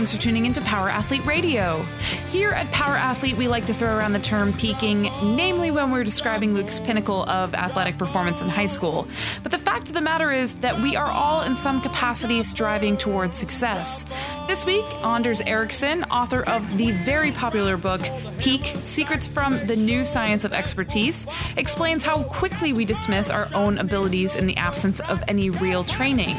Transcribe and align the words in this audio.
Thanks 0.00 0.12
for 0.12 0.18
tuning 0.18 0.46
into 0.46 0.62
Power 0.62 0.88
Athlete 0.88 1.26
Radio. 1.26 1.82
Here 2.30 2.52
at 2.52 2.72
Power 2.72 2.96
Athlete, 2.96 3.36
we 3.36 3.48
like 3.48 3.66
to 3.66 3.74
throw 3.74 3.94
around 3.94 4.14
the 4.14 4.18
term 4.18 4.54
peaking, 4.54 5.09
namely 5.22 5.70
when 5.70 5.90
we're 5.90 6.04
describing 6.04 6.54
Luke's 6.54 6.78
pinnacle 6.78 7.24
of 7.24 7.54
athletic 7.54 7.98
performance 7.98 8.42
in 8.42 8.48
high 8.48 8.66
school. 8.66 9.06
But 9.42 9.52
the 9.52 9.58
fact 9.58 9.88
of 9.88 9.94
the 9.94 10.00
matter 10.00 10.30
is 10.30 10.54
that 10.56 10.80
we 10.80 10.96
are 10.96 11.10
all 11.10 11.42
in 11.42 11.56
some 11.56 11.80
capacity 11.80 12.42
striving 12.42 12.96
towards 12.96 13.36
success. 13.36 14.04
This 14.46 14.64
week, 14.64 14.84
Anders 15.04 15.40
Ericsson, 15.42 16.04
author 16.04 16.42
of 16.42 16.78
the 16.78 16.92
very 17.04 17.32
popular 17.32 17.76
book 17.76 18.00
Peak 18.38 18.74
Secrets 18.82 19.26
from 19.26 19.66
the 19.66 19.76
New 19.76 20.04
Science 20.04 20.44
of 20.44 20.52
Expertise, 20.52 21.26
explains 21.56 22.02
how 22.02 22.22
quickly 22.24 22.72
we 22.72 22.84
dismiss 22.84 23.30
our 23.30 23.48
own 23.54 23.78
abilities 23.78 24.36
in 24.36 24.46
the 24.46 24.56
absence 24.56 25.00
of 25.00 25.22
any 25.28 25.50
real 25.50 25.84
training. 25.84 26.36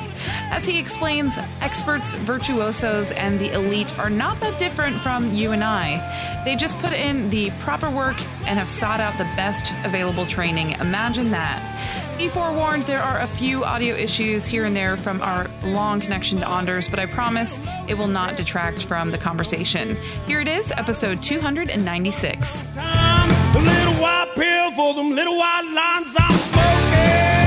As 0.49 0.65
he 0.65 0.79
explains, 0.79 1.37
experts, 1.61 2.15
virtuosos, 2.15 3.11
and 3.11 3.39
the 3.39 3.53
elite 3.53 3.97
are 3.97 4.09
not 4.09 4.39
that 4.39 4.59
different 4.59 5.01
from 5.01 5.33
you 5.33 5.51
and 5.51 5.63
I. 5.63 6.41
They 6.43 6.55
just 6.55 6.77
put 6.79 6.93
in 6.93 7.29
the 7.29 7.51
proper 7.59 7.89
work 7.89 8.19
and 8.47 8.57
have 8.57 8.69
sought 8.71 8.99
out 8.99 9.17
the 9.17 9.25
best 9.35 9.73
available 9.83 10.25
training. 10.25 10.71
Imagine 10.79 11.31
that. 11.31 11.61
Be 12.17 12.27
forewarned, 12.29 12.83
there 12.83 13.01
are 13.01 13.19
a 13.21 13.27
few 13.27 13.63
audio 13.63 13.95
issues 13.95 14.45
here 14.45 14.65
and 14.65 14.75
there 14.75 14.95
from 14.95 15.21
our 15.21 15.47
long 15.63 15.99
connection 15.99 16.39
to 16.39 16.47
Anders, 16.49 16.87
but 16.87 16.99
I 16.99 17.05
promise 17.05 17.59
it 17.87 17.97
will 17.97 18.07
not 18.07 18.37
detract 18.37 18.85
from 18.85 19.11
the 19.11 19.17
conversation. 19.17 19.97
Here 20.27 20.39
it 20.39 20.47
is, 20.47 20.71
episode 20.77 21.21
296. 21.23 22.63
time. 22.73 23.29
A 23.55 23.59
little 23.59 23.93
white 24.01 24.31
pill 24.35 24.71
for 24.71 24.93
them 24.93 25.09
little 25.11 25.37
white 25.37 25.63
lines 25.73 26.15
I'm 26.17 26.37
smoking. 26.51 27.41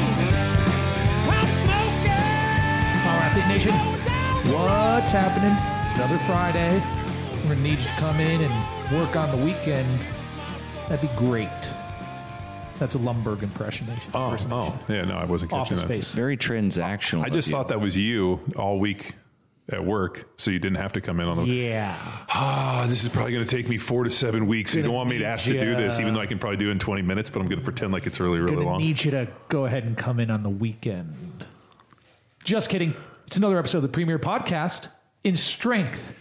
I'm 1.31 1.49
smoking. 1.63 3.01
Power 3.03 3.21
Athlete 3.25 3.47
Nation, 3.47 3.71
Going 3.71 4.03
down 4.03 4.43
the 4.43 4.51
what's 4.53 5.11
happening? 5.11 5.55
It's 5.85 5.93
another 5.95 6.19
Friday. 6.19 7.00
We're 7.51 7.55
gonna 7.57 7.67
need 7.67 7.79
you 7.79 7.83
to 7.83 7.89
come 7.95 8.17
in 8.21 8.39
and 8.41 8.97
work 8.97 9.17
on 9.17 9.29
the 9.37 9.43
weekend. 9.45 9.99
That'd 10.87 11.01
be 11.01 11.13
great. 11.17 11.49
That's 12.79 12.95
a 12.95 12.97
Lumbergh 12.97 13.43
impersonation. 13.43 14.09
Oh, 14.13 14.27
impersonation. 14.27 14.73
oh, 14.73 14.93
yeah, 14.93 15.03
no, 15.03 15.15
I 15.15 15.25
wasn't 15.25 15.51
catching 15.51 15.61
Office 15.63 15.81
that. 15.81 15.87
Space. 15.87 16.13
Very 16.13 16.37
transactional. 16.37 17.25
I 17.25 17.29
just 17.29 17.49
of 17.49 17.51
you. 17.51 17.57
thought 17.57 17.67
that 17.67 17.81
was 17.81 17.97
you 17.97 18.39
all 18.55 18.79
week 18.79 19.15
at 19.67 19.83
work, 19.83 20.29
so 20.37 20.49
you 20.49 20.59
didn't 20.59 20.77
have 20.77 20.93
to 20.93 21.01
come 21.01 21.19
in 21.19 21.27
on 21.27 21.39
the. 21.39 21.43
Yeah. 21.53 21.97
Ah, 22.29 22.85
this 22.87 23.03
is 23.03 23.09
probably 23.09 23.33
going 23.33 23.45
to 23.45 23.53
take 23.53 23.67
me 23.67 23.75
four 23.77 24.05
to 24.05 24.09
seven 24.11 24.47
weeks. 24.47 24.73
You 24.73 24.81
Gonna 24.83 24.87
don't 24.87 24.95
want 24.95 25.09
me 25.09 25.17
to 25.17 25.23
need 25.25 25.29
ask 25.29 25.43
to 25.43 25.59
do 25.59 25.75
this, 25.75 25.99
even 25.99 26.13
though 26.13 26.21
I 26.21 26.27
can 26.27 26.39
probably 26.39 26.55
do 26.55 26.69
it 26.69 26.71
in 26.71 26.79
20 26.79 27.01
minutes, 27.01 27.29
but 27.29 27.41
I'm 27.41 27.49
going 27.49 27.59
to 27.59 27.65
pretend 27.65 27.91
like 27.91 28.07
it's 28.07 28.21
really, 28.21 28.39
really 28.39 28.55
Gonna 28.55 28.65
long. 28.65 28.77
need 28.79 29.03
you 29.03 29.11
to 29.11 29.27
go 29.49 29.65
ahead 29.65 29.83
and 29.83 29.97
come 29.97 30.21
in 30.21 30.31
on 30.31 30.43
the 30.43 30.49
weekend. 30.49 31.43
Just 32.45 32.69
kidding. 32.69 32.95
It's 33.27 33.35
another 33.35 33.59
episode 33.59 33.79
of 33.79 33.83
the 33.83 33.89
Premier 33.89 34.19
Podcast 34.19 34.87
in 35.25 35.35
strength. 35.35 36.13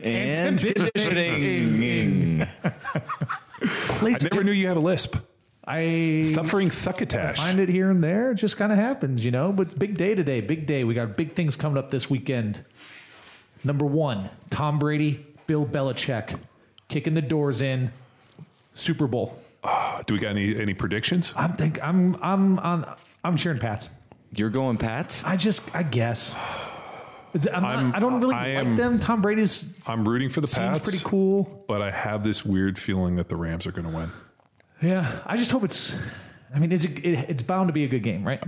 And 0.00 0.58
conditioning. 0.60 2.42
I 2.64 4.18
never 4.20 4.42
knew 4.44 4.52
you 4.52 4.68
had 4.68 4.76
a 4.76 4.80
lisp. 4.80 5.16
I 5.64 6.32
Suffering 6.34 6.70
thuckatash. 6.70 7.36
find 7.36 7.60
it 7.60 7.68
here 7.68 7.90
and 7.90 8.02
there. 8.02 8.32
It 8.32 8.36
just 8.36 8.56
kind 8.56 8.72
of 8.72 8.78
happens, 8.78 9.24
you 9.24 9.30
know. 9.30 9.52
But 9.52 9.78
big 9.78 9.96
day 9.96 10.14
today. 10.14 10.40
Big 10.40 10.66
day. 10.66 10.82
We 10.82 10.94
got 10.94 11.16
big 11.16 11.34
things 11.34 11.54
coming 11.54 11.78
up 11.78 11.90
this 11.90 12.10
weekend. 12.10 12.64
Number 13.62 13.86
one, 13.86 14.28
Tom 14.50 14.80
Brady, 14.80 15.24
Bill 15.46 15.64
Belichick, 15.64 16.36
kicking 16.88 17.14
the 17.14 17.22
doors 17.22 17.62
in. 17.62 17.92
Super 18.72 19.06
Bowl. 19.06 19.38
Ah, 19.62 20.02
do 20.06 20.14
we 20.14 20.20
got 20.20 20.30
any 20.30 20.56
any 20.58 20.74
predictions? 20.74 21.32
I'm 21.36 21.52
think 21.52 21.78
I'm 21.82 22.16
I'm 22.20 22.58
on 22.58 22.96
I'm 23.22 23.36
cheering 23.36 23.60
Pats. 23.60 23.88
You're 24.34 24.50
going 24.50 24.78
Pats? 24.78 25.22
I 25.24 25.36
just 25.36 25.62
I 25.74 25.84
guess. 25.84 26.34
It's- 27.34 27.46
I'm 27.54 27.64
I'm- 27.64 27.86
not, 27.90 27.96
I 27.96 28.00
don't 28.00 28.20
really 28.20 28.34
I 28.34 28.54
like 28.54 28.66
am- 28.66 28.76
them. 28.76 28.98
Tom 28.98 29.22
Brady's 29.22 29.72
I'm 29.86 30.06
rooting 30.06 30.28
for 30.28 30.40
the 30.40 30.46
seems 30.46 30.78
Pats, 30.78 30.90
pretty 30.90 31.04
cool. 31.04 31.64
but 31.68 31.80
I 31.82 31.90
have 31.90 32.22
this 32.24 32.44
weird 32.44 32.78
feeling 32.78 33.16
that 33.16 33.28
the 33.28 33.36
Rams 33.36 33.66
are 33.66 33.72
going 33.72 33.90
to 33.90 33.96
win. 33.96 34.10
Yeah, 34.82 35.20
I 35.26 35.36
just 35.36 35.50
hope 35.50 35.64
it's. 35.64 35.94
I 36.54 36.58
mean, 36.58 36.70
it's 36.72 36.84
a, 36.84 36.90
it, 36.90 37.30
it's 37.30 37.42
bound 37.42 37.68
to 37.68 37.72
be 37.72 37.84
a 37.84 37.88
good 37.88 38.02
game, 38.02 38.24
right? 38.26 38.42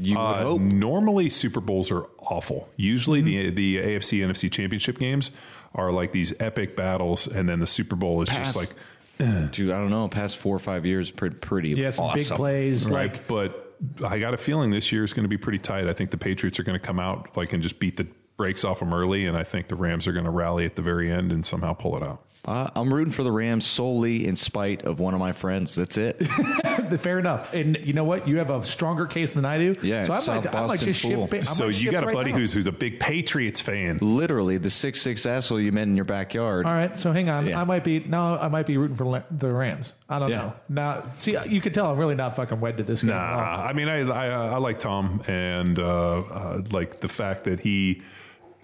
You 0.00 0.16
would 0.16 0.22
Uh, 0.22 0.42
hope. 0.42 0.60
normally, 0.60 1.28
Super 1.30 1.60
Bowls 1.60 1.90
are 1.90 2.04
awful. 2.18 2.68
Usually, 2.76 3.22
Mm-hmm. 3.22 3.54
the 3.56 3.76
the 3.76 3.76
AFC 3.96 4.20
NFC 4.20 4.50
Championship 4.52 4.98
games 4.98 5.32
are 5.74 5.90
like 5.90 6.12
these 6.12 6.32
epic 6.38 6.76
battles, 6.76 7.26
and 7.26 7.48
then 7.48 7.58
the 7.58 7.66
Super 7.66 7.96
Bowl 7.96 8.22
is 8.22 8.28
Past, 8.28 8.54
just 8.54 8.56
like 8.56 8.70
dude, 9.52 9.70
I 9.70 9.78
don't 9.78 9.90
know. 9.90 10.06
Past 10.06 10.36
four 10.36 10.54
or 10.54 10.60
five 10.60 10.86
years, 10.86 11.10
pretty, 11.10 11.34
pretty 11.36 11.70
Yeah, 11.70 11.90
some 11.90 12.12
big 12.14 12.26
plays. 12.26 12.88
right. 12.88 13.12
Like 13.12 13.26
but 13.26 13.76
I 14.06 14.18
got 14.20 14.34
a 14.34 14.36
feeling 14.36 14.70
this 14.70 14.92
year 14.92 15.02
is 15.02 15.12
going 15.12 15.24
to 15.24 15.28
be 15.28 15.38
pretty 15.38 15.58
tight. 15.58 15.88
I 15.88 15.92
think 15.94 16.10
the 16.10 16.18
Patriots 16.18 16.60
are 16.60 16.62
going 16.62 16.78
to 16.78 16.86
come 16.86 17.00
out 17.00 17.36
like 17.36 17.52
and 17.52 17.62
just 17.62 17.78
beat 17.80 17.96
the 17.96 18.06
brakes 18.40 18.64
off 18.64 18.78
them 18.78 18.94
early, 18.94 19.26
and 19.26 19.36
I 19.36 19.44
think 19.44 19.68
the 19.68 19.76
Rams 19.76 20.06
are 20.06 20.12
going 20.12 20.24
to 20.24 20.30
rally 20.30 20.64
at 20.64 20.74
the 20.74 20.80
very 20.82 21.12
end 21.12 21.30
and 21.30 21.44
somehow 21.44 21.74
pull 21.74 21.94
it 21.98 22.02
out. 22.02 22.22
Uh, 22.42 22.70
I'm 22.74 22.92
rooting 22.92 23.12
for 23.12 23.22
the 23.22 23.30
Rams 23.30 23.66
solely 23.66 24.26
in 24.26 24.34
spite 24.34 24.86
of 24.86 24.98
one 24.98 25.12
of 25.12 25.20
my 25.20 25.32
friends. 25.32 25.74
That's 25.74 25.98
it. 25.98 26.14
fair 27.00 27.18
enough. 27.18 27.52
And 27.52 27.76
you 27.84 27.92
know 27.92 28.04
what? 28.04 28.26
You 28.26 28.38
have 28.38 28.48
a 28.48 28.64
stronger 28.64 29.04
case 29.04 29.32
than 29.32 29.44
I 29.44 29.58
do. 29.58 29.76
Yeah, 29.82 30.00
so 30.00 30.12
I 30.14 30.18
South 30.20 30.44
might, 30.46 30.54
I 30.54 30.60
might 30.62 30.66
Boston 30.68 30.86
just 30.86 31.02
fool. 31.02 31.28
shift. 31.28 31.34
I 31.50 31.52
so 31.52 31.66
might 31.66 31.78
you 31.82 31.92
got 31.92 32.02
a 32.02 32.06
right 32.06 32.14
buddy 32.14 32.32
now. 32.32 32.38
who's 32.38 32.54
who's 32.54 32.66
a 32.66 32.72
big 32.72 32.98
Patriots 32.98 33.60
fan. 33.60 33.98
Literally, 34.00 34.56
the 34.56 34.70
six 34.70 35.02
six 35.02 35.26
asshole 35.26 35.60
you 35.60 35.70
met 35.70 35.82
in 35.82 35.96
your 35.96 36.06
backyard. 36.06 36.64
All 36.64 36.72
right, 36.72 36.98
so 36.98 37.12
hang 37.12 37.28
on. 37.28 37.46
Yeah. 37.46 37.60
I 37.60 37.64
might 37.64 37.84
be 37.84 38.00
now. 38.00 38.38
I 38.38 38.48
might 38.48 38.64
be 38.64 38.78
rooting 38.78 38.96
for 38.96 39.22
the 39.30 39.52
Rams. 39.52 39.92
I 40.08 40.18
don't 40.18 40.30
Yeah. 40.30 40.36
know. 40.38 40.52
Now, 40.70 41.10
see, 41.12 41.36
you 41.46 41.60
can 41.60 41.74
tell 41.74 41.92
I'm 41.92 41.98
really 41.98 42.14
not 42.14 42.36
fucking 42.36 42.58
wed 42.58 42.78
to 42.78 42.84
this 42.84 43.02
game. 43.02 43.10
Nah, 43.10 43.66
I 43.68 43.74
mean, 43.74 43.90
I, 43.90 43.98
I 44.00 44.26
I 44.54 44.56
like 44.56 44.78
Tom 44.78 45.22
and 45.28 45.78
uh, 45.78 46.20
uh, 46.20 46.62
like 46.70 47.00
the 47.00 47.08
fact 47.08 47.44
that 47.44 47.60
he, 47.60 48.00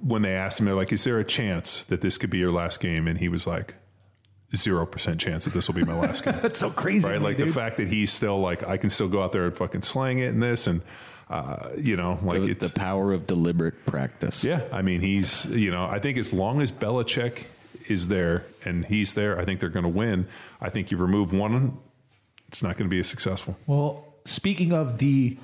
when 0.01 0.23
they 0.23 0.35
asked 0.35 0.59
him, 0.61 0.67
they're 0.67 0.75
like, 0.75 0.93
"Is 0.93 1.05
there 1.05 1.19
a 1.19 1.25
chance 1.25 1.85
that 1.85 2.01
this 2.01 2.19
could 2.19 2.31
be 2.31 2.39
your 2.39 2.53
last 2.53 2.81
game?" 2.81 3.07
And 3.09 3.19
he 3.19 3.29
was 3.29 3.47
like, 3.47 3.75
zero 4.55 4.87
percent 4.87 5.21
chance 5.21 5.45
that 5.45 5.53
this 5.55 5.67
will 5.69 5.75
be 5.75 5.85
my 5.85 5.99
last 5.99 6.25
game." 6.25 6.39
That's 6.43 6.59
so 6.59 6.71
crazy, 6.71 7.07
right? 7.07 7.15
to 7.15 7.21
me, 7.21 7.25
Like 7.27 7.37
the 7.39 7.49
fact 7.49 7.77
that 7.79 7.89
he's 7.89 8.13
still 8.13 8.41
like, 8.41 8.63
I 8.67 8.77
can 8.77 8.91
still 8.91 9.09
go 9.09 9.23
out 9.23 9.33
there 9.33 9.45
and 9.47 9.57
fucking 9.57 9.83
slang 9.83 10.19
it 10.19 10.27
and 10.29 10.43
this, 10.43 10.67
and 10.67 10.83
uh, 11.31 11.71
you 11.77 11.97
know, 11.97 12.19
like 12.23 12.43
The, 12.43 12.51
it's 12.51 12.67
the 12.67 12.79
power 12.79 13.13
of 13.13 13.27
deliberate 13.27 13.85
practice. 13.87 14.45
yeah. 14.45 14.63
I 14.73 14.83
mean, 14.83 15.01
he's 15.01 15.45
you 15.47 15.71
know, 15.71 15.85
I 15.87 15.99
think 15.99 16.19
as 16.19 16.33
long 16.33 16.61
as 16.61 16.71
Belichick 16.71 17.45
is 17.89 18.09
there 18.09 18.45
and 18.65 18.85
he's 18.85 19.15
there, 19.15 19.39
I 19.39 19.45
think 19.45 19.61
they're 19.61 19.69
going 19.69 19.85
to 19.85 19.89
win. 19.89 20.27
I 20.61 20.71
think 20.71 20.91
you 20.91 20.97
remove 20.97 21.33
one, 21.33 21.79
it's 22.49 22.63
not 22.63 22.77
going 22.77 22.89
to 22.89 22.95
be 22.95 23.01
as 23.01 23.09
successful. 23.09 23.57
Well, 23.67 24.05
speaking 24.25 24.73
of 24.73 24.99
the 24.99 25.37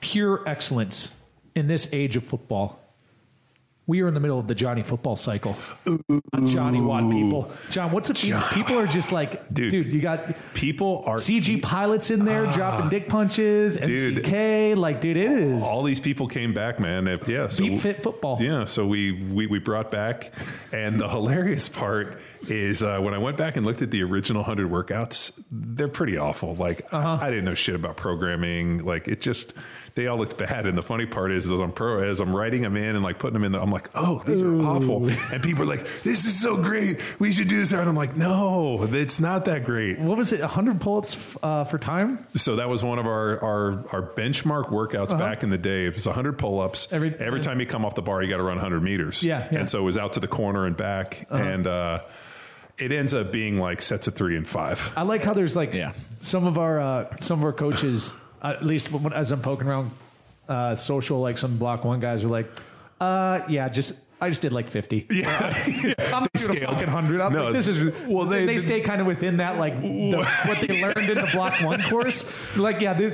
pure 0.00 0.42
excellence 0.46 1.12
in 1.54 1.66
this 1.66 1.88
age 1.92 2.16
of 2.16 2.24
football, 2.24 2.78
we 3.88 4.02
are 4.02 4.06
in 4.06 4.14
the 4.14 4.20
middle 4.20 4.38
of 4.38 4.46
the 4.46 4.54
Johnny 4.54 4.84
football 4.84 5.16
cycle. 5.16 5.56
Johnny 6.46 6.80
Watt 6.80 7.10
people. 7.10 7.50
John, 7.70 7.90
what's 7.90 8.10
up? 8.10 8.50
People 8.52 8.78
are 8.78 8.86
just 8.86 9.10
like, 9.12 9.52
dude, 9.52 9.70
Dude. 9.70 9.86
you 9.86 10.00
got 10.00 10.36
People 10.54 11.02
are 11.06 11.16
CG 11.16 11.60
pilots 11.62 12.10
in 12.10 12.24
there 12.24 12.46
dropping 12.52 12.90
dick 12.90 13.08
punches, 13.08 13.76
Dude. 13.76 14.24
MCK. 14.24 14.76
Like, 14.76 15.00
dude, 15.00 15.16
it 15.16 15.30
is 15.30 15.62
all 15.62 15.82
these 15.82 16.00
people 16.00 16.28
came 16.28 16.52
back, 16.54 16.78
man. 16.78 17.06
Yeah, 17.26 17.48
so 17.48 17.64
deep 17.64 17.78
fit 17.78 18.02
football. 18.02 18.38
Yeah, 18.40 18.66
so 18.66 18.86
we, 18.86 19.12
we 19.12 19.46
we 19.46 19.58
brought 19.58 19.90
back, 19.90 20.32
and 20.72 21.00
the 21.00 21.08
hilarious 21.08 21.68
part 21.68 22.20
is 22.46 22.82
uh, 22.82 22.98
when 23.00 23.14
I 23.14 23.18
went 23.18 23.36
back 23.36 23.56
and 23.56 23.64
looked 23.66 23.82
at 23.82 23.90
the 23.90 24.02
original 24.02 24.42
hundred 24.42 24.70
workouts, 24.70 25.32
they're 25.50 25.88
pretty 25.88 26.16
awful. 26.18 26.54
Like 26.54 26.86
Uh-huh. 26.92 27.18
I 27.20 27.30
didn't 27.30 27.46
know 27.46 27.54
shit 27.54 27.74
about 27.74 27.96
programming. 27.96 28.84
Like 28.84 29.08
it 29.08 29.20
just 29.22 29.54
they 29.94 30.06
all 30.06 30.16
looked 30.18 30.38
bad. 30.38 30.66
And 30.66 30.76
the 30.76 30.82
funny 30.82 31.06
part 31.06 31.32
is, 31.32 31.50
as 31.50 31.60
I'm 31.60 31.72
pro, 31.72 32.02
as 32.08 32.20
I'm 32.20 32.34
writing 32.34 32.62
them 32.62 32.76
in 32.76 32.94
and 32.96 33.02
like 33.04 33.18
putting 33.18 33.34
them 33.34 33.44
in, 33.44 33.52
the, 33.52 33.60
I'm 33.60 33.70
like, 33.72 33.90
oh, 33.94 34.22
these 34.26 34.42
are 34.42 34.54
awful. 34.62 35.08
And 35.08 35.42
people 35.42 35.62
are 35.64 35.66
like, 35.66 35.86
this 36.04 36.24
is 36.24 36.40
so 36.40 36.56
great. 36.56 37.00
We 37.18 37.32
should 37.32 37.48
do 37.48 37.58
this. 37.58 37.72
And 37.72 37.88
I'm 37.88 37.96
like, 37.96 38.16
no, 38.16 38.82
it's 38.84 39.20
not 39.20 39.44
that 39.46 39.64
great. 39.64 39.98
What 39.98 40.16
was 40.18 40.32
it? 40.32 40.40
100 40.40 40.80
pull 40.80 40.98
ups 40.98 41.16
uh, 41.42 41.64
for 41.64 41.78
time? 41.78 42.26
So 42.36 42.56
that 42.56 42.68
was 42.68 42.82
one 42.82 42.98
of 42.98 43.06
our 43.06 43.42
our, 43.42 43.72
our 43.92 44.02
benchmark 44.02 44.70
workouts 44.70 45.16
back 45.18 45.42
in 45.42 45.50
the 45.50 45.58
day. 45.58 45.86
It 45.86 45.94
was 45.94 46.06
100 46.06 46.38
pull-ups. 46.38 46.86
Uh-huh. 46.86 46.96
Every- 46.96 47.14
Every 47.18 47.40
time 47.40 47.60
you 47.60 47.66
come 47.66 47.84
off 47.84 47.94
the 47.94 48.02
bar, 48.02 48.22
you 48.22 48.28
got 48.30 48.36
to 48.38 48.42
run 48.42 48.56
100 48.56 48.80
meters. 48.82 49.22
Yeah, 49.22 49.38
Uh-huh. 49.38 49.48
yeah. 49.52 49.58
And 49.60 49.70
so 49.70 49.80
it 49.80 49.82
was 49.82 49.98
out 49.98 50.14
to 50.14 50.20
the 50.20 50.28
corner 50.28 50.66
and 50.66 50.76
back, 50.76 51.26
and 51.30 51.66
uh, 51.66 52.00
it 52.78 52.92
ends 52.92 53.12
up 53.14 53.32
being 53.32 53.58
like 53.58 53.82
sets 53.82 54.06
of 54.06 54.14
three 54.14 54.36
and 54.36 54.46
five. 54.48 54.92
I 54.96 55.02
like 55.02 55.22
how 55.22 55.34
there's 55.34 55.56
like 55.56 55.74
Yeah. 55.74 55.92
some 56.20 56.46
of 56.46 56.58
our 56.58 56.78
uh, 56.80 57.16
some 57.20 57.40
of 57.40 57.44
our 57.44 57.52
coaches, 57.52 58.12
at 58.42 58.64
least 58.64 58.90
as 59.12 59.30
I'm 59.30 59.42
poking 59.42 59.68
around 59.68 59.90
uh, 60.48 60.74
social, 60.74 61.20
like 61.20 61.38
some 61.38 61.58
block 61.58 61.84
one 61.84 62.00
guys 62.00 62.24
are 62.24 62.28
like, 62.28 62.50
uh, 63.00 63.40
yeah, 63.48 63.68
just 63.68 63.94
I 64.20 64.28
just 64.30 64.42
did 64.42 64.52
like 64.52 64.68
50. 64.68 65.06
Yeah. 65.10 65.54
I'm 65.98 66.10
not 66.22 66.32
doing 66.32 66.62
a 66.64 66.66
fucking 66.66 66.88
hundred. 66.88 67.20
I'm 67.20 67.32
No, 67.32 67.44
like, 67.44 67.52
this 67.52 67.68
is 67.68 67.92
well. 68.06 68.26
They, 68.26 68.46
they- 68.46 68.58
stay 68.58 68.80
kind 68.80 69.00
of 69.00 69.06
within 69.06 69.36
that, 69.36 69.58
like 69.58 69.80
the, 69.80 70.16
what 70.46 70.60
they 70.60 70.82
learned 70.82 71.10
in 71.10 71.18
the 71.18 71.28
block 71.32 71.60
one 71.62 71.82
course. 71.84 72.24
Like, 72.56 72.80
yeah, 72.80 72.94
they, 72.94 73.10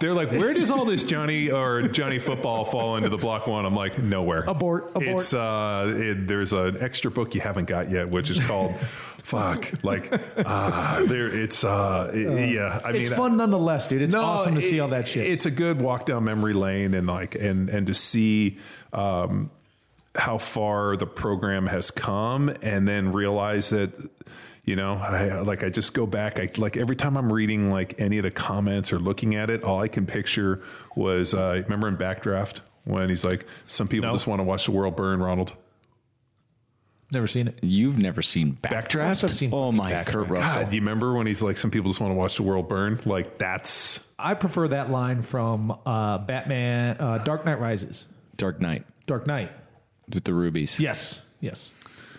They're 0.00 0.14
like, 0.14 0.30
where 0.32 0.52
does 0.52 0.70
all 0.70 0.84
this 0.84 1.04
Johnny 1.04 1.50
or 1.50 1.82
Johnny 1.82 2.18
football 2.18 2.64
fall 2.64 2.96
into 2.96 3.08
the 3.08 3.16
block 3.18 3.46
one? 3.46 3.64
I'm 3.64 3.76
like, 3.76 3.98
nowhere. 4.02 4.44
Abort, 4.48 4.88
abort. 4.90 5.02
It's 5.06 5.32
uh, 5.34 5.92
it, 5.96 6.26
there's 6.26 6.52
an 6.52 6.78
extra 6.82 7.10
book 7.10 7.34
you 7.34 7.40
haven't 7.40 7.66
got 7.66 7.90
yet, 7.90 8.08
which 8.10 8.30
is 8.30 8.44
called 8.44 8.74
fuck. 9.22 9.70
Like, 9.84 10.12
uh, 10.36 11.04
there, 11.04 11.28
it's, 11.28 11.62
uh, 11.62 12.10
it- 12.12 12.50
yeah. 12.54 12.80
I 12.84 12.90
mean 12.92 13.02
it's 13.02 13.10
fun 13.10 13.36
nonetheless, 13.36 13.86
dude. 13.86 14.02
It's 14.02 14.14
awesome 14.16 14.56
to 14.56 14.62
see 14.62 14.80
all 14.80 14.88
that 14.88 15.06
shit. 15.06 15.26
It's 15.28 15.46
a 15.46 15.50
good 15.52 15.80
walk 15.80 16.06
down 16.06 16.24
memory 16.24 16.54
lane, 16.54 16.94
and 16.94 17.06
like, 17.06 17.36
and 17.36 17.68
and 17.68 17.86
to 17.86 17.94
see 17.94 18.58
um, 18.92 19.50
how 20.20 20.38
far 20.38 20.96
the 20.96 21.06
program 21.06 21.66
has 21.66 21.90
come, 21.90 22.48
and 22.62 22.86
then 22.86 23.12
realize 23.12 23.70
that. 23.70 23.92
You 24.62 24.76
know, 24.76 24.94
I 24.94 25.40
like 25.40 25.64
I 25.64 25.70
just 25.70 25.94
go 25.94 26.06
back. 26.06 26.38
I 26.38 26.48
like 26.56 26.76
every 26.76 26.94
time 26.94 27.16
I'm 27.16 27.32
reading 27.32 27.70
like 27.70 27.94
any 27.98 28.18
of 28.18 28.22
the 28.24 28.30
comments 28.30 28.92
or 28.92 28.98
looking 29.00 29.34
at 29.34 29.50
it, 29.50 29.64
all 29.64 29.80
I 29.80 29.88
can 29.88 30.06
picture 30.06 30.62
was 30.94 31.34
uh, 31.34 31.60
remember 31.64 31.88
in 31.88 31.96
Backdraft 31.96 32.60
when 32.84 33.08
he's 33.08 33.24
like, 33.24 33.46
"Some 33.66 33.88
people 33.88 34.08
No. 34.08 34.14
just 34.14 34.28
want 34.28 34.38
to 34.38 34.44
watch 34.44 34.66
the 34.66 34.72
world 34.72 34.94
burn." 34.96 35.20
Ronald, 35.20 35.54
Never 37.12 37.26
seen 37.26 37.48
it. 37.48 37.58
You've 37.62 37.98
never 37.98 38.22
seen 38.22 38.56
course 38.62 38.72
Backdraft? 38.86 39.24
I've 39.24 39.34
seen 39.34 39.50
oh 39.52 39.72
my, 39.72 39.90
Backdraft. 39.92 40.06
Kurt 40.06 40.28
Russell. 40.28 40.62
God, 40.62 40.70
do 40.70 40.76
you 40.76 40.82
remember 40.82 41.14
when 41.14 41.26
he's 41.26 41.42
like, 41.42 41.56
"Some 41.58 41.72
people 41.72 41.90
just 41.90 42.00
want 42.00 42.12
to 42.12 42.16
watch 42.16 42.36
the 42.36 42.44
world 42.44 42.68
burn"? 42.68 43.00
Like 43.04 43.38
that's 43.38 44.06
I 44.18 44.34
prefer 44.34 44.68
that 44.68 44.90
line 44.90 45.22
from 45.22 45.76
uh, 45.84 46.18
Batman, 46.18 46.96
uh, 47.00 47.18
Dark 47.18 47.44
Knight 47.44 47.58
Rises, 47.60 48.04
Dark 48.36 48.60
Knight 48.60 48.84
Dark 49.06 49.26
Knight. 49.26 49.50
With 50.14 50.24
the 50.24 50.34
rubies. 50.34 50.78
Yes, 50.80 51.20
yes. 51.40 51.70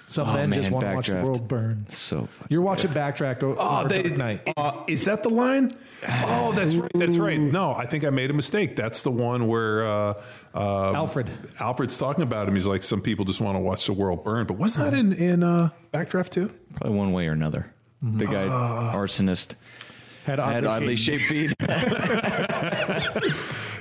Some 0.08 0.28
Oh, 0.28 0.34
men 0.34 0.52
just 0.52 0.72
want 0.72 0.86
to 0.86 0.94
watch 0.94 1.08
the 1.08 1.24
world 1.24 1.48
burn. 1.48 1.86
So 1.88 2.26
fucking 2.26 2.48
You're 2.50 2.62
watching 2.64 2.92
Backdraft 2.92 3.44
or, 3.44 3.56
Oh, 3.58 3.84
or 3.84 3.88
they, 3.88 4.04
Dark 4.04 4.18
Knight. 4.18 4.54
uh, 4.58 4.84
is 4.88 5.06
that 5.06 5.24
the 5.24 5.30
line? 5.30 5.72
Oh, 6.06 6.52
that's 6.54 6.76
right. 6.76 6.92
That's 6.96 7.16
right. 7.16 7.40
No, 7.40 7.74
I 7.74 7.86
think 7.86 8.04
I 8.04 8.10
made 8.10 8.30
a 8.30 8.34
mistake. 8.34 8.76
That's 8.76 9.04
the 9.04 9.12
one 9.12 9.48
where 9.48 9.88
uh, 9.88 10.14
uh, 10.54 10.94
Alfred. 10.94 11.30
Alfred's 11.62 11.98
talking 11.98 12.24
about 12.24 12.48
him. 12.50 12.56
He's 12.56 12.68
like, 12.68 12.84
some 12.84 13.02
people 13.02 13.24
just 13.24 13.40
want 13.40 13.56
to 13.56 13.60
watch 13.62 13.86
the 13.86 13.94
world 13.94 14.26
burn. 14.26 14.48
But 14.48 14.58
wasn't 14.58 14.92
that 14.92 14.98
in 14.98 15.14
in 15.14 15.44
uh, 15.44 15.70
Backdraft 15.94 16.32
too? 16.32 16.52
Probably 16.76 16.98
one 16.98 17.14
way 17.14 17.28
or 17.28 17.32
another. 17.34 17.72
The 18.02 18.26
guy, 18.26 18.48
Uh, 18.48 18.94
arsonist, 18.96 19.54
Had 20.26 20.40
had 20.40 20.66
oddly 20.66 20.96
shaped 20.98 21.24
feet. 21.26 21.54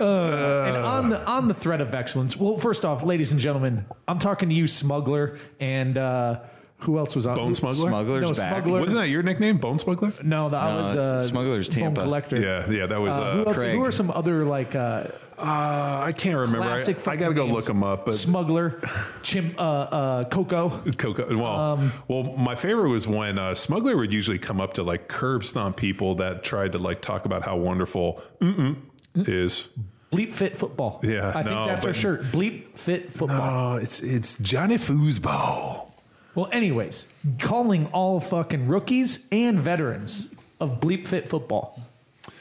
And 0.00 0.76
on 0.76 1.08
the 1.11 1.25
on 1.26 1.49
the 1.49 1.55
thread 1.55 1.81
of 1.81 1.94
excellence, 1.94 2.37
well, 2.37 2.58
first 2.58 2.85
off, 2.85 3.02
ladies 3.02 3.32
and 3.32 3.41
gentlemen, 3.41 3.85
I'm 4.08 4.19
talking 4.19 4.49
to 4.49 4.55
you, 4.55 4.67
Smuggler, 4.67 5.38
and 5.61 5.97
uh, 5.99 6.41
who 6.79 6.99
else 6.99 7.14
was 7.14 7.26
on? 7.26 7.37
Bone 7.37 7.55
Smuggler? 7.55 7.88
Smuggler's 7.91 8.23
No, 8.23 8.32
back. 8.32 8.62
Smuggler. 8.62 8.81
Wasn't 8.81 8.97
that 9.00 9.08
your 9.08 9.23
nickname, 9.23 9.58
Bone 9.58 9.79
Smuggler? 9.79 10.12
No, 10.23 10.49
that 10.49 10.64
No, 10.70 10.76
was 10.81 10.97
uh, 10.97 11.23
Smuggler's 11.23 11.69
Bone 11.69 11.81
Tampa. 11.81 12.02
Collector. 12.02 12.41
Yeah, 12.41 12.70
yeah, 12.70 12.87
that 12.87 13.00
was. 13.00 13.17
Uh, 13.17 13.20
Uh, 13.20 13.35
who 13.37 13.44
else? 13.47 13.56
Craig. 13.56 13.76
Who 13.76 13.85
are 13.85 13.93
some 13.93 14.11
other 14.11 14.44
like 14.44 14.75
uh, 14.75 15.08
uh, 15.38 16.00
I 16.05 16.12
can't 16.17 16.37
remember. 16.37 16.62
I, 16.62 16.76
classic? 16.76 17.06
I 17.08 17.17
got 17.17 17.29
to 17.29 17.35
go 17.35 17.43
fucking 17.43 17.55
look 17.55 17.64
them 17.64 17.82
up. 17.85 18.06
But 18.06 18.14
Smuggler, 18.14 18.81
Chim, 19.23 19.55
uh, 19.58 19.61
uh, 19.61 20.25
Coco. 20.25 20.82
Coco. 20.97 21.37
Well, 21.37 21.58
Um, 21.58 21.93
well, 22.08 22.23
my 22.23 22.55
favorite 22.55 22.88
was 22.91 23.06
when 23.06 23.38
uh, 23.38 23.55
Smuggler 23.55 23.97
would 23.97 24.12
usually 24.12 24.38
come 24.38 24.61
up 24.61 24.75
to 24.75 24.82
like 24.82 25.08
curb 25.08 25.44
stomp 25.44 25.76
people 25.76 26.14
that 26.17 26.44
tried 26.44 26.73
to 26.73 26.79
like 26.79 27.00
talk 27.02 27.25
about 27.26 27.43
how 27.44 27.56
wonderful 27.56 28.23
mm-mm 28.41 28.76
is. 29.14 29.69
Bleep 30.12 30.32
Fit 30.32 30.56
Football. 30.56 31.00
Yeah, 31.02 31.28
I 31.28 31.42
think 31.42 31.54
no, 31.54 31.66
that's 31.66 31.84
our 31.84 31.92
shirt. 31.92 32.24
Bleep 32.32 32.76
Fit 32.76 33.12
Football. 33.12 33.74
Oh, 33.74 33.76
it's 33.76 34.00
it's 34.00 34.36
Johnny 34.38 34.76
Foosball. 34.76 35.86
Well, 36.34 36.48
anyways, 36.52 37.06
calling 37.38 37.86
all 37.88 38.20
fucking 38.20 38.66
rookies 38.68 39.26
and 39.32 39.58
veterans 39.58 40.26
of 40.60 40.80
Bleep 40.80 41.06
Fit 41.06 41.28
Football. 41.28 41.80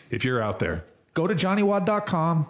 If 0.10 0.24
you're 0.24 0.42
out 0.42 0.60
there, 0.60 0.84
Go 1.14 1.28
to 1.28 1.36
johnnywod.com, 1.36 2.48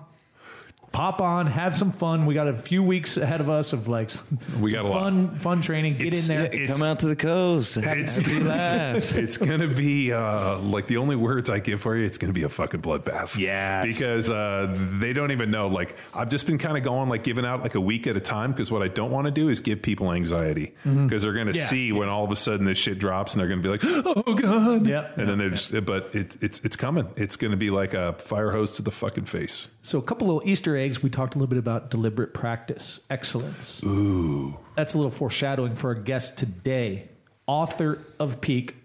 pop 0.91 1.21
on, 1.21 1.47
have 1.47 1.75
some 1.75 1.91
fun. 1.91 2.25
We 2.25 2.33
got 2.33 2.47
a 2.47 2.53
few 2.55 2.81
weeks 2.83 3.17
ahead 3.17 3.41
of 3.41 3.49
us 3.49 3.73
of 3.73 3.87
like 3.87 4.11
We 4.59 4.71
some 4.71 4.83
got 4.83 4.85
a 4.85 4.87
lot. 4.89 5.01
fun, 5.03 5.39
fun 5.39 5.61
training. 5.61 5.97
Get 5.97 6.07
It's- 6.07 6.29
in 6.29 6.35
there. 6.35 6.49
it- 6.53 6.67
Come 6.67 6.83
out 6.83 6.99
to 6.99 7.07
the 7.07 7.15
coast. 7.15 7.77
It's- 7.77 8.17
Happy 8.17 9.19
it's 9.21 9.37
gonna 9.37 9.67
be 9.67 10.11
uh, 10.11 10.57
like 10.59 10.87
the 10.87 10.97
only 10.97 11.15
words 11.15 11.49
I 11.49 11.59
give 11.59 11.81
for 11.81 11.95
you. 11.95 12.05
It's 12.05 12.17
gonna 12.17 12.33
be 12.33 12.43
a 12.43 12.49
fucking 12.49 12.81
bloodbath. 12.81 13.37
Yeah, 13.37 13.83
because 13.83 14.29
uh, 14.29 14.75
they 14.99 15.13
don't 15.13 15.31
even 15.31 15.51
know. 15.51 15.67
Like 15.67 15.95
I've 16.13 16.29
just 16.29 16.45
been 16.45 16.57
kind 16.57 16.77
of 16.77 16.83
going 16.83 17.09
like 17.09 17.23
giving 17.23 17.45
out 17.45 17.61
like 17.61 17.75
a 17.75 17.81
week 17.81 18.07
at 18.07 18.17
a 18.17 18.19
time 18.21 18.51
because 18.51 18.71
what 18.71 18.81
I 18.81 18.87
don't 18.87 19.11
want 19.11 19.25
to 19.25 19.31
do 19.31 19.49
is 19.49 19.59
give 19.59 19.81
people 19.81 20.11
anxiety 20.11 20.73
because 20.83 21.21
they're 21.23 21.33
gonna 21.33 21.51
Yeah. 21.53 21.67
see 21.67 21.91
when 21.91 22.09
all 22.09 22.23
of 22.23 22.31
a 22.31 22.35
sudden 22.35 22.65
this 22.65 22.77
shit 22.77 22.99
drops 22.99 23.33
and 23.33 23.41
they're 23.41 23.47
gonna 23.49 23.61
be 23.61 23.69
like, 23.69 23.81
oh 23.83 24.33
god. 24.33 24.87
yeah, 24.87 25.09
And 25.15 25.29
then 25.29 25.37
they're 25.37 25.49
just, 25.51 25.73
but 25.85 26.09
it's 26.13 26.37
it's 26.41 26.59
it's 26.63 26.75
coming. 26.75 27.07
It's 27.15 27.35
gonna 27.35 27.57
be 27.57 27.69
like 27.69 27.93
a 27.93 28.13
fire 28.19 28.51
hose 28.51 28.73
to 28.73 28.81
the 28.81 28.91
fucking 28.91 29.25
face. 29.25 29.67
So, 29.81 29.97
a 29.97 30.01
couple 30.01 30.27
little 30.27 30.47
Easter 30.47 30.75
eggs. 30.75 31.01
We 31.01 31.09
talked 31.09 31.35
a 31.35 31.37
little 31.37 31.49
bit 31.49 31.59
about 31.59 31.89
deliberate 31.89 32.33
practice, 32.33 32.99
excellence. 33.09 33.81
Ooh. 33.83 34.57
That's 34.75 34.93
a 34.93 34.97
little 34.97 35.11
foreshadowing 35.11 35.75
for 35.75 35.89
our 35.89 35.95
guest 35.95 36.37
today, 36.37 37.09
author 37.47 38.03
of 38.19 38.41
Peak. 38.41 38.75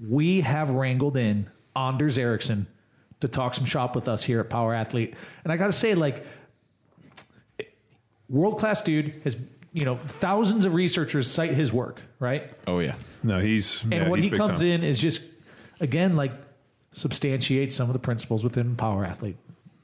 We 0.00 0.42
have 0.42 0.70
wrangled 0.70 1.16
in 1.16 1.50
Anders 1.74 2.18
Ericsson 2.18 2.66
to 3.20 3.28
talk 3.28 3.54
some 3.54 3.64
shop 3.64 3.94
with 3.94 4.08
us 4.08 4.22
here 4.22 4.40
at 4.40 4.50
Power 4.50 4.74
Athlete. 4.74 5.14
And 5.42 5.52
I 5.52 5.56
got 5.56 5.66
to 5.66 5.72
say, 5.72 5.94
like, 5.94 6.24
world 8.28 8.58
class 8.58 8.82
dude 8.82 9.20
has, 9.24 9.36
you 9.72 9.84
know, 9.84 9.96
thousands 10.06 10.64
of 10.64 10.74
researchers 10.74 11.30
cite 11.30 11.52
his 11.52 11.72
work, 11.72 12.00
right? 12.18 12.50
Oh 12.66 12.78
yeah. 12.78 12.94
No, 13.22 13.40
he's 13.40 13.82
And 13.82 13.92
yeah, 13.92 14.08
when 14.08 14.20
he's 14.20 14.30
he 14.30 14.36
comes 14.36 14.58
time. 14.58 14.68
in 14.68 14.84
is 14.84 15.00
just, 15.00 15.22
again, 15.80 16.16
like 16.16 16.32
substantiates 16.92 17.74
some 17.74 17.88
of 17.88 17.92
the 17.92 17.98
principles 17.98 18.44
within 18.44 18.76
Power 18.76 19.04
Athlete, 19.04 19.36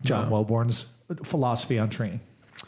John 0.03 0.31
Welbourn's 0.31 0.87
philosophy 1.25 1.79
on 1.79 1.91
training, 1.91 2.21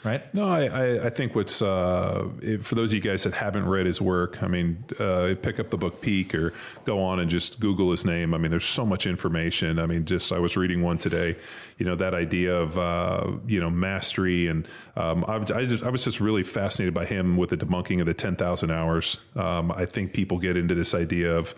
right? 0.05 0.33
No, 0.35 0.49
I, 0.49 0.65
I, 0.65 1.07
I 1.07 1.11
think 1.11 1.35
what's 1.35 1.63
uh, 1.63 2.29
for 2.61 2.75
those 2.75 2.91
of 2.91 2.95
you 2.95 3.01
guys 3.01 3.23
that 3.23 3.33
haven't 3.33 3.67
read 3.67 3.87
his 3.87 4.01
work, 4.01 4.43
I 4.43 4.49
mean, 4.49 4.85
uh, 4.99 5.35
pick 5.41 5.59
up 5.59 5.71
the 5.71 5.79
book 5.79 6.01
Peak 6.01 6.35
or 6.35 6.53
go 6.85 7.03
on 7.03 7.21
and 7.21 7.31
just 7.31 7.61
Google 7.61 7.91
his 7.91 8.05
name. 8.05 8.35
I 8.35 8.39
mean, 8.39 8.51
there's 8.51 8.67
so 8.67 8.85
much 8.85 9.07
information. 9.07 9.79
I 9.79 9.87
mean, 9.87 10.05
just 10.05 10.33
I 10.33 10.39
was 10.39 10.57
reading 10.57 10.83
one 10.83 10.99
today. 10.99 11.37
You 11.79 11.87
know, 11.87 11.97
that 11.97 12.15
idea 12.15 12.55
of 12.55 12.79
uh, 12.79 13.31
you 13.47 13.61
know 13.61 13.71
mastery, 13.71 14.49
and 14.49 14.69
um, 14.97 15.25
I, 15.27 15.37
I, 15.37 15.65
just, 15.65 15.85
I 15.85 15.89
was 15.89 16.05
just 16.05 16.21
really 16.21 16.43
fascinated 16.43 16.95
by 16.95 17.07
him 17.07 17.37
with 17.37 17.51
the 17.51 17.57
debunking 17.57 18.01
of 18.01 18.07
the 18.07 18.15
ten 18.15 18.37
thousand 18.37 18.71
hours. 18.71 19.17
Um, 19.37 19.73
I 19.73 19.87
think 19.87 20.13
people 20.13 20.39
get 20.39 20.57
into 20.57 20.75
this 20.75 20.95
idea 20.95 21.35
of 21.35 21.55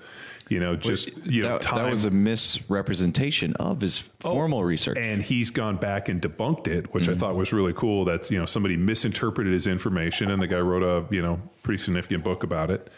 you 0.49 0.61
know 0.61 0.77
just 0.77 1.17
you 1.27 1.43
know 1.43 1.59
that, 1.59 1.75
that 1.75 1.91
was 1.91 2.05
a 2.05 2.11
misrepresentation 2.11 3.55
of 3.55 3.81
his 3.81 4.09
oh, 4.25 4.33
formal 4.33 4.65
research. 4.65 4.99
And 4.99 5.23
he's 5.23 5.51
gone 5.51 5.77
back 5.77 6.09
and 6.09 6.21
debunked 6.21 6.69
it, 6.69 6.93
which 6.93 7.09
I 7.09 7.13
mm-hmm. 7.13 7.21
thought 7.21 7.37
was 7.37 7.53
really 7.53 7.73
cool. 7.73 8.05
That 8.05 8.31
you 8.31 8.39
know 8.39 8.47
somebody 8.47 8.77
misinterpreted 8.77 9.53
his 9.53 9.67
information, 9.67 10.31
and 10.31 10.41
the 10.43 10.47
guy 10.47 10.61
wrote 10.61 10.83
a 10.83 11.13
you 11.15 11.23
know 11.23 11.41
pretty 11.63 11.83
significant 11.83 12.25
book 12.25 12.43
about 12.43 12.71
it. 12.71 12.91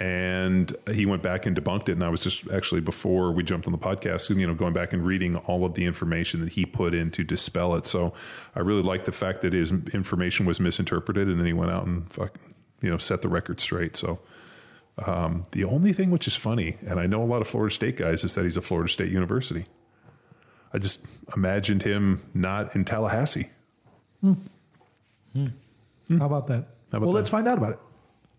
And 0.00 0.76
he 0.92 1.06
went 1.06 1.22
back 1.22 1.46
and 1.46 1.56
debunked 1.56 1.88
it. 1.88 1.92
And 1.92 2.04
I 2.04 2.10
was 2.10 2.20
just 2.20 2.46
actually 2.50 2.82
before 2.82 3.32
we 3.32 3.42
jumped 3.42 3.66
on 3.66 3.72
the 3.72 3.78
podcast, 3.78 4.28
you 4.28 4.46
know, 4.46 4.52
going 4.52 4.74
back 4.74 4.92
and 4.92 5.04
reading 5.04 5.36
all 5.36 5.64
of 5.64 5.72
the 5.74 5.86
information 5.86 6.40
that 6.40 6.50
he 6.50 6.66
put 6.66 6.94
in 6.94 7.10
to 7.12 7.24
dispel 7.24 7.74
it. 7.74 7.86
So 7.86 8.12
I 8.54 8.60
really 8.60 8.82
liked 8.82 9.06
the 9.06 9.12
fact 9.12 9.40
that 9.42 9.54
his 9.54 9.70
information 9.70 10.44
was 10.44 10.60
misinterpreted, 10.60 11.28
and 11.28 11.38
then 11.38 11.46
he 11.46 11.54
went 11.54 11.70
out 11.70 11.86
and 11.86 12.10
fucking 12.12 12.54
you 12.82 12.90
know 12.90 12.98
set 12.98 13.22
the 13.22 13.28
record 13.28 13.60
straight. 13.60 13.96
So. 13.96 14.18
Um, 15.06 15.46
the 15.52 15.64
only 15.64 15.92
thing 15.92 16.10
which 16.10 16.26
is 16.26 16.34
funny, 16.34 16.76
and 16.86 16.98
I 16.98 17.06
know 17.06 17.22
a 17.22 17.26
lot 17.26 17.40
of 17.40 17.48
Florida 17.48 17.74
State 17.74 17.96
guys, 17.96 18.24
is 18.24 18.34
that 18.34 18.44
he's 18.44 18.56
a 18.56 18.62
Florida 18.62 18.90
State 18.90 19.10
University. 19.12 19.66
I 20.72 20.78
just 20.78 21.04
imagined 21.34 21.82
him 21.82 22.22
not 22.34 22.74
in 22.74 22.84
Tallahassee. 22.84 23.48
How 24.22 24.36
about 26.10 26.46
that? 26.48 26.64
How 26.90 26.98
about 26.98 27.00
well, 27.00 27.00
that? 27.00 27.06
let's 27.08 27.28
find 27.28 27.46
out 27.46 27.58
about 27.58 27.72
it. 27.72 27.78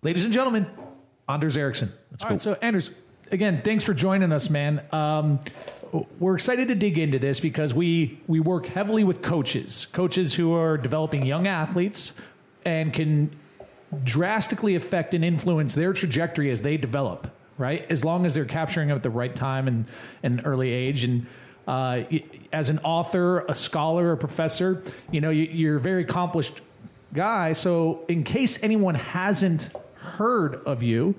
Ladies 0.02 0.26
and 0.26 0.34
gentlemen, 0.34 0.66
Anders 1.28 1.58
Ericsson. 1.58 1.92
All 2.24 2.32
right, 2.32 2.42
so 2.42 2.58
Anders, 2.62 2.92
again, 3.32 3.62
thanks 3.64 3.84
for 3.84 3.94
joining 3.94 4.32
us, 4.32 4.50
man. 4.50 4.82
Um, 4.92 5.40
we're 6.20 6.36
excited 6.36 6.68
to 6.68 6.76
dig 6.76 6.98
into 6.98 7.20
this 7.20 7.40
because 7.40 7.74
we 7.74 8.20
we 8.28 8.40
work 8.40 8.66
heavily 8.68 9.04
with 9.04 9.22
coaches, 9.22 9.88
coaches 9.92 10.34
who 10.34 10.54
are 10.54 10.78
developing 10.78 11.26
young 11.26 11.48
athletes 11.48 12.14
and 12.66 12.94
can 12.94 13.32
drastically 14.04 14.76
affect 14.76 15.14
and 15.14 15.24
influence 15.24 15.74
their 15.74 15.94
trajectory 15.94 16.52
as 16.52 16.62
they 16.62 16.78
develop. 16.78 17.34
Right, 17.58 17.86
as 17.92 18.06
long 18.06 18.26
as 18.26 18.34
they're 18.34 18.46
capturing 18.46 18.88
them 18.88 18.96
at 18.96 19.04
the 19.04 19.10
right 19.10 19.36
time 19.36 19.68
and 19.68 19.86
an 20.24 20.42
early 20.46 20.72
age 20.72 21.04
and. 21.04 21.26
Uh, 21.68 22.04
as 22.52 22.72
an 22.72 22.80
author, 22.80 23.42
a 23.42 23.54
scholar, 23.54 24.14
a 24.14 24.18
professor, 24.18 24.82
you 25.12 25.22
know, 25.22 25.30
you, 25.30 25.44
you're 25.44 25.78
a 25.78 25.80
very 25.80 26.02
accomplished 26.02 26.62
guy. 27.14 27.54
So, 27.54 28.06
in 28.08 28.24
case 28.24 28.58
anyone 28.64 28.96
hasn't 28.96 29.70
heard 29.94 30.56
of 30.66 30.82
you, 30.82 31.14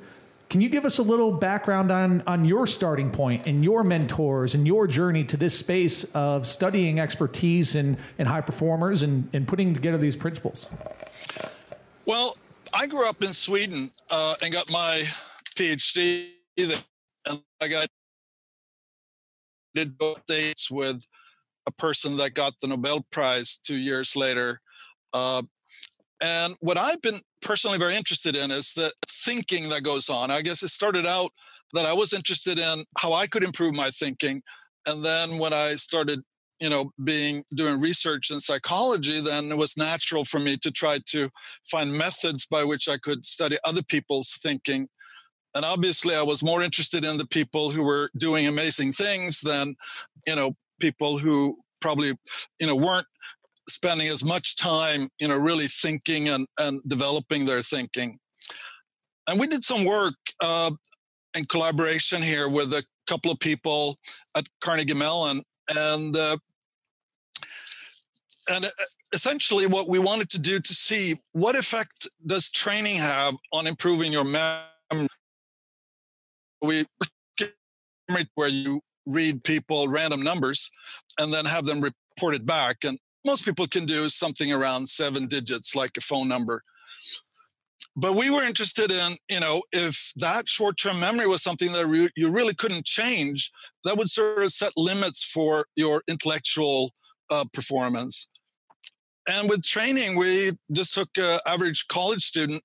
can 0.49 0.61
you 0.61 0.69
give 0.69 0.85
us 0.85 0.99
a 0.99 1.03
little 1.03 1.31
background 1.31 1.93
on 1.93 2.23
on 2.27 2.45
your 2.45 2.67
starting 2.67 3.11
point 3.11 3.47
and 3.47 3.63
your 3.63 3.85
mentors 3.85 4.57
and 4.57 4.67
your 4.67 4.89
journey 4.89 5.23
to 5.25 5.37
this 5.37 5.57
space 5.57 6.03
of 6.15 6.47
studying 6.47 6.99
expertise 6.99 7.77
and 7.77 7.97
in 8.19 8.27
high 8.27 8.41
performers 8.41 9.03
and, 9.03 9.29
and 9.33 9.47
putting 9.47 9.73
together 9.73 9.99
these 9.99 10.17
principles? 10.17 10.69
Well, 12.05 12.37
I 12.73 12.87
grew 12.87 13.09
up 13.09 13.23
in 13.23 13.33
Sweden 13.33 13.91
uh, 14.11 14.37
and 14.43 14.53
got 14.53 14.71
my 14.71 15.05
PhD 15.57 16.31
there. 16.57 16.79
And 17.29 17.43
I 17.61 17.69
got 17.69 17.89
did 19.75 19.97
both 19.99 20.25
dates 20.27 20.71
with 20.71 21.03
a 21.67 21.73
person 21.73 22.17
that 22.17 22.35
got 22.35 22.55
the 22.61 22.69
Nobel 22.69 23.07
Prize 23.13 23.57
two 23.57 23.79
years 23.79 24.17
later. 24.17 24.61
Uh, 25.13 25.43
and 26.21 26.55
what 26.61 26.77
I've 26.77 27.01
been 27.03 27.21
personally 27.43 27.79
very 27.79 27.97
interested 27.97 28.37
in 28.37 28.51
is 28.51 28.75
the 28.75 28.93
thinking 29.09 29.69
that 29.71 29.83
goes 29.83 30.09
on. 30.09 30.31
I 30.31 30.43
guess 30.43 30.63
it 30.63 30.69
started 30.69 31.07
out 31.07 31.33
that 31.73 31.87
I 31.87 31.93
was 31.93 32.13
interested 32.13 32.59
in 32.59 32.85
how 32.99 33.13
I 33.13 33.27
could 33.27 33.45
improve 33.45 33.75
my 33.75 33.91
thinking. 33.91 34.43
And 34.87 35.05
then 35.05 35.39
when 35.39 35.53
I 35.53 35.77
started, 35.77 36.21
you 36.61 36.69
know, 36.69 36.93
being 37.03 37.45
doing 37.55 37.81
research 37.81 38.31
in 38.31 38.39
psychology, 38.39 39.21
then 39.21 39.51
it 39.51 39.57
was 39.57 39.77
natural 39.77 40.25
for 40.25 40.39
me 40.39 40.57
to 40.59 40.71
try 40.71 41.01
to 41.07 41.31
find 41.65 41.93
methods 41.93 42.47
by 42.47 42.65
which 42.65 42.89
I 42.89 42.99
could 42.99 43.25
study 43.25 43.57
other 43.65 43.83
people's 43.83 44.39
thinking. 44.43 44.89
And 45.55 45.65
obviously, 45.65 46.15
I 46.15 46.23
was 46.23 46.43
more 46.43 46.63
interested 46.63 47.05
in 47.05 47.17
the 47.17 47.27
people 47.27 47.71
who 47.71 47.83
were 47.83 48.11
doing 48.17 48.47
amazing 48.47 48.93
things 48.93 49.41
than, 49.41 49.75
you 50.27 50.37
know, 50.37 50.55
people 50.81 51.19
who 51.19 51.59
probably, 51.81 52.17
you 52.59 52.67
know, 52.67 52.77
weren't 52.77 53.07
spending 53.69 54.09
as 54.09 54.23
much 54.23 54.57
time, 54.57 55.09
you 55.19 55.29
know, 55.29 55.37
really 55.37 55.67
thinking 55.67 56.29
and, 56.29 56.47
and 56.59 56.81
developing 56.87 57.47
their 57.47 57.63
thinking. 57.63 58.19
And 59.27 59.41
we 59.41 59.47
did 59.47 59.65
some 59.65 59.85
work 59.85 60.15
uh, 60.41 60.73
in 61.37 61.47
collaboration 61.47 62.23
here 62.23 62.49
with 62.49 62.73
a 62.73 62.85
couple 63.09 63.31
of 63.31 63.39
people 63.39 63.99
at 64.37 64.47
Carnegie 64.61 64.95
Mellon, 64.95 65.43
and 65.75 66.17
uh, 66.17 66.37
and 68.51 68.65
uh, 68.65 68.69
essentially 69.13 69.67
what 69.67 69.89
we 69.89 69.99
wanted 69.99 70.29
to 70.31 70.39
do 70.39 70.61
to 70.61 70.75
see 70.75 71.21
what 71.33 71.57
effect 71.57 72.09
does 72.27 72.51
training 72.51 72.97
have 72.97 73.35
on 73.53 73.67
improving 73.67 74.13
your 74.13 74.25
memory. 74.25 75.09
We 76.61 76.87
where 78.35 78.49
you 78.49 78.81
read 79.07 79.45
people 79.45 79.89
random 79.89 80.23
numbers 80.23 80.71
and 81.19 81.33
then 81.33 81.45
have 81.45 81.65
them 81.65 81.81
report 81.81 82.35
it 82.35 82.45
back, 82.45 82.79
and 82.85 82.99
most 83.25 83.45
people 83.45 83.67
can 83.67 83.87
do 83.87 84.09
something 84.09 84.53
around 84.53 84.89
seven 84.89 85.27
digits, 85.27 85.75
like 85.75 85.93
a 85.97 86.01
phone 86.01 86.29
number. 86.29 86.63
But 87.97 88.15
we 88.15 88.31
were 88.31 88.43
interested 88.43 88.91
in 88.91 89.17
you 89.31 89.41
know 89.41 89.63
if 89.73 90.13
that 90.17 90.49
short-term 90.49 91.01
memory 91.01 91.27
was 91.27 91.43
something 91.43 91.73
that 91.73 91.87
re- 91.87 92.11
you 92.17 92.31
really 92.31 92.55
couldn't 92.55 92.85
change 92.85 93.51
that 93.85 93.97
would 93.97 94.11
sort 94.11 94.43
of 94.43 94.53
set 94.53 94.73
limits 94.77 95.25
for 95.25 95.67
your 95.77 96.03
intellectual 96.09 96.93
uh, 97.31 97.45
performance 97.53 98.29
and 99.29 99.49
with 99.49 99.63
training 99.63 100.17
we 100.17 100.53
just 100.73 100.95
took 100.95 101.09
an 101.17 101.39
average 101.47 101.89
college 101.89 102.25
student 102.25 102.63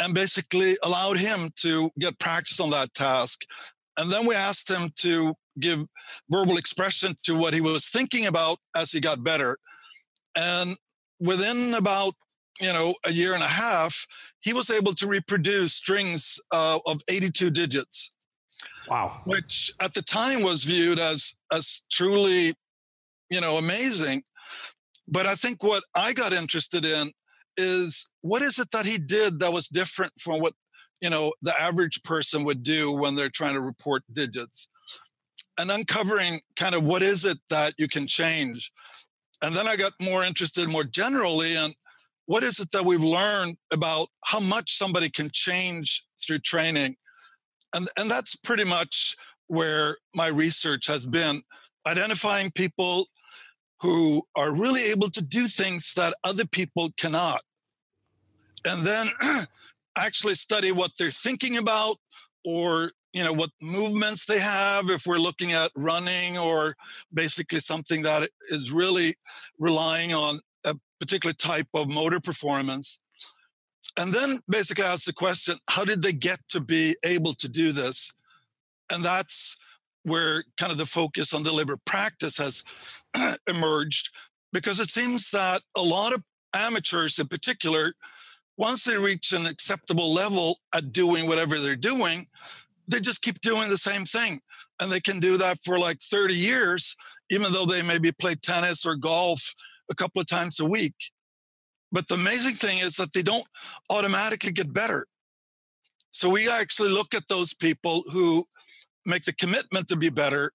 and 0.00 0.14
basically 0.14 0.76
allowed 0.82 1.16
him 1.16 1.52
to 1.56 1.90
get 1.98 2.18
practice 2.18 2.60
on 2.60 2.70
that 2.70 2.92
task. 2.94 3.44
And 3.96 4.10
then 4.10 4.26
we 4.26 4.34
asked 4.34 4.68
him 4.68 4.92
to 4.96 5.34
give 5.60 5.86
verbal 6.28 6.56
expression 6.56 7.16
to 7.22 7.36
what 7.36 7.54
he 7.54 7.60
was 7.60 7.88
thinking 7.88 8.26
about 8.26 8.58
as 8.76 8.90
he 8.90 9.00
got 9.00 9.22
better. 9.22 9.56
And 10.36 10.76
within 11.20 11.74
about 11.74 12.14
you 12.60 12.72
know 12.72 12.94
a 13.06 13.12
year 13.12 13.34
and 13.34 13.42
a 13.42 13.48
half 13.48 14.06
he 14.40 14.52
was 14.52 14.70
able 14.70 14.94
to 14.94 15.06
reproduce 15.06 15.74
strings 15.74 16.40
uh, 16.52 16.78
of 16.86 17.02
82 17.08 17.50
digits. 17.50 18.12
Wow. 18.88 19.22
Which 19.24 19.72
at 19.80 19.94
the 19.94 20.02
time 20.02 20.42
was 20.42 20.64
viewed 20.64 20.98
as 20.98 21.36
as 21.52 21.84
truly 21.90 22.54
you 23.30 23.40
know 23.40 23.58
amazing 23.58 24.24
but 25.08 25.26
i 25.26 25.34
think 25.34 25.62
what 25.62 25.82
i 25.94 26.12
got 26.12 26.32
interested 26.32 26.84
in 26.84 27.10
is 27.56 28.10
what 28.22 28.42
is 28.42 28.58
it 28.58 28.70
that 28.72 28.86
he 28.86 28.98
did 28.98 29.38
that 29.40 29.52
was 29.52 29.68
different 29.68 30.12
from 30.18 30.40
what 30.40 30.54
you 31.00 31.10
know 31.10 31.32
the 31.42 31.58
average 31.60 32.02
person 32.02 32.44
would 32.44 32.62
do 32.62 32.92
when 32.92 33.14
they're 33.14 33.30
trying 33.30 33.54
to 33.54 33.60
report 33.60 34.02
digits? 34.12 34.68
And 35.58 35.70
uncovering 35.70 36.40
kind 36.56 36.74
of 36.74 36.82
what 36.82 37.02
is 37.02 37.24
it 37.24 37.38
that 37.48 37.74
you 37.78 37.86
can 37.86 38.06
change. 38.06 38.72
And 39.42 39.54
then 39.54 39.68
i 39.68 39.76
got 39.76 39.92
more 40.00 40.24
interested 40.24 40.68
more 40.68 40.84
generally 40.84 41.54
in 41.54 41.72
what 42.26 42.42
is 42.42 42.58
it 42.58 42.70
that 42.72 42.84
we've 42.84 43.04
learned 43.04 43.56
about 43.72 44.08
how 44.24 44.40
much 44.40 44.76
somebody 44.76 45.10
can 45.10 45.30
change 45.32 46.06
through 46.24 46.40
training. 46.40 46.96
And 47.74 47.88
and 47.96 48.10
that's 48.10 48.36
pretty 48.36 48.64
much 48.64 49.14
where 49.46 49.96
my 50.14 50.28
research 50.28 50.86
has 50.86 51.04
been 51.06 51.42
identifying 51.86 52.50
people 52.50 53.06
who 53.84 54.22
are 54.34 54.54
really 54.54 54.90
able 54.90 55.10
to 55.10 55.22
do 55.22 55.46
things 55.46 55.94
that 55.94 56.14
other 56.24 56.46
people 56.46 56.90
cannot 56.96 57.42
and 58.64 58.86
then 58.86 59.06
actually 59.96 60.34
study 60.34 60.72
what 60.72 60.92
they're 60.98 61.10
thinking 61.10 61.56
about 61.56 61.96
or 62.44 62.92
you 63.12 63.22
know 63.22 63.32
what 63.32 63.50
movements 63.62 64.24
they 64.24 64.40
have 64.40 64.90
if 64.90 65.06
we're 65.06 65.18
looking 65.18 65.52
at 65.52 65.70
running 65.76 66.36
or 66.36 66.74
basically 67.12 67.60
something 67.60 68.02
that 68.02 68.28
is 68.48 68.72
really 68.72 69.14
relying 69.58 70.12
on 70.12 70.40
a 70.64 70.74
particular 70.98 71.32
type 71.32 71.68
of 71.74 71.88
motor 71.88 72.20
performance. 72.20 72.98
And 73.96 74.12
then 74.12 74.40
basically 74.48 74.84
ask 74.84 75.04
the 75.04 75.12
question 75.12 75.58
how 75.68 75.84
did 75.84 76.02
they 76.02 76.12
get 76.12 76.40
to 76.48 76.60
be 76.60 76.96
able 77.04 77.34
to 77.34 77.48
do 77.48 77.70
this? 77.70 78.12
And 78.90 79.04
that's 79.04 79.56
where 80.04 80.44
kind 80.58 80.72
of 80.72 80.78
the 80.78 80.86
focus 80.86 81.32
on 81.34 81.42
deliberate 81.42 81.84
practice 81.84 82.38
has 82.38 82.64
emerged 83.48 84.10
because 84.52 84.80
it 84.80 84.90
seems 84.90 85.30
that 85.30 85.62
a 85.76 85.82
lot 85.82 86.12
of 86.12 86.22
amateurs 86.54 87.18
in 87.18 87.26
particular 87.26 87.94
once 88.56 88.84
they 88.84 88.96
reach 88.96 89.32
an 89.32 89.46
acceptable 89.46 90.12
level 90.12 90.58
at 90.72 90.92
doing 90.92 91.26
whatever 91.26 91.58
they're 91.58 91.74
doing 91.74 92.26
they 92.86 93.00
just 93.00 93.22
keep 93.22 93.40
doing 93.40 93.68
the 93.68 93.78
same 93.78 94.04
thing 94.04 94.40
and 94.80 94.92
they 94.92 95.00
can 95.00 95.18
do 95.18 95.36
that 95.36 95.58
for 95.64 95.78
like 95.78 95.98
30 96.00 96.34
years 96.34 96.94
even 97.30 97.52
though 97.52 97.66
they 97.66 97.82
maybe 97.82 98.12
play 98.12 98.34
tennis 98.34 98.84
or 98.86 98.94
golf 98.94 99.54
a 99.90 99.94
couple 99.94 100.20
of 100.20 100.26
times 100.26 100.60
a 100.60 100.64
week. 100.64 100.94
But 101.92 102.08
the 102.08 102.14
amazing 102.14 102.54
thing 102.54 102.78
is 102.78 102.96
that 102.96 103.12
they 103.12 103.22
don't 103.22 103.46
automatically 103.90 104.52
get 104.52 104.72
better. 104.72 105.06
So 106.10 106.28
we 106.28 106.48
actually 106.48 106.90
look 106.90 107.14
at 107.14 107.28
those 107.28 107.54
people 107.54 108.04
who 108.10 108.44
make 109.06 109.24
the 109.24 109.32
commitment 109.32 109.88
to 109.88 109.96
be 109.96 110.10
better. 110.10 110.52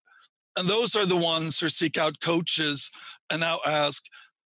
And 0.57 0.67
those 0.67 0.95
are 0.95 1.05
the 1.05 1.15
ones 1.15 1.59
who 1.59 1.69
seek 1.69 1.97
out 1.97 2.19
coaches 2.21 2.91
and 3.31 3.41
now 3.41 3.59
ask, 3.65 4.03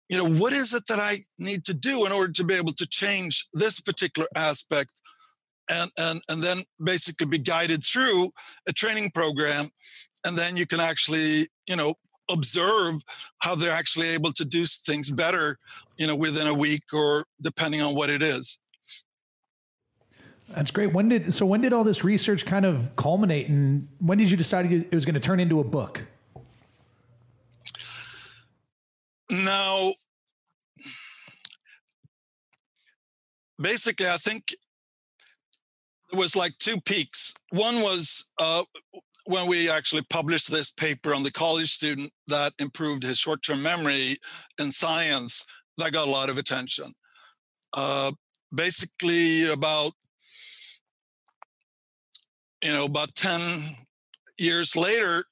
you 0.08 0.16
know, 0.16 0.40
what 0.40 0.52
is 0.52 0.72
it 0.72 0.86
that 0.86 1.00
I 1.00 1.24
need 1.38 1.64
to 1.64 1.74
do 1.74 2.06
in 2.06 2.12
order 2.12 2.32
to 2.32 2.44
be 2.44 2.54
able 2.54 2.72
to 2.74 2.86
change 2.86 3.48
this 3.52 3.80
particular 3.80 4.28
aspect? 4.36 4.92
And, 5.68 5.90
and, 5.98 6.20
and 6.28 6.42
then 6.42 6.58
basically 6.82 7.26
be 7.26 7.38
guided 7.38 7.84
through 7.84 8.30
a 8.68 8.72
training 8.72 9.10
program. 9.10 9.70
And 10.24 10.38
then 10.38 10.56
you 10.56 10.64
can 10.64 10.78
actually, 10.78 11.48
you 11.66 11.74
know, 11.74 11.94
observe 12.30 12.94
how 13.38 13.56
they're 13.56 13.72
actually 13.72 14.08
able 14.08 14.32
to 14.32 14.44
do 14.44 14.64
things 14.64 15.10
better, 15.10 15.58
you 15.96 16.06
know, 16.06 16.14
within 16.14 16.46
a 16.46 16.54
week 16.54 16.84
or 16.92 17.24
depending 17.40 17.80
on 17.80 17.94
what 17.94 18.10
it 18.10 18.22
is. 18.22 18.60
That's 20.48 20.70
great. 20.70 20.92
When 20.92 21.08
did 21.08 21.34
so 21.34 21.44
when 21.44 21.60
did 21.60 21.72
all 21.72 21.84
this 21.84 22.04
research 22.04 22.46
kind 22.46 22.64
of 22.64 22.94
culminate 22.96 23.48
and 23.48 23.88
when 24.00 24.18
did 24.18 24.30
you 24.30 24.36
decide 24.36 24.70
it 24.70 24.94
was 24.94 25.04
going 25.04 25.14
to 25.14 25.20
turn 25.20 25.40
into 25.40 25.60
a 25.60 25.64
book? 25.64 26.04
Now 29.30 29.94
basically 33.60 34.08
I 34.08 34.18
think 34.18 34.54
it 36.12 36.16
was 36.16 36.36
like 36.36 36.56
two 36.58 36.80
peaks. 36.80 37.34
One 37.50 37.80
was 37.80 38.26
uh, 38.38 38.62
when 39.24 39.48
we 39.48 39.68
actually 39.68 40.02
published 40.02 40.50
this 40.50 40.70
paper 40.70 41.12
on 41.12 41.22
the 41.24 41.32
college 41.32 41.72
student 41.72 42.12
that 42.28 42.52
improved 42.58 43.02
his 43.02 43.18
short-term 43.18 43.62
memory 43.62 44.18
in 44.60 44.70
science, 44.70 45.44
that 45.78 45.92
got 45.92 46.06
a 46.06 46.10
lot 46.10 46.30
of 46.30 46.38
attention. 46.38 46.92
Uh, 47.72 48.12
basically, 48.54 49.50
about 49.50 49.92
you 52.66 52.72
know 52.72 52.84
about 52.84 53.14
ten 53.14 53.76
years 54.38 54.74
later, 54.74 55.22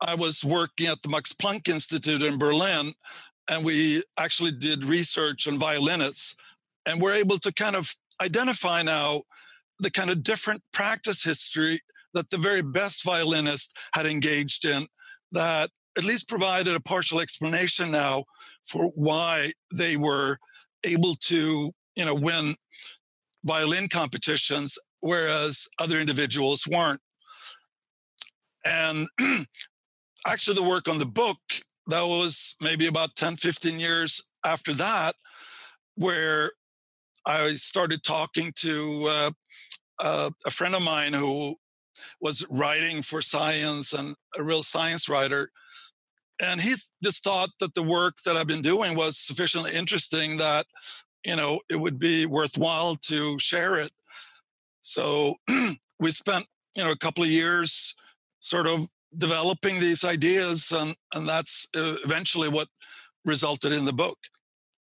I 0.00 0.16
was 0.16 0.44
working 0.44 0.88
at 0.88 1.00
the 1.02 1.08
Max 1.08 1.32
Planck 1.32 1.68
Institute 1.68 2.20
in 2.20 2.36
Berlin, 2.36 2.92
and 3.48 3.64
we 3.64 4.02
actually 4.18 4.50
did 4.50 4.84
research 4.84 5.46
on 5.46 5.56
violinists, 5.56 6.34
and 6.86 7.00
we're 7.00 7.14
able 7.14 7.38
to 7.38 7.52
kind 7.52 7.76
of 7.76 7.94
identify 8.20 8.82
now 8.82 9.22
the 9.78 9.90
kind 9.90 10.10
of 10.10 10.24
different 10.24 10.62
practice 10.72 11.22
history 11.22 11.78
that 12.12 12.28
the 12.30 12.36
very 12.36 12.60
best 12.60 13.04
violinist 13.04 13.78
had 13.94 14.06
engaged 14.06 14.64
in 14.64 14.84
that 15.30 15.70
at 15.96 16.02
least 16.02 16.28
provided 16.28 16.74
a 16.74 16.80
partial 16.80 17.20
explanation 17.20 17.92
now 17.92 18.24
for 18.66 18.86
why 18.96 19.52
they 19.72 19.96
were 19.96 20.38
able 20.84 21.14
to 21.14 21.70
you 21.94 22.04
know 22.04 22.16
win 22.16 22.56
violin 23.44 23.88
competitions 23.88 24.76
whereas 25.00 25.68
other 25.78 26.00
individuals 26.00 26.66
weren't 26.66 27.00
and 28.64 29.06
actually 30.26 30.54
the 30.54 30.62
work 30.62 30.88
on 30.88 30.98
the 30.98 31.06
book 31.06 31.38
that 31.86 32.02
was 32.02 32.56
maybe 32.60 32.86
about 32.86 33.16
10 33.16 33.36
15 33.36 33.80
years 33.80 34.22
after 34.44 34.72
that 34.74 35.14
where 35.96 36.52
i 37.26 37.52
started 37.54 38.02
talking 38.02 38.52
to 38.56 39.06
uh, 39.08 39.30
uh, 40.00 40.30
a 40.46 40.50
friend 40.50 40.74
of 40.74 40.82
mine 40.82 41.12
who 41.12 41.56
was 42.20 42.46
writing 42.50 43.02
for 43.02 43.22
science 43.22 43.92
and 43.92 44.14
a 44.36 44.42
real 44.42 44.62
science 44.62 45.08
writer. 45.08 45.50
And 46.42 46.60
he 46.60 46.74
just 47.02 47.22
thought 47.22 47.50
that 47.60 47.74
the 47.74 47.82
work 47.82 48.16
that 48.24 48.36
I've 48.36 48.46
been 48.46 48.62
doing 48.62 48.96
was 48.96 49.18
sufficiently 49.18 49.72
interesting 49.74 50.38
that, 50.38 50.66
you 51.24 51.36
know, 51.36 51.60
it 51.68 51.78
would 51.78 51.98
be 51.98 52.26
worthwhile 52.26 52.96
to 53.02 53.38
share 53.38 53.78
it. 53.78 53.90
So 54.80 55.36
we 56.00 56.10
spent, 56.10 56.46
you 56.76 56.84
know 56.84 56.90
a 56.90 56.96
couple 56.96 57.24
of 57.24 57.30
years 57.30 57.94
sort 58.40 58.66
of 58.66 58.88
developing 59.16 59.80
these 59.80 60.04
ideas 60.04 60.72
and 60.72 60.94
and 61.14 61.26
that's 61.26 61.66
uh, 61.76 61.96
eventually 62.04 62.48
what 62.48 62.68
resulted 63.24 63.72
in 63.72 63.84
the 63.84 63.92
book 63.92 64.18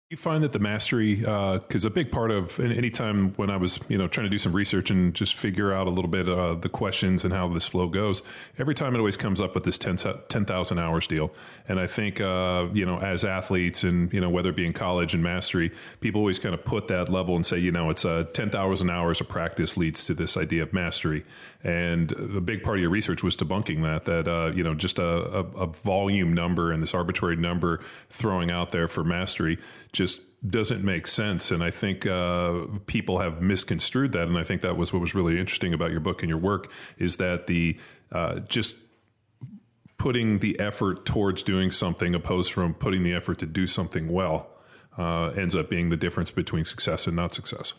you 0.09 0.17
find 0.17 0.43
that 0.43 0.53
the 0.53 0.59
mastery, 0.59 1.17
because 1.17 1.85
uh, 1.85 1.87
a 1.87 1.91
big 1.91 2.11
part 2.11 2.31
of 2.31 2.59
any 2.59 2.89
time 2.89 3.31
when 3.35 3.51
I 3.51 3.57
was, 3.57 3.79
you 3.89 3.97
know, 3.97 4.07
trying 4.07 4.25
to 4.25 4.29
do 4.29 4.39
some 4.39 4.53
research 4.53 4.89
and 4.89 5.13
just 5.13 5.35
figure 5.35 5.71
out 5.71 5.85
a 5.85 5.91
little 5.91 6.09
bit 6.09 6.27
uh, 6.27 6.55
the 6.55 6.67
questions 6.67 7.23
and 7.23 7.31
how 7.31 7.47
this 7.47 7.67
flow 7.67 7.87
goes, 7.87 8.23
every 8.57 8.73
time 8.73 8.95
it 8.95 8.97
always 8.97 9.17
comes 9.17 9.39
up 9.39 9.53
with 9.53 9.65
this 9.65 9.77
10,000 9.77 10.23
10, 10.27 10.79
hours 10.79 11.05
deal. 11.05 11.31
And 11.67 11.79
I 11.79 11.85
think, 11.85 12.19
uh, 12.19 12.69
you 12.73 12.87
know, 12.87 12.97
as 12.97 13.23
athletes 13.23 13.83
and, 13.83 14.11
you 14.11 14.19
know, 14.19 14.31
whether 14.31 14.49
it 14.49 14.55
be 14.55 14.65
in 14.65 14.73
college 14.73 15.13
and 15.13 15.21
mastery, 15.21 15.71
people 16.01 16.21
always 16.21 16.39
kind 16.39 16.55
of 16.55 16.65
put 16.65 16.87
that 16.87 17.09
level 17.09 17.35
and 17.35 17.45
say, 17.45 17.59
you 17.59 17.71
know, 17.71 17.91
it's 17.91 18.03
uh, 18.03 18.23
10,000 18.33 18.89
hours 18.89 19.21
of 19.21 19.29
practice 19.29 19.77
leads 19.77 20.03
to 20.05 20.15
this 20.15 20.37
idea 20.37 20.63
of 20.63 20.73
mastery. 20.73 21.23
And 21.63 22.13
a 22.13 22.41
big 22.41 22.63
part 22.63 22.77
of 22.77 22.81
your 22.81 22.89
research 22.89 23.21
was 23.21 23.35
debunking 23.35 23.83
that, 23.83 24.05
that, 24.05 24.27
uh, 24.27 24.53
you 24.55 24.63
know, 24.63 24.73
just 24.73 24.97
a, 24.97 25.03
a, 25.03 25.43
a 25.57 25.67
volume 25.67 26.33
number 26.33 26.71
and 26.71 26.81
this 26.81 26.95
arbitrary 26.95 27.35
number 27.35 27.81
throwing 28.09 28.49
out 28.49 28.71
there 28.71 28.87
for 28.87 29.03
mastery 29.03 29.59
just 29.99 30.21
doesn't 30.49 30.81
make 30.81 31.07
sense. 31.07 31.51
And 31.51 31.61
I 31.61 31.71
think 31.71 32.05
uh, 32.05 32.67
people 32.85 33.19
have 33.19 33.41
misconstrued 33.41 34.13
that. 34.13 34.29
And 34.29 34.37
I 34.37 34.45
think 34.45 34.61
that 34.61 34.77
was 34.77 34.93
what 34.93 35.01
was 35.01 35.13
really 35.13 35.37
interesting 35.37 35.73
about 35.73 35.91
your 35.91 35.99
book 35.99 36.23
and 36.23 36.29
your 36.29 36.37
work 36.37 36.71
is 36.97 37.17
that 37.17 37.47
the 37.47 37.77
uh, 38.13 38.39
just 38.47 38.77
putting 39.97 40.39
the 40.39 40.57
effort 40.57 41.05
towards 41.05 41.43
doing 41.43 41.69
something 41.69 42.15
opposed 42.15 42.53
from 42.53 42.73
putting 42.73 43.03
the 43.03 43.13
effort 43.13 43.39
to 43.39 43.45
do 43.45 43.67
something 43.67 44.07
well 44.07 44.47
uh, 44.97 45.31
ends 45.31 45.53
up 45.53 45.69
being 45.69 45.89
the 45.89 45.97
difference 45.97 46.31
between 46.31 46.63
success 46.63 47.05
and 47.05 47.17
not 47.17 47.33
success. 47.33 47.73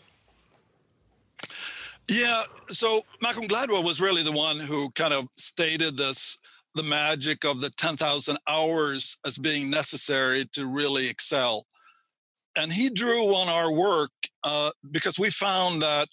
Yeah. 2.07 2.43
So 2.67 3.03
Malcolm 3.19 3.47
Gladwell 3.47 3.83
was 3.83 3.99
really 3.99 4.21
the 4.21 4.31
one 4.31 4.59
who 4.59 4.91
kind 4.91 5.15
of 5.15 5.27
stated 5.37 5.97
this 5.97 6.37
the 6.75 6.83
magic 6.83 7.43
of 7.45 7.61
the 7.61 7.71
10,000 7.71 8.37
hours 8.47 9.17
as 9.25 9.39
being 9.39 9.71
necessary 9.71 10.45
to 10.53 10.67
really 10.67 11.09
excel 11.09 11.65
and 12.55 12.71
he 12.71 12.89
drew 12.89 13.33
on 13.33 13.47
our 13.47 13.71
work 13.71 14.11
uh, 14.43 14.71
because 14.91 15.17
we 15.17 15.29
found 15.29 15.81
that 15.81 16.07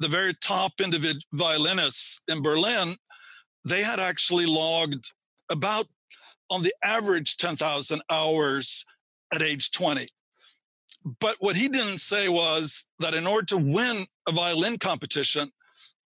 the 0.00 0.08
very 0.08 0.34
top 0.42 0.72
individual 0.80 1.22
violinists 1.32 2.22
in 2.28 2.42
Berlin, 2.42 2.94
they 3.64 3.82
had 3.82 4.00
actually 4.00 4.46
logged 4.46 5.12
about 5.50 5.86
on 6.50 6.62
the 6.62 6.74
average 6.82 7.36
10,000 7.36 8.00
hours 8.10 8.84
at 9.32 9.42
age 9.42 9.72
20. 9.72 10.06
But 11.20 11.36
what 11.40 11.56
he 11.56 11.68
didn't 11.68 11.98
say 11.98 12.28
was 12.28 12.84
that 12.98 13.14
in 13.14 13.26
order 13.26 13.46
to 13.46 13.58
win 13.58 14.04
a 14.28 14.32
violin 14.32 14.78
competition, 14.78 15.50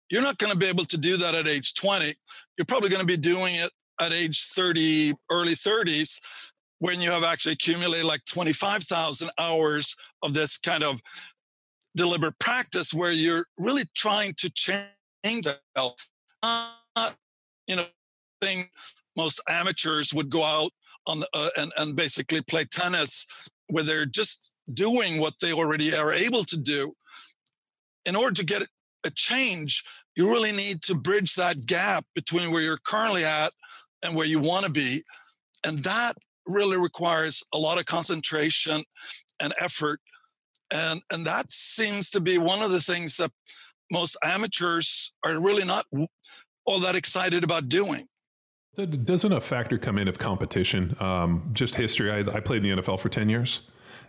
you're 0.10 0.22
not 0.22 0.38
going 0.38 0.52
to 0.52 0.58
be 0.58 0.68
able 0.68 0.86
to 0.86 0.98
do 0.98 1.18
that 1.18 1.36
at 1.36 1.48
age 1.48 1.74
20. 1.76 2.14
You're 2.58 2.66
probably 2.66 2.90
going 2.90 3.02
to 3.02 3.08
be 3.08 3.18
doing 3.18 3.56
it 3.56 3.72
at 4.02 4.12
age 4.12 4.46
30, 4.48 5.14
early 5.30 5.54
30s 5.54 6.20
when 6.82 7.00
you 7.00 7.12
have 7.12 7.24
actually 7.24 7.52
accumulated 7.52 8.06
like 8.06 8.26
25,000 8.26 9.30
hours 9.38 9.96
of 10.24 10.34
this 10.34 10.58
kind 10.58 10.84
of 10.84 11.00
deliberate 11.96 12.38
practice 12.40 12.92
where 12.92 13.12
you're 13.12 13.46
really 13.56 13.84
trying 13.96 14.34
to 14.38 14.50
change 14.50 14.88
the 15.24 15.60
uh, 16.42 16.72
you 17.68 17.76
know 17.76 17.84
thing 18.42 18.66
most 19.16 19.40
amateurs 19.48 20.12
would 20.12 20.32
go 20.32 20.44
out 20.44 20.72
on 21.06 21.20
the, 21.20 21.28
uh, 21.36 21.50
and, 21.58 21.72
and 21.78 21.96
basically 21.96 22.42
play 22.42 22.66
tennis 22.66 23.28
where 23.68 23.84
they're 23.84 24.06
just 24.06 24.50
doing 24.74 25.22
what 25.22 25.36
they 25.40 25.54
already 25.54 25.94
are 25.94 26.12
able 26.12 26.44
to 26.46 26.58
do. 26.58 26.94
In 28.08 28.16
order 28.16 28.34
to 28.34 28.44
get 28.44 28.64
a 29.06 29.12
change 29.12 29.84
you 30.16 30.30
really 30.30 30.52
need 30.52 30.82
to 30.82 30.96
bridge 30.96 31.36
that 31.36 31.66
gap 31.68 32.06
between 32.16 32.52
where 32.52 32.62
you're 32.62 32.80
currently 32.84 33.24
at 33.24 33.54
and 34.04 34.16
where 34.16 34.26
you 34.26 34.40
want 34.40 34.66
to 34.66 34.72
be 34.72 35.04
and 35.64 35.80
that 35.80 36.16
really 36.46 36.78
requires 36.78 37.44
a 37.54 37.58
lot 37.58 37.80
of 37.80 37.86
concentration 37.86 38.84
and 39.42 39.54
effort. 39.60 40.00
And, 40.72 41.02
and 41.12 41.26
that 41.26 41.52
seems 41.52 42.10
to 42.12 42.22
be 42.22 42.38
one 42.38 42.62
of 42.62 42.72
the 42.72 42.82
things 42.82 43.18
that 43.18 43.32
most 43.92 44.18
amateurs 44.24 45.14
are 45.26 45.40
really 45.40 45.66
not 45.66 45.86
all 46.66 46.80
that 46.80 46.96
excited 46.96 47.44
about 47.44 47.68
doing. 47.68 48.08
Doesn't 48.76 49.34
a 49.34 49.42
factor 49.42 49.78
come 49.78 49.98
in 49.98 50.08
of 50.08 50.18
competition? 50.18 50.96
Um, 51.02 51.50
just 51.52 51.76
history. 51.76 52.10
I, 52.10 52.20
I 52.20 52.40
played 52.40 52.66
in 52.66 52.78
the 52.78 52.82
NFL 52.82 53.00
for 53.00 53.10
10 53.10 53.28
years. 53.28 53.62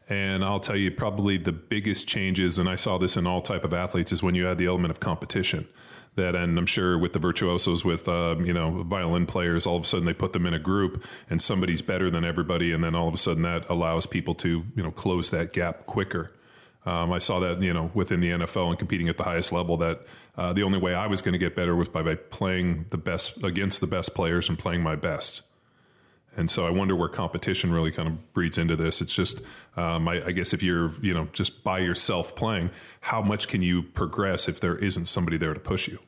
And 0.09 0.45
I'll 0.45 0.61
tell 0.61 0.77
you, 0.77 0.91
probably 0.91 1.39
the 1.39 1.53
biggest 1.53 2.07
changes, 2.07 2.59
and 2.59 2.69
I 2.69 2.77
saw 2.77 2.99
this 2.99 3.17
in 3.17 3.27
all 3.27 3.41
type 3.41 3.65
of 3.65 3.73
athletes, 3.73 4.13
is 4.13 4.23
when 4.23 4.35
you 4.35 4.49
add 4.49 4.59
the 4.59 4.67
element 4.67 4.91
of 4.91 5.01
competition 5.01 5.67
that 6.15 6.35
and 6.35 6.59
i'm 6.59 6.67
sure 6.67 6.99
with 6.99 7.13
the 7.13 7.19
virtuosos 7.19 7.85
with 7.85 8.09
uh, 8.09 8.37
you 8.45 8.53
know 8.53 8.83
violin 8.83 9.27
players 9.27 9.67
all 9.67 9.77
of 9.77 9.83
a 9.83 9.87
sudden 9.87 10.05
they 10.05 10.13
put 10.13 10.33
them 10.33 10.47
in 10.47 10.55
a 10.55 10.59
group 10.59 11.05
and 11.31 11.41
somebody's 11.41 11.83
better 11.83 12.11
than 12.11 12.25
everybody 12.25 12.73
and 12.73 12.85
then 12.85 12.95
all 12.95 13.09
of 13.09 13.15
a 13.15 13.19
sudden 13.19 13.43
that 13.43 13.69
allows 13.69 14.07
people 14.07 14.35
to 14.35 14.65
you 14.77 14.83
know 14.83 14.91
close 14.91 15.31
that 15.31 15.53
gap 15.53 15.87
quicker 15.87 16.33
um, 16.85 17.13
I 17.13 17.21
saw 17.21 17.41
that 17.41 17.63
you 17.63 17.73
know 17.73 17.91
within 17.95 18.21
the 18.21 18.31
NFL 18.31 18.71
and 18.71 18.79
competing 18.79 19.09
at 19.09 19.17
the 19.17 19.23
highest 19.23 19.53
level 19.53 19.77
that 19.79 20.01
uh, 20.37 20.53
the 20.53 20.63
only 20.63 20.79
way 20.79 20.95
I 20.95 21.07
was 21.07 21.23
going 21.23 21.33
to 21.33 21.39
get 21.39 21.55
better 21.55 21.77
was 21.77 21.89
by, 21.89 22.03
by 22.03 22.17
playing 22.17 22.87
the 22.91 22.97
best 22.99 23.43
against 23.45 23.81
the 23.81 23.87
best 23.87 24.15
players 24.15 24.49
and 24.49 24.59
playing 24.59 24.83
my 24.83 24.97
best. 24.97 25.43
And 26.37 26.51
so 26.51 26.67
I 26.67 26.71
wonder 26.71 26.97
where 26.97 27.09
competition 27.09 27.71
really 27.71 27.93
kind 27.93 28.09
of 28.09 28.33
breeds 28.33 28.57
into 28.57 28.75
this. 28.75 29.03
It's 29.03 29.15
just, 29.15 29.43
um, 29.77 30.09
I, 30.09 30.27
I, 30.27 30.33
guess, 30.33 30.55
if 30.55 30.63
you're, 30.63 30.93
you 31.03 31.13
know, 31.13 31.29
just 31.33 31.63
by 31.63 31.81
yourself 31.81 32.35
playing, 32.35 32.71
how 33.01 33.21
much 33.21 33.49
can 33.49 33.61
you 33.61 33.83
progress 33.83 34.49
if 34.49 34.61
there 34.61 34.77
isn't 34.77 35.07
somebody 35.07 35.37
there 35.37 35.53
to 35.53 35.61
push 35.61 35.89
you? 35.89 35.99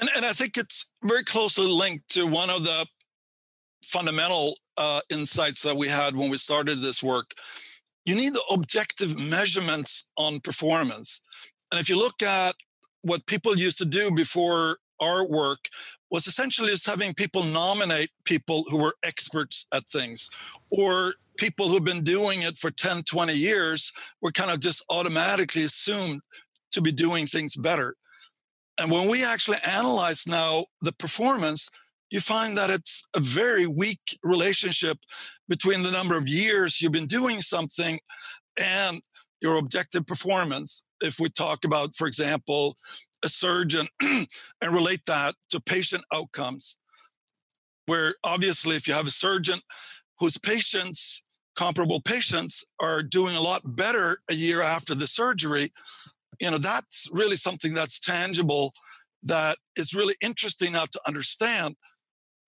And, 0.00 0.10
and 0.16 0.24
I 0.26 0.32
think 0.32 0.58
it's 0.58 0.90
very 1.02 1.24
closely 1.24 1.66
linked 1.66 2.08
to 2.10 2.26
one 2.26 2.50
of 2.50 2.64
the 2.64 2.86
fundamental 3.82 4.56
uh, 4.76 5.00
insights 5.10 5.62
that 5.62 5.76
we 5.76 5.88
had 5.88 6.16
when 6.16 6.30
we 6.30 6.36
started 6.36 6.80
this 6.80 7.02
work. 7.02 7.32
You 8.04 8.14
need 8.14 8.34
the 8.34 8.44
objective 8.50 9.18
measurements 9.18 10.10
on 10.16 10.40
performance. 10.40 11.22
And 11.70 11.80
if 11.80 11.88
you 11.88 11.96
look 11.96 12.22
at 12.22 12.56
what 13.02 13.26
people 13.26 13.56
used 13.56 13.78
to 13.78 13.84
do 13.84 14.10
before 14.10 14.78
our 15.00 15.26
work 15.26 15.68
was 16.14 16.28
essentially 16.28 16.70
just 16.70 16.86
having 16.86 17.12
people 17.12 17.42
nominate 17.42 18.08
people 18.24 18.64
who 18.68 18.76
were 18.76 18.94
experts 19.02 19.66
at 19.74 19.84
things 19.88 20.30
or 20.70 21.14
people 21.38 21.66
who've 21.68 21.82
been 21.82 22.04
doing 22.04 22.42
it 22.42 22.56
for 22.56 22.70
10 22.70 23.02
20 23.02 23.34
years 23.34 23.92
were 24.22 24.30
kind 24.30 24.52
of 24.52 24.60
just 24.60 24.84
automatically 24.90 25.64
assumed 25.64 26.20
to 26.70 26.80
be 26.80 26.92
doing 26.92 27.26
things 27.26 27.56
better. 27.56 27.96
And 28.78 28.92
when 28.92 29.08
we 29.08 29.24
actually 29.24 29.58
analyze 29.66 30.24
now 30.28 30.66
the 30.80 30.92
performance 30.92 31.68
you 32.10 32.20
find 32.20 32.56
that 32.56 32.70
it's 32.70 33.02
a 33.16 33.18
very 33.18 33.66
weak 33.66 34.16
relationship 34.22 34.98
between 35.48 35.82
the 35.82 35.90
number 35.90 36.16
of 36.16 36.28
years 36.28 36.80
you've 36.80 36.92
been 36.92 37.06
doing 37.06 37.40
something 37.40 37.98
and 38.56 39.00
your 39.40 39.58
objective 39.58 40.06
performance 40.06 40.84
if 41.00 41.20
we 41.20 41.28
talk 41.28 41.64
about 41.64 41.94
for 41.94 42.06
example 42.06 42.76
a 43.24 43.28
surgeon 43.28 43.88
and 44.00 44.28
relate 44.62 45.00
that 45.06 45.34
to 45.50 45.60
patient 45.60 46.04
outcomes. 46.12 46.78
Where 47.86 48.14
obviously, 48.22 48.76
if 48.76 48.86
you 48.86 48.94
have 48.94 49.06
a 49.06 49.10
surgeon 49.10 49.60
whose 50.18 50.38
patients, 50.38 51.24
comparable 51.56 52.00
patients, 52.00 52.64
are 52.80 53.02
doing 53.02 53.34
a 53.34 53.40
lot 53.40 53.76
better 53.76 54.18
a 54.30 54.34
year 54.34 54.62
after 54.62 54.94
the 54.94 55.06
surgery, 55.06 55.72
you 56.40 56.50
know, 56.50 56.58
that's 56.58 57.08
really 57.12 57.36
something 57.36 57.74
that's 57.74 58.00
tangible 58.00 58.72
that 59.22 59.58
is 59.76 59.94
really 59.94 60.14
interesting 60.20 60.72
now 60.72 60.86
to 60.86 61.00
understand. 61.06 61.76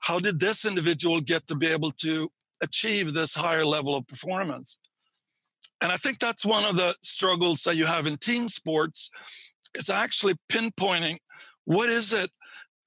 How 0.01 0.21
did 0.21 0.41
this 0.41 0.65
individual 0.65 1.21
get 1.21 1.47
to 1.49 1.57
be 1.57 1.67
able 1.67 1.91
to 2.03 2.31
achieve 2.63 3.13
this 3.13 3.35
higher 3.35 3.65
level 3.65 3.95
of 3.95 4.07
performance? 4.07 4.79
And 5.83 5.93
I 5.93 5.97
think 5.97 6.19
that's 6.19 6.45
one 6.45 6.65
of 6.65 6.77
the 6.77 6.95
struggles 7.03 7.63
that 7.65 7.77
you 7.77 7.87
have 7.87 8.07
in 8.07 8.17
team 8.17 8.49
sports 8.49 9.11
is 9.75 9.91
actually 9.91 10.35
pinpointing 10.51 11.19
what 11.65 11.89
is 11.89 12.13
it 12.13 12.31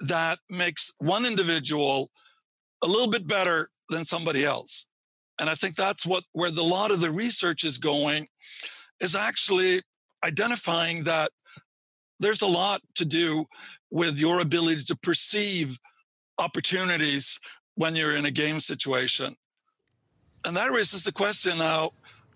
that 0.01 0.39
makes 0.49 0.91
one 0.99 1.25
individual 1.25 2.09
a 2.83 2.87
little 2.87 3.09
bit 3.09 3.27
better 3.27 3.67
than 3.89 4.05
somebody 4.05 4.45
else. 4.45 4.87
And 5.39 5.49
I 5.49 5.55
think 5.55 5.75
that's 5.75 6.05
what 6.05 6.23
where 6.33 6.51
the, 6.51 6.61
a 6.61 6.63
lot 6.63 6.91
of 6.91 6.99
the 6.99 7.11
research 7.11 7.63
is 7.63 7.77
going 7.77 8.27
is 8.99 9.15
actually 9.15 9.81
identifying 10.23 11.03
that 11.05 11.29
there's 12.19 12.41
a 12.41 12.47
lot 12.47 12.81
to 12.95 13.05
do 13.05 13.45
with 13.91 14.19
your 14.19 14.41
ability 14.41 14.83
to 14.83 14.95
perceive 14.97 15.77
opportunities 16.37 17.39
when 17.75 17.95
you're 17.95 18.15
in 18.15 18.25
a 18.25 18.31
game 18.31 18.59
situation. 18.59 19.35
And 20.45 20.55
that 20.55 20.71
raises 20.71 21.03
the 21.03 21.11
question 21.11 21.57
now 21.57 21.91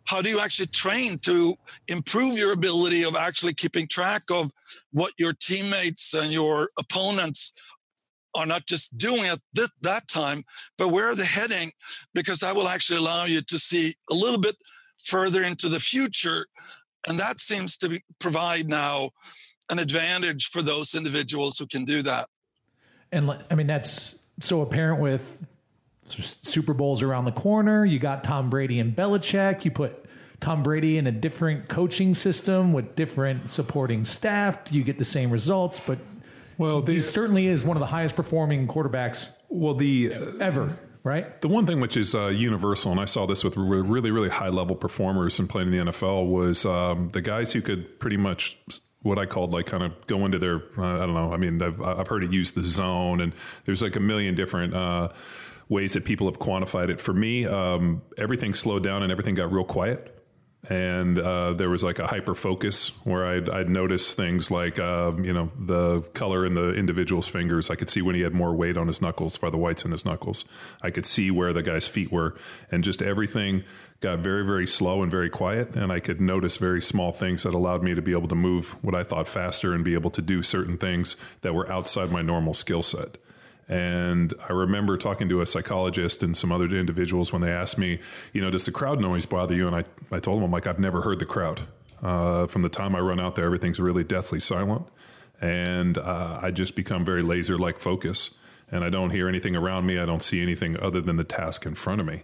how 0.05 0.21
do 0.21 0.29
you 0.29 0.39
actually 0.39 0.67
train 0.67 1.17
to 1.19 1.55
improve 1.87 2.37
your 2.37 2.53
ability 2.53 3.03
of 3.03 3.15
actually 3.15 3.53
keeping 3.53 3.87
track 3.87 4.23
of 4.31 4.51
what 4.91 5.13
your 5.17 5.33
teammates 5.33 6.13
and 6.13 6.31
your 6.31 6.69
opponents 6.77 7.53
are 8.35 8.45
not 8.45 8.65
just 8.65 8.97
doing 8.97 9.25
at 9.25 9.39
th- 9.55 9.69
that 9.81 10.07
time, 10.07 10.43
but 10.77 10.89
where 10.89 11.07
are 11.07 11.15
they 11.15 11.25
heading? 11.25 11.71
Because 12.13 12.39
that 12.39 12.55
will 12.55 12.67
actually 12.67 12.97
allow 12.99 13.25
you 13.25 13.41
to 13.41 13.59
see 13.59 13.95
a 14.09 14.13
little 14.13 14.39
bit 14.39 14.55
further 15.03 15.43
into 15.43 15.69
the 15.69 15.79
future. 15.79 16.47
And 17.07 17.19
that 17.19 17.39
seems 17.39 17.77
to 17.77 17.89
be, 17.89 18.03
provide 18.19 18.67
now 18.67 19.11
an 19.69 19.79
advantage 19.79 20.47
for 20.47 20.61
those 20.61 20.95
individuals 20.95 21.57
who 21.57 21.67
can 21.67 21.85
do 21.85 22.01
that. 22.03 22.27
And 23.11 23.29
I 23.51 23.55
mean, 23.55 23.67
that's 23.67 24.15
so 24.39 24.61
apparent 24.61 24.99
with 24.99 25.45
Super 26.41 26.73
Bowls 26.73 27.03
around 27.03 27.25
the 27.25 27.31
corner. 27.31 27.85
You 27.85 27.99
got 27.99 28.23
Tom 28.23 28.49
Brady 28.49 28.79
and 28.79 28.95
Belichick. 28.95 29.65
You 29.65 29.71
put 29.71 30.05
Tom 30.39 30.63
Brady 30.63 30.97
in 30.97 31.07
a 31.07 31.11
different 31.11 31.67
coaching 31.67 32.15
system 32.15 32.73
with 32.73 32.95
different 32.95 33.49
supporting 33.49 34.05
staff. 34.05 34.59
You 34.71 34.83
get 34.83 34.97
the 34.97 35.05
same 35.05 35.31
results, 35.31 35.79
but 35.79 35.99
well, 36.57 36.81
he 36.85 36.99
certainly 36.99 37.47
is 37.47 37.63
one 37.63 37.77
of 37.77 37.81
the 37.81 37.87
highest 37.87 38.15
performing 38.15 38.67
quarterbacks. 38.67 39.29
Well, 39.49 39.73
the 39.73 40.13
ever 40.39 40.77
right? 41.03 41.41
The 41.41 41.47
one 41.47 41.65
thing 41.65 41.79
which 41.79 41.97
is 41.97 42.15
uh, 42.15 42.27
universal, 42.27 42.91
and 42.91 42.99
I 42.99 43.05
saw 43.05 43.25
this 43.25 43.43
with 43.43 43.57
really, 43.57 44.11
really 44.11 44.29
high 44.29 44.49
level 44.49 44.75
performers 44.75 45.39
and 45.39 45.49
playing 45.49 45.73
in 45.73 45.85
the 45.85 45.91
NFL, 45.91 46.27
was 46.27 46.65
um, 46.65 47.09
the 47.11 47.21
guys 47.21 47.51
who 47.53 47.61
could 47.61 47.99
pretty 47.99 48.17
much 48.17 48.57
what 49.01 49.19
I 49.19 49.25
called 49.25 49.51
like 49.51 49.65
kind 49.65 49.83
of 49.83 49.91
go 50.07 50.25
into 50.25 50.39
their 50.39 50.63
uh, 50.77 50.95
I 50.95 50.99
don't 50.99 51.13
know. 51.13 51.33
I 51.33 51.37
mean, 51.37 51.61
I've 51.61 51.81
I've 51.81 52.07
heard 52.07 52.23
it 52.23 52.31
used 52.31 52.55
the 52.55 52.63
zone, 52.63 53.21
and 53.21 53.33
there's 53.65 53.81
like 53.81 53.95
a 53.95 53.99
million 53.99 54.33
different. 54.33 54.73
Uh, 54.73 55.09
ways 55.73 55.93
that 55.93 56.05
people 56.05 56.27
have 56.27 56.39
quantified 56.39 56.89
it. 56.89 57.01
For 57.01 57.13
me, 57.13 57.45
um, 57.45 58.01
everything 58.17 58.53
slowed 58.53 58.83
down 58.83 59.03
and 59.03 59.11
everything 59.11 59.35
got 59.35 59.51
real 59.51 59.65
quiet 59.65 60.13
and 60.69 61.19
uh, 61.19 61.53
there 61.53 61.69
was 61.69 61.83
like 61.83 61.99
a 61.99 62.07
hyper 62.07 62.35
focus 62.35 62.89
where 63.03 63.25
I'd, 63.25 63.49
I'd 63.49 63.69
notice 63.69 64.13
things 64.13 64.49
like 64.49 64.79
uh, 64.79 65.11
you 65.21 65.33
know 65.33 65.51
the 65.59 66.01
color 66.13 66.45
in 66.45 66.53
the 66.53 66.73
individual's 66.73 67.27
fingers. 67.27 67.69
I 67.69 67.75
could 67.75 67.89
see 67.89 68.01
when 68.01 68.15
he 68.15 68.21
had 68.21 68.33
more 68.33 68.53
weight 68.53 68.77
on 68.77 68.87
his 68.87 69.01
knuckles, 69.01 69.37
by 69.37 69.49
the 69.49 69.57
whites 69.57 69.83
in 69.83 69.91
his 69.91 70.05
knuckles. 70.05 70.45
I 70.81 70.89
could 70.89 71.05
see 71.05 71.31
where 71.31 71.51
the 71.51 71.63
guy's 71.63 71.87
feet 71.87 72.11
were, 72.11 72.37
and 72.71 72.83
just 72.83 73.01
everything 73.01 73.63
got 73.99 74.19
very 74.19 74.45
very 74.45 74.67
slow 74.67 75.01
and 75.01 75.11
very 75.11 75.29
quiet. 75.29 75.75
And 75.75 75.91
I 75.91 75.99
could 75.99 76.21
notice 76.21 76.55
very 76.55 76.81
small 76.81 77.11
things 77.11 77.43
that 77.43 77.53
allowed 77.53 77.83
me 77.83 77.93
to 77.93 78.01
be 78.01 78.13
able 78.13 78.29
to 78.29 78.35
move 78.35 78.69
what 78.83 78.95
I 78.95 79.03
thought 79.03 79.27
faster 79.27 79.73
and 79.73 79.83
be 79.83 79.95
able 79.95 80.11
to 80.11 80.21
do 80.21 80.41
certain 80.43 80.77
things 80.77 81.17
that 81.41 81.53
were 81.53 81.69
outside 81.69 82.09
my 82.09 82.21
normal 82.21 82.53
skill 82.53 82.83
set. 82.83 83.17
And 83.69 84.33
I 84.47 84.53
remember 84.53 84.97
talking 84.97 85.29
to 85.29 85.41
a 85.41 85.45
psychologist 85.45 86.21
and 86.21 86.35
some 86.35 86.51
other 86.51 86.65
individuals 86.65 87.31
when 87.31 87.41
they 87.41 87.51
asked 87.51 87.77
me, 87.77 87.99
you 88.33 88.41
know, 88.41 88.51
does 88.51 88.65
the 88.65 88.71
crowd 88.71 88.99
noise 88.99 89.25
bother 89.25 89.55
you? 89.55 89.67
And 89.67 89.75
I, 89.75 89.85
I 90.11 90.19
told 90.19 90.37
them, 90.37 90.45
I'm 90.45 90.51
like, 90.51 90.67
I've 90.67 90.79
never 90.79 91.01
heard 91.01 91.19
the 91.19 91.25
crowd. 91.25 91.61
Uh, 92.01 92.47
from 92.47 92.61
the 92.61 92.69
time 92.69 92.95
I 92.95 92.99
run 92.99 93.19
out 93.19 93.35
there, 93.35 93.45
everything's 93.45 93.79
really 93.79 94.03
deathly 94.03 94.39
silent. 94.39 94.85
And 95.39 95.97
uh, 95.97 96.39
I 96.41 96.51
just 96.51 96.75
become 96.75 97.05
very 97.05 97.21
laser 97.21 97.57
like 97.57 97.79
focus. 97.79 98.31
And 98.69 98.83
I 98.83 98.89
don't 98.89 99.11
hear 99.11 99.29
anything 99.29 99.55
around 99.55 99.85
me. 99.85 99.97
I 99.97 100.05
don't 100.05 100.23
see 100.23 100.41
anything 100.41 100.77
other 100.79 100.99
than 100.99 101.15
the 101.15 101.23
task 101.23 101.65
in 101.65 101.75
front 101.75 102.01
of 102.01 102.07
me. 102.07 102.23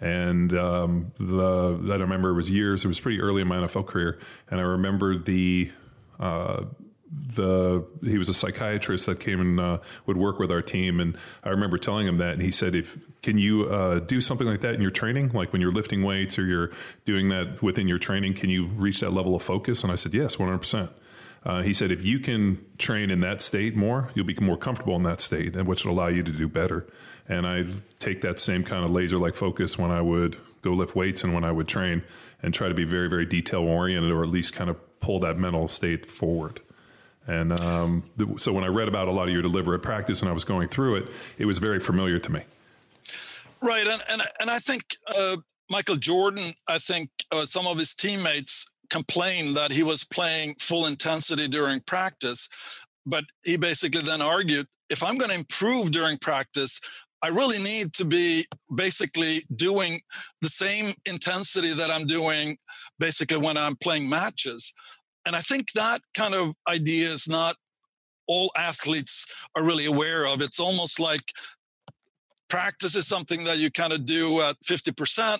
And 0.00 0.56
um, 0.56 1.12
the 1.18 1.92
I 1.92 1.96
remember 1.96 2.30
it 2.30 2.34
was 2.34 2.50
years. 2.50 2.84
It 2.84 2.88
was 2.88 3.00
pretty 3.00 3.20
early 3.20 3.42
in 3.42 3.48
my 3.48 3.56
NFL 3.56 3.86
career, 3.86 4.20
and 4.48 4.60
I 4.60 4.62
remember 4.62 5.18
the 5.18 5.72
uh, 6.20 6.64
the 7.10 7.86
he 8.02 8.18
was 8.18 8.28
a 8.28 8.34
psychiatrist 8.34 9.06
that 9.06 9.20
came 9.20 9.40
and 9.40 9.60
uh, 9.60 9.78
would 10.06 10.16
work 10.16 10.38
with 10.38 10.50
our 10.50 10.62
team. 10.62 11.00
And 11.00 11.16
I 11.42 11.50
remember 11.50 11.78
telling 11.78 12.06
him 12.06 12.18
that 12.18 12.34
and 12.34 12.42
he 12.42 12.50
said 12.50 12.74
if 12.74 12.98
can 13.22 13.38
you 13.38 13.64
uh, 13.64 14.00
do 14.00 14.20
something 14.20 14.46
like 14.46 14.60
that 14.60 14.74
in 14.74 14.80
your 14.80 14.90
training? 14.90 15.30
Like 15.30 15.52
when 15.52 15.62
you're 15.62 15.72
lifting 15.72 16.02
weights 16.02 16.38
or 16.38 16.44
you're 16.44 16.70
doing 17.04 17.28
that 17.30 17.62
within 17.62 17.88
your 17.88 17.98
training 17.98 18.34
can 18.34 18.50
you 18.50 18.66
reach 18.66 19.00
that 19.00 19.12
level 19.12 19.34
of 19.34 19.42
focus? 19.42 19.82
And 19.82 19.92
I 19.92 19.94
said 19.94 20.14
yes 20.14 20.36
100% 20.36 20.90
uh, 21.44 21.62
he 21.62 21.72
said 21.72 21.90
if 21.92 22.02
you 22.02 22.18
can 22.18 22.64
train 22.78 23.10
in 23.10 23.20
that 23.20 23.40
state 23.40 23.76
more 23.76 24.10
you'll 24.14 24.26
be 24.26 24.36
more 24.40 24.56
comfortable 24.56 24.96
in 24.96 25.04
that 25.04 25.20
state 25.20 25.56
and 25.56 25.66
which 25.66 25.84
will 25.84 25.92
allow 25.92 26.08
you 26.08 26.22
to 26.22 26.32
do 26.32 26.48
better. 26.48 26.86
And 27.28 27.46
I 27.46 27.64
take 27.98 28.22
that 28.22 28.40
same 28.40 28.64
kind 28.64 28.84
of 28.84 28.90
laser 28.90 29.18
like 29.18 29.34
focus 29.34 29.78
when 29.78 29.90
I 29.90 30.00
would 30.00 30.36
go 30.62 30.72
lift 30.72 30.96
weights 30.96 31.24
and 31.24 31.32
when 31.32 31.44
I 31.44 31.52
would 31.52 31.68
train 31.68 32.02
and 32.42 32.52
try 32.52 32.68
to 32.68 32.74
be 32.74 32.84
very 32.84 33.08
very 33.08 33.24
detail 33.24 33.60
oriented 33.60 34.10
or 34.10 34.22
at 34.22 34.28
least 34.28 34.52
kind 34.52 34.68
of 34.68 34.76
pull 35.00 35.20
that 35.20 35.38
mental 35.38 35.68
state 35.68 36.04
forward 36.06 36.60
and 37.28 37.58
um, 37.60 38.02
so 38.38 38.52
when 38.52 38.64
I 38.64 38.68
read 38.68 38.88
about 38.88 39.06
a 39.06 39.12
lot 39.12 39.28
of 39.28 39.32
your 39.32 39.42
deliberate 39.42 39.80
practice 39.80 40.20
and 40.20 40.28
I 40.28 40.32
was 40.32 40.44
going 40.44 40.68
through 40.68 40.96
it, 40.96 41.08
it 41.36 41.44
was 41.44 41.58
very 41.58 41.78
familiar 41.78 42.18
to 42.18 42.32
me. 42.32 42.40
Right, 43.60 43.86
and 43.86 44.02
and 44.10 44.22
and 44.40 44.50
I 44.50 44.58
think 44.58 44.96
uh, 45.06 45.36
Michael 45.70 45.96
Jordan, 45.96 46.52
I 46.66 46.78
think 46.78 47.10
uh, 47.30 47.44
some 47.44 47.66
of 47.66 47.78
his 47.78 47.94
teammates 47.94 48.70
complained 48.90 49.56
that 49.56 49.70
he 49.70 49.82
was 49.82 50.04
playing 50.04 50.54
full 50.58 50.86
intensity 50.86 51.46
during 51.46 51.80
practice, 51.80 52.48
but 53.04 53.24
he 53.44 53.56
basically 53.56 54.00
then 54.00 54.22
argued, 54.22 54.66
if 54.88 55.02
I'm 55.02 55.18
going 55.18 55.30
to 55.30 55.36
improve 55.36 55.90
during 55.92 56.16
practice, 56.18 56.80
I 57.22 57.28
really 57.28 57.58
need 57.58 57.92
to 57.94 58.04
be 58.04 58.46
basically 58.74 59.42
doing 59.54 60.00
the 60.40 60.48
same 60.48 60.94
intensity 61.04 61.74
that 61.74 61.90
I'm 61.90 62.06
doing 62.06 62.56
basically 62.98 63.38
when 63.38 63.56
I'm 63.56 63.76
playing 63.76 64.08
matches. 64.08 64.72
And 65.26 65.36
I 65.36 65.40
think 65.40 65.72
that 65.72 66.00
kind 66.14 66.34
of 66.34 66.54
idea 66.68 67.08
is 67.08 67.28
not 67.28 67.56
all 68.26 68.50
athletes 68.56 69.26
are 69.56 69.64
really 69.64 69.86
aware 69.86 70.26
of. 70.26 70.40
It's 70.40 70.60
almost 70.60 71.00
like 71.00 71.32
practice 72.48 72.94
is 72.94 73.06
something 73.06 73.44
that 73.44 73.58
you 73.58 73.70
kind 73.70 73.92
of 73.92 74.06
do 74.06 74.40
at 74.42 74.56
50%, 74.64 75.38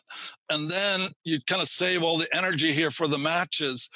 and 0.50 0.70
then 0.70 1.00
you 1.24 1.38
kind 1.46 1.62
of 1.62 1.68
save 1.68 2.02
all 2.02 2.18
the 2.18 2.28
energy 2.34 2.72
here 2.72 2.90
for 2.90 3.06
the 3.06 3.18
matches 3.18 3.88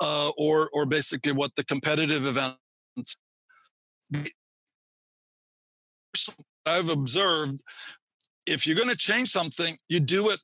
uh, 0.00 0.30
or, 0.36 0.70
or 0.72 0.86
basically 0.86 1.32
what 1.32 1.54
the 1.56 1.64
competitive 1.64 2.26
events. 2.26 3.16
I've 6.64 6.88
observed 6.88 7.60
if 8.46 8.66
you're 8.66 8.76
going 8.76 8.88
to 8.88 8.96
change 8.96 9.28
something, 9.28 9.76
you 9.88 10.00
do 10.00 10.30
it 10.30 10.40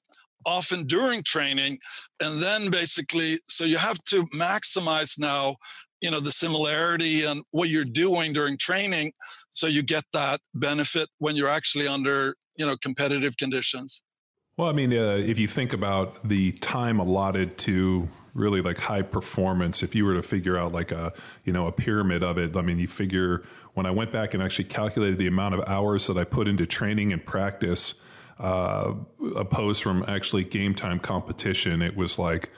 often 0.47 0.85
during 0.87 1.23
training 1.23 1.79
and 2.23 2.43
then 2.43 2.71
basically 2.71 3.39
so 3.49 3.65
you 3.65 3.79
have 3.79 4.03
to 4.05 4.25
maximize 4.29 5.19
now 5.19 5.57
you 6.01 6.11
know 6.11 6.21
the 6.21 6.33
similarity 6.33 7.25
and 7.25 7.43
what 7.51 7.69
you're 7.69 7.85
doing 7.85 8.33
during 8.33 8.59
training 8.59 9.13
so 9.53 9.67
you 9.67 9.83
get 9.83 10.05
that 10.13 10.41
benefit 10.55 11.09
when 11.19 11.37
you're 11.37 11.49
actually 11.49 11.87
under 11.87 12.35
you 12.57 12.67
know 12.67 12.77
competitive 12.83 13.37
conditions. 13.37 14.03
Well 14.57 14.69
i 14.69 14.73
mean 14.73 14.93
uh, 14.93 15.17
if 15.17 15.39
you 15.39 15.49
think 15.49 15.73
about 15.73 16.29
the 16.29 16.53
time 16.53 16.99
allotted 16.99 17.57
to 17.59 18.09
really 18.35 18.63
like 18.63 18.79
high 18.79 19.03
performance 19.03 19.83
if 19.83 19.95
you 19.95 20.05
were 20.05 20.15
to 20.15 20.23
figure 20.23 20.57
out 20.57 20.73
like 20.73 20.91
a 20.93 21.13
you 21.45 21.53
know 21.53 21.67
a 21.67 21.73
pyramid 21.73 22.23
of 22.23 22.39
it 22.39 22.57
i 22.57 22.63
mean 22.63 22.79
you 22.79 22.89
figure 22.89 23.43
when 23.75 23.85
i 23.85 23.91
went 23.91 24.11
back 24.11 24.33
and 24.33 24.43
actually 24.43 24.65
calculated 24.65 25.19
the 25.19 25.27
amount 25.27 25.55
of 25.55 25.61
hours 25.67 26.07
that 26.07 26.17
i 26.17 26.25
put 26.25 26.49
into 26.49 26.65
training 26.65 27.13
and 27.13 27.27
practice 27.27 27.95
uh, 28.43 28.93
opposed 29.37 29.83
from 29.83 30.05
actually 30.09 30.45
game 30.45 30.75
time 30.75 30.99
competition, 30.99 31.81
it 31.81 31.97
was 31.97 32.19
like 32.19 32.51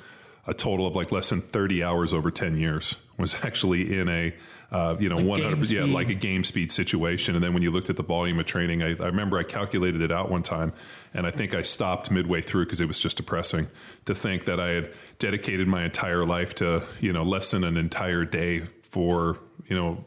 a 0.47 0.55
total 0.55 0.87
of 0.87 0.97
like 0.97 1.13
less 1.13 1.29
than 1.29 1.43
30 1.43 1.83
hours 1.83 2.13
over 2.15 2.31
10 2.31 2.57
years. 2.57 2.97
Was 3.19 3.35
actually 3.45 3.97
in 3.97 4.09
a 4.09 4.35
uh, 4.73 4.97
you 4.99 5.09
know 5.09 5.17
like 5.17 5.43
100 5.43 5.71
yeah 5.71 5.85
like 5.85 6.09
a 6.09 6.15
game 6.15 6.43
speed 6.43 6.73
situation. 6.73 7.35
And 7.35 7.45
then 7.45 7.53
when 7.53 7.63
you 7.63 7.71
looked 7.71 7.91
at 7.91 7.97
the 7.97 8.03
volume 8.03 8.41
of 8.41 8.47
training 8.47 8.83
I, 8.83 8.89
I 8.89 9.07
remember 9.07 9.39
I 9.39 9.45
calculated 9.45 10.01
it 10.01 10.11
out 10.11 10.31
one 10.31 10.43
time 10.43 10.73
and 11.13 11.27
I 11.27 11.31
think 11.31 11.55
I 11.55 11.63
stopped 11.63 12.11
midway 12.11 12.41
through 12.41 12.65
because 12.65 12.81
it 12.81 12.89
was 12.89 12.99
just 12.99 13.19
depressing 13.19 13.69
to 14.07 14.15
think 14.15 14.47
that 14.47 14.59
I 14.59 14.71
had 14.71 14.93
dedicated 15.19 15.69
my 15.69 15.85
entire 15.85 16.27
life 16.27 16.55
to 16.57 16.83
you 16.99 17.13
know 17.13 17.23
less 17.23 17.51
than 17.51 17.63
an 17.63 17.77
entire 17.77 18.25
day 18.25 18.65
for 18.83 19.39
you 19.67 19.77
know 19.77 20.05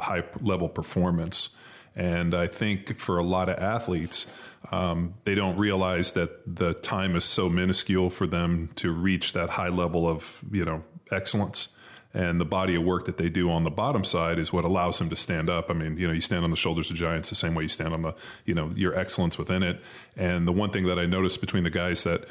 high 0.00 0.24
level 0.40 0.68
performance. 0.68 1.50
And 1.94 2.34
I 2.34 2.46
think 2.46 2.98
for 2.98 3.18
a 3.18 3.24
lot 3.24 3.48
of 3.48 3.58
athletes 3.58 4.26
um, 4.72 5.14
they 5.24 5.34
don't 5.34 5.56
realize 5.56 6.12
that 6.12 6.30
the 6.46 6.74
time 6.74 7.16
is 7.16 7.24
so 7.24 7.48
minuscule 7.48 8.10
for 8.10 8.26
them 8.26 8.70
to 8.76 8.92
reach 8.92 9.32
that 9.32 9.50
high 9.50 9.68
level 9.68 10.08
of 10.08 10.42
you 10.50 10.64
know 10.64 10.84
excellence 11.10 11.68
and 12.14 12.40
the 12.40 12.44
body 12.44 12.74
of 12.74 12.82
work 12.82 13.04
that 13.04 13.18
they 13.18 13.28
do 13.28 13.50
on 13.50 13.64
the 13.64 13.70
bottom 13.70 14.02
side 14.02 14.38
is 14.38 14.52
what 14.52 14.64
allows 14.64 14.98
them 14.98 15.10
to 15.10 15.16
stand 15.16 15.50
up. 15.50 15.70
I 15.70 15.74
mean, 15.74 15.98
you 15.98 16.06
know, 16.06 16.12
you 16.12 16.22
stand 16.22 16.44
on 16.44 16.50
the 16.50 16.56
shoulders 16.56 16.90
of 16.90 16.96
giants 16.96 17.28
the 17.28 17.34
same 17.34 17.54
way 17.54 17.64
you 17.64 17.68
stand 17.68 17.92
on 17.94 18.02
the, 18.02 18.14
you 18.46 18.54
know, 18.54 18.72
your 18.74 18.98
excellence 18.98 19.36
within 19.36 19.62
it. 19.62 19.80
And 20.16 20.48
the 20.48 20.52
one 20.52 20.70
thing 20.70 20.86
that 20.86 20.98
I 20.98 21.04
noticed 21.04 21.40
between 21.40 21.64
the 21.64 21.70
guys 21.70 22.04
that 22.04 22.24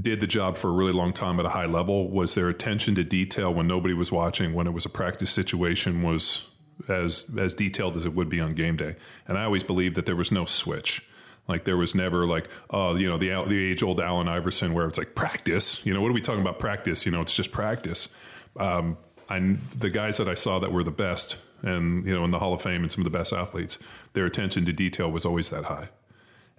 did 0.00 0.20
the 0.20 0.26
job 0.26 0.56
for 0.56 0.68
a 0.68 0.72
really 0.72 0.92
long 0.92 1.12
time 1.12 1.38
at 1.38 1.46
a 1.46 1.50
high 1.50 1.66
level 1.66 2.08
was 2.10 2.34
their 2.34 2.48
attention 2.48 2.94
to 2.94 3.04
detail 3.04 3.52
when 3.52 3.66
nobody 3.66 3.94
was 3.94 4.10
watching, 4.10 4.54
when 4.54 4.66
it 4.66 4.72
was 4.72 4.86
a 4.86 4.90
practice 4.90 5.30
situation 5.30 6.02
was 6.02 6.46
as 6.88 7.26
as 7.38 7.54
detailed 7.54 7.96
as 7.96 8.04
it 8.04 8.14
would 8.14 8.28
be 8.28 8.40
on 8.40 8.54
game 8.54 8.76
day. 8.76 8.96
And 9.26 9.36
I 9.36 9.44
always 9.44 9.62
believed 9.62 9.96
that 9.96 10.06
there 10.06 10.16
was 10.16 10.32
no 10.32 10.46
switch. 10.46 11.06
Like 11.48 11.64
there 11.64 11.76
was 11.76 11.94
never 11.94 12.26
like, 12.26 12.48
oh, 12.70 12.94
you 12.96 13.08
know, 13.08 13.16
the 13.16 13.28
the 13.48 13.70
age 13.70 13.82
old 13.82 14.00
Allen 14.00 14.28
Iverson 14.28 14.74
where 14.74 14.86
it's 14.86 14.98
like 14.98 15.14
practice. 15.14 15.84
You 15.84 15.94
know, 15.94 16.02
what 16.02 16.10
are 16.10 16.14
we 16.14 16.20
talking 16.20 16.42
about 16.42 16.58
practice? 16.58 17.06
You 17.06 17.12
know, 17.12 17.22
it's 17.22 17.34
just 17.34 17.52
practice. 17.52 18.14
Um, 18.56 18.98
the 19.28 19.90
guys 19.90 20.18
that 20.18 20.28
I 20.28 20.34
saw 20.34 20.58
that 20.58 20.72
were 20.72 20.84
the 20.84 20.90
best, 20.90 21.36
and 21.62 22.06
you 22.06 22.14
know, 22.14 22.24
in 22.24 22.30
the 22.30 22.38
Hall 22.38 22.54
of 22.54 22.62
Fame 22.62 22.82
and 22.82 22.92
some 22.92 23.04
of 23.04 23.10
the 23.10 23.18
best 23.18 23.32
athletes, 23.32 23.78
their 24.12 24.26
attention 24.26 24.64
to 24.66 24.72
detail 24.72 25.10
was 25.10 25.24
always 25.24 25.48
that 25.48 25.64
high, 25.64 25.88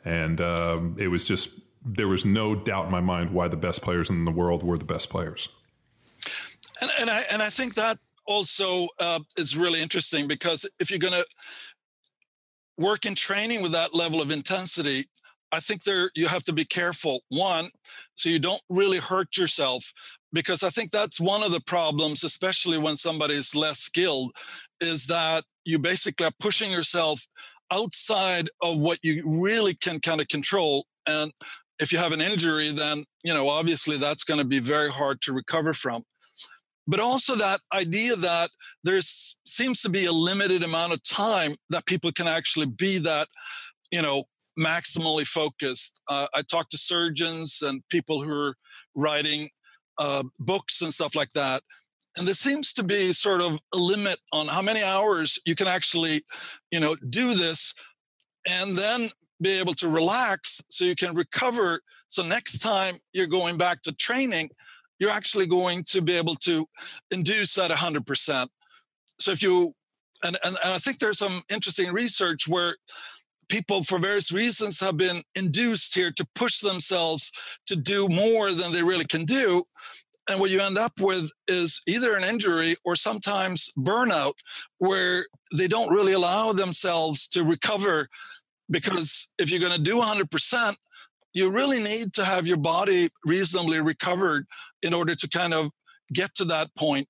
and 0.04 0.42
um, 0.42 0.96
it 1.00 1.08
was 1.08 1.26
just 1.26 1.50
there 1.86 2.08
was 2.08 2.26
no 2.26 2.56
doubt 2.56 2.86
in 2.86 2.92
my 2.92 3.02
mind 3.02 3.32
why 3.32 3.48
the 3.48 3.58
best 3.58 3.82
players 3.82 4.10
in 4.10 4.26
the 4.26 4.32
world 4.32 4.64
were 4.64 4.78
the 4.78 4.86
best 4.86 5.10
players. 5.10 5.50
And, 6.82 6.92
and 7.00 7.10
I 7.10 7.24
and 7.32 7.42
I 7.42 7.50
think 7.50 7.76
that 7.76 8.00
also 8.26 8.88
uh, 9.00 9.20
is 9.38 9.58
really 9.58 9.82
interesting 9.82 10.28
because 10.28 10.66
if 10.80 10.92
you're 10.92 11.00
going 11.00 11.14
to 11.14 11.26
work 12.80 13.06
in 13.06 13.14
training 13.14 13.62
with 13.62 13.74
that 13.74 13.94
level 13.94 14.22
of 14.22 14.32
intensity, 14.32 15.06
I 15.52 15.60
think 15.60 15.84
there 15.84 16.12
you 16.16 16.28
have 16.28 16.44
to 16.44 16.54
be 16.54 16.66
careful. 16.66 17.22
One, 17.30 17.70
so 18.16 18.30
you 18.30 18.40
don't 18.40 18.62
really 18.70 19.00
hurt 19.00 19.38
yourself 19.38 19.94
because 20.32 20.64
I 20.64 20.70
think 20.70 20.92
that's 20.92 21.20
one 21.20 21.44
of 21.44 21.52
the 21.52 21.62
problems, 21.62 22.24
especially 22.24 22.78
when 22.78 22.96
somebody 22.96 23.34
is 23.34 23.56
less 23.56 23.80
skilled, 23.80 24.32
is 24.80 25.08
that 25.08 25.44
you 25.66 25.78
basically 25.80 26.26
are 26.26 26.34
pushing 26.40 26.72
yourself 26.72 27.28
outside 27.72 28.50
of 28.62 28.78
what 28.78 29.00
you 29.04 29.24
really 29.26 29.74
can 29.74 30.00
kind 30.00 30.22
of 30.22 30.28
control. 30.28 30.86
And 31.06 31.32
if 31.80 31.92
you 31.92 31.98
have 31.98 32.12
an 32.12 32.22
injury, 32.22 32.72
then, 32.72 33.04
you 33.24 33.34
know, 33.34 33.50
obviously 33.50 33.98
that's 33.98 34.24
going 34.24 34.40
to 34.40 34.46
be 34.46 34.60
very 34.60 34.92
hard 34.92 35.22
to 35.22 35.34
recover 35.34 35.74
from. 35.74 36.04
But 36.90 37.00
also 37.00 37.36
that 37.36 37.62
idea 37.72 38.16
that 38.16 38.50
there 38.84 39.00
seems 39.00 39.84
to 39.84 39.90
be 39.90 40.06
a 40.06 40.12
limited 40.12 40.64
amount 40.64 40.92
of 40.92 41.04
time 41.04 41.54
that 41.70 41.86
people 41.86 42.12
can 42.12 42.28
actually 42.28 42.66
be 42.66 42.98
that, 42.98 43.28
you 43.92 44.02
know, 44.02 44.24
maximally 44.60 45.26
focused. 45.26 46.02
Uh, 46.08 46.26
I 46.34 46.42
talk 46.42 46.72
to 46.72 46.80
surgeons 46.80 47.62
and 47.62 47.88
people 47.90 48.24
who 48.24 48.34
are 48.34 48.56
writing 48.96 49.50
uh, 50.00 50.24
books 50.40 50.82
and 50.82 50.92
stuff 50.92 51.14
like 51.14 51.32
that. 51.34 51.62
And 52.18 52.26
there 52.26 52.34
seems 52.34 52.74
to 52.74 52.84
be 52.84 53.14
sort 53.14 53.42
of 53.42 53.60
a 53.72 53.78
limit 53.78 54.18
on 54.34 54.48
how 54.48 54.64
many 54.64 54.82
hours 54.82 55.38
you 55.46 55.54
can 55.54 55.68
actually, 55.68 56.24
you 56.72 56.80
know, 56.80 56.96
do 57.12 57.36
this 57.36 57.76
and 58.48 58.76
then 58.76 59.10
be 59.40 59.60
able 59.60 59.76
to 59.76 59.88
relax 59.88 60.60
so 60.70 60.86
you 60.86 60.96
can 60.96 61.14
recover. 61.14 61.82
So 62.08 62.24
next 62.24 62.60
time 62.60 62.96
you're 63.14 63.28
going 63.28 63.58
back 63.58 63.84
to 63.84 63.92
training, 63.92 64.50
you're 65.00 65.10
actually 65.10 65.48
going 65.48 65.84
to 65.86 66.02
be 66.02 66.16
able 66.16 66.36
to 66.36 66.68
induce 67.12 67.56
that 67.56 67.72
100%. 67.72 68.48
So 69.20 69.32
if 69.32 69.42
you, 69.42 69.74
and, 70.24 70.38
and, 70.44 70.58
and 70.64 70.74
I 70.74 70.78
think 70.78 71.00
there's 71.00 71.20
some 71.20 71.42
interesting 71.52 71.92
research 71.94 72.48
where 72.48 72.76
people 73.48 73.84
for 73.84 73.98
various 73.98 74.32
reasons 74.32 74.80
have 74.80 74.98
been 74.98 75.24
induced 75.36 75.96
here 75.96 76.12
to 76.12 76.28
push 76.36 76.60
themselves 76.60 77.32
to 77.66 77.76
do 77.76 78.08
more 78.08 78.52
than 78.52 78.72
they 78.72 78.84
really 78.84 79.06
can 79.06 79.26
do 79.26 79.66
and 80.30 80.40
what 80.40 80.52
you 80.52 80.62
end 80.62 80.78
up 80.78 80.94
with 81.00 81.32
is 81.48 81.82
either 81.88 82.16
an 82.16 82.24
injury 82.24 82.76
or 82.86 82.96
sometimes 82.96 83.72
burnout 83.78 84.34
where 84.78 85.26
they 85.52 85.68
don't 85.68 85.92
really 85.92 86.14
allow 86.14 86.54
themselves 86.54 87.28
to 87.30 87.44
recover 87.44 88.08
because 88.70 89.34
if 89.40 89.50
you're 89.50 89.60
going 89.60 89.74
to 89.76 89.82
do 89.82 89.96
100% 89.96 90.76
you 91.34 91.50
really 91.52 91.82
need 91.82 92.14
to 92.14 92.26
have 92.26 92.48
your 92.48 92.58
body 92.58 93.10
reasonably 93.26 93.80
recovered 93.80 94.46
in 94.82 94.94
order 94.94 95.16
to 95.16 95.28
kind 95.28 95.54
of 95.54 95.70
get 96.14 96.34
to 96.36 96.46
that 96.46 96.74
point 96.76 97.08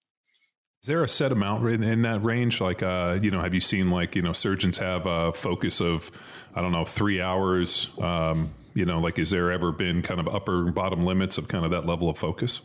is 0.82 0.88
there 0.88 1.04
a 1.04 1.10
set 1.10 1.34
amount 1.34 1.68
in 1.68 2.04
that 2.04 2.24
range? 2.24 2.62
Like, 2.62 2.82
uh, 2.82 3.20
you 3.22 3.32
know, 3.32 3.42
have 3.42 3.54
you 3.54 3.60
seen 3.60 3.90
like 3.92 4.16
you 4.16 4.22
know 4.22 4.32
surgeons 4.32 4.78
have 4.78 5.06
a 5.06 5.34
focus 5.34 5.82
of, 5.82 6.10
I 6.56 6.62
don't 6.62 6.72
know, 6.72 6.86
three 6.86 7.20
hours? 7.20 7.90
Um, 8.00 8.52
you 8.74 8.86
know, 8.86 9.00
like, 9.00 9.20
is 9.20 9.30
there 9.30 9.52
ever 9.52 9.74
been 9.74 10.02
kind 10.02 10.22
of 10.22 10.30
upper 10.30 10.66
and 10.66 10.74
bottom 10.74 11.04
limits 11.04 11.38
of 11.38 11.50
kind 11.50 11.66
of 11.66 11.72
that 11.72 11.86
level 11.86 12.10
of 12.10 12.18
focus? 12.18 12.62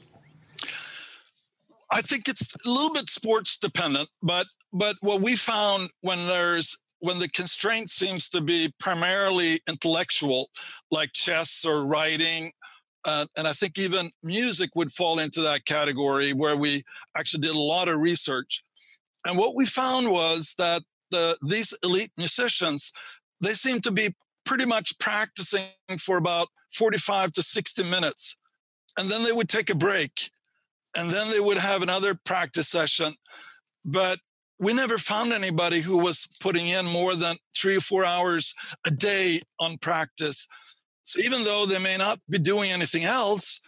I 1.91 2.03
think 2.03 2.29
it's 2.29 2.55
a 2.55 2.71
little 2.71 2.93
bit 2.93 3.11
sports 3.11 3.59
dependent, 3.59 4.09
but 4.23 4.47
but 4.73 4.95
what 5.01 5.21
we 5.21 5.35
found 5.35 5.91
when 6.01 6.19
there's 6.29 6.77
when 7.05 7.19
the 7.19 7.29
constraint 7.29 7.91
seems 7.91 8.31
to 8.31 8.41
be 8.41 8.73
primarily 8.81 9.61
intellectual, 9.69 10.49
like 10.91 11.13
chess 11.13 11.63
or 11.67 11.87
writing, 11.87 12.51
uh, 13.05 13.27
and 13.37 13.47
I 13.47 13.53
think 13.53 13.79
even 13.79 14.11
music 14.23 14.71
would 14.75 14.91
fall 14.91 15.19
into 15.19 15.43
that 15.43 15.67
category 15.67 16.33
where 16.33 16.57
we 16.57 16.83
actually 17.15 17.43
did 17.43 17.55
a 17.55 17.59
lot 17.59 17.89
of 17.89 18.01
research. 18.01 18.65
And 19.27 19.37
what 19.37 19.55
we 19.55 19.67
found 19.67 20.09
was 20.11 20.55
that 20.57 20.83
the 21.11 21.37
these 21.47 21.75
elite 21.85 22.13
musicians, 22.17 22.91
they 23.39 23.53
seem 23.53 23.83
to 23.83 23.91
be 23.91 24.15
pretty 24.47 24.65
much 24.65 24.99
practicing 24.99 25.69
for 25.99 26.17
about 26.17 26.49
45 26.73 27.33
to 27.33 27.43
60 27.43 27.85
minutes. 27.85 28.39
And 28.99 29.11
then 29.11 29.25
they 29.25 29.33
would 29.33 29.51
take 29.51 29.69
a 29.69 29.75
break 29.75 30.31
and 30.97 31.11
then 31.11 31.31
they 31.31 31.41
would 31.41 31.59
have 31.59 31.83
another 31.83 32.15
practice 32.25 32.69
session. 32.69 33.15
But 33.85 34.21
we 34.65 34.73
never 34.73 34.97
found 34.97 35.33
anybody 35.33 35.83
who 35.83 35.99
was 35.99 36.27
putting 36.41 36.69
in 36.69 36.87
more 36.87 37.15
than 37.15 37.37
three 37.55 37.77
or 37.77 37.81
four 37.81 38.03
hours 38.03 38.55
a 38.87 38.91
day 38.91 39.43
on 39.61 39.77
practice. 39.77 40.49
So 41.03 41.21
even 41.21 41.45
though 41.45 41.67
they 41.67 41.79
may 41.79 41.99
not 41.99 42.19
be 42.31 42.39
doing 42.39 42.71
anything 42.71 43.05
else, 43.05 43.61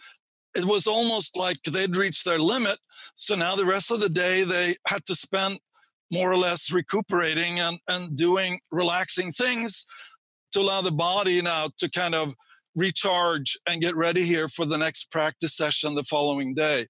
it 0.55 0.65
was 0.65 0.87
almost 0.87 1.37
like 1.37 1.57
they'd 1.61 1.95
reached 1.95 2.25
their 2.25 2.39
limit. 2.39 2.79
So 3.15 3.35
now 3.35 3.55
the 3.55 3.65
rest 3.65 3.91
of 3.91 3.99
the 3.99 4.09
day 4.09 4.43
they 4.43 4.75
had 4.87 5.05
to 5.05 5.13
spend 5.13 5.59
more 6.11 6.31
or 6.31 6.37
less 6.37 6.71
recuperating 6.71 7.59
and, 7.59 7.77
and 7.87 8.17
doing 8.17 8.59
relaxing 8.71 9.31
things 9.31 9.85
to 10.53 10.61
allow 10.61 10.81
the 10.81 10.91
body 10.91 11.43
now 11.43 11.69
to 11.77 11.91
kind 11.91 12.15
of 12.15 12.33
recharge 12.75 13.55
and 13.69 13.81
get 13.81 13.95
ready 13.95 14.23
here 14.23 14.49
for 14.49 14.65
the 14.65 14.77
next 14.77 15.11
practice 15.11 15.55
session 15.55 15.93
the 15.93 16.03
following 16.03 16.55
day. 16.55 16.87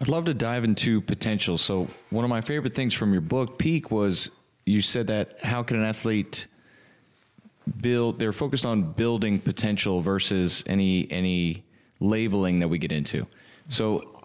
I'd 0.00 0.08
love 0.08 0.26
to 0.26 0.34
dive 0.34 0.62
into 0.62 1.00
potential. 1.00 1.58
So, 1.58 1.88
one 2.10 2.24
of 2.24 2.30
my 2.30 2.40
favorite 2.40 2.74
things 2.74 2.94
from 2.94 3.12
your 3.12 3.20
book, 3.20 3.58
Peak, 3.58 3.90
was 3.90 4.30
you 4.64 4.80
said 4.80 5.08
that 5.08 5.38
how 5.42 5.64
can 5.64 5.76
an 5.76 5.84
athlete 5.84 6.46
build? 7.80 8.20
They're 8.20 8.32
focused 8.32 8.64
on 8.64 8.92
building 8.92 9.40
potential 9.40 10.00
versus 10.00 10.62
any 10.66 11.10
any 11.10 11.64
labeling 11.98 12.60
that 12.60 12.68
we 12.68 12.78
get 12.78 12.92
into. 12.92 13.26
So, 13.68 14.20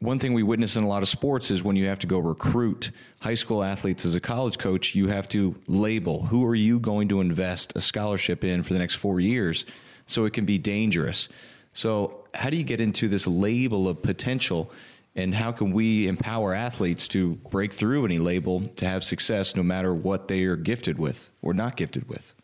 one 0.00 0.18
thing 0.18 0.34
we 0.34 0.42
witness 0.42 0.76
in 0.76 0.84
a 0.84 0.88
lot 0.88 1.02
of 1.02 1.08
sports 1.08 1.50
is 1.50 1.62
when 1.62 1.76
you 1.76 1.86
have 1.86 2.00
to 2.00 2.06
go 2.06 2.18
recruit 2.18 2.90
high 3.20 3.34
school 3.34 3.62
athletes 3.62 4.04
as 4.04 4.14
a 4.14 4.20
college 4.20 4.58
coach, 4.58 4.94
you 4.94 5.08
have 5.08 5.26
to 5.30 5.54
label 5.66 6.26
who 6.26 6.44
are 6.44 6.54
you 6.54 6.78
going 6.78 7.08
to 7.08 7.22
invest 7.22 7.72
a 7.76 7.80
scholarship 7.80 8.44
in 8.44 8.62
for 8.62 8.74
the 8.74 8.78
next 8.78 8.96
four 8.96 9.20
years, 9.20 9.64
so 10.06 10.26
it 10.26 10.34
can 10.34 10.44
be 10.44 10.58
dangerous. 10.58 11.30
So, 11.72 12.26
how 12.34 12.50
do 12.50 12.58
you 12.58 12.64
get 12.64 12.82
into 12.82 13.08
this 13.08 13.26
label 13.26 13.88
of 13.88 14.02
potential? 14.02 14.70
And 15.16 15.34
how 15.34 15.52
can 15.52 15.72
we 15.72 16.08
empower 16.08 16.54
athletes 16.54 17.06
to 17.08 17.34
break 17.50 17.72
through 17.72 18.04
any 18.04 18.18
label 18.18 18.68
to 18.76 18.86
have 18.86 19.04
success 19.04 19.54
no 19.54 19.62
matter 19.62 19.94
what 19.94 20.28
they 20.28 20.42
are 20.44 20.56
gifted 20.56 20.98
with 20.98 21.30
or 21.42 21.54
not 21.54 21.76
gifted 21.76 22.08
with? 22.08 22.34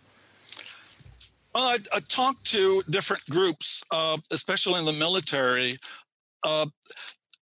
Well 1.54 1.64
i, 1.64 1.78
I 1.92 2.00
talked 2.00 2.44
to 2.52 2.82
different 2.88 3.24
groups 3.28 3.82
uh, 3.90 4.18
especially 4.30 4.78
in 4.78 4.86
the 4.86 4.92
military 4.92 5.78
uh, 6.44 6.66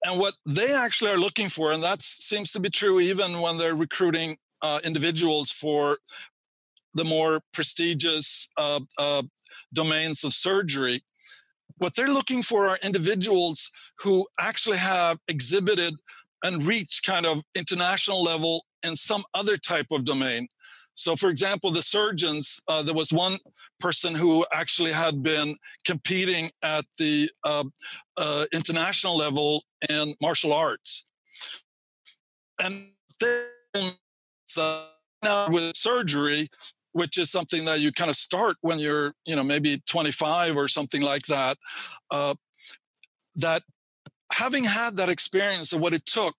and 0.05 0.19
what 0.19 0.35
they 0.45 0.75
actually 0.75 1.13
are 1.13 1.19
looking 1.19 1.49
for 1.49 1.73
and 1.73 1.83
that 1.83 2.03
seems 2.03 2.51
to 2.53 2.61
be 2.61 2.71
true 2.71 2.99
even 3.01 3.41
when 3.41 3.59
they're 3.59 3.77
recruiting 3.77 4.37
uh, 4.61 4.81
individuals 4.85 5.51
for 5.51 5.99
the 6.95 7.05
more 7.05 7.41
prestigious 7.53 8.51
uh, 8.59 8.81
uh, 8.99 9.23
domains 9.73 10.25
of 10.25 10.35
surgery 10.35 11.03
what 11.83 11.97
they're 11.97 12.07
looking 12.09 12.43
for 12.43 12.69
are 12.69 12.79
individuals 12.85 13.69
who 13.99 14.25
actually 14.39 14.77
have 14.77 15.19
exhibited 15.27 15.95
and 16.45 16.63
reached 16.63 17.05
kind 17.05 17.27
of 17.27 17.43
international 17.57 18.23
level 18.23 18.65
in 18.87 18.95
some 18.95 19.25
other 19.35 19.57
type 19.57 19.87
of 19.91 20.05
domain. 20.05 20.47
So, 20.95 21.17
for 21.17 21.29
example, 21.29 21.73
the 21.73 21.83
surgeons, 21.83 22.61
uh, 22.69 22.83
there 22.83 22.95
was 22.95 23.13
one 23.13 23.37
person 23.81 24.15
who 24.15 24.47
actually 24.53 24.93
had 24.93 25.25
been 25.25 25.57
competing 25.85 26.51
at 26.63 26.85
the 26.99 27.29
uh, 27.43 27.65
uh, 28.17 28.45
international 28.53 29.17
level 29.17 29.65
in 29.91 30.15
martial 30.21 30.53
arts. 30.53 31.07
And 32.63 32.91
then 33.19 33.91
uh, 34.57 34.87
now 35.25 35.49
with 35.49 35.75
surgery, 35.75 36.49
which 36.93 37.19
is 37.19 37.31
something 37.31 37.65
that 37.65 37.81
you 37.81 37.93
kind 37.93 38.11
of 38.11 38.17
start 38.17 38.57
when 38.61 38.79
you're, 38.79 39.15
you 39.25 39.37
know, 39.37 39.45
maybe 39.45 39.83
25 39.87 40.57
or 40.57 40.69
something 40.69 41.03
like 41.03 41.27
that. 41.27 41.57
Uh, 42.11 42.35
that 43.37 43.63
having 44.33 44.65
had 44.65 44.97
that 44.97 45.09
experience 45.09 45.73
of 45.73 45.81
what 45.81 45.95
it 45.95 46.07
took 46.07 46.35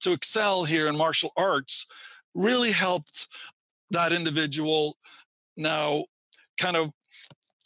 to 0.00 0.12
excel 0.12 0.64
here 0.64 0.86
in 0.86 0.96
martial 0.96 1.32
arts 1.36 1.86
really 2.34 2.72
helped 2.72 3.28
that 3.90 4.12
individual 4.12 4.96
now 5.56 6.04
kind 6.58 6.76
of 6.76 6.90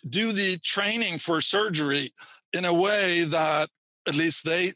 do 0.08 0.32
the 0.32 0.58
training 0.58 1.18
for 1.18 1.40
surgery 1.40 2.10
in 2.52 2.64
a 2.64 2.74
way 2.74 3.24
that 3.24 3.68
at 4.06 4.14
least 4.14 4.44
they 4.44 4.72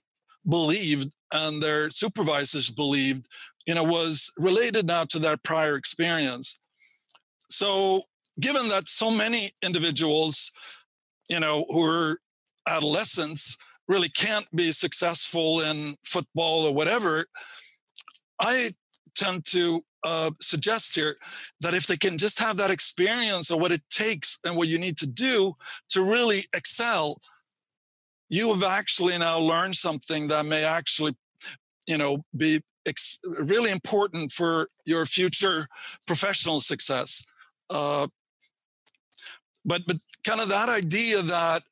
believed 0.48 1.10
and 1.32 1.62
their 1.62 1.90
supervisors 1.90 2.70
believed 2.70 3.28
you 3.66 3.74
know 3.74 3.84
was 3.84 4.32
related 4.38 4.86
now 4.86 5.04
to 5.04 5.18
their 5.18 5.36
prior 5.36 5.76
experience 5.76 6.58
so, 7.50 8.02
given 8.40 8.68
that 8.68 8.88
so 8.88 9.10
many 9.10 9.50
individuals, 9.62 10.52
you 11.28 11.40
know, 11.40 11.64
who 11.68 11.84
are 11.84 12.20
adolescents 12.68 13.56
really 13.88 14.08
can't 14.08 14.46
be 14.54 14.72
successful 14.72 15.60
in 15.60 15.96
football 16.04 16.66
or 16.66 16.74
whatever, 16.74 17.26
I 18.38 18.72
tend 19.14 19.46
to 19.46 19.82
uh, 20.04 20.30
suggest 20.40 20.94
here 20.94 21.16
that 21.60 21.74
if 21.74 21.86
they 21.86 21.96
can 21.96 22.18
just 22.18 22.38
have 22.38 22.56
that 22.58 22.70
experience 22.70 23.50
of 23.50 23.60
what 23.60 23.72
it 23.72 23.82
takes 23.90 24.38
and 24.44 24.56
what 24.56 24.68
you 24.68 24.78
need 24.78 24.96
to 24.98 25.06
do 25.06 25.54
to 25.90 26.02
really 26.02 26.44
excel, 26.54 27.18
you 28.28 28.52
have 28.52 28.62
actually 28.62 29.18
now 29.18 29.38
learned 29.38 29.74
something 29.74 30.28
that 30.28 30.46
may 30.46 30.64
actually, 30.64 31.16
you 31.86 31.96
know, 31.96 32.24
be 32.36 32.62
ex- 32.86 33.20
really 33.24 33.70
important 33.70 34.32
for 34.32 34.68
your 34.84 35.06
future 35.06 35.66
professional 36.06 36.60
success. 36.60 37.24
Uh, 37.70 38.06
but 39.64 39.82
but 39.86 39.96
kind 40.24 40.40
of 40.40 40.48
that 40.48 40.68
idea 40.68 41.22
that 41.22 41.62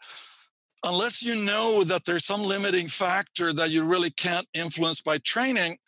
unless 0.85 1.22
you 1.22 1.35
know 1.35 1.82
that 1.85 2.04
there's 2.04 2.24
some 2.24 2.42
limiting 2.42 2.88
factor 2.88 3.52
that 3.52 3.70
you 3.70 3.82
really 3.82 4.11
can't 4.11 4.46
influence 4.54 5.00
by 5.00 5.18
training, 5.18 5.78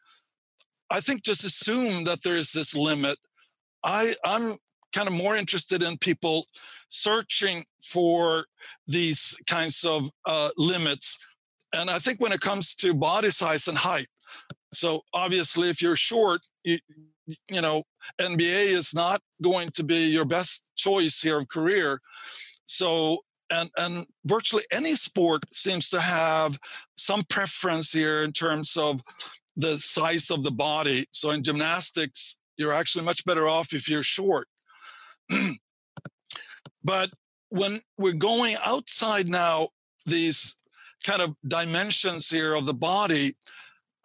I 0.91 1.01
think 1.01 1.23
just 1.23 1.45
assume 1.45 2.05
that 2.05 2.23
there 2.23 2.37
is 2.37 2.53
this 2.53 2.75
limit. 2.75 3.19
I, 3.85 4.15
I'm 4.25 4.57
kind 4.93 5.07
of 5.07 5.15
more 5.15 5.37
interested 5.37 5.83
in 5.83 5.99
people 5.99 6.47
searching 6.89 7.65
for 7.83 8.47
these 8.87 9.37
kinds 9.47 9.85
of 9.85 10.11
uh, 10.25 10.51
limits. 10.57 11.19
And 11.75 11.91
I 11.91 11.99
think 11.99 12.21
when 12.21 12.33
it 12.33 12.41
comes 12.41 12.75
to 12.77 12.95
body 12.95 13.31
size 13.31 13.69
and 13.69 13.79
height, 13.79 14.09
so 14.73 15.03
obviously, 15.15 15.71
if 15.71 15.81
you're 15.81 15.97
short, 15.97 16.47
you, 16.65 16.79
you 17.49 17.61
know, 17.61 17.83
NBA 18.21 18.67
is 18.67 18.95
not 18.95 19.21
going 19.43 19.71
to 19.71 19.85
be 19.85 20.11
your 20.11 20.25
best 20.25 20.73
choice 20.77 21.21
here 21.21 21.41
of 21.41 21.49
career. 21.49 22.01
So 22.65 23.19
and 23.51 23.71
and 23.79 24.07
virtually 24.25 24.65
any 24.73 24.95
sport 24.95 25.43
seems 25.53 25.89
to 25.91 26.01
have 26.01 26.59
some 26.97 27.23
preference 27.29 27.93
here 27.93 28.23
in 28.23 28.33
terms 28.33 28.77
of 28.77 29.01
the 29.57 29.79
size 29.79 30.31
of 30.31 30.43
the 30.43 30.51
body. 30.51 31.07
So 31.11 31.31
in 31.31 31.43
gymnastics, 31.43 32.39
you're 32.57 32.73
actually 32.73 33.05
much 33.05 33.25
better 33.25 33.49
off 33.49 33.73
if 33.73 33.89
you're 33.89 34.03
short. 34.03 34.49
but 36.85 37.11
when 37.49 37.81
we're 37.97 38.13
going 38.13 38.57
outside 38.65 39.29
now 39.29 39.69
these 40.07 40.57
kind 41.05 41.23
of 41.23 41.35
dimensions 41.47 42.29
here 42.29 42.55
of 42.55 42.67
the 42.67 42.75
body, 42.75 43.37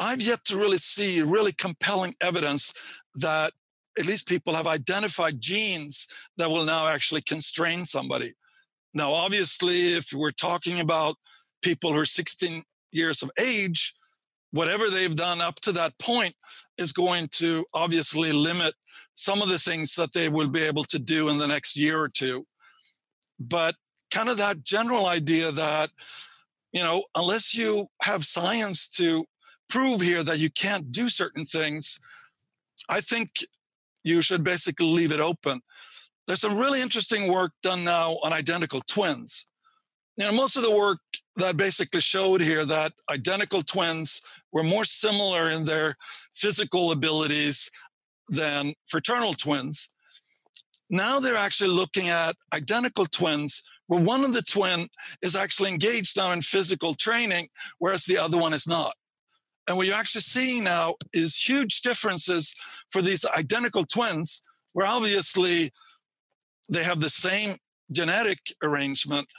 I've 0.03 0.21
yet 0.21 0.43
to 0.45 0.57
really 0.57 0.79
see 0.79 1.21
really 1.21 1.53
compelling 1.53 2.13
evidence 2.19 2.73
that 3.15 3.53
at 3.97 4.05
least 4.05 4.27
people 4.27 4.53
have 4.53 4.67
identified 4.67 5.39
genes 5.39 6.07
that 6.35 6.49
will 6.49 6.65
now 6.65 6.87
actually 6.87 7.21
constrain 7.21 7.85
somebody. 7.85 8.33
Now, 8.93 9.13
obviously, 9.13 9.93
if 9.93 10.11
we're 10.11 10.31
talking 10.31 10.81
about 10.81 11.15
people 11.61 11.93
who 11.93 11.99
are 11.99 12.05
16 12.05 12.63
years 12.91 13.23
of 13.23 13.31
age, 13.39 13.93
whatever 14.51 14.89
they've 14.89 15.15
done 15.15 15.39
up 15.39 15.55
to 15.61 15.71
that 15.71 15.97
point 15.99 16.35
is 16.77 16.91
going 16.91 17.29
to 17.35 17.65
obviously 17.73 18.33
limit 18.33 18.73
some 19.15 19.41
of 19.41 19.47
the 19.47 19.59
things 19.59 19.95
that 19.95 20.11
they 20.11 20.27
will 20.27 20.49
be 20.49 20.63
able 20.63 20.83
to 20.83 20.99
do 20.99 21.29
in 21.29 21.37
the 21.37 21.47
next 21.47 21.77
year 21.77 21.97
or 21.97 22.09
two. 22.09 22.45
But 23.39 23.75
kind 24.11 24.27
of 24.27 24.35
that 24.37 24.65
general 24.65 25.05
idea 25.05 25.51
that, 25.51 25.91
you 26.73 26.83
know, 26.83 27.05
unless 27.15 27.55
you 27.55 27.87
have 28.01 28.25
science 28.25 28.89
to 28.89 29.25
prove 29.73 30.01
here 30.01 30.23
that 30.23 30.38
you 30.38 30.51
can't 30.51 30.91
do 30.91 31.09
certain 31.09 31.45
things, 31.45 31.99
I 32.89 33.01
think 33.01 33.29
you 34.03 34.21
should 34.21 34.43
basically 34.43 34.86
leave 34.86 35.12
it 35.12 35.19
open. 35.19 35.62
There's 36.27 36.41
some 36.41 36.59
really 36.59 36.79
interesting 36.79 37.31
work 37.31 37.53
done 37.63 37.83
now 37.83 38.19
on 38.23 38.33
identical 38.33 38.81
twins. 38.81 39.47
You 40.15 40.25
know, 40.25 40.31
most 40.31 40.57
of 40.57 40.62
the 40.62 40.75
work 40.75 40.99
that 41.38 41.57
basically 41.57 42.01
showed 42.01 42.39
here 42.39 42.65
that 42.65 42.93
identical 43.09 43.63
twins 43.63 44.21
were 44.51 44.62
more 44.63 44.86
similar 44.86 45.49
in 45.49 45.65
their 45.65 45.95
physical 46.36 46.91
abilities 46.91 47.71
than 48.29 48.73
fraternal 48.86 49.33
twins. 49.33 49.89
Now 50.91 51.19
they're 51.19 51.36
actually 51.47 51.71
looking 51.71 52.09
at 52.09 52.36
identical 52.53 53.07
twins 53.07 53.63
where 53.88 53.99
one 53.99 54.23
of 54.23 54.33
the 54.33 54.43
twin 54.43 54.88
is 55.23 55.36
actually 55.36 55.71
engaged 55.71 56.15
now 56.15 56.31
in 56.31 56.41
physical 56.41 56.93
training, 56.93 57.47
whereas 57.79 58.05
the 58.05 58.19
other 58.19 58.38
one 58.38 58.53
is 58.53 58.67
not. 58.67 58.93
And 59.67 59.78
what 59.78 59.88
you're 59.88 59.95
actually 59.95 60.21
seeing 60.21 60.63
now 60.63 60.95
is 61.13 61.38
huge 61.38 61.82
differences 61.82 62.56
for 62.91 63.02
these 63.02 63.26
identical 63.26 63.86
twins, 63.86 64.41
where 64.73 64.86
obviously 64.86 65.71
they 66.69 66.84
have 66.84 66.99
the 66.99 67.10
same 67.10 67.56
genetic 67.91 68.39
arrangement. 68.63 69.32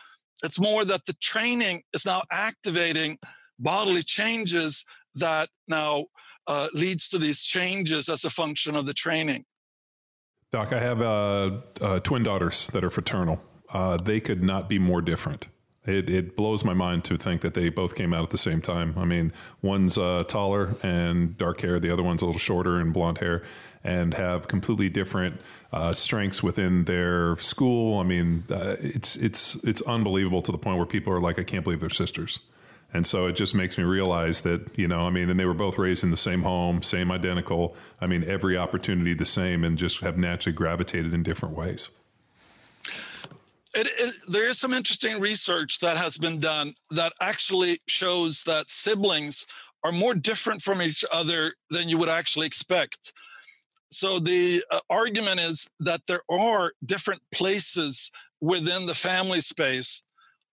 It's 0.42 0.60
more 0.60 0.84
that 0.84 1.06
the 1.06 1.14
training 1.14 1.82
is 1.92 2.06
now 2.06 2.22
activating 2.30 3.18
bodily 3.58 4.02
changes 4.02 4.84
that 5.14 5.48
now 5.68 6.06
uh, 6.46 6.68
leads 6.72 7.08
to 7.10 7.18
these 7.18 7.42
changes 7.42 8.08
as 8.08 8.24
a 8.24 8.30
function 8.30 8.76
of 8.76 8.86
the 8.86 8.94
training. 8.94 9.44
Doc, 10.52 10.72
I 10.72 10.80
have 10.80 11.00
uh, 11.00 11.50
uh, 11.80 12.00
twin 12.00 12.22
daughters 12.22 12.68
that 12.68 12.84
are 12.84 12.90
fraternal. 12.90 13.40
Uh, 13.72 13.96
they 13.96 14.20
could 14.20 14.42
not 14.42 14.68
be 14.68 14.78
more 14.78 15.02
different. 15.02 15.46
It, 15.86 16.08
it 16.08 16.34
blows 16.34 16.64
my 16.64 16.72
mind 16.72 17.04
to 17.04 17.18
think 17.18 17.42
that 17.42 17.52
they 17.52 17.68
both 17.68 17.94
came 17.94 18.14
out 18.14 18.22
at 18.22 18.30
the 18.30 18.38
same 18.38 18.62
time. 18.62 18.94
I 18.96 19.04
mean, 19.04 19.32
one's 19.60 19.98
uh, 19.98 20.24
taller 20.26 20.76
and 20.82 21.36
dark 21.36 21.60
hair, 21.60 21.78
the 21.78 21.92
other 21.92 22.02
one's 22.02 22.22
a 22.22 22.26
little 22.26 22.38
shorter 22.38 22.80
and 22.80 22.92
blonde 22.92 23.18
hair, 23.18 23.42
and 23.82 24.14
have 24.14 24.48
completely 24.48 24.88
different 24.88 25.40
uh, 25.72 25.92
strengths 25.92 26.42
within 26.42 26.84
their 26.84 27.36
school. 27.36 28.00
I 28.00 28.04
mean, 28.04 28.44
uh, 28.50 28.76
it's 28.80 29.16
it's 29.16 29.56
it's 29.56 29.82
unbelievable 29.82 30.40
to 30.42 30.52
the 30.52 30.58
point 30.58 30.78
where 30.78 30.86
people 30.86 31.12
are 31.12 31.20
like, 31.20 31.38
I 31.38 31.42
can't 31.42 31.64
believe 31.64 31.80
they're 31.80 31.90
sisters. 31.90 32.40
And 32.94 33.06
so 33.06 33.26
it 33.26 33.32
just 33.32 33.56
makes 33.56 33.76
me 33.76 33.82
realize 33.82 34.42
that, 34.42 34.78
you 34.78 34.86
know, 34.86 35.00
I 35.00 35.10
mean, 35.10 35.28
and 35.28 35.38
they 35.38 35.46
were 35.46 35.52
both 35.52 35.78
raised 35.78 36.04
in 36.04 36.12
the 36.12 36.16
same 36.16 36.42
home, 36.42 36.80
same 36.80 37.10
identical. 37.10 37.74
I 38.00 38.08
mean, 38.08 38.22
every 38.22 38.56
opportunity 38.56 39.14
the 39.14 39.24
same, 39.26 39.64
and 39.64 39.76
just 39.76 40.00
have 40.00 40.16
naturally 40.16 40.54
gravitated 40.54 41.12
in 41.12 41.24
different 41.24 41.56
ways. 41.56 41.88
It, 43.74 43.88
it, 43.98 44.14
there 44.28 44.48
is 44.48 44.58
some 44.58 44.72
interesting 44.72 45.20
research 45.20 45.80
that 45.80 45.96
has 45.96 46.16
been 46.16 46.38
done 46.38 46.74
that 46.90 47.12
actually 47.20 47.80
shows 47.86 48.44
that 48.44 48.70
siblings 48.70 49.46
are 49.82 49.92
more 49.92 50.14
different 50.14 50.62
from 50.62 50.80
each 50.80 51.04
other 51.12 51.54
than 51.70 51.88
you 51.88 51.98
would 51.98 52.08
actually 52.08 52.46
expect. 52.46 53.12
So 53.90 54.18
the 54.18 54.62
uh, 54.70 54.80
argument 54.90 55.40
is 55.40 55.70
that 55.80 56.02
there 56.06 56.22
are 56.30 56.72
different 56.84 57.22
places 57.30 58.10
within 58.40 58.86
the 58.86 58.94
family 58.94 59.40
space. 59.40 60.04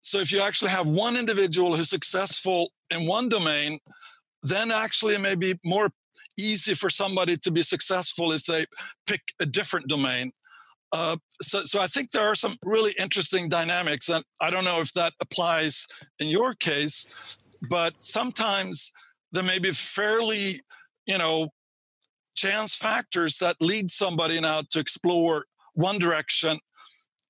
So 0.01 0.19
if 0.19 0.33
you 0.33 0.41
actually 0.41 0.71
have 0.71 0.87
one 0.87 1.17
individual 1.17 1.77
who's 1.77 1.91
successful 1.91 2.71
in 2.91 3.07
one 3.07 3.29
domain, 3.29 3.79
then 4.43 4.71
actually 4.71 5.15
it 5.15 5.21
may 5.21 5.35
be 5.35 5.59
more 5.65 5.91
easy 6.39 6.75
for 6.75 6.89
somebody 6.89 7.37
to 7.37 7.51
be 7.51 7.63
successful 7.63 8.33
if 8.33 8.47
they 8.47 8.65
pick 9.07 9.21
a 9.41 9.47
different 9.47 9.89
domain. 9.89 10.33
Uh, 10.93 11.17
so, 11.43 11.65
so 11.65 11.81
I 11.81 11.87
think 11.87 12.11
there 12.11 12.27
are 12.27 12.35
some 12.35 12.57
really 12.65 12.93
interesting 12.99 13.49
dynamics, 13.49 14.09
and 14.09 14.25
I 14.41 14.51
don't 14.51 14.65
know 14.65 14.81
if 14.81 14.93
that 14.95 15.13
applies 15.21 15.87
in 16.19 16.29
your 16.29 16.55
case, 16.55 17.07
but 17.69 17.93
sometimes 18.01 18.93
there 19.33 19.43
may 19.43 19.59
be 19.59 19.73
fairly, 19.73 20.61
you 21.07 21.19
know, 21.19 21.49
chance 22.35 22.75
factors 22.75 23.39
that 23.39 23.57
lead 23.61 23.91
somebody 23.91 24.41
now 24.41 24.63
to 24.71 24.79
explore 24.79 25.45
one 25.75 25.99
direction, 25.99 26.59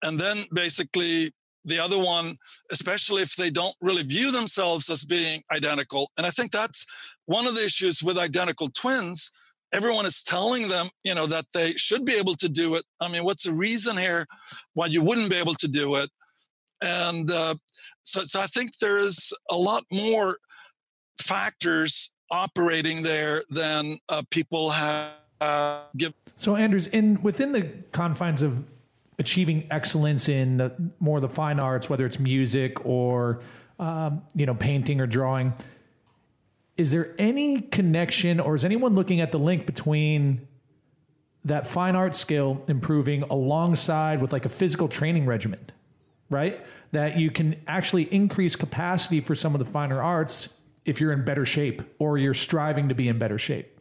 and 0.03 0.19
then 0.21 0.39
basically 0.53 1.33
the 1.65 1.79
other 1.79 1.99
one, 1.99 2.37
especially 2.71 3.23
if 3.23 3.35
they 3.35 3.51
don't 3.51 3.75
really 3.81 4.03
view 4.03 4.31
themselves 4.31 4.89
as 4.89 5.05
being 5.05 5.43
identical. 5.53 6.11
And 6.17 6.27
I 6.27 6.31
think 6.31 6.53
that's 6.53 6.87
one 7.27 7.47
of 7.47 7.57
the 7.57 7.65
issues 7.65 8.03
with 8.03 8.17
identical 8.17 8.69
twins 8.71 9.31
everyone 9.73 10.07
is 10.07 10.23
telling 10.23 10.69
them, 10.69 10.89
you 11.05 11.15
know, 11.15 11.27
that 11.27 11.47
they 11.53 11.73
should 11.73 12.05
be 12.05 12.15
able 12.15 12.35
to 12.37 12.49
do 12.49 12.75
it. 12.75 12.85
I 13.01 13.09
mean, 13.09 13.25
what's 13.25 13.45
the 13.45 13.53
reason 13.53 13.97
here 13.97 14.27
why 14.75 14.87
you 14.87 15.03
wouldn't 15.03 15.31
be 15.31 15.37
able 15.37 15.55
to 15.55 15.69
do 15.69 15.97
it? 15.97 16.11
And 16.83 17.31
uh, 17.31 17.57
so, 18.05 18.25
so 18.25 18.41
I 18.41 18.47
think 18.47 18.79
there 18.79 18.99
is 18.99 19.33
a 19.51 19.57
lot 19.57 19.85
more 19.93 20.39
factors 21.21 22.13
operating 22.31 23.03
there 23.03 23.43
than 23.51 23.99
uh, 24.09 24.23
people 24.31 24.71
have 24.71 25.13
uh, 25.41 25.83
give. 25.97 26.15
So, 26.37 26.57
Anders, 26.57 26.87
in 26.89 27.21
within 27.23 27.53
the 27.53 27.63
confines 27.93 28.43
of 28.43 28.65
achieving 29.19 29.67
excellence 29.71 30.29
in 30.29 30.57
the, 30.57 30.73
more 31.01 31.21
the 31.21 31.29
fine 31.29 31.59
arts, 31.59 31.91
whether 31.91 32.07
it's 32.07 32.19
music 32.19 32.85
or 32.85 33.41
um, 33.79 34.23
you 34.35 34.47
know 34.47 34.55
painting 34.55 35.01
or 35.01 35.07
drawing 35.07 35.53
is 36.79 36.91
there 36.91 37.15
any 37.19 37.61
connection 37.61 38.41
or 38.41 38.55
is 38.55 38.65
anyone 38.65 38.95
looking 38.95 39.21
at 39.21 39.33
the 39.33 39.39
link 39.39 39.67
between 39.67 40.49
that 41.45 41.67
fine 41.67 41.95
art 41.95 42.15
skill 42.15 42.65
improving 42.69 43.23
alongside 43.25 44.23
with 44.23 44.33
like 44.33 44.47
a 44.47 44.49
physical 44.49 44.89
training 44.89 45.27
regimen 45.27 45.71
right? 46.31 46.65
That 46.93 47.19
you 47.19 47.31
can 47.31 47.61
actually 47.67 48.05
increase 48.15 48.57
capacity 48.57 49.21
for 49.21 49.35
some 49.35 49.55
of 49.55 49.59
the 49.59 49.71
finer 49.71 50.03
arts 50.03 50.49
if 50.85 51.01
you're 51.01 51.13
in 51.13 51.25
better 51.25 51.45
shape 51.45 51.83
or 51.99 52.19
you're 52.19 52.35
striving 52.35 52.89
to 52.89 52.95
be 52.95 53.09
in 53.09 53.19
better 53.19 53.39
shape? 53.39 53.79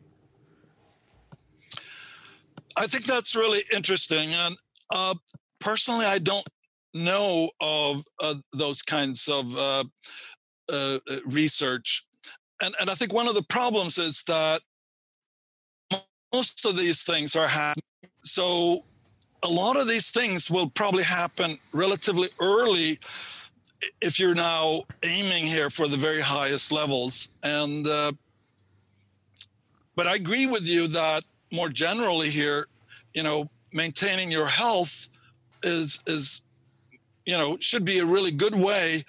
I 2.76 2.88
think 2.88 3.06
that's 3.06 3.36
really 3.36 3.64
interesting 3.74 4.30
and 4.34 4.56
uh, 4.94 5.16
personally 5.60 6.06
i 6.06 6.20
don't 6.20 6.48
know 6.94 7.50
of 7.60 8.04
uh, 8.20 8.36
those 8.54 8.82
kinds 8.82 9.28
of 9.28 9.56
uh, 9.58 9.84
uh 10.70 11.00
research 11.26 12.06
and, 12.62 12.74
and 12.80 12.90
I 12.90 12.96
think 12.96 13.14
one 13.14 13.28
of 13.28 13.36
the 13.36 13.44
problems 13.44 13.98
is 13.98 14.24
that 14.24 14.62
most 16.34 16.66
of 16.66 16.76
these 16.76 17.04
things 17.04 17.36
are 17.36 17.48
happening. 17.48 17.84
So 18.24 18.84
a 19.44 19.48
lot 19.48 19.78
of 19.78 19.88
these 19.88 20.12
things 20.12 20.52
will 20.52 20.70
probably 20.70 21.04
happen 21.04 21.58
relatively 21.72 22.30
early 22.42 23.00
if 24.02 24.20
you're 24.20 24.36
now 24.36 24.84
aiming 25.04 25.46
here 25.46 25.70
for 25.70 25.88
the 25.88 25.98
very 25.98 26.22
highest 26.22 26.72
levels. 26.72 27.30
And 27.44 27.88
uh, 27.88 28.12
but 29.96 30.08
I 30.08 30.16
agree 30.16 30.48
with 30.48 30.64
you 30.64 30.88
that 30.90 31.24
more 31.52 31.70
generally 31.70 32.30
here, 32.30 32.68
you 33.14 33.24
know, 33.24 33.50
maintaining 33.74 34.32
your 34.32 34.48
health 34.48 35.10
is 35.64 36.02
is 36.08 36.42
you 37.26 37.38
know 37.38 37.58
should 37.60 37.86
be 37.86 38.00
a 38.00 38.06
really 38.06 38.32
good 38.32 38.56
way 38.56 39.04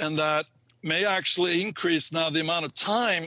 and 0.00 0.18
that 0.18 0.46
may 0.84 1.04
actually 1.04 1.62
increase 1.62 2.12
now 2.12 2.30
the 2.30 2.40
amount 2.40 2.64
of 2.64 2.74
time 2.74 3.26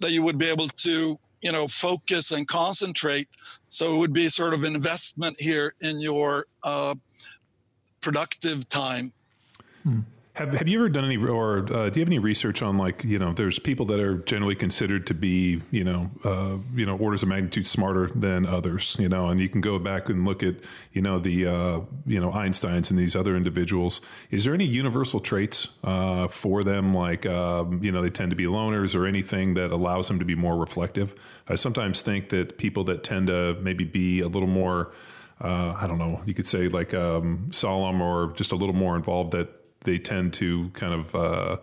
that 0.00 0.10
you 0.10 0.22
would 0.22 0.38
be 0.38 0.48
able 0.48 0.68
to 0.68 1.18
you 1.42 1.52
know 1.52 1.68
focus 1.68 2.32
and 2.32 2.48
concentrate 2.48 3.28
so 3.68 3.94
it 3.94 3.98
would 3.98 4.12
be 4.12 4.28
sort 4.28 4.54
of 4.54 4.64
investment 4.64 5.38
here 5.38 5.74
in 5.82 6.00
your 6.00 6.46
uh, 6.62 6.94
productive 8.00 8.68
time 8.68 9.12
hmm. 9.82 10.00
Have 10.34 10.52
Have 10.52 10.66
you 10.66 10.80
ever 10.80 10.88
done 10.88 11.04
any, 11.04 11.16
or 11.16 11.58
uh, 11.58 11.90
do 11.90 12.00
you 12.00 12.02
have 12.02 12.08
any 12.08 12.18
research 12.18 12.60
on 12.60 12.76
like 12.76 13.04
you 13.04 13.20
know, 13.20 13.32
there's 13.32 13.60
people 13.60 13.86
that 13.86 14.00
are 14.00 14.16
generally 14.18 14.56
considered 14.56 15.06
to 15.06 15.14
be 15.14 15.62
you 15.70 15.84
know, 15.84 16.10
uh, 16.24 16.56
you 16.74 16.84
know, 16.84 16.96
orders 16.96 17.22
of 17.22 17.28
magnitude 17.28 17.68
smarter 17.68 18.08
than 18.16 18.44
others, 18.44 18.96
you 18.98 19.08
know, 19.08 19.28
and 19.28 19.40
you 19.40 19.48
can 19.48 19.60
go 19.60 19.78
back 19.78 20.08
and 20.08 20.24
look 20.24 20.42
at 20.42 20.56
you 20.92 21.00
know 21.02 21.20
the 21.20 21.46
uh, 21.46 21.80
you 22.04 22.18
know 22.18 22.32
Einstein's 22.32 22.90
and 22.90 22.98
these 22.98 23.14
other 23.14 23.36
individuals. 23.36 24.00
Is 24.32 24.42
there 24.42 24.54
any 24.54 24.64
universal 24.64 25.20
traits 25.20 25.68
uh, 25.84 26.26
for 26.26 26.64
them, 26.64 26.92
like 26.92 27.26
um, 27.26 27.80
you 27.80 27.92
know, 27.92 28.02
they 28.02 28.10
tend 28.10 28.30
to 28.30 28.36
be 28.36 28.46
loners 28.46 28.96
or 28.96 29.06
anything 29.06 29.54
that 29.54 29.70
allows 29.70 30.08
them 30.08 30.18
to 30.18 30.24
be 30.24 30.34
more 30.34 30.56
reflective? 30.56 31.14
I 31.46 31.54
sometimes 31.54 32.02
think 32.02 32.30
that 32.30 32.58
people 32.58 32.82
that 32.84 33.04
tend 33.04 33.28
to 33.28 33.54
maybe 33.60 33.84
be 33.84 34.18
a 34.18 34.26
little 34.26 34.48
more 34.48 34.90
uh, 35.40 35.76
I 35.78 35.86
don't 35.86 35.98
know, 35.98 36.22
you 36.26 36.34
could 36.34 36.46
say 36.46 36.66
like 36.66 36.92
um, 36.92 37.50
solemn 37.52 38.00
or 38.00 38.32
just 38.34 38.50
a 38.50 38.56
little 38.56 38.74
more 38.74 38.96
involved 38.96 39.32
that 39.32 39.63
they 39.84 39.98
tend 39.98 40.32
to 40.34 40.70
kind 40.70 40.92
of 40.92 41.14
uh, 41.14 41.56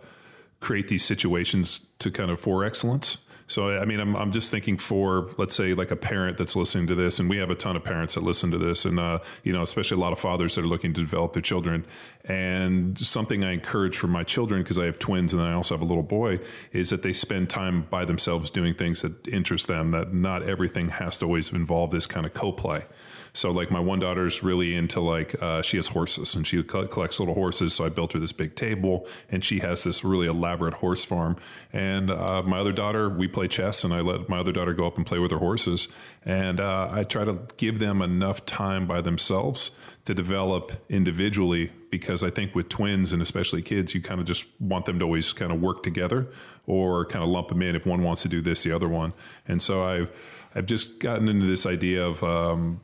create 0.60 0.88
these 0.88 1.04
situations 1.04 1.86
to 1.98 2.10
kind 2.10 2.30
of 2.30 2.40
for 2.40 2.64
excellence. 2.64 3.18
So, 3.48 3.76
I 3.76 3.84
mean, 3.84 4.00
I'm, 4.00 4.16
I'm 4.16 4.32
just 4.32 4.50
thinking 4.50 4.78
for, 4.78 5.30
let's 5.36 5.54
say, 5.54 5.74
like 5.74 5.90
a 5.90 5.96
parent 5.96 6.38
that's 6.38 6.56
listening 6.56 6.86
to 6.86 6.94
this, 6.94 7.18
and 7.18 7.28
we 7.28 7.36
have 7.36 7.50
a 7.50 7.54
ton 7.54 7.76
of 7.76 7.84
parents 7.84 8.14
that 8.14 8.22
listen 8.22 8.50
to 8.52 8.56
this, 8.56 8.86
and, 8.86 8.98
uh, 8.98 9.18
you 9.42 9.52
know, 9.52 9.62
especially 9.62 9.98
a 9.98 10.00
lot 10.00 10.12
of 10.12 10.18
fathers 10.18 10.54
that 10.54 10.62
are 10.62 10.68
looking 10.68 10.94
to 10.94 11.02
develop 11.02 11.34
their 11.34 11.42
children. 11.42 11.84
And 12.24 12.98
something 12.98 13.44
I 13.44 13.52
encourage 13.52 13.98
for 13.98 14.06
my 14.06 14.22
children, 14.22 14.62
because 14.62 14.78
I 14.78 14.86
have 14.86 14.98
twins 14.98 15.34
and 15.34 15.42
I 15.42 15.52
also 15.52 15.74
have 15.74 15.82
a 15.82 15.84
little 15.84 16.02
boy, 16.02 16.40
is 16.72 16.88
that 16.90 17.02
they 17.02 17.12
spend 17.12 17.50
time 17.50 17.86
by 17.90 18.06
themselves 18.06 18.48
doing 18.48 18.72
things 18.72 19.02
that 19.02 19.28
interest 19.28 19.66
them, 19.66 19.90
that 19.90 20.14
not 20.14 20.48
everything 20.48 20.88
has 20.88 21.18
to 21.18 21.26
always 21.26 21.52
involve 21.52 21.90
this 21.90 22.06
kind 22.06 22.24
of 22.24 22.32
co 22.32 22.52
play. 22.52 22.86
So 23.34 23.50
like 23.50 23.70
my 23.70 23.80
one 23.80 23.98
daughter's 23.98 24.42
really 24.42 24.74
into 24.74 25.00
like 25.00 25.40
uh, 25.42 25.62
she 25.62 25.78
has 25.78 25.88
horses 25.88 26.34
and 26.34 26.46
she 26.46 26.62
collects 26.62 27.18
little 27.18 27.34
horses. 27.34 27.74
So 27.74 27.84
I 27.84 27.88
built 27.88 28.12
her 28.12 28.18
this 28.18 28.32
big 28.32 28.54
table 28.54 29.06
and 29.30 29.44
she 29.44 29.60
has 29.60 29.84
this 29.84 30.04
really 30.04 30.26
elaborate 30.26 30.74
horse 30.74 31.04
farm. 31.04 31.36
And 31.72 32.10
uh, 32.10 32.42
my 32.42 32.58
other 32.58 32.72
daughter, 32.72 33.08
we 33.08 33.28
play 33.28 33.48
chess 33.48 33.84
and 33.84 33.94
I 33.94 34.00
let 34.00 34.28
my 34.28 34.38
other 34.38 34.52
daughter 34.52 34.74
go 34.74 34.86
up 34.86 34.98
and 34.98 35.06
play 35.06 35.18
with 35.18 35.30
her 35.30 35.38
horses. 35.38 35.88
And 36.24 36.60
uh, 36.60 36.88
I 36.92 37.04
try 37.04 37.24
to 37.24 37.38
give 37.56 37.78
them 37.78 38.02
enough 38.02 38.44
time 38.44 38.86
by 38.86 39.00
themselves 39.00 39.70
to 40.04 40.14
develop 40.14 40.72
individually 40.88 41.70
because 41.90 42.22
I 42.24 42.30
think 42.30 42.54
with 42.54 42.68
twins 42.68 43.12
and 43.12 43.22
especially 43.22 43.62
kids, 43.62 43.94
you 43.94 44.02
kind 44.02 44.20
of 44.20 44.26
just 44.26 44.44
want 44.60 44.84
them 44.84 44.98
to 44.98 45.04
always 45.04 45.32
kind 45.32 45.52
of 45.52 45.60
work 45.60 45.82
together 45.82 46.30
or 46.66 47.06
kind 47.06 47.22
of 47.22 47.30
lump 47.30 47.48
them 47.48 47.62
in 47.62 47.76
if 47.76 47.86
one 47.86 48.02
wants 48.02 48.22
to 48.22 48.28
do 48.28 48.40
this, 48.40 48.62
the 48.62 48.72
other 48.72 48.88
one. 48.88 49.14
And 49.46 49.62
so 49.62 49.84
I've 49.84 50.10
I've 50.54 50.66
just 50.66 50.98
gotten 50.98 51.28
into 51.28 51.46
this 51.46 51.64
idea 51.64 52.04
of 52.04 52.22
um, 52.22 52.80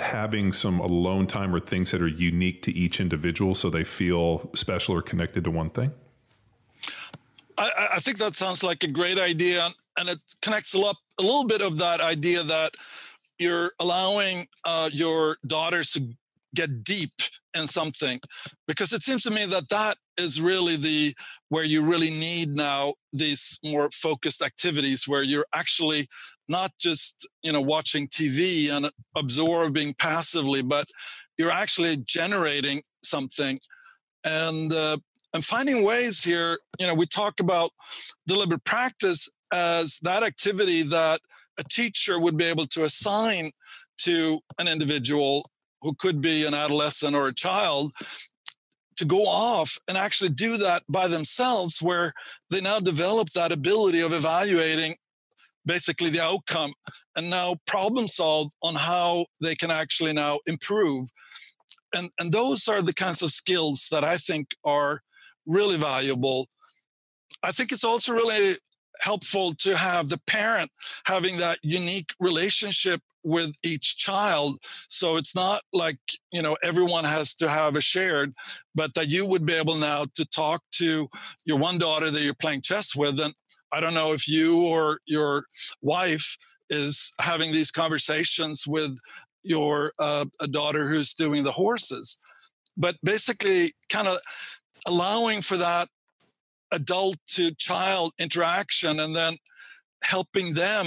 having 0.00 0.52
some 0.52 0.80
alone 0.80 1.26
time 1.26 1.54
or 1.54 1.60
things 1.60 1.90
that 1.90 2.00
are 2.00 2.08
unique 2.08 2.62
to 2.62 2.72
each 2.72 3.00
individual 3.00 3.54
so 3.54 3.70
they 3.70 3.84
feel 3.84 4.50
special 4.54 4.94
or 4.94 5.02
connected 5.02 5.44
to 5.44 5.50
one 5.50 5.70
thing? 5.70 5.92
I, 7.58 7.88
I 7.94 8.00
think 8.00 8.18
that 8.18 8.36
sounds 8.36 8.62
like 8.62 8.82
a 8.82 8.88
great 8.88 9.18
idea. 9.18 9.68
And 9.98 10.08
it 10.08 10.18
connects 10.40 10.74
a, 10.74 10.78
lot, 10.78 10.96
a 11.18 11.22
little 11.22 11.44
bit 11.44 11.60
of 11.60 11.78
that 11.78 12.00
idea 12.00 12.42
that 12.42 12.72
you're 13.38 13.72
allowing 13.78 14.46
uh, 14.64 14.88
your 14.92 15.36
daughters 15.46 15.92
to 15.92 16.14
get 16.54 16.84
deep 16.84 17.12
in 17.56 17.66
something 17.66 18.18
because 18.66 18.92
it 18.92 19.02
seems 19.02 19.22
to 19.22 19.30
me 19.30 19.44
that 19.46 19.68
that 19.68 19.96
is 20.18 20.40
really 20.40 20.76
the 20.76 21.14
where 21.48 21.64
you 21.64 21.82
really 21.82 22.10
need 22.10 22.50
now 22.50 22.94
these 23.12 23.58
more 23.64 23.90
focused 23.92 24.42
activities 24.42 25.06
where 25.06 25.22
you're 25.22 25.46
actually 25.54 26.06
not 26.48 26.70
just 26.78 27.28
you 27.42 27.52
know 27.52 27.60
watching 27.60 28.06
tv 28.08 28.70
and 28.70 28.90
absorbing 29.16 29.94
passively 29.98 30.62
but 30.62 30.86
you're 31.38 31.50
actually 31.50 31.96
generating 32.06 32.82
something. 33.02 33.58
And 34.24 34.72
uh, 34.72 34.98
and 35.34 35.44
finding 35.44 35.82
ways 35.82 36.22
here 36.22 36.58
you 36.78 36.86
know 36.86 36.94
we 36.94 37.06
talk 37.06 37.40
about 37.40 37.70
deliberate 38.26 38.64
practice 38.64 39.28
as 39.52 39.98
that 40.02 40.22
activity 40.22 40.82
that 40.82 41.20
a 41.58 41.64
teacher 41.64 42.18
would 42.18 42.36
be 42.36 42.44
able 42.44 42.66
to 42.66 42.84
assign 42.84 43.50
to 43.98 44.40
an 44.58 44.68
individual 44.68 45.50
who 45.82 45.94
could 45.94 46.20
be 46.20 46.46
an 46.46 46.54
adolescent 46.54 47.14
or 47.14 47.28
a 47.28 47.34
child 47.34 47.92
to 48.96 49.04
go 49.04 49.26
off 49.26 49.78
and 49.88 49.96
actually 49.96 50.30
do 50.30 50.56
that 50.58 50.82
by 50.88 51.08
themselves 51.08 51.80
where 51.80 52.12
they 52.50 52.60
now 52.60 52.78
develop 52.78 53.28
that 53.30 53.52
ability 53.52 54.00
of 54.00 54.12
evaluating 54.12 54.94
basically 55.64 56.10
the 56.10 56.22
outcome 56.22 56.72
and 57.16 57.30
now 57.30 57.56
problem 57.66 58.08
solve 58.08 58.48
on 58.62 58.74
how 58.74 59.26
they 59.40 59.54
can 59.54 59.70
actually 59.70 60.12
now 60.12 60.38
improve. 60.46 61.08
And 61.94 62.10
and 62.18 62.32
those 62.32 62.68
are 62.68 62.82
the 62.82 62.94
kinds 62.94 63.22
of 63.22 63.30
skills 63.30 63.88
that 63.90 64.04
i 64.04 64.16
think 64.16 64.48
are 64.64 65.02
really 65.46 65.76
valuable. 65.76 66.48
I 67.42 67.52
think 67.52 67.72
it's 67.72 67.84
also 67.84 68.12
really 68.12 68.56
helpful 69.00 69.54
to 69.54 69.76
have 69.76 70.08
the 70.08 70.20
parent 70.26 70.70
having 71.06 71.38
that 71.38 71.58
unique 71.62 72.10
relationship 72.20 73.00
with 73.24 73.54
each 73.62 73.96
child 73.96 74.58
so 74.88 75.16
it's 75.16 75.34
not 75.34 75.62
like 75.72 75.98
you 76.32 76.42
know 76.42 76.56
everyone 76.62 77.04
has 77.04 77.34
to 77.34 77.48
have 77.48 77.76
a 77.76 77.80
shared 77.80 78.32
but 78.74 78.94
that 78.94 79.08
you 79.08 79.26
would 79.26 79.46
be 79.46 79.54
able 79.54 79.76
now 79.76 80.04
to 80.14 80.24
talk 80.26 80.62
to 80.72 81.08
your 81.44 81.58
one 81.58 81.78
daughter 81.78 82.10
that 82.10 82.22
you're 82.22 82.34
playing 82.34 82.60
chess 82.60 82.94
with 82.96 83.18
and 83.20 83.34
i 83.72 83.80
don't 83.80 83.94
know 83.94 84.12
if 84.12 84.26
you 84.28 84.66
or 84.66 84.98
your 85.06 85.44
wife 85.80 86.36
is 86.70 87.12
having 87.20 87.52
these 87.52 87.70
conversations 87.70 88.66
with 88.66 88.96
your 89.42 89.92
uh, 89.98 90.24
a 90.40 90.46
daughter 90.46 90.88
who's 90.88 91.14
doing 91.14 91.44
the 91.44 91.52
horses 91.52 92.18
but 92.76 92.96
basically 93.02 93.72
kind 93.88 94.08
of 94.08 94.18
allowing 94.86 95.40
for 95.40 95.56
that 95.56 95.88
adult 96.72 97.16
to 97.26 97.54
child 97.54 98.12
interaction 98.18 98.98
and 98.98 99.14
then 99.14 99.36
helping 100.02 100.54
them 100.54 100.86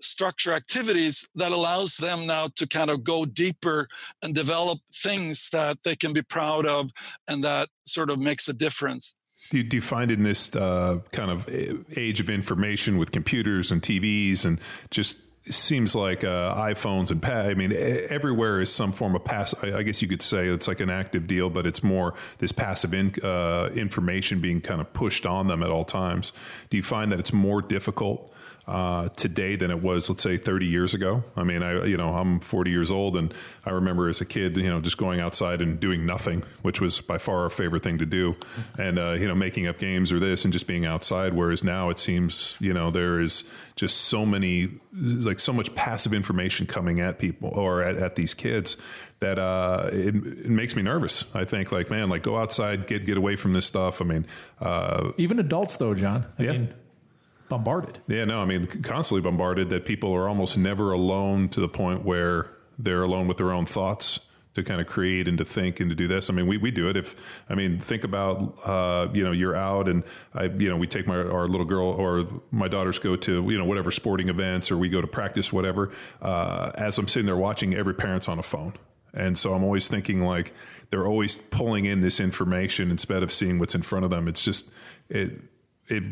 structure 0.00 0.52
activities 0.52 1.28
that 1.34 1.52
allows 1.52 1.96
them 1.96 2.26
now 2.26 2.48
to 2.56 2.66
kind 2.66 2.90
of 2.90 3.04
go 3.04 3.24
deeper 3.24 3.88
and 4.22 4.34
develop 4.34 4.78
things 4.92 5.50
that 5.50 5.82
they 5.84 5.96
can 5.96 6.12
be 6.12 6.22
proud 6.22 6.66
of 6.66 6.90
and 7.28 7.42
that 7.42 7.68
sort 7.84 8.10
of 8.10 8.18
makes 8.18 8.48
a 8.48 8.52
difference 8.52 9.16
do 9.50 9.58
you, 9.58 9.64
do 9.64 9.76
you 9.76 9.80
find 9.80 10.10
in 10.10 10.22
this 10.22 10.54
uh, 10.56 10.98
kind 11.12 11.30
of 11.30 11.48
age 11.96 12.20
of 12.20 12.30
information 12.30 12.98
with 12.98 13.12
computers 13.12 13.70
and 13.70 13.80
TVs 13.82 14.44
and 14.44 14.58
just 14.90 15.18
seems 15.50 15.94
like 15.94 16.24
uh, 16.24 16.54
iPhones 16.54 17.10
and 17.10 17.24
I 17.24 17.54
mean, 17.54 17.72
everywhere 17.72 18.60
is 18.60 18.72
some 18.72 18.92
form 18.92 19.14
of 19.14 19.24
pass. 19.24 19.54
I 19.62 19.82
guess 19.82 20.02
you 20.02 20.08
could 20.08 20.22
say 20.22 20.48
it's 20.48 20.66
like 20.66 20.80
an 20.80 20.90
active 20.90 21.26
deal, 21.26 21.50
but 21.50 21.66
it's 21.66 21.82
more 21.82 22.14
this 22.38 22.52
passive 22.52 22.94
in, 22.94 23.14
uh, 23.22 23.70
information 23.74 24.40
being 24.40 24.60
kind 24.60 24.80
of 24.80 24.92
pushed 24.92 25.24
on 25.24 25.46
them 25.46 25.62
at 25.62 25.70
all 25.70 25.84
times. 25.84 26.32
Do 26.70 26.76
you 26.76 26.82
find 26.82 27.12
that 27.12 27.20
it's 27.20 27.32
more 27.32 27.62
difficult 27.62 28.32
uh, 28.66 29.08
today 29.10 29.54
than 29.54 29.70
it 29.70 29.80
was, 29.80 30.08
let's 30.10 30.22
say, 30.22 30.36
30 30.36 30.66
years 30.66 30.92
ago. 30.92 31.22
I 31.36 31.44
mean, 31.44 31.62
I 31.62 31.84
you 31.84 31.96
know 31.96 32.14
I'm 32.14 32.40
40 32.40 32.70
years 32.70 32.90
old, 32.90 33.16
and 33.16 33.32
I 33.64 33.70
remember 33.70 34.08
as 34.08 34.20
a 34.20 34.24
kid, 34.24 34.56
you 34.56 34.68
know, 34.68 34.80
just 34.80 34.98
going 34.98 35.20
outside 35.20 35.60
and 35.60 35.78
doing 35.78 36.04
nothing, 36.04 36.42
which 36.62 36.80
was 36.80 37.00
by 37.00 37.18
far 37.18 37.44
our 37.44 37.50
favorite 37.50 37.84
thing 37.84 37.98
to 37.98 38.06
do, 38.06 38.34
and 38.78 38.98
uh, 38.98 39.12
you 39.12 39.28
know, 39.28 39.36
making 39.36 39.68
up 39.68 39.78
games 39.78 40.10
or 40.10 40.18
this 40.18 40.44
and 40.44 40.52
just 40.52 40.66
being 40.66 40.84
outside. 40.84 41.32
Whereas 41.32 41.62
now 41.62 41.90
it 41.90 41.98
seems, 41.98 42.56
you 42.58 42.74
know, 42.74 42.90
there 42.90 43.20
is 43.20 43.44
just 43.76 44.02
so 44.02 44.26
many, 44.26 44.70
like 44.92 45.38
so 45.38 45.52
much 45.52 45.72
passive 45.74 46.12
information 46.12 46.66
coming 46.66 46.98
at 47.00 47.18
people 47.18 47.50
or 47.50 47.82
at, 47.82 47.96
at 47.96 48.16
these 48.16 48.34
kids 48.34 48.76
that 49.20 49.38
uh, 49.38 49.90
it, 49.92 50.14
it, 50.14 50.50
makes 50.50 50.74
me 50.74 50.82
nervous. 50.82 51.24
I 51.34 51.44
think 51.44 51.72
like, 51.72 51.90
man, 51.90 52.08
like 52.08 52.22
go 52.22 52.36
outside, 52.36 52.86
get 52.86 53.06
get 53.06 53.16
away 53.16 53.36
from 53.36 53.52
this 53.52 53.64
stuff. 53.64 54.02
I 54.02 54.04
mean, 54.04 54.26
uh, 54.60 55.12
even 55.18 55.38
adults 55.38 55.76
though, 55.76 55.94
John. 55.94 56.26
I 56.38 56.42
yeah. 56.42 56.52
mean, 56.52 56.74
bombarded. 57.48 57.98
Yeah, 58.08 58.24
no, 58.24 58.40
I 58.40 58.44
mean, 58.44 58.66
constantly 58.66 59.22
bombarded 59.22 59.70
that 59.70 59.84
people 59.84 60.12
are 60.12 60.28
almost 60.28 60.58
never 60.58 60.92
alone 60.92 61.48
to 61.50 61.60
the 61.60 61.68
point 61.68 62.04
where 62.04 62.50
they're 62.78 63.02
alone 63.02 63.26
with 63.26 63.36
their 63.38 63.52
own 63.52 63.66
thoughts 63.66 64.20
to 64.56 64.62
kind 64.62 64.80
of 64.80 64.86
create 64.86 65.28
and 65.28 65.36
to 65.38 65.44
think 65.44 65.80
and 65.80 65.90
to 65.90 65.94
do 65.94 66.08
this. 66.08 66.30
I 66.30 66.32
mean, 66.32 66.46
we, 66.46 66.56
we 66.56 66.70
do 66.70 66.88
it. 66.88 66.96
If 66.96 67.14
I 67.48 67.54
mean, 67.54 67.78
think 67.78 68.04
about 68.04 68.58
uh, 68.64 69.08
you 69.12 69.22
know 69.22 69.32
you're 69.32 69.54
out 69.54 69.88
and 69.88 70.02
I 70.34 70.44
you 70.44 70.68
know 70.68 70.76
we 70.76 70.86
take 70.86 71.06
my 71.06 71.16
our 71.16 71.46
little 71.46 71.66
girl 71.66 71.88
or 71.88 72.26
my 72.50 72.66
daughters 72.66 72.98
go 72.98 73.16
to 73.16 73.48
you 73.48 73.58
know 73.58 73.64
whatever 73.64 73.90
sporting 73.90 74.28
events 74.28 74.70
or 74.70 74.78
we 74.78 74.88
go 74.88 75.00
to 75.00 75.06
practice 75.06 75.52
whatever. 75.52 75.92
Uh, 76.20 76.72
as 76.74 76.98
I'm 76.98 77.06
sitting 77.06 77.26
there 77.26 77.36
watching, 77.36 77.74
every 77.74 77.94
parent's 77.94 78.28
on 78.28 78.38
a 78.38 78.42
phone, 78.42 78.72
and 79.14 79.38
so 79.38 79.54
I'm 79.54 79.62
always 79.62 79.88
thinking 79.88 80.22
like 80.22 80.54
they're 80.90 81.06
always 81.06 81.36
pulling 81.36 81.84
in 81.84 82.00
this 82.00 82.18
information 82.18 82.90
instead 82.90 83.22
of 83.22 83.32
seeing 83.32 83.58
what's 83.58 83.74
in 83.74 83.82
front 83.82 84.04
of 84.04 84.10
them. 84.10 84.26
It's 84.26 84.42
just 84.42 84.70
it 85.10 85.32
it 85.88 86.02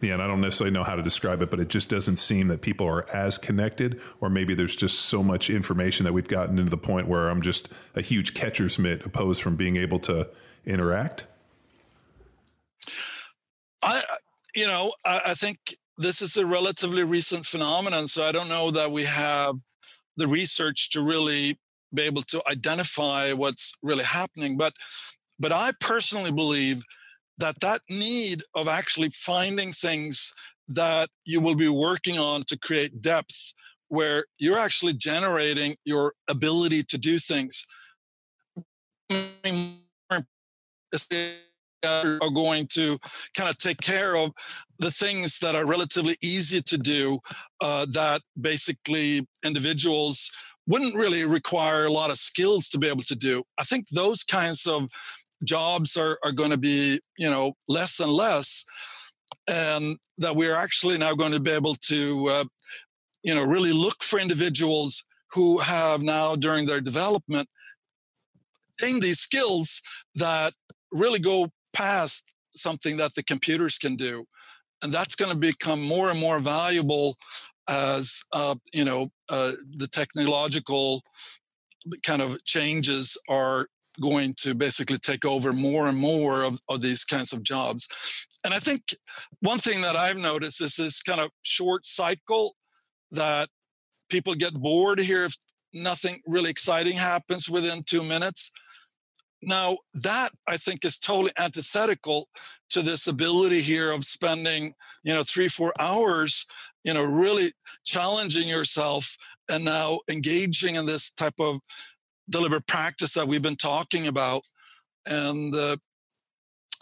yeah, 0.00 0.14
and 0.14 0.22
I 0.22 0.26
don't 0.26 0.40
necessarily 0.40 0.72
know 0.72 0.84
how 0.84 0.94
to 0.94 1.02
describe 1.02 1.42
it, 1.42 1.50
but 1.50 1.60
it 1.60 1.68
just 1.68 1.88
doesn't 1.88 2.18
seem 2.18 2.48
that 2.48 2.60
people 2.60 2.86
are 2.86 3.08
as 3.10 3.38
connected, 3.38 4.00
or 4.20 4.30
maybe 4.30 4.54
there's 4.54 4.76
just 4.76 5.00
so 5.00 5.22
much 5.22 5.50
information 5.50 6.04
that 6.04 6.12
we've 6.12 6.28
gotten 6.28 6.58
into 6.58 6.70
the 6.70 6.78
point 6.78 7.08
where 7.08 7.28
I'm 7.28 7.42
just 7.42 7.68
a 7.94 8.00
huge 8.00 8.34
catcher's 8.34 8.78
mitt 8.78 9.04
opposed 9.04 9.42
from 9.42 9.56
being 9.56 9.76
able 9.76 9.98
to 10.00 10.28
interact. 10.64 11.24
I, 13.82 14.02
you 14.54 14.66
know, 14.66 14.92
I, 15.04 15.20
I 15.26 15.34
think 15.34 15.76
this 15.96 16.22
is 16.22 16.36
a 16.36 16.46
relatively 16.46 17.02
recent 17.02 17.44
phenomenon. 17.44 18.06
So 18.06 18.24
I 18.24 18.32
don't 18.32 18.48
know 18.48 18.70
that 18.70 18.90
we 18.90 19.04
have 19.04 19.56
the 20.16 20.28
research 20.28 20.90
to 20.90 21.02
really 21.02 21.58
be 21.92 22.02
able 22.02 22.22
to 22.22 22.42
identify 22.48 23.32
what's 23.32 23.74
really 23.82 24.04
happening. 24.04 24.56
But 24.56 24.74
but 25.38 25.52
I 25.52 25.72
personally 25.80 26.32
believe 26.32 26.82
that 27.38 27.60
that 27.60 27.80
need 27.88 28.42
of 28.54 28.68
actually 28.68 29.10
finding 29.10 29.72
things 29.72 30.32
that 30.68 31.08
you 31.24 31.40
will 31.40 31.54
be 31.54 31.68
working 31.68 32.18
on 32.18 32.42
to 32.44 32.58
create 32.58 33.00
depth 33.00 33.54
where 33.88 34.24
you're 34.38 34.58
actually 34.58 34.92
generating 34.92 35.76
your 35.84 36.12
ability 36.28 36.82
to 36.84 36.98
do 36.98 37.18
things. 37.18 37.66
Are 41.84 42.30
going 42.34 42.66
to 42.72 42.98
kind 43.36 43.48
of 43.48 43.56
take 43.58 43.80
care 43.80 44.16
of 44.16 44.32
the 44.80 44.90
things 44.90 45.38
that 45.38 45.54
are 45.54 45.64
relatively 45.64 46.16
easy 46.20 46.60
to 46.60 46.76
do 46.76 47.20
uh, 47.60 47.86
that 47.92 48.20
basically 48.40 49.24
individuals 49.44 50.28
wouldn't 50.66 50.96
really 50.96 51.24
require 51.24 51.86
a 51.86 51.92
lot 51.92 52.10
of 52.10 52.18
skills 52.18 52.68
to 52.68 52.78
be 52.78 52.88
able 52.88 53.02
to 53.02 53.14
do. 53.14 53.44
I 53.58 53.62
think 53.62 53.88
those 53.90 54.24
kinds 54.24 54.66
of 54.66 54.88
jobs 55.44 55.96
are, 55.96 56.18
are 56.24 56.32
going 56.32 56.50
to 56.50 56.58
be 56.58 57.00
you 57.16 57.30
know 57.30 57.52
less 57.68 58.00
and 58.00 58.12
less 58.12 58.64
and 59.48 59.96
that 60.18 60.34
we're 60.34 60.54
actually 60.54 60.98
now 60.98 61.14
going 61.14 61.32
to 61.32 61.40
be 61.40 61.50
able 61.50 61.74
to 61.74 62.26
uh, 62.28 62.44
you 63.22 63.34
know 63.34 63.44
really 63.44 63.72
look 63.72 64.02
for 64.02 64.18
individuals 64.18 65.04
who 65.32 65.58
have 65.58 66.02
now 66.02 66.34
during 66.34 66.66
their 66.66 66.80
development 66.80 67.48
gained 68.78 69.02
these 69.02 69.18
skills 69.18 69.82
that 70.14 70.52
really 70.92 71.18
go 71.18 71.48
past 71.72 72.34
something 72.54 72.96
that 72.96 73.14
the 73.14 73.22
computers 73.22 73.78
can 73.78 73.96
do 73.96 74.24
and 74.82 74.92
that's 74.92 75.14
going 75.14 75.30
to 75.32 75.38
become 75.38 75.82
more 75.82 76.10
and 76.10 76.18
more 76.18 76.40
valuable 76.40 77.16
as 77.68 78.24
uh, 78.32 78.54
you 78.72 78.84
know 78.84 79.08
uh, 79.28 79.52
the 79.76 79.88
technological 79.88 81.02
kind 82.02 82.22
of 82.22 82.42
changes 82.44 83.16
are 83.28 83.66
going 84.00 84.34
to 84.38 84.54
basically 84.54 84.98
take 84.98 85.24
over 85.24 85.52
more 85.52 85.88
and 85.88 85.98
more 85.98 86.44
of, 86.44 86.58
of 86.68 86.82
these 86.82 87.04
kinds 87.04 87.32
of 87.32 87.42
jobs. 87.42 87.88
And 88.44 88.54
i 88.54 88.58
think 88.58 88.94
one 89.40 89.58
thing 89.58 89.80
that 89.82 89.96
i've 89.96 90.16
noticed 90.16 90.60
is 90.60 90.76
this 90.76 91.02
kind 91.02 91.20
of 91.20 91.30
short 91.42 91.86
cycle 91.86 92.54
that 93.10 93.48
people 94.08 94.34
get 94.34 94.54
bored 94.54 95.00
here 95.00 95.24
if 95.24 95.36
nothing 95.72 96.20
really 96.26 96.50
exciting 96.50 96.96
happens 96.96 97.48
within 97.48 97.82
two 97.82 98.02
minutes. 98.02 98.50
Now, 99.40 99.78
that 99.94 100.32
I 100.48 100.56
think 100.56 100.84
is 100.84 100.98
totally 100.98 101.32
antithetical 101.38 102.28
to 102.70 102.82
this 102.82 103.06
ability 103.06 103.60
here 103.60 103.92
of 103.92 104.04
spending, 104.04 104.74
you 105.04 105.14
know, 105.14 105.22
three, 105.22 105.48
four 105.48 105.72
hours, 105.78 106.44
you 106.82 106.92
know, 106.92 107.04
really 107.04 107.52
challenging 107.84 108.48
yourself 108.48 109.16
and 109.48 109.64
now 109.64 110.00
engaging 110.10 110.74
in 110.74 110.86
this 110.86 111.12
type 111.12 111.38
of 111.38 111.60
deliberate 112.30 112.66
practice 112.66 113.14
that 113.14 113.26
we've 113.26 113.42
been 113.42 113.56
talking 113.56 114.06
about. 114.06 114.42
And 115.06 115.54
uh, 115.54 115.76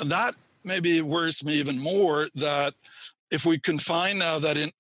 that 0.05 0.35
maybe 0.65 1.01
worries 1.01 1.45
me 1.45 1.55
even 1.55 1.79
more 1.79 2.29
that 2.35 2.75
if 3.31 3.45
we 3.45 3.59
can 3.59 3.79
find 3.79 4.19
now 4.19 4.39
that 4.39 4.57
in 4.57 4.71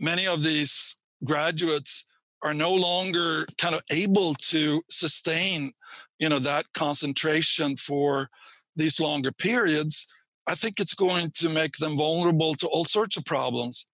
many 0.00 0.26
of 0.26 0.42
these 0.42 0.96
graduates 1.24 2.06
are 2.42 2.54
no 2.54 2.72
longer 2.74 3.46
kind 3.58 3.74
of 3.74 3.82
able 3.90 4.34
to 4.34 4.82
sustain 4.88 5.72
you 6.18 6.28
know 6.28 6.38
that 6.38 6.66
concentration 6.72 7.76
for 7.76 8.28
these 8.76 8.98
longer 8.98 9.30
periods 9.30 10.06
i 10.46 10.54
think 10.54 10.80
it's 10.80 10.94
going 10.94 11.30
to 11.34 11.48
make 11.48 11.76
them 11.76 11.96
vulnerable 11.96 12.54
to 12.54 12.66
all 12.68 12.84
sorts 12.84 13.16
of 13.16 13.24
problems 13.24 13.86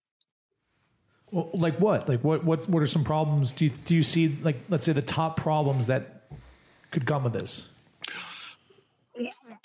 well, 1.30 1.50
like 1.54 1.78
what? 1.78 2.08
Like 2.08 2.22
what 2.22 2.44
what 2.44 2.68
what 2.68 2.82
are 2.82 2.86
some 2.86 3.04
problems? 3.04 3.52
Do 3.52 3.66
you 3.66 3.70
do 3.84 3.94
you 3.94 4.02
see 4.02 4.36
like 4.42 4.56
let's 4.68 4.86
say 4.86 4.92
the 4.92 5.02
top 5.02 5.36
problems 5.36 5.86
that 5.88 6.22
could 6.90 7.06
come 7.06 7.24
with 7.24 7.32
this? 7.32 7.68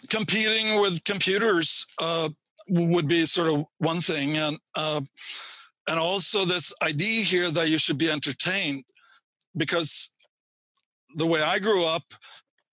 Competing 0.10 0.80
with 0.80 1.04
computers 1.04 1.86
uh, 2.00 2.30
would 2.68 3.08
be 3.08 3.26
sort 3.26 3.50
of 3.50 3.66
one 3.78 4.02
thing. 4.02 4.38
And 4.38 4.58
uh, 4.76 5.02
and 5.88 6.00
also 6.00 6.46
this 6.46 6.74
idea 6.82 7.24
here 7.24 7.52
that 7.52 7.70
you 7.70 7.78
should 7.78 7.98
be 7.98 8.10
entertained 8.10 8.84
because 9.56 10.14
the 11.16 11.26
way 11.26 11.42
I 11.42 11.60
grew 11.60 11.84
up, 11.86 12.04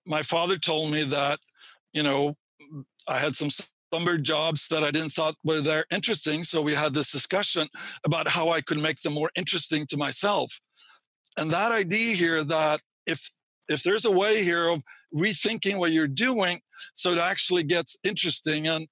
my 0.07 0.23
father 0.23 0.57
told 0.57 0.93
me 0.93 1.03
that, 1.05 1.39
you 1.93 2.03
know, 2.03 2.37
I 3.09 3.19
had 3.19 3.35
some 3.35 3.49
summer 3.93 4.19
jobs 4.19 4.69
that 4.69 4.83
I 4.83 4.91
didn't 4.91 5.13
thought 5.13 5.35
were 5.45 5.61
there 5.61 5.85
interesting. 5.93 6.43
So 6.43 6.63
we 6.63 6.75
had 6.75 6.95
this 6.95 7.13
discussion 7.13 7.69
about 8.05 8.29
how 8.29 8.51
I 8.51 8.61
could 8.61 8.83
make 8.83 9.03
them 9.03 9.15
more 9.15 9.31
interesting 9.37 9.87
to 9.87 9.97
myself. 9.97 10.61
And 11.37 11.51
that 11.51 11.73
idea 11.73 12.15
here 12.15 12.45
that 12.45 12.81
if 13.07 13.31
if 13.69 13.83
there's 13.83 14.05
a 14.05 14.11
way 14.11 14.43
here 14.43 14.69
of 14.69 14.83
rethinking 15.15 15.79
what 15.79 15.93
you're 15.93 16.07
doing 16.07 16.61
so 16.95 17.13
it 17.13 17.19
actually 17.19 17.63
gets 17.63 17.97
interesting 18.05 18.67
and 18.69 18.87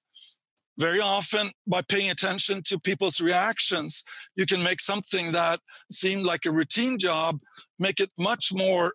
very 0.79 0.99
often 0.99 1.49
by 1.65 1.81
paying 1.81 2.09
attention 2.09 2.61
to 2.63 2.79
people's 2.79 3.21
reactions 3.21 4.03
you 4.35 4.45
can 4.45 4.63
make 4.63 4.79
something 4.79 5.31
that 5.31 5.59
seemed 5.91 6.25
like 6.25 6.45
a 6.45 6.51
routine 6.51 6.97
job 6.97 7.39
make 7.77 7.99
it 7.99 8.09
much 8.17 8.51
more 8.53 8.93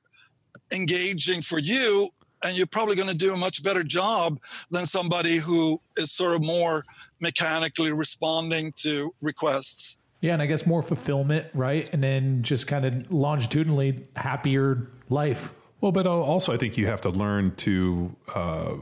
engaging 0.73 1.41
for 1.41 1.59
you 1.59 2.09
and 2.43 2.57
you're 2.57 2.67
probably 2.67 2.97
going 2.97 3.09
to 3.09 3.17
do 3.17 3.33
a 3.33 3.37
much 3.37 3.63
better 3.63 3.83
job 3.83 4.41
than 4.71 4.87
somebody 4.87 5.37
who 5.37 5.81
is 5.97 6.11
sort 6.11 6.35
of 6.35 6.43
more 6.43 6.85
mechanically 7.21 7.93
responding 7.93 8.73
to 8.77 9.15
requests. 9.21 9.99
Yeah 10.21 10.35
and 10.35 10.43
i 10.43 10.47
guess 10.47 10.67
more 10.67 10.83
fulfillment 10.83 11.47
right? 11.53 11.93
And 11.93 12.03
then 12.03 12.43
just 12.43 12.67
kind 12.67 12.85
of 12.85 13.13
longitudinally 13.13 14.07
happier 14.17 14.89
life. 15.09 15.53
Well 15.81 15.93
but 15.93 16.07
also 16.07 16.53
i 16.53 16.57
think 16.57 16.77
you 16.77 16.87
have 16.87 17.01
to 17.03 17.11
learn 17.11 17.55
to 17.57 18.15
uh, 18.35 18.75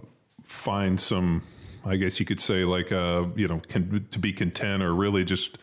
find 0.44 1.00
some 1.00 1.42
I 1.84 1.96
guess 1.96 2.20
you 2.20 2.26
could 2.26 2.40
say 2.40 2.64
like 2.64 2.92
uh, 2.92 3.26
you 3.36 3.48
know 3.48 3.60
can, 3.68 4.06
to 4.10 4.18
be 4.18 4.32
content 4.32 4.82
or 4.82 4.94
really 4.94 5.24
just 5.24 5.58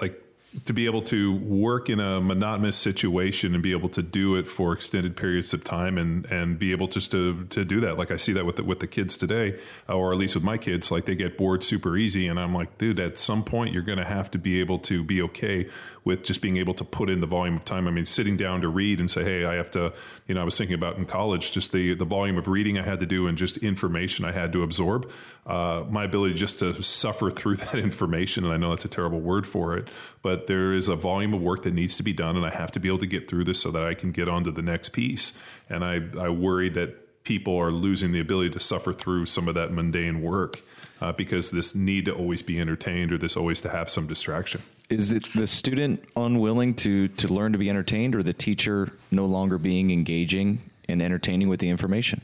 like 0.00 0.20
to 0.64 0.72
be 0.72 0.86
able 0.86 1.02
to 1.02 1.34
work 1.36 1.90
in 1.90 2.00
a 2.00 2.20
monotonous 2.20 2.76
situation 2.76 3.52
and 3.52 3.62
be 3.62 3.72
able 3.72 3.90
to 3.90 4.02
do 4.02 4.36
it 4.36 4.48
for 4.48 4.72
extended 4.72 5.14
periods 5.14 5.52
of 5.52 5.62
time 5.62 5.98
and 5.98 6.24
and 6.26 6.58
be 6.58 6.70
able 6.70 6.86
just 6.86 7.10
to 7.10 7.44
to 7.50 7.64
do 7.64 7.80
that. 7.80 7.98
Like 7.98 8.10
i 8.10 8.16
see 8.16 8.32
that 8.32 8.46
with 8.46 8.56
the, 8.56 8.64
with 8.64 8.80
the 8.80 8.86
kids 8.86 9.16
today 9.16 9.58
uh, 9.88 9.94
or 9.94 10.12
at 10.12 10.18
least 10.18 10.34
with 10.34 10.44
my 10.44 10.56
kids 10.56 10.90
like 10.90 11.04
they 11.04 11.14
get 11.14 11.36
bored 11.36 11.64
super 11.64 11.96
easy 11.96 12.26
and 12.26 12.38
i'm 12.38 12.54
like 12.54 12.78
dude 12.78 12.98
at 12.98 13.18
some 13.18 13.44
point 13.44 13.72
you're 13.72 13.82
going 13.82 13.98
to 13.98 14.04
have 14.04 14.30
to 14.30 14.38
be 14.38 14.60
able 14.60 14.78
to 14.78 15.02
be 15.02 15.20
okay 15.22 15.68
with 16.04 16.24
just 16.24 16.40
being 16.40 16.56
able 16.56 16.72
to 16.72 16.84
put 16.84 17.10
in 17.10 17.20
the 17.20 17.26
volume 17.26 17.56
of 17.56 17.66
time. 17.66 17.86
I 17.86 17.90
mean 17.90 18.06
sitting 18.06 18.38
down 18.38 18.62
to 18.62 18.68
read 18.68 19.00
and 19.00 19.10
say 19.10 19.24
hey 19.24 19.44
i 19.44 19.54
have 19.54 19.70
to 19.72 19.92
you 20.26 20.34
know 20.34 20.40
i 20.40 20.44
was 20.44 20.56
thinking 20.56 20.74
about 20.74 20.96
in 20.96 21.04
college 21.04 21.52
just 21.52 21.72
the 21.72 21.94
the 21.94 22.06
volume 22.06 22.38
of 22.38 22.48
reading 22.48 22.78
i 22.78 22.82
had 22.82 23.00
to 23.00 23.06
do 23.06 23.26
and 23.26 23.36
just 23.36 23.58
information 23.58 24.24
i 24.24 24.32
had 24.32 24.52
to 24.52 24.62
absorb 24.62 25.10
uh, 25.48 25.82
my 25.88 26.04
ability 26.04 26.34
just 26.34 26.58
to 26.60 26.80
suffer 26.82 27.30
through 27.30 27.56
that 27.64 27.74
information 27.74 28.44
and 28.44 28.52
i 28.52 28.56
know 28.56 28.70
that's 28.70 28.84
a 28.84 28.88
terrible 28.88 29.20
word 29.20 29.46
for 29.46 29.76
it 29.76 29.88
but 30.22 30.46
there 30.46 30.72
is 30.72 30.88
a 30.88 30.96
volume 30.96 31.34
of 31.34 31.40
work 31.40 31.62
that 31.62 31.72
needs 31.72 31.96
to 31.96 32.02
be 32.02 32.12
done, 32.12 32.36
and 32.36 32.44
I 32.44 32.50
have 32.50 32.72
to 32.72 32.80
be 32.80 32.88
able 32.88 32.98
to 32.98 33.06
get 33.06 33.28
through 33.28 33.44
this 33.44 33.60
so 33.60 33.70
that 33.70 33.84
I 33.84 33.94
can 33.94 34.12
get 34.12 34.28
on 34.28 34.44
to 34.44 34.50
the 34.50 34.62
next 34.62 34.90
piece. 34.90 35.32
And 35.68 35.84
I, 35.84 36.00
I 36.18 36.28
worry 36.28 36.68
that 36.70 37.24
people 37.24 37.56
are 37.56 37.70
losing 37.70 38.12
the 38.12 38.20
ability 38.20 38.50
to 38.50 38.60
suffer 38.60 38.92
through 38.92 39.26
some 39.26 39.48
of 39.48 39.54
that 39.54 39.72
mundane 39.72 40.22
work 40.22 40.60
uh, 41.00 41.12
because 41.12 41.50
this 41.50 41.74
need 41.74 42.06
to 42.06 42.12
always 42.12 42.42
be 42.42 42.60
entertained 42.60 43.12
or 43.12 43.18
this 43.18 43.36
always 43.36 43.60
to 43.60 43.68
have 43.68 43.90
some 43.90 44.06
distraction. 44.06 44.62
Is 44.88 45.12
it 45.12 45.26
the 45.34 45.46
student 45.46 46.02
unwilling 46.16 46.74
to 46.76 47.08
to 47.08 47.28
learn 47.28 47.52
to 47.52 47.58
be 47.58 47.68
entertained, 47.68 48.14
or 48.14 48.22
the 48.22 48.32
teacher 48.32 48.92
no 49.10 49.26
longer 49.26 49.58
being 49.58 49.90
engaging 49.90 50.60
and 50.88 51.02
entertaining 51.02 51.48
with 51.48 51.60
the 51.60 51.68
information? 51.68 52.22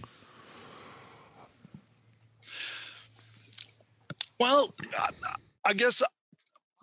Well, 4.38 4.74
I 5.64 5.72
guess 5.74 6.02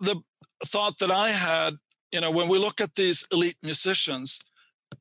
the 0.00 0.20
thought 0.64 0.98
that 0.98 1.10
I 1.10 1.30
had, 1.30 1.74
you 2.10 2.20
know, 2.20 2.30
when 2.30 2.48
we 2.48 2.58
look 2.58 2.80
at 2.80 2.94
these 2.94 3.26
elite 3.32 3.58
musicians, 3.62 4.40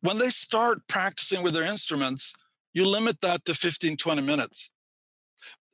when 0.01 0.17
they 0.17 0.29
start 0.29 0.87
practicing 0.87 1.43
with 1.43 1.53
their 1.53 1.65
instruments, 1.65 2.33
you 2.73 2.85
limit 2.87 3.21
that 3.21 3.45
to 3.45 3.53
15, 3.53 3.97
20 3.97 4.21
minutes. 4.21 4.71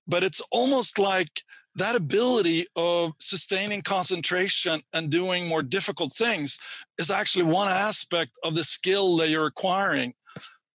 But 0.08 0.24
it's 0.24 0.42
almost 0.52 0.98
like 0.98 1.44
that 1.76 1.96
ability 1.96 2.66
of 2.76 3.12
sustaining 3.20 3.84
concentration 3.84 4.82
and 4.94 5.12
doing 5.12 5.48
more 5.48 5.62
difficult 5.62 6.12
things 6.14 6.60
is 6.98 7.12
actually 7.12 7.44
one 7.44 7.68
aspect 7.68 8.32
of 8.44 8.56
the 8.56 8.64
skill 8.64 9.16
that 9.18 9.30
you're 9.30 9.46
acquiring. 9.46 10.14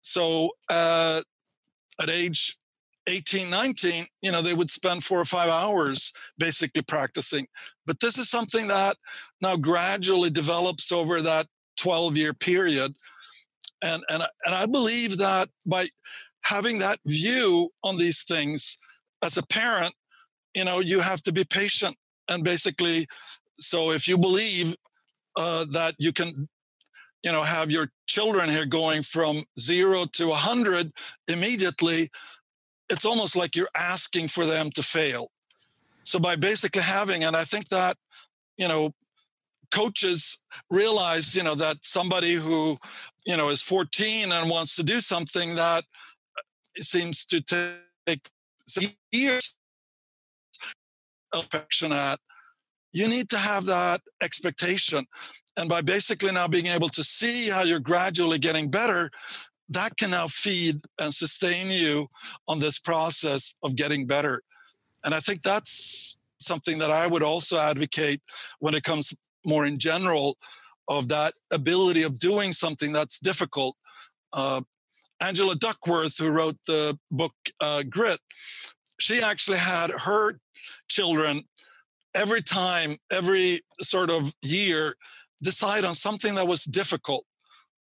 So 0.02 0.52
uh, 0.70 1.22
at 2.00 2.10
age 2.10 2.58
18, 3.08 3.50
19, 3.50 4.06
you 4.22 4.32
know, 4.32 4.42
they 4.42 4.54
would 4.54 4.72
spend 4.72 5.04
four 5.04 5.20
or 5.20 5.26
five 5.26 5.50
hours 5.50 6.14
basically 6.38 6.84
practicing. 6.84 7.48
But 7.86 8.00
this 8.00 8.18
is 8.18 8.30
something 8.30 8.68
that 8.68 8.98
now 9.42 9.56
gradually 9.56 10.30
develops 10.30 10.92
over 10.92 11.22
that 11.22 11.48
12 11.78 12.18
year 12.18 12.34
period. 12.34 12.96
And, 13.84 14.04
and, 14.10 14.24
and 14.46 14.56
I 14.56 14.68
believe 14.68 15.18
that 15.18 15.50
by 15.66 15.88
having 16.44 16.80
that 16.80 17.00
view 17.06 17.70
on 17.84 17.98
these 17.98 18.24
things 18.24 18.78
as 19.24 19.38
a 19.38 19.44
parent, 19.44 19.94
you 20.54 20.66
know, 20.66 20.80
you 20.80 21.00
have 21.00 21.24
to 21.24 21.32
be 21.32 21.44
patient 21.44 21.96
and 22.30 22.44
basically, 22.44 23.08
so 23.60 23.92
if 23.92 24.08
you 24.08 24.18
believe 24.18 24.76
uh, 25.36 25.66
that 25.72 25.96
you 25.98 26.14
can 26.14 26.48
you 27.24 27.32
know 27.32 27.44
have 27.44 27.70
your 27.70 27.88
children 28.08 28.50
here 28.50 28.66
going 28.66 29.04
from 29.04 29.44
zero 29.60 30.06
to 30.14 30.30
100 30.30 30.92
immediately 31.28 32.10
it's 32.92 33.06
almost 33.06 33.36
like 33.36 33.56
you're 33.56 33.76
asking 33.76 34.28
for 34.28 34.46
them 34.46 34.70
to 34.72 34.84
fail. 34.84 35.32
So 36.04 36.20
by 36.20 36.36
basically 36.36 36.82
having 36.82 37.24
and 37.24 37.36
i 37.36 37.44
think 37.44 37.70
that 37.70 37.96
you 38.58 38.68
know 38.68 38.92
coaches 39.72 40.44
realize 40.70 41.36
you 41.36 41.44
know 41.44 41.56
that 41.56 41.78
somebody 41.84 42.34
who 42.34 42.78
you 43.26 43.38
know 43.38 43.50
is 43.50 43.62
14 43.62 44.32
and 44.32 44.50
wants 44.50 44.76
to 44.76 44.84
do 44.84 45.00
something 45.00 45.56
that 45.56 45.84
uh, 46.38 46.42
seems 46.82 47.26
to 47.26 47.42
take 47.42 48.30
some 48.68 48.86
years 49.12 49.58
of 51.34 51.46
affection 51.46 51.92
at 51.94 52.20
you 52.94 53.08
need 53.08 53.30
to 53.30 53.38
have 53.38 53.66
that 53.66 54.02
expectation. 54.22 55.06
And 55.58 55.70
by 55.70 55.82
basically 55.82 56.32
now 56.32 56.48
being 56.48 56.68
able 56.68 56.90
to 56.90 57.04
see 57.04 57.50
how 57.50 57.64
you're 57.64 57.80
gradually 57.80 58.40
getting 58.40 58.70
better 58.70 59.10
that 59.72 59.96
can 59.98 60.12
now 60.12 60.28
feed 60.28 60.82
and 61.00 61.14
sustain 61.14 61.70
you 61.70 62.08
on 62.48 62.60
this 62.60 62.80
process 62.80 63.56
of 63.64 63.76
getting 63.76 64.06
better. 64.06 64.42
And 65.04 65.14
i 65.14 65.20
think 65.20 65.42
that's 65.42 66.18
something 66.40 66.80
that 66.80 66.92
i 66.92 67.08
would 67.08 67.24
also 67.24 67.58
advocate 67.58 68.22
when 68.60 68.74
it 68.76 68.84
comes 68.84 69.14
more 69.46 69.66
in 69.66 69.78
general 69.80 70.38
of 70.88 71.08
that 71.08 71.34
ability 71.52 72.04
of 72.04 72.20
doing 72.20 72.52
something 72.54 72.92
that's 72.92 73.20
difficult. 73.20 73.76
Uh, 74.34 74.62
angela 75.22 75.56
duckworth 75.56 76.18
who 76.18 76.30
wrote 76.30 76.58
the 76.68 76.98
book 77.12 77.34
uh, 77.60 77.84
grit 77.90 78.20
she 79.00 79.22
actually 79.22 79.58
had 79.58 79.90
her 79.92 80.40
children 80.88 81.42
every 82.16 82.42
time 82.42 82.98
every 83.12 83.62
sort 83.82 84.10
of 84.10 84.34
year 84.42 84.96
decide 85.42 85.84
on 85.86 85.96
something 85.96 86.36
that 86.36 86.48
was 86.48 86.64
difficult 86.64 87.26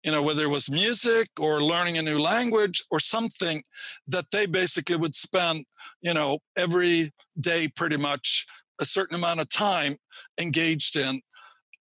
you 0.06 0.12
know 0.12 0.22
whether 0.22 0.44
it 0.44 0.50
was 0.50 0.70
music 0.70 1.28
or 1.40 1.62
learning 1.62 1.98
a 1.98 2.02
new 2.02 2.20
language 2.20 2.84
or 2.92 3.00
something 3.00 3.64
that 4.08 4.26
they 4.32 4.46
basically 4.46 4.96
would 4.96 5.16
spend 5.16 5.66
you 6.02 6.14
know 6.14 6.40
every 6.56 7.12
day 7.42 7.68
pretty 7.68 7.98
much 7.98 8.46
a 8.80 8.86
certain 8.86 9.16
amount 9.16 9.40
of 9.40 9.50
time 9.50 9.96
engaged 10.40 10.96
in. 10.96 11.22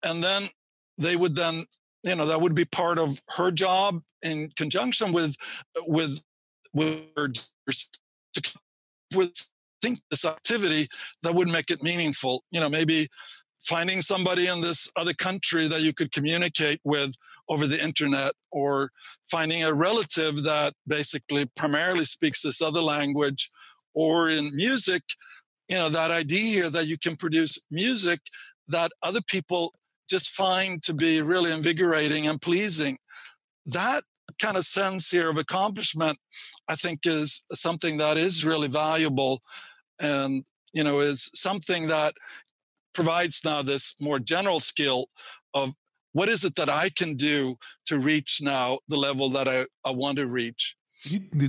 And 0.03 0.23
then 0.23 0.43
they 0.97 1.15
would 1.15 1.35
then 1.35 1.65
you 2.03 2.15
know 2.15 2.25
that 2.27 2.41
would 2.41 2.55
be 2.55 2.65
part 2.65 2.99
of 2.99 3.21
her 3.37 3.51
job 3.51 4.01
in 4.23 4.49
conjunction 4.55 5.11
with 5.11 5.35
with 5.87 6.21
with 6.73 7.07
with 9.15 9.47
think 9.81 9.99
this 10.11 10.25
activity 10.25 10.87
that 11.23 11.33
would 11.33 11.47
make 11.47 11.71
it 11.71 11.83
meaningful. 11.83 12.43
You 12.51 12.59
know 12.59 12.69
maybe 12.69 13.07
finding 13.63 14.01
somebody 14.01 14.47
in 14.47 14.61
this 14.61 14.89
other 14.95 15.13
country 15.13 15.67
that 15.67 15.81
you 15.81 15.93
could 15.93 16.11
communicate 16.11 16.79
with 16.83 17.13
over 17.47 17.67
the 17.67 17.83
internet 17.83 18.33
or 18.51 18.91
finding 19.29 19.63
a 19.63 19.73
relative 19.73 20.43
that 20.43 20.73
basically 20.87 21.45
primarily 21.55 22.05
speaks 22.05 22.41
this 22.41 22.61
other 22.61 22.81
language 22.81 23.51
or 23.93 24.29
in 24.29 24.55
music 24.55 25.03
you 25.71 25.77
know 25.77 25.89
that 25.89 26.11
idea 26.11 26.53
here 26.53 26.69
that 26.69 26.87
you 26.87 26.97
can 26.97 27.15
produce 27.15 27.57
music 27.71 28.19
that 28.67 28.91
other 29.01 29.21
people 29.21 29.73
just 30.09 30.31
find 30.31 30.83
to 30.83 30.93
be 30.93 31.21
really 31.21 31.51
invigorating 31.51 32.27
and 32.27 32.41
pleasing. 32.41 32.97
That 33.65 34.03
kind 34.41 34.57
of 34.57 34.65
sense 34.65 35.09
here 35.11 35.29
of 35.29 35.37
accomplishment 35.37 36.17
i 36.69 36.73
think 36.73 37.01
is 37.05 37.45
something 37.53 37.97
that 37.97 38.17
is 38.17 38.45
really 38.45 38.69
valuable 38.69 39.41
and 40.01 40.43
you 40.73 40.83
know 40.83 40.99
is 40.99 41.29
something 41.35 41.87
that 41.87 42.13
provides 42.93 43.41
now 43.43 43.61
this 43.61 43.95
more 43.99 44.19
general 44.19 44.59
skill 44.59 45.05
of 45.53 45.73
what 46.13 46.29
is 46.29 46.43
it 46.43 46.55
that 46.55 46.69
I 46.69 46.89
can 46.89 47.15
do 47.15 47.55
to 47.85 47.97
reach 47.97 48.39
now 48.41 48.79
the 48.87 48.97
level 48.97 49.29
that 49.29 49.47
I, 49.47 49.65
I 49.85 49.91
want 49.91 50.17
to 50.17 50.27
reach. 50.27 50.75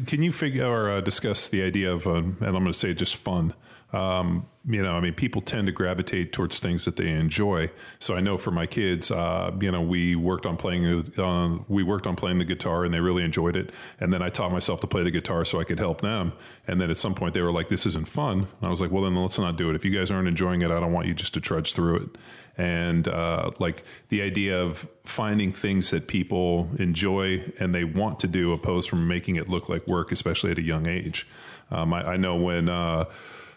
Can 0.07 0.23
you 0.23 0.33
figure 0.33 0.67
or 0.67 0.91
uh, 0.91 1.01
discuss 1.01 1.49
the 1.49 1.63
idea 1.63 1.93
of, 1.93 2.07
um, 2.07 2.37
and 2.41 2.49
I'm 2.49 2.63
going 2.63 2.67
to 2.67 2.79
say 2.79 2.95
just 2.95 3.17
fun, 3.17 3.55
um, 3.93 4.47
you 4.65 4.81
know, 4.81 4.93
I 4.93 5.01
mean, 5.01 5.13
people 5.13 5.43
tend 5.43 5.67
to 5.67 5.73
gravitate 5.73 6.33
towards 6.33 6.61
things 6.61 6.85
that 6.85 6.97
they 6.97 7.09
enjoy. 7.09 7.71
So 7.99 8.15
I 8.15 8.21
know 8.21 8.39
for 8.39 8.53
my 8.53 8.65
kids, 8.65 9.11
uh, 9.11 9.51
you 9.61 9.71
know, 9.71 9.83
we 9.83 10.15
worked 10.15 10.47
on 10.47 10.57
playing, 10.57 10.87
uh, 11.19 11.59
we 11.69 11.83
worked 11.83 12.07
on 12.07 12.15
playing 12.15 12.39
the 12.39 12.45
guitar, 12.45 12.85
and 12.85 12.95
they 12.95 13.01
really 13.01 13.25
enjoyed 13.25 13.57
it. 13.57 13.71
And 13.99 14.13
then 14.13 14.23
I 14.23 14.31
taught 14.31 14.53
myself 14.53 14.81
to 14.83 14.87
play 14.87 15.03
the 15.03 15.11
guitar 15.11 15.45
so 15.45 15.61
I 15.61 15.65
could 15.65 15.81
help 15.81 16.01
them. 16.01 16.33
And 16.69 16.81
then 16.81 16.91
at 16.91 16.97
some 16.97 17.15
point, 17.15 17.35
they 17.35 17.43
were 17.43 17.53
like, 17.53 17.69
"This 17.69 17.87
isn't 17.87 18.09
fun." 18.09 18.39
And 18.39 18.49
I 18.63 18.69
was 18.69 18.81
like, 18.81 18.93
"Well, 18.93 19.03
then 19.03 19.17
let's 19.17 19.39
not 19.39 19.57
do 19.57 19.69
it. 19.69 19.77
If 19.77 19.85
you 19.85 19.91
guys 19.91 20.11
aren't 20.11 20.29
enjoying 20.29 20.63
it, 20.63 20.71
I 20.71 20.79
don't 20.79 20.93
want 20.93 21.09
you 21.09 21.15
just 21.15 21.35
to 21.35 21.41
trudge 21.41 21.75
through 21.75 21.97
it." 21.97 22.19
And 22.57 23.09
uh, 23.09 23.51
like 23.59 23.83
the 24.11 24.23
idea 24.23 24.61
of 24.63 24.87
finding 25.05 25.53
things 25.53 25.91
that 25.91 26.07
people 26.07 26.71
enjoy 26.79 27.53
and 27.59 27.75
they 27.75 27.85
want 27.85 28.21
to 28.21 28.29
do, 28.29 28.53
opposed 28.53 28.89
from 28.89 29.09
making 29.09 29.37
it 29.37 29.49
look 29.49 29.69
like 29.69 29.87
work, 29.89 30.13
especially 30.13 30.53
at 30.53 30.59
a 30.59 30.63
young 30.63 30.87
age. 30.87 31.27
Um, 31.71 31.93
I, 31.95 32.13
I, 32.13 32.17
know 32.19 32.37
when 32.37 32.69
uh, 32.69 33.07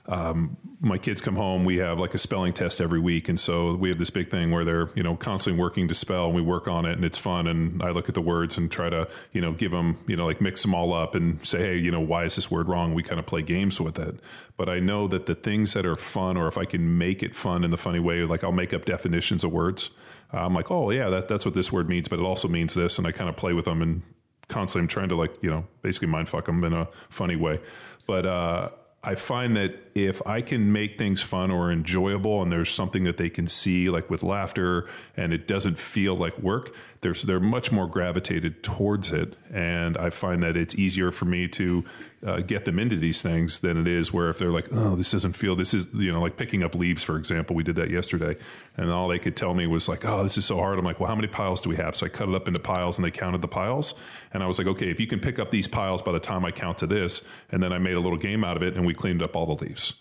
um, 0.08 0.58
my 0.82 0.97
kids 0.99 1.20
come 1.20 1.36
home, 1.36 1.66
we 1.66 1.78
have 1.78 1.97
like 1.97 2.14
a 2.14 2.18
spelling 2.18 2.53
test 2.53 2.80
every 2.80 2.99
week. 2.99 3.28
And 3.28 3.39
so 3.39 3.74
we 3.76 3.89
have 3.89 3.97
this 3.97 4.12
big 4.12 4.30
thing 4.30 4.51
where 4.51 4.64
they're, 4.64 4.89
you 4.93 5.01
know, 5.01 5.16
constantly 5.16 5.60
working 5.60 5.88
to 5.88 5.95
spell 5.95 6.28
and 6.28 6.36
we 6.36 6.41
work 6.41 6.68
on 6.68 6.86
it 6.86 6.93
and 6.93 7.03
it's 7.03 7.18
fun. 7.18 7.47
And 7.47 7.82
I 7.82 7.89
look 7.89 8.08
at 8.08 8.14
the 8.14 8.22
words 8.22 8.58
and 8.58 8.72
try 8.72 8.89
to, 8.89 9.08
you 9.32 9.41
know, 9.41 9.53
give 9.53 9.72
them, 9.72 9.97
you 10.06 10.16
know, 10.16 10.28
like 10.28 10.41
mix 10.41 10.62
them 10.62 10.76
all 10.76 10.93
up 10.93 11.16
and 11.16 11.45
say, 11.45 11.60
hey, 11.60 11.78
you 11.78 11.89
know, 11.89 12.01
why 12.01 12.26
is 12.26 12.36
this 12.36 12.51
word 12.51 12.68
wrong? 12.68 12.93
We 12.93 13.01
kind 13.01 13.20
of 13.20 13.26
play 13.26 13.41
games 13.41 13.82
with 13.82 13.97
it. 13.97 14.20
But 14.58 14.70
I 14.70 14.80
know 14.80 15.08
that 15.08 15.26
the 15.26 15.36
things 15.36 15.74
that 15.74 15.86
are 15.88 15.95
fun, 15.95 16.38
or 16.38 16.47
if 16.47 16.58
I 16.58 16.66
can 16.66 16.97
make 16.99 17.24
it 17.24 17.36
fun 17.36 17.64
in 17.64 17.72
the 17.72 17.78
funny 17.78 17.99
way, 17.99 18.24
like 18.24 18.43
I'll 18.43 18.51
make 18.51 18.74
up 18.74 18.86
definitions 18.86 19.43
of 19.43 19.51
words. 19.51 19.89
Uh, 20.32 20.45
I'm 20.45 20.53
like, 20.53 20.70
oh, 20.70 20.91
yeah, 20.91 21.10
that, 21.10 21.28
that's 21.28 21.45
what 21.45 21.56
this 21.56 21.72
word 21.72 21.89
means, 21.89 22.08
but 22.08 22.20
it 22.20 22.24
also 22.24 22.47
means 22.47 22.76
this. 22.76 22.99
And 22.99 23.08
I 23.08 23.12
kind 23.12 23.30
of 23.30 23.38
play 23.38 23.53
with 23.53 23.66
them 23.66 23.82
and 23.82 24.03
constantly 24.49 24.84
I'm 24.84 24.88
trying 24.88 25.10
to 25.10 25.16
like, 25.16 25.36
you 25.41 25.49
know, 25.49 25.66
basically 25.82 26.10
mind 26.10 26.30
fuck 26.30 26.45
them 26.45 26.64
in 26.64 26.74
a 26.74 26.88
funny 27.10 27.36
way. 27.36 27.60
But, 28.06 28.28
uh, 28.28 28.70
I 29.06 29.14
find 29.14 29.56
that 29.56 29.76
if 29.93 30.20
I 30.26 30.41
can 30.41 30.72
make 30.72 30.97
things 30.97 31.22
fun 31.22 31.51
or 31.51 31.72
enjoyable 31.72 32.41
and 32.41 32.51
there's 32.51 32.72
something 32.72 33.03
that 33.03 33.18
they 33.18 33.30
can 33.30 33.47
see 33.47 33.88
like 33.89 34.10
with 34.10 34.24
laughter 34.24 34.89
and 35.16 35.32
it 35.32 35.47
doesn't 35.47 35.78
feel 35.78 36.16
like 36.16 36.38
work, 36.39 36.74
there's 37.06 37.22
they're 37.22 37.39
much 37.39 37.72
more 37.72 37.86
gravitated 37.86 38.64
towards 38.64 39.12
it 39.12 39.36
and 39.53 39.95
I 39.95 40.10
find 40.10 40.41
that 40.41 40.58
it's 40.58 40.74
easier 40.74 41.12
for 41.12 41.26
me 41.26 41.47
to 41.49 41.86
uh, 42.26 42.39
get 42.39 42.66
them 42.66 42.80
into 42.80 42.95
these 42.95 43.22
things 43.22 43.60
than 43.60 43.78
it 43.78 43.88
is 43.88 44.12
where 44.12 44.30
if 44.30 44.39
they're 44.39 44.51
like, 44.51 44.70
oh, 44.72 44.95
this 44.95 45.12
doesn't 45.12 45.34
feel, 45.34 45.56
this 45.56 45.76
is, 45.76 45.86
you 45.93 46.12
know, 46.12 46.20
like 46.20 46.38
picking 46.38 46.64
up 46.64 46.74
leaves, 46.74 47.03
for 47.03 47.18
example. 47.18 47.56
We 47.56 47.62
did 47.62 47.76
that 47.76 47.91
yesterday. 47.91 48.36
And 48.78 48.89
all 48.89 49.08
they 49.08 49.20
could 49.20 49.38
tell 49.38 49.53
me 49.53 49.68
was 49.68 49.88
like, 49.88 50.03
oh, 50.03 50.24
this 50.24 50.36
is 50.36 50.45
so 50.45 50.58
hard. 50.58 50.80
I'm 50.80 50.86
like, 50.86 50.99
well, 50.99 51.08
how 51.08 51.16
many 51.16 51.28
piles 51.28 51.62
do 51.62 51.70
we 51.70 51.76
have? 51.76 51.95
So 51.95 52.08
I 52.08 52.10
cut 52.10 52.28
it 52.28 52.34
up 52.34 52.47
into 52.47 52.60
piles 52.60 52.97
and 52.97 53.06
they 53.06 53.12
counted 53.12 53.41
the 53.41 53.47
piles. 53.47 53.93
And 54.34 54.41
I 54.41 54.47
was 54.47 54.58
like, 54.58 54.68
okay, 54.68 54.89
if 54.89 54.99
you 54.99 55.06
can 55.06 55.20
pick 55.20 55.38
up 55.38 55.51
these 55.51 55.68
piles 55.68 56.01
by 56.01 56.12
the 56.12 56.20
time 56.20 56.43
I 56.43 56.51
count 56.51 56.80
to 56.80 56.88
this, 56.88 57.22
and 57.51 57.62
then 57.62 57.72
I 57.72 57.78
made 57.78 57.93
a 57.93 57.99
little 57.99 58.18
game 58.18 58.43
out 58.43 58.58
of 58.58 58.64
it 58.64 58.76
and 58.76 58.86
we 58.88 58.95
cleaned 58.95 59.22
up 59.22 59.36
all 59.36 59.45
the 59.45 59.64
leaves. 59.64 59.93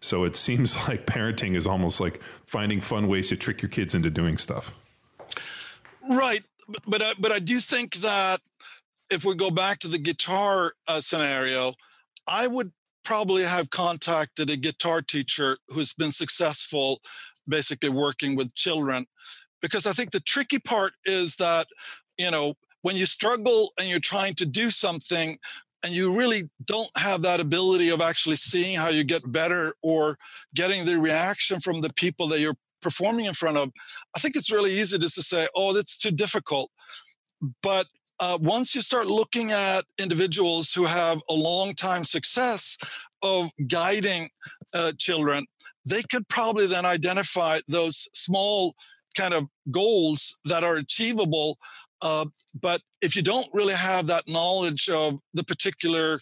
So 0.00 0.24
it 0.24 0.34
seems 0.46 0.74
like 0.88 1.06
parenting 1.06 1.56
is 1.56 1.66
almost 1.66 2.00
like 2.00 2.20
finding 2.44 2.80
fun 2.80 3.06
ways 3.06 3.28
to 3.28 3.36
trick 3.36 3.62
your 3.62 3.68
kids 3.68 3.94
into 3.94 4.10
doing 4.10 4.36
stuff. 4.36 4.74
Right. 6.08 6.40
But, 6.68 6.82
but, 6.86 7.02
I, 7.02 7.12
but 7.18 7.32
I 7.32 7.38
do 7.38 7.60
think 7.60 7.96
that 7.96 8.40
if 9.10 9.24
we 9.24 9.34
go 9.34 9.50
back 9.50 9.78
to 9.80 9.88
the 9.88 9.98
guitar 9.98 10.72
uh, 10.86 11.00
scenario, 11.00 11.74
I 12.26 12.46
would 12.46 12.72
probably 13.04 13.42
have 13.42 13.70
contacted 13.70 14.50
a 14.50 14.56
guitar 14.56 15.00
teacher 15.00 15.58
who's 15.68 15.94
been 15.94 16.12
successful 16.12 17.00
basically 17.48 17.88
working 17.88 18.36
with 18.36 18.54
children 18.54 19.06
because 19.62 19.86
I 19.86 19.92
think 19.92 20.10
the 20.10 20.20
tricky 20.20 20.58
part 20.58 20.92
is 21.04 21.36
that, 21.36 21.66
you 22.18 22.30
know, 22.30 22.54
when 22.82 22.96
you 22.96 23.06
struggle 23.06 23.72
and 23.78 23.88
you're 23.88 23.98
trying 23.98 24.34
to 24.34 24.46
do 24.46 24.70
something 24.70 25.38
and 25.82 25.92
you 25.92 26.12
really 26.12 26.50
don't 26.64 26.90
have 26.96 27.22
that 27.22 27.40
ability 27.40 27.88
of 27.88 28.00
actually 28.00 28.36
seeing 28.36 28.76
how 28.76 28.88
you 28.88 29.04
get 29.04 29.30
better 29.30 29.74
or 29.82 30.18
getting 30.54 30.84
the 30.84 30.98
reaction 30.98 31.60
from 31.60 31.80
the 31.80 31.92
people 31.92 32.28
that 32.28 32.40
you're 32.40 32.56
performing 32.80 33.26
in 33.26 33.34
front 33.34 33.56
of, 33.56 33.70
I 34.16 34.20
think 34.20 34.36
it's 34.36 34.50
really 34.50 34.78
easy 34.78 34.98
just 34.98 35.14
to 35.16 35.22
say, 35.22 35.48
oh, 35.54 35.72
that's 35.72 35.98
too 35.98 36.10
difficult. 36.10 36.70
But 37.62 37.86
uh, 38.20 38.38
once 38.40 38.74
you 38.74 38.80
start 38.80 39.06
looking 39.06 39.52
at 39.52 39.84
individuals 40.00 40.74
who 40.74 40.84
have 40.84 41.20
a 41.28 41.34
long 41.34 41.74
time 41.74 42.04
success 42.04 42.76
of 43.22 43.50
guiding 43.68 44.28
uh, 44.74 44.92
children, 44.98 45.46
they 45.84 46.02
could 46.02 46.28
probably 46.28 46.66
then 46.66 46.84
identify 46.84 47.58
those 47.68 48.08
small 48.12 48.74
kind 49.16 49.34
of 49.34 49.46
goals 49.70 50.38
that 50.44 50.64
are 50.64 50.76
achievable. 50.76 51.58
Uh, 52.02 52.26
but 52.60 52.80
if 53.00 53.16
you 53.16 53.22
don't 53.22 53.48
really 53.52 53.74
have 53.74 54.06
that 54.06 54.28
knowledge 54.28 54.88
of 54.88 55.18
the 55.34 55.44
particular 55.44 56.18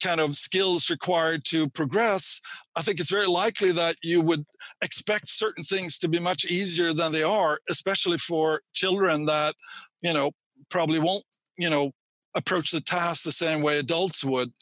kind 0.00 0.20
of 0.20 0.36
skills 0.36 0.90
required 0.90 1.44
to 1.46 1.68
progress, 1.70 2.40
I 2.76 2.82
think 2.82 3.00
it's 3.00 3.10
very 3.10 3.26
likely 3.26 3.72
that 3.72 3.96
you 4.02 4.20
would 4.20 4.44
expect 4.82 5.28
certain 5.28 5.64
things 5.64 5.98
to 5.98 6.08
be 6.08 6.18
much 6.18 6.44
easier 6.44 6.92
than 6.92 7.12
they 7.12 7.22
are, 7.22 7.58
especially 7.68 8.18
for 8.18 8.62
children 8.72 9.26
that, 9.26 9.54
you 10.02 10.12
know, 10.12 10.32
probably 10.70 10.98
won't, 10.98 11.24
you 11.56 11.70
know, 11.70 11.92
approach 12.34 12.70
the 12.70 12.80
task 12.80 13.24
the 13.24 13.32
same 13.32 13.60
way 13.60 13.78
adults 13.78 14.24
would. 14.24 14.52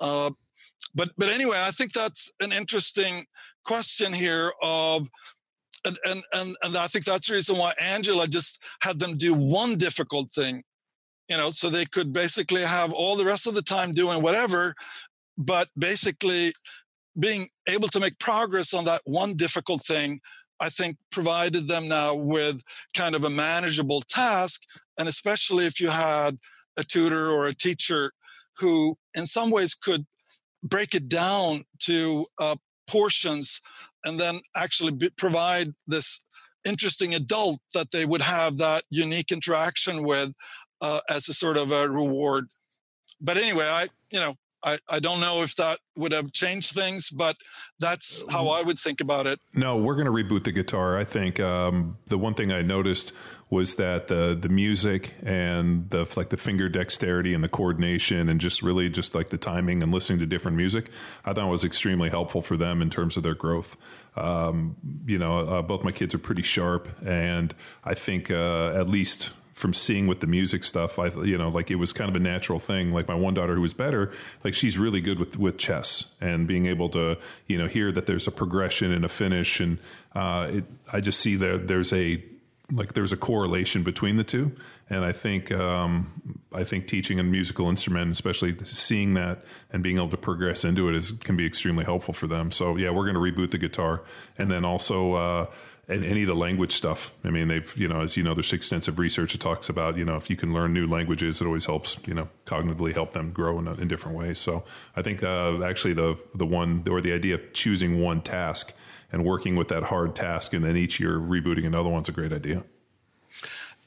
Uh, 0.00 0.30
but 0.94 1.10
but 1.16 1.28
anyway, 1.28 1.56
I 1.58 1.70
think 1.70 1.92
that's 1.92 2.32
an 2.40 2.52
interesting 2.52 3.24
question 3.64 4.12
here 4.12 4.52
of 4.62 5.08
and, 5.84 5.98
and 6.04 6.22
and 6.34 6.56
and 6.62 6.76
I 6.76 6.86
think 6.86 7.04
that's 7.04 7.28
the 7.28 7.34
reason 7.34 7.56
why 7.56 7.72
Angela 7.80 8.28
just 8.28 8.62
had 8.80 8.98
them 8.98 9.16
do 9.16 9.34
one 9.34 9.76
difficult 9.76 10.32
thing, 10.32 10.62
you 11.28 11.36
know, 11.36 11.50
so 11.50 11.70
they 11.70 11.84
could 11.84 12.12
basically 12.12 12.62
have 12.62 12.92
all 12.92 13.16
the 13.16 13.24
rest 13.24 13.46
of 13.46 13.54
the 13.54 13.62
time 13.62 13.92
doing 13.92 14.22
whatever, 14.22 14.74
but 15.38 15.68
basically 15.78 16.52
being 17.18 17.48
able 17.68 17.88
to 17.88 18.00
make 18.00 18.18
progress 18.18 18.72
on 18.74 18.84
that 18.84 19.02
one 19.04 19.34
difficult 19.34 19.82
thing, 19.84 20.20
I 20.60 20.68
think 20.68 20.96
provided 21.10 21.66
them 21.66 21.88
now 21.88 22.14
with 22.14 22.62
kind 22.94 23.14
of 23.14 23.24
a 23.24 23.30
manageable 23.30 24.02
task, 24.02 24.62
and 24.98 25.08
especially 25.08 25.66
if 25.66 25.80
you 25.80 25.90
had 25.90 26.38
a 26.78 26.84
tutor 26.84 27.28
or 27.28 27.46
a 27.46 27.54
teacher 27.54 28.12
who, 28.58 28.96
in 29.14 29.26
some 29.26 29.50
ways, 29.50 29.74
could 29.74 30.06
break 30.62 30.94
it 30.94 31.08
down 31.08 31.64
to 31.80 32.24
uh, 32.38 32.56
portions 32.86 33.60
and 34.04 34.18
then 34.18 34.40
actually 34.56 34.92
be, 34.92 35.10
provide 35.10 35.74
this 35.86 36.24
interesting 36.64 37.14
adult 37.14 37.60
that 37.74 37.90
they 37.90 38.06
would 38.06 38.22
have 38.22 38.58
that 38.58 38.84
unique 38.90 39.32
interaction 39.32 40.04
with 40.04 40.32
uh, 40.82 41.00
as 41.08 41.28
a 41.30 41.34
sort 41.34 41.56
of 41.56 41.72
a 41.72 41.88
reward. 41.88 42.48
But 43.20 43.38
anyway, 43.38 43.66
I, 43.66 43.88
you 44.10 44.20
know, 44.20 44.34
I, 44.64 44.78
I 44.88 45.00
don't 45.00 45.20
know 45.20 45.42
if 45.42 45.56
that 45.56 45.78
would 45.96 46.12
have 46.12 46.32
changed 46.32 46.72
things, 46.72 47.10
but 47.10 47.36
that's 47.80 48.24
how 48.30 48.48
I 48.48 48.62
would 48.62 48.78
think 48.78 49.00
about 49.00 49.26
it. 49.26 49.40
No, 49.54 49.76
we're 49.76 49.94
going 49.94 50.06
to 50.06 50.12
reboot 50.12 50.44
the 50.44 50.52
guitar. 50.52 50.98
I 50.98 51.04
think 51.04 51.40
um, 51.40 51.96
the 52.06 52.18
one 52.18 52.34
thing 52.34 52.52
I 52.52 52.62
noticed 52.62 53.12
was 53.50 53.74
that 53.74 54.08
the 54.08 54.34
the 54.40 54.48
music 54.48 55.12
and 55.22 55.90
the 55.90 56.10
like 56.16 56.30
the 56.30 56.38
finger 56.38 56.70
dexterity 56.70 57.34
and 57.34 57.44
the 57.44 57.50
coordination 57.50 58.30
and 58.30 58.40
just 58.40 58.62
really 58.62 58.88
just 58.88 59.14
like 59.14 59.28
the 59.28 59.36
timing 59.36 59.82
and 59.82 59.92
listening 59.92 60.20
to 60.20 60.26
different 60.26 60.56
music, 60.56 60.90
I 61.24 61.34
thought 61.34 61.48
was 61.48 61.64
extremely 61.64 62.08
helpful 62.08 62.40
for 62.40 62.56
them 62.56 62.80
in 62.80 62.88
terms 62.88 63.16
of 63.16 63.22
their 63.22 63.34
growth. 63.34 63.76
Um, 64.16 64.76
you 65.06 65.18
know, 65.18 65.40
uh, 65.40 65.62
both 65.62 65.84
my 65.84 65.92
kids 65.92 66.14
are 66.14 66.18
pretty 66.18 66.42
sharp, 66.42 66.88
and 67.04 67.54
I 67.84 67.94
think 67.94 68.30
uh, 68.30 68.72
at 68.74 68.88
least 68.88 69.32
from 69.52 69.74
seeing 69.74 70.06
with 70.06 70.20
the 70.20 70.26
music 70.26 70.64
stuff, 70.64 70.98
I 70.98 71.08
you 71.08 71.36
know 71.36 71.48
like 71.48 71.70
it 71.70 71.76
was 71.76 71.92
kind 71.92 72.08
of 72.08 72.16
a 72.16 72.20
natural 72.20 72.58
thing. 72.58 72.92
Like 72.92 73.08
my 73.08 73.14
one 73.14 73.34
daughter 73.34 73.54
who 73.54 73.60
was 73.60 73.74
better, 73.74 74.12
like 74.44 74.54
she's 74.54 74.78
really 74.78 75.00
good 75.00 75.18
with 75.18 75.38
with 75.38 75.58
chess 75.58 76.14
and 76.20 76.46
being 76.46 76.66
able 76.66 76.88
to 76.90 77.18
you 77.46 77.58
know 77.58 77.68
hear 77.68 77.92
that 77.92 78.06
there's 78.06 78.26
a 78.26 78.30
progression 78.30 78.92
and 78.92 79.04
a 79.04 79.08
finish, 79.08 79.60
and 79.60 79.78
uh, 80.14 80.48
it, 80.50 80.64
I 80.92 81.00
just 81.00 81.20
see 81.20 81.36
that 81.36 81.68
there's 81.68 81.92
a 81.92 82.22
like 82.72 82.94
there's 82.94 83.12
a 83.12 83.16
correlation 83.16 83.82
between 83.82 84.16
the 84.16 84.24
two, 84.24 84.52
and 84.88 85.04
I 85.04 85.12
think 85.12 85.52
um, 85.52 86.40
I 86.52 86.64
think 86.64 86.88
teaching 86.88 87.20
a 87.20 87.22
musical 87.22 87.68
instrument, 87.68 88.10
especially 88.10 88.56
seeing 88.64 89.14
that 89.14 89.44
and 89.70 89.82
being 89.82 89.96
able 89.96 90.08
to 90.10 90.16
progress 90.16 90.64
into 90.64 90.88
it, 90.88 90.94
is 90.94 91.12
can 91.12 91.36
be 91.36 91.46
extremely 91.46 91.84
helpful 91.84 92.14
for 92.14 92.26
them. 92.26 92.50
So 92.50 92.76
yeah, 92.76 92.90
we're 92.90 93.10
going 93.10 93.14
to 93.14 93.20
reboot 93.20 93.50
the 93.50 93.58
guitar, 93.58 94.02
and 94.38 94.50
then 94.50 94.64
also. 94.64 95.12
Uh, 95.12 95.46
and 95.88 96.04
any 96.04 96.22
of 96.22 96.28
the 96.28 96.34
language 96.34 96.72
stuff. 96.72 97.12
I 97.24 97.30
mean, 97.30 97.48
they've, 97.48 97.72
you 97.76 97.88
know, 97.88 98.02
as 98.02 98.16
you 98.16 98.22
know, 98.22 98.34
there's 98.34 98.52
extensive 98.52 98.98
research 98.98 99.32
that 99.32 99.40
talks 99.40 99.68
about, 99.68 99.96
you 99.96 100.04
know, 100.04 100.16
if 100.16 100.30
you 100.30 100.36
can 100.36 100.54
learn 100.54 100.72
new 100.72 100.86
languages, 100.86 101.40
it 101.40 101.46
always 101.46 101.66
helps, 101.66 101.96
you 102.06 102.14
know, 102.14 102.28
cognitively 102.46 102.94
help 102.94 103.12
them 103.12 103.32
grow 103.32 103.58
in, 103.58 103.66
in 103.66 103.88
different 103.88 104.16
ways. 104.16 104.38
So 104.38 104.64
I 104.96 105.02
think 105.02 105.22
uh, 105.22 105.62
actually 105.64 105.94
the 105.94 106.18
the 106.34 106.46
one 106.46 106.84
or 106.88 107.00
the 107.00 107.12
idea 107.12 107.34
of 107.34 107.52
choosing 107.52 108.00
one 108.00 108.20
task 108.20 108.72
and 109.10 109.24
working 109.24 109.56
with 109.56 109.68
that 109.68 109.82
hard 109.82 110.14
task 110.14 110.54
and 110.54 110.64
then 110.64 110.76
each 110.76 111.00
year 111.00 111.18
rebooting 111.18 111.66
another 111.66 111.88
one's 111.88 112.08
a 112.08 112.12
great 112.12 112.32
idea. 112.32 112.62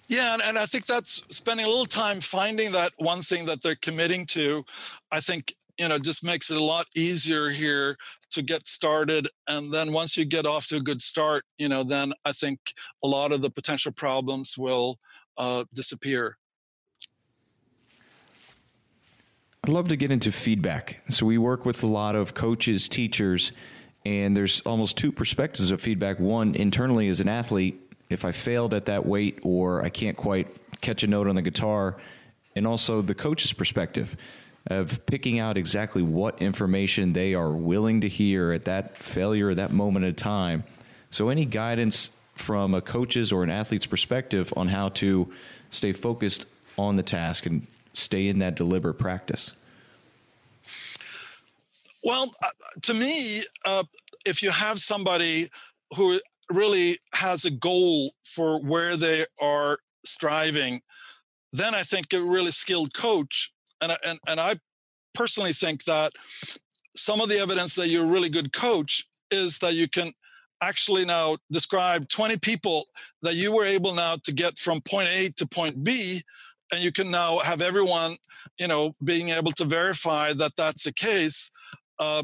Yeah, 0.07 0.33
and, 0.33 0.41
and 0.43 0.59
I 0.59 0.65
think 0.67 0.85
that's 0.85 1.23
spending 1.29 1.65
a 1.65 1.69
little 1.69 1.87
time 1.87 2.21
finding 2.21 2.73
that 2.73 2.91
one 2.97 3.23
thing 3.23 3.45
that 3.45 3.63
they're 3.63 3.75
committing 3.75 4.27
to. 4.27 4.63
I 5.11 5.19
think 5.19 5.55
you 5.77 5.87
know 5.87 5.99
just 5.99 6.23
makes 6.23 6.49
it 6.49 6.57
a 6.57 6.63
lot 6.63 6.85
easier 6.95 7.49
here 7.49 7.97
to 8.31 8.41
get 8.41 8.67
started 8.67 9.27
and 9.47 9.73
then 9.73 9.91
once 9.91 10.17
you 10.17 10.25
get 10.25 10.45
off 10.45 10.67
to 10.67 10.77
a 10.77 10.81
good 10.81 11.01
start 11.01 11.43
you 11.57 11.69
know 11.69 11.83
then 11.83 12.13
i 12.25 12.31
think 12.31 12.59
a 13.03 13.07
lot 13.07 13.31
of 13.31 13.41
the 13.41 13.49
potential 13.49 13.91
problems 13.91 14.57
will 14.57 14.97
uh, 15.37 15.65
disappear. 15.73 16.37
I'd 19.63 19.69
love 19.69 19.87
to 19.89 19.97
get 19.97 20.11
into 20.11 20.31
feedback. 20.31 21.01
So 21.09 21.25
we 21.25 21.37
work 21.37 21.65
with 21.65 21.83
a 21.83 21.87
lot 21.87 22.15
of 22.15 22.33
coaches 22.33 22.87
teachers 22.87 23.51
and 24.05 24.37
there's 24.37 24.61
almost 24.61 24.95
two 24.95 25.11
perspectives 25.11 25.71
of 25.71 25.81
feedback. 25.81 26.19
One 26.19 26.53
internally 26.53 27.09
as 27.09 27.19
an 27.19 27.27
athlete 27.27 27.81
if 28.09 28.23
i 28.23 28.31
failed 28.31 28.73
at 28.73 28.85
that 28.85 29.05
weight 29.05 29.39
or 29.43 29.83
i 29.83 29.89
can't 29.89 30.17
quite 30.17 30.47
catch 30.81 31.03
a 31.03 31.07
note 31.07 31.27
on 31.27 31.35
the 31.35 31.41
guitar 31.41 31.97
and 32.55 32.67
also 32.67 33.01
the 33.01 33.15
coach's 33.15 33.53
perspective 33.53 34.15
of 34.67 35.05
picking 35.05 35.39
out 35.39 35.57
exactly 35.57 36.01
what 36.01 36.41
information 36.41 37.13
they 37.13 37.33
are 37.33 37.51
willing 37.51 38.01
to 38.01 38.09
hear 38.09 38.51
at 38.51 38.65
that 38.65 38.97
failure, 38.97 39.53
that 39.53 39.71
moment 39.71 40.05
of 40.05 40.15
time. 40.15 40.63
So, 41.11 41.29
any 41.29 41.45
guidance 41.45 42.09
from 42.35 42.73
a 42.73 42.81
coach's 42.81 43.31
or 43.31 43.43
an 43.43 43.49
athlete's 43.49 43.85
perspective 43.85 44.51
on 44.57 44.67
how 44.67 44.89
to 44.89 45.31
stay 45.69 45.93
focused 45.93 46.45
on 46.77 46.95
the 46.95 47.03
task 47.03 47.45
and 47.45 47.65
stay 47.93 48.27
in 48.27 48.39
that 48.39 48.55
deliberate 48.55 48.95
practice? 48.95 49.53
Well, 52.03 52.33
uh, 52.43 52.49
to 52.83 52.93
me, 52.93 53.43
uh, 53.65 53.83
if 54.25 54.43
you 54.43 54.51
have 54.51 54.79
somebody 54.79 55.49
who 55.95 56.19
really 56.51 56.99
has 57.13 57.45
a 57.45 57.51
goal 57.51 58.11
for 58.23 58.61
where 58.61 58.97
they 58.97 59.25
are 59.41 59.77
striving, 60.03 60.81
then 61.51 61.73
I 61.73 61.83
think 61.83 62.13
a 62.13 62.21
really 62.21 62.51
skilled 62.51 62.93
coach 62.93 63.51
and 63.81 63.91
and 64.05 64.19
and 64.27 64.39
I 64.39 64.55
personally 65.13 65.53
think 65.53 65.85
that 65.85 66.13
some 66.95 67.21
of 67.21 67.29
the 67.29 67.39
evidence 67.39 67.75
that 67.75 67.89
you're 67.89 68.05
a 68.05 68.07
really 68.07 68.29
good 68.29 68.53
coach 68.53 69.05
is 69.31 69.59
that 69.59 69.75
you 69.75 69.89
can 69.89 70.13
actually 70.61 71.05
now 71.05 71.37
describe 71.51 72.07
20 72.07 72.37
people 72.37 72.85
that 73.21 73.35
you 73.35 73.51
were 73.51 73.65
able 73.65 73.93
now 73.93 74.17
to 74.23 74.31
get 74.31 74.57
from 74.57 74.81
point 74.81 75.09
A 75.09 75.29
to 75.37 75.45
point 75.45 75.83
B 75.83 76.21
and 76.71 76.81
you 76.81 76.91
can 76.91 77.11
now 77.11 77.39
have 77.39 77.61
everyone 77.61 78.15
you 78.57 78.67
know 78.67 78.95
being 79.03 79.29
able 79.29 79.51
to 79.51 79.65
verify 79.65 80.33
that 80.33 80.55
that's 80.55 80.83
the 80.83 80.93
case 80.93 81.51
uh, 81.99 82.23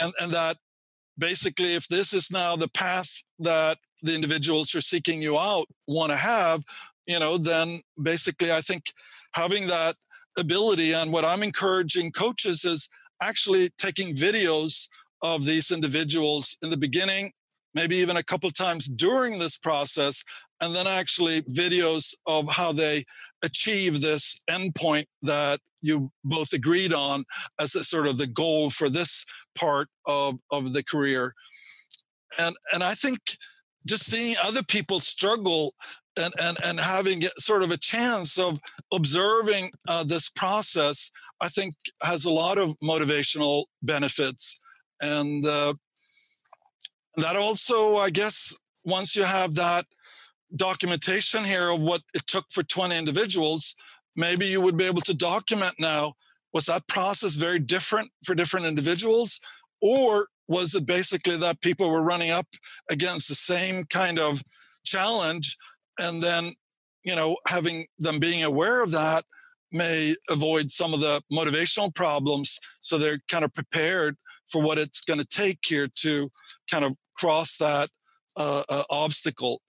and 0.00 0.12
and 0.20 0.32
that 0.32 0.56
basically 1.18 1.74
if 1.74 1.86
this 1.88 2.12
is 2.12 2.30
now 2.30 2.56
the 2.56 2.68
path 2.68 3.22
that 3.38 3.78
the 4.02 4.14
individuals 4.14 4.70
who 4.70 4.78
are 4.78 4.82
seeking 4.82 5.22
you 5.22 5.38
out 5.38 5.66
want 5.86 6.10
to 6.10 6.16
have 6.16 6.64
you 7.06 7.18
know 7.18 7.38
then 7.38 7.80
basically 8.02 8.50
i 8.50 8.60
think 8.60 8.92
having 9.34 9.66
that 9.66 9.94
ability. 10.38 10.92
And 10.92 11.12
what 11.12 11.24
I'm 11.24 11.42
encouraging 11.42 12.12
coaches 12.12 12.64
is 12.64 12.88
actually 13.22 13.70
taking 13.78 14.14
videos 14.14 14.88
of 15.22 15.44
these 15.44 15.70
individuals 15.70 16.56
in 16.62 16.70
the 16.70 16.76
beginning, 16.76 17.32
maybe 17.74 17.96
even 17.96 18.16
a 18.16 18.22
couple 18.22 18.50
times 18.50 18.86
during 18.86 19.38
this 19.38 19.56
process, 19.56 20.24
and 20.60 20.74
then 20.74 20.86
actually 20.86 21.42
videos 21.42 22.14
of 22.26 22.48
how 22.48 22.72
they 22.72 23.04
achieve 23.42 24.00
this 24.00 24.40
endpoint 24.48 25.06
that 25.22 25.60
you 25.80 26.10
both 26.24 26.52
agreed 26.52 26.92
on 26.92 27.24
as 27.60 27.74
a 27.74 27.84
sort 27.84 28.06
of 28.06 28.18
the 28.18 28.26
goal 28.26 28.70
for 28.70 28.88
this 28.88 29.24
part 29.56 29.88
of, 30.06 30.38
of 30.50 30.72
the 30.72 30.84
career. 30.84 31.34
And 32.38 32.56
and 32.72 32.82
I 32.82 32.94
think 32.94 33.18
just 33.86 34.06
seeing 34.06 34.36
other 34.42 34.62
people 34.62 35.00
struggle 35.00 35.74
and, 36.16 36.32
and, 36.40 36.56
and 36.64 36.80
having 36.80 37.22
sort 37.38 37.62
of 37.62 37.70
a 37.70 37.76
chance 37.76 38.38
of 38.38 38.60
observing 38.92 39.70
uh, 39.88 40.04
this 40.04 40.28
process, 40.28 41.10
I 41.40 41.48
think 41.48 41.74
has 42.02 42.24
a 42.24 42.30
lot 42.30 42.58
of 42.58 42.78
motivational 42.80 43.64
benefits. 43.82 44.60
And 45.00 45.46
uh, 45.46 45.74
that 47.16 47.36
also, 47.36 47.96
I 47.96 48.10
guess, 48.10 48.56
once 48.84 49.16
you 49.16 49.24
have 49.24 49.54
that 49.54 49.86
documentation 50.54 51.44
here 51.44 51.70
of 51.70 51.80
what 51.80 52.02
it 52.14 52.26
took 52.26 52.44
for 52.50 52.62
20 52.62 52.96
individuals, 52.96 53.74
maybe 54.16 54.46
you 54.46 54.60
would 54.60 54.76
be 54.76 54.84
able 54.84 55.00
to 55.02 55.14
document 55.14 55.74
now 55.78 56.14
was 56.52 56.66
that 56.66 56.86
process 56.86 57.34
very 57.34 57.58
different 57.58 58.10
for 58.24 58.34
different 58.34 58.66
individuals? 58.66 59.40
Or 59.80 60.28
was 60.48 60.74
it 60.74 60.86
basically 60.86 61.36
that 61.38 61.60
people 61.60 61.90
were 61.90 62.04
running 62.04 62.30
up 62.30 62.46
against 62.90 63.28
the 63.28 63.34
same 63.34 63.84
kind 63.84 64.18
of 64.18 64.42
challenge 64.84 65.56
and 66.00 66.22
then 66.22 66.52
you 67.04 67.14
know 67.14 67.36
having 67.46 67.86
them 67.98 68.18
being 68.18 68.44
aware 68.44 68.82
of 68.82 68.90
that 68.90 69.24
may 69.70 70.14
avoid 70.28 70.70
some 70.70 70.92
of 70.92 71.00
the 71.00 71.22
motivational 71.32 71.94
problems 71.94 72.58
so 72.80 72.98
they're 72.98 73.20
kind 73.28 73.44
of 73.44 73.52
prepared 73.54 74.16
for 74.48 74.62
what 74.62 74.78
it's 74.78 75.00
going 75.00 75.18
to 75.18 75.26
take 75.26 75.58
here 75.64 75.88
to 75.88 76.30
kind 76.70 76.84
of 76.84 76.94
cross 77.16 77.56
that 77.56 77.88
uh, 78.36 78.62
uh, 78.68 78.82
obstacle. 78.90 79.60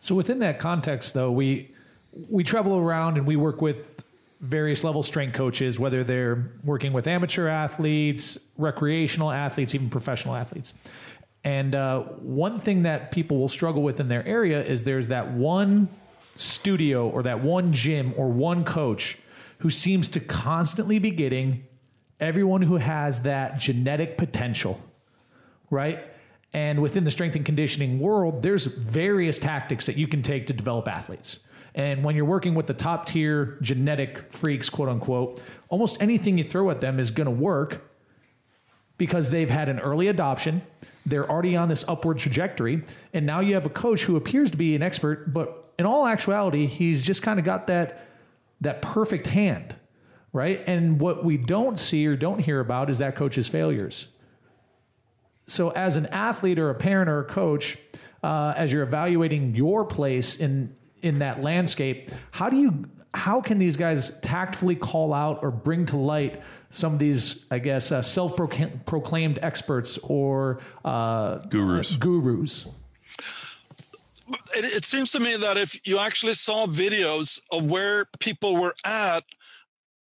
So 0.00 0.14
within 0.14 0.40
that 0.40 0.58
context 0.58 1.14
though 1.14 1.30
we 1.30 1.72
we 2.28 2.44
travel 2.44 2.78
around 2.78 3.18
and 3.18 3.26
we 3.26 3.36
work 3.36 3.60
with 3.60 4.04
various 4.40 4.84
level 4.84 5.02
strength 5.02 5.34
coaches 5.34 5.80
whether 5.80 6.04
they're 6.04 6.52
working 6.62 6.92
with 6.92 7.06
amateur 7.06 7.48
athletes 7.48 8.38
recreational 8.58 9.30
athletes 9.30 9.74
even 9.74 9.88
professional 9.88 10.34
athletes 10.34 10.74
and 11.46 11.74
uh, 11.74 12.02
one 12.20 12.58
thing 12.58 12.82
that 12.82 13.10
people 13.10 13.38
will 13.38 13.48
struggle 13.48 13.82
with 13.82 14.00
in 14.00 14.08
their 14.08 14.26
area 14.26 14.62
is 14.62 14.84
there's 14.84 15.08
that 15.08 15.30
one 15.30 15.88
studio 16.34 17.08
or 17.08 17.22
that 17.22 17.40
one 17.42 17.72
gym 17.72 18.12
or 18.16 18.28
one 18.28 18.64
coach 18.64 19.16
who 19.60 19.70
seems 19.70 20.10
to 20.10 20.20
constantly 20.20 20.98
be 20.98 21.10
getting 21.10 21.64
everyone 22.20 22.60
who 22.60 22.76
has 22.76 23.22
that 23.22 23.58
genetic 23.58 24.18
potential 24.18 24.78
right? 25.70 26.04
And 26.52 26.80
within 26.80 27.04
the 27.04 27.10
strength 27.10 27.36
and 27.36 27.44
conditioning 27.44 27.98
world, 27.98 28.42
there's 28.42 28.66
various 28.66 29.38
tactics 29.38 29.86
that 29.86 29.96
you 29.96 30.08
can 30.08 30.22
take 30.22 30.46
to 30.46 30.52
develop 30.52 30.88
athletes. 30.88 31.40
And 31.74 32.02
when 32.02 32.16
you're 32.16 32.24
working 32.24 32.54
with 32.54 32.66
the 32.66 32.74
top 32.74 33.06
tier 33.06 33.58
genetic 33.60 34.32
freaks, 34.32 34.70
quote 34.70 34.88
unquote, 34.88 35.42
almost 35.68 36.00
anything 36.00 36.38
you 36.38 36.44
throw 36.44 36.70
at 36.70 36.80
them 36.80 36.98
is 36.98 37.10
going 37.10 37.26
to 37.26 37.30
work 37.30 37.90
because 38.96 39.30
they've 39.30 39.50
had 39.50 39.68
an 39.68 39.78
early 39.80 40.08
adoption. 40.08 40.62
They're 41.06 41.30
already 41.30 41.56
on 41.56 41.68
this 41.68 41.84
upward 41.86 42.18
trajectory. 42.18 42.82
And 43.14 43.24
now 43.24 43.40
you 43.40 43.54
have 43.54 43.64
a 43.64 43.70
coach 43.70 44.02
who 44.02 44.16
appears 44.16 44.50
to 44.50 44.56
be 44.56 44.74
an 44.74 44.82
expert, 44.82 45.32
but 45.32 45.72
in 45.78 45.86
all 45.86 46.06
actuality, 46.06 46.66
he's 46.66 47.04
just 47.04 47.22
kind 47.22 47.38
of 47.38 47.44
got 47.44 47.68
that, 47.68 48.06
that 48.60 48.82
perfect 48.82 49.26
hand, 49.28 49.74
right? 50.32 50.62
And 50.66 51.00
what 51.00 51.24
we 51.24 51.36
don't 51.36 51.78
see 51.78 52.06
or 52.06 52.16
don't 52.16 52.40
hear 52.40 52.60
about 52.60 52.90
is 52.90 52.98
that 52.98 53.14
coach's 53.14 53.46
failures. 53.46 54.08
So, 55.46 55.70
as 55.70 55.94
an 55.94 56.06
athlete 56.06 56.58
or 56.58 56.70
a 56.70 56.74
parent 56.74 57.08
or 57.08 57.20
a 57.20 57.24
coach, 57.24 57.78
uh, 58.24 58.52
as 58.56 58.72
you're 58.72 58.82
evaluating 58.82 59.54
your 59.54 59.84
place 59.84 60.36
in 60.36 60.74
in 61.02 61.20
that 61.20 61.40
landscape, 61.40 62.10
how 62.32 62.48
do 62.48 62.56
you 62.56 62.84
how 63.14 63.40
can 63.40 63.58
these 63.58 63.76
guys 63.76 64.18
tactfully 64.20 64.74
call 64.74 65.14
out 65.14 65.38
or 65.42 65.52
bring 65.52 65.86
to 65.86 65.96
light 65.96 66.42
some 66.76 66.92
of 66.92 66.98
these, 66.98 67.46
I 67.50 67.58
guess, 67.58 67.90
uh, 67.90 68.02
self 68.02 68.36
proclaimed 68.36 69.38
experts 69.42 69.98
or 70.02 70.60
uh, 70.84 71.38
Gurus. 71.48 71.96
gurus? 71.96 72.66
it, 74.28 74.76
it 74.76 74.84
seems 74.84 75.12
to 75.12 75.20
me 75.20 75.36
that 75.36 75.56
if 75.56 75.78
you 75.86 75.98
actually 75.98 76.34
saw 76.34 76.66
videos 76.66 77.40
of 77.50 77.64
where 77.64 78.06
people 78.18 78.56
were 78.56 78.74
at 78.84 79.24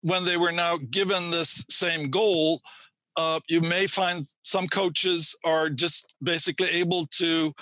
when 0.02 0.26
they 0.26 0.38
were 0.38 0.52
now 0.52 0.78
given 0.78 1.32
this 1.32 1.66
same 1.70 2.10
goal, 2.10 2.62
uh, 3.18 3.40
you 3.50 3.62
may 3.62 3.86
find 3.88 4.28
some 4.44 4.68
coaches 4.68 5.36
are 5.44 5.70
just 5.70 6.14
basically 6.24 6.70
able 6.70 7.06
to 7.08 7.54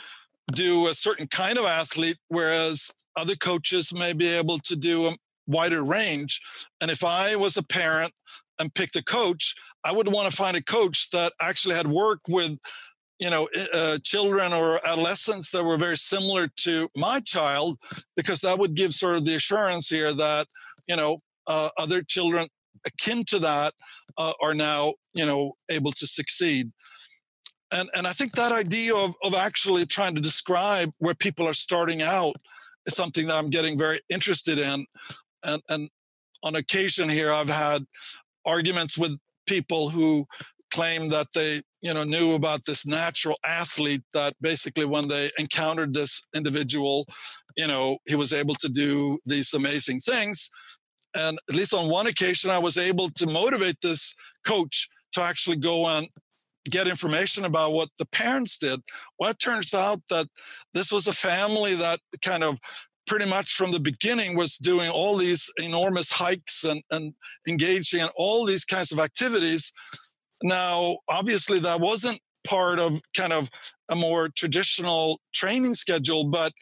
do 0.54 0.88
a 0.88 0.94
certain 0.94 1.28
kind 1.28 1.58
of 1.58 1.66
athlete, 1.66 2.18
whereas 2.28 2.92
other 3.16 3.36
coaches 3.36 3.94
may 3.94 4.14
be 4.14 4.28
able 4.28 4.60
to 4.60 4.76
do 4.76 5.08
a 5.08 5.16
wider 5.48 5.84
range. 5.84 6.42
And 6.80 6.92
if 6.92 7.04
I 7.04 7.36
was 7.36 7.58
a 7.58 7.64
parent 7.64 8.14
and 8.60 8.74
picked 8.74 8.96
a 8.96 9.04
coach, 9.04 9.56
I 9.84 9.92
would 9.92 10.12
want 10.12 10.30
to 10.30 10.36
find 10.36 10.58
a 10.58 10.64
coach 10.64 11.10
that 11.12 11.34
actually 11.40 11.76
had 11.76 11.88
worked 11.88 12.28
with 12.28 12.58
you 13.20 13.30
know 13.30 13.48
uh, 13.74 13.98
children 14.04 14.54
or 14.54 14.80
adolescents 14.86 15.52
that 15.52 15.64
were 15.64 15.78
very 15.78 15.98
similar 15.98 16.48
to 16.58 16.88
my 16.96 17.20
child 17.20 17.78
because 18.16 18.42
that 18.42 18.60
would 18.60 18.76
give 18.76 18.94
sort 18.94 19.16
of 19.16 19.26
the 19.26 19.36
assurance 19.36 19.90
here 19.90 20.14
that 20.14 20.48
you 20.88 20.96
know 20.96 21.22
uh, 21.48 21.70
other 21.78 22.02
children 22.04 22.48
akin 22.86 23.24
to 23.26 23.40
that 23.40 23.74
uh, 24.18 24.34
are 24.42 24.54
now 24.54 24.94
you 25.14 25.26
know 25.26 25.54
able 25.72 25.92
to 25.94 26.08
succeed. 26.08 26.72
And 27.72 27.90
and 27.96 28.08
i 28.08 28.14
think 28.14 28.32
that 28.34 28.52
idea 28.52 28.96
of, 28.96 29.16
of 29.24 29.34
actually 29.34 29.86
trying 29.86 30.16
to 30.16 30.22
describe 30.22 30.92
where 31.00 31.16
people 31.16 31.48
are 31.48 31.54
starting 31.54 32.02
out 32.02 32.36
is 32.86 32.96
something 32.96 33.28
that 33.28 33.36
i'm 33.36 33.50
getting 33.50 33.78
very 33.78 34.00
interested 34.10 34.60
in. 34.60 34.86
And 35.44 35.62
and 35.70 35.90
on 36.44 36.56
occasion 36.56 37.10
here 37.10 37.32
i've 37.34 37.50
had 37.50 37.84
arguments 38.48 38.98
with 38.98 39.18
people 39.46 39.90
who 39.90 40.26
claim 40.72 41.10
that 41.10 41.28
they 41.34 41.62
you 41.82 41.94
know 41.94 42.04
knew 42.04 42.34
about 42.34 42.66
this 42.66 42.86
natural 42.86 43.38
athlete 43.46 44.04
that 44.14 44.34
basically 44.42 44.86
when 44.86 45.08
they 45.08 45.30
encountered 45.40 45.94
this 45.94 46.28
individual 46.36 47.06
you 47.56 47.68
know 47.68 47.98
he 48.06 48.16
was 48.16 48.34
able 48.34 48.56
to 48.56 48.70
do 48.70 49.20
these 49.26 49.54
amazing 49.54 50.00
things. 50.00 50.50
And 51.16 51.40
at 51.50 51.56
least 51.56 51.74
on 51.74 51.90
one 51.90 52.08
occasion 52.08 52.52
i 52.52 52.60
was 52.60 52.78
able 52.78 53.10
to 53.10 53.26
motivate 53.26 53.78
this 53.82 54.14
coach 54.46 54.88
to 55.14 55.22
actually 55.24 55.58
go 55.58 55.88
and 55.88 56.08
get 56.70 56.86
information 56.86 57.46
about 57.46 57.72
what 57.72 57.90
the 57.98 58.06
parents 58.08 58.58
did. 58.58 58.82
Well 59.18 59.32
it 59.32 59.40
turns 59.40 59.74
out 59.74 60.02
that 60.10 60.28
this 60.74 60.92
was 60.92 61.08
a 61.08 61.14
family 61.14 61.76
that 61.76 62.00
kind 62.24 62.44
of 62.44 62.60
pretty 63.08 63.30
much 63.30 63.54
from 63.54 63.72
the 63.72 63.80
beginning 63.80 64.38
was 64.38 64.58
doing 64.58 64.90
all 64.90 65.18
these 65.18 65.50
enormous 65.64 66.12
hikes 66.12 66.64
and, 66.64 66.84
and 66.92 67.14
engaging 67.48 68.02
in 68.02 68.10
all 68.16 68.46
these 68.46 68.66
kinds 68.66 68.92
of 68.92 69.00
activities 69.00 69.72
now, 70.44 70.98
obviously, 71.10 71.60
that 71.60 71.80
wasn't 71.80 72.20
part 72.46 72.80
of 72.80 73.02
kind 73.16 73.34
of 73.34 73.50
a 73.90 73.96
more 73.96 74.30
traditional 74.30 75.20
training 75.34 75.74
schedule, 75.74 76.26
but 76.26 76.54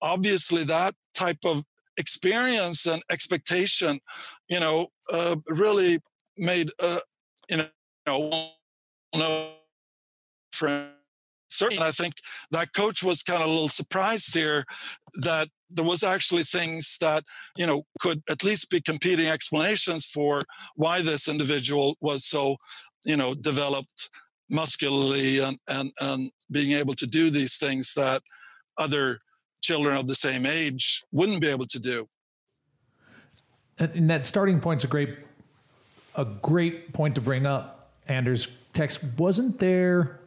obviously, 0.00 0.64
that 0.64 0.94
type 1.14 1.38
of 1.44 1.64
experience 1.96 2.86
and 2.86 3.02
expectation, 3.10 4.00
you 4.48 4.60
know, 4.60 4.88
uh, 5.12 5.36
really 5.48 6.00
made, 6.36 6.70
uh, 6.80 7.00
you 7.48 7.64
know, 8.06 8.50
no 9.14 9.52
friend. 10.52 10.90
Certainly, 11.48 11.86
I 11.86 11.90
think 11.90 12.14
that 12.50 12.72
coach 12.72 13.02
was 13.02 13.22
kind 13.22 13.42
of 13.42 13.48
a 13.48 13.52
little 13.52 13.68
surprised 13.68 14.34
here 14.34 14.64
that 15.14 15.48
there 15.74 15.84
was 15.84 16.02
actually 16.02 16.42
things 16.42 16.96
that 17.00 17.24
you 17.56 17.66
know 17.66 17.82
could 18.00 18.22
at 18.28 18.44
least 18.44 18.70
be 18.70 18.80
competing 18.80 19.26
explanations 19.26 20.06
for 20.06 20.44
why 20.76 21.02
this 21.02 21.28
individual 21.28 21.96
was 22.00 22.24
so 22.24 22.56
you 23.04 23.16
know, 23.16 23.34
developed 23.34 24.10
muscularly 24.48 25.38
and, 25.40 25.58
and, 25.68 25.90
and 26.00 26.30
being 26.50 26.72
able 26.72 26.94
to 26.94 27.06
do 27.06 27.30
these 27.30 27.56
things 27.56 27.94
that 27.94 28.22
other 28.78 29.18
children 29.62 29.96
of 29.96 30.08
the 30.08 30.14
same 30.14 30.46
age 30.46 31.04
wouldn't 31.12 31.40
be 31.40 31.48
able 31.48 31.66
to 31.66 31.78
do. 31.78 32.08
And 33.78 34.08
that 34.10 34.24
starting 34.24 34.60
point's 34.60 34.84
a 34.84 34.86
great, 34.86 35.16
a 36.14 36.24
great 36.24 36.92
point 36.92 37.14
to 37.14 37.20
bring 37.20 37.46
up, 37.46 37.92
Anders. 38.08 38.48
text 38.72 39.02
wasn't 39.16 39.58
there 39.58 40.20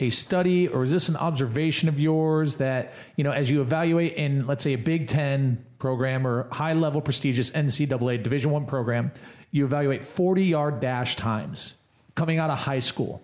a 0.00 0.10
study 0.10 0.68
or 0.68 0.84
is 0.84 0.90
this 0.90 1.08
an 1.08 1.16
observation 1.16 1.88
of 1.88 2.00
yours 2.00 2.56
that, 2.56 2.92
you 3.16 3.24
know, 3.24 3.32
as 3.32 3.48
you 3.48 3.60
evaluate 3.60 4.14
in, 4.14 4.46
let's 4.46 4.64
say, 4.64 4.72
a 4.72 4.78
Big 4.78 5.08
Ten 5.08 5.64
program 5.78 6.26
or 6.26 6.48
high 6.50 6.72
level 6.72 7.00
prestigious 7.00 7.50
NCAA 7.50 8.22
Division 8.22 8.50
One 8.50 8.66
program, 8.66 9.12
you 9.50 9.64
evaluate 9.64 10.04
40 10.04 10.44
yard 10.44 10.80
dash 10.80 11.16
times 11.16 11.74
coming 12.14 12.38
out 12.38 12.50
of 12.50 12.58
high 12.58 12.80
school 12.80 13.22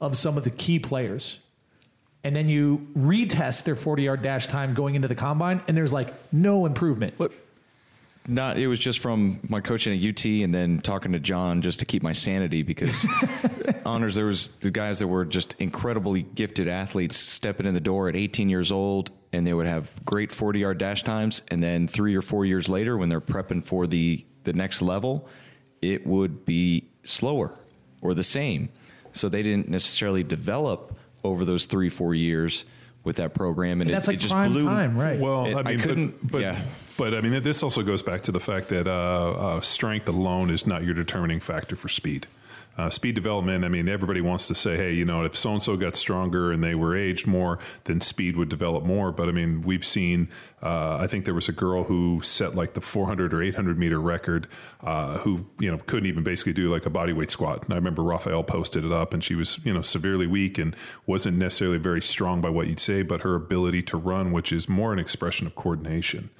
of 0.00 0.16
some 0.16 0.36
of 0.36 0.44
the 0.44 0.50
key 0.50 0.78
players. 0.78 1.40
And 2.24 2.34
then 2.34 2.48
you 2.48 2.86
retest 2.96 3.64
their 3.64 3.76
40 3.76 4.02
yard 4.02 4.22
dash 4.22 4.48
time 4.48 4.74
going 4.74 4.94
into 4.94 5.08
the 5.08 5.14
combine, 5.14 5.62
and 5.68 5.76
there's 5.76 5.92
like 5.92 6.12
no 6.32 6.66
improvement. 6.66 7.14
What? 7.16 7.32
Not. 8.28 8.58
It 8.58 8.66
was 8.68 8.78
just 8.78 8.98
from 8.98 9.40
my 9.48 9.60
coaching 9.60 9.98
at 9.98 10.08
UT, 10.08 10.24
and 10.26 10.54
then 10.54 10.80
talking 10.80 11.12
to 11.12 11.18
John 11.18 11.62
just 11.62 11.80
to 11.80 11.86
keep 11.86 12.02
my 12.02 12.12
sanity 12.12 12.62
because 12.62 13.06
honors. 13.86 14.14
There 14.14 14.26
was 14.26 14.48
the 14.60 14.70
guys 14.70 14.98
that 14.98 15.06
were 15.08 15.24
just 15.24 15.54
incredibly 15.58 16.22
gifted 16.22 16.68
athletes 16.68 17.16
stepping 17.16 17.66
in 17.66 17.74
the 17.74 17.80
door 17.80 18.08
at 18.08 18.16
18 18.16 18.48
years 18.48 18.70
old, 18.70 19.10
and 19.32 19.46
they 19.46 19.54
would 19.54 19.66
have 19.66 19.90
great 20.04 20.30
40 20.30 20.58
yard 20.60 20.78
dash 20.78 21.02
times, 21.02 21.42
and 21.48 21.62
then 21.62 21.88
three 21.88 22.14
or 22.14 22.22
four 22.22 22.44
years 22.44 22.68
later, 22.68 22.96
when 22.96 23.08
they're 23.08 23.20
prepping 23.20 23.64
for 23.64 23.86
the 23.86 24.24
the 24.44 24.52
next 24.52 24.80
level, 24.82 25.28
it 25.82 26.06
would 26.06 26.44
be 26.44 26.88
slower 27.04 27.52
or 28.00 28.14
the 28.14 28.24
same. 28.24 28.68
So 29.12 29.28
they 29.28 29.42
didn't 29.42 29.68
necessarily 29.68 30.22
develop 30.22 30.96
over 31.24 31.44
those 31.44 31.66
three, 31.66 31.88
four 31.88 32.14
years 32.14 32.64
with 33.04 33.16
that 33.16 33.32
program, 33.34 33.80
and, 33.80 33.88
and 33.88 33.90
that's 33.96 34.06
it, 34.06 34.12
like 34.12 34.16
it 34.18 34.20
just 34.20 34.34
prime 34.34 34.52
blew. 34.52 34.64
time, 34.66 34.96
right? 34.98 35.18
Well, 35.18 35.46
It- 35.46 35.54
I 35.56 35.62
mean, 35.62 35.80
I 35.80 35.82
couldn't- 35.82 36.22
But, 36.22 36.30
but, 36.32 36.40
yeah. 36.42 36.60
But 36.98 37.14
I 37.14 37.20
mean, 37.20 37.42
this 37.42 37.62
also 37.62 37.82
goes 37.82 38.02
back 38.02 38.22
to 38.24 38.32
the 38.32 38.40
fact 38.40 38.68
that 38.68 38.88
uh, 38.88 38.90
uh, 38.90 39.60
strength 39.60 40.08
alone 40.08 40.50
is 40.50 40.66
not 40.66 40.82
your 40.82 40.94
determining 40.94 41.38
factor 41.38 41.76
for 41.76 41.88
speed. 41.88 42.26
Uh, 42.76 42.90
speed 42.90 43.14
development, 43.14 43.64
I 43.64 43.68
mean, 43.68 43.88
everybody 43.88 44.20
wants 44.20 44.46
to 44.48 44.54
say, 44.54 44.76
hey, 44.76 44.92
you 44.92 45.04
know, 45.04 45.24
if 45.24 45.36
so 45.36 45.52
and 45.52 45.62
so 45.62 45.76
got 45.76 45.96
stronger 45.96 46.52
and 46.52 46.62
they 46.62 46.74
were 46.76 46.96
aged 46.96 47.26
more, 47.26 47.58
then 47.84 48.00
speed 48.00 48.36
would 48.36 48.48
develop 48.48 48.84
more. 48.84 49.10
But 49.10 49.28
I 49.28 49.32
mean, 49.32 49.62
we've 49.62 49.84
seen, 49.84 50.28
uh, 50.62 50.96
I 50.96 51.06
think 51.08 51.24
there 51.24 51.34
was 51.34 51.48
a 51.48 51.52
girl 51.52 51.84
who 51.84 52.20
set 52.22 52.54
like 52.54 52.74
the 52.74 52.80
400 52.80 53.32
or 53.32 53.42
800 53.42 53.78
meter 53.78 54.00
record 54.00 54.48
uh, 54.82 55.18
who, 55.18 55.46
you 55.58 55.70
know, 55.70 55.78
couldn't 55.86 56.06
even 56.06 56.22
basically 56.24 56.52
do 56.52 56.70
like 56.70 56.86
a 56.86 56.90
body 56.90 57.12
weight 57.12 57.30
squat. 57.30 57.64
And 57.64 57.72
I 57.72 57.76
remember 57.76 58.02
Raphael 58.02 58.44
posted 58.44 58.84
it 58.84 58.92
up 58.92 59.12
and 59.12 59.22
she 59.22 59.34
was, 59.34 59.58
you 59.64 59.72
know, 59.72 59.82
severely 59.82 60.26
weak 60.28 60.58
and 60.58 60.74
wasn't 61.06 61.36
necessarily 61.36 61.78
very 61.78 62.02
strong 62.02 62.40
by 62.40 62.50
what 62.50 62.68
you'd 62.68 62.80
say, 62.80 63.02
but 63.02 63.22
her 63.22 63.36
ability 63.36 63.82
to 63.84 63.96
run, 63.96 64.30
which 64.30 64.52
is 64.52 64.68
more 64.68 64.92
an 64.92 65.00
expression 65.00 65.48
of 65.48 65.56
coordination. 65.56 66.30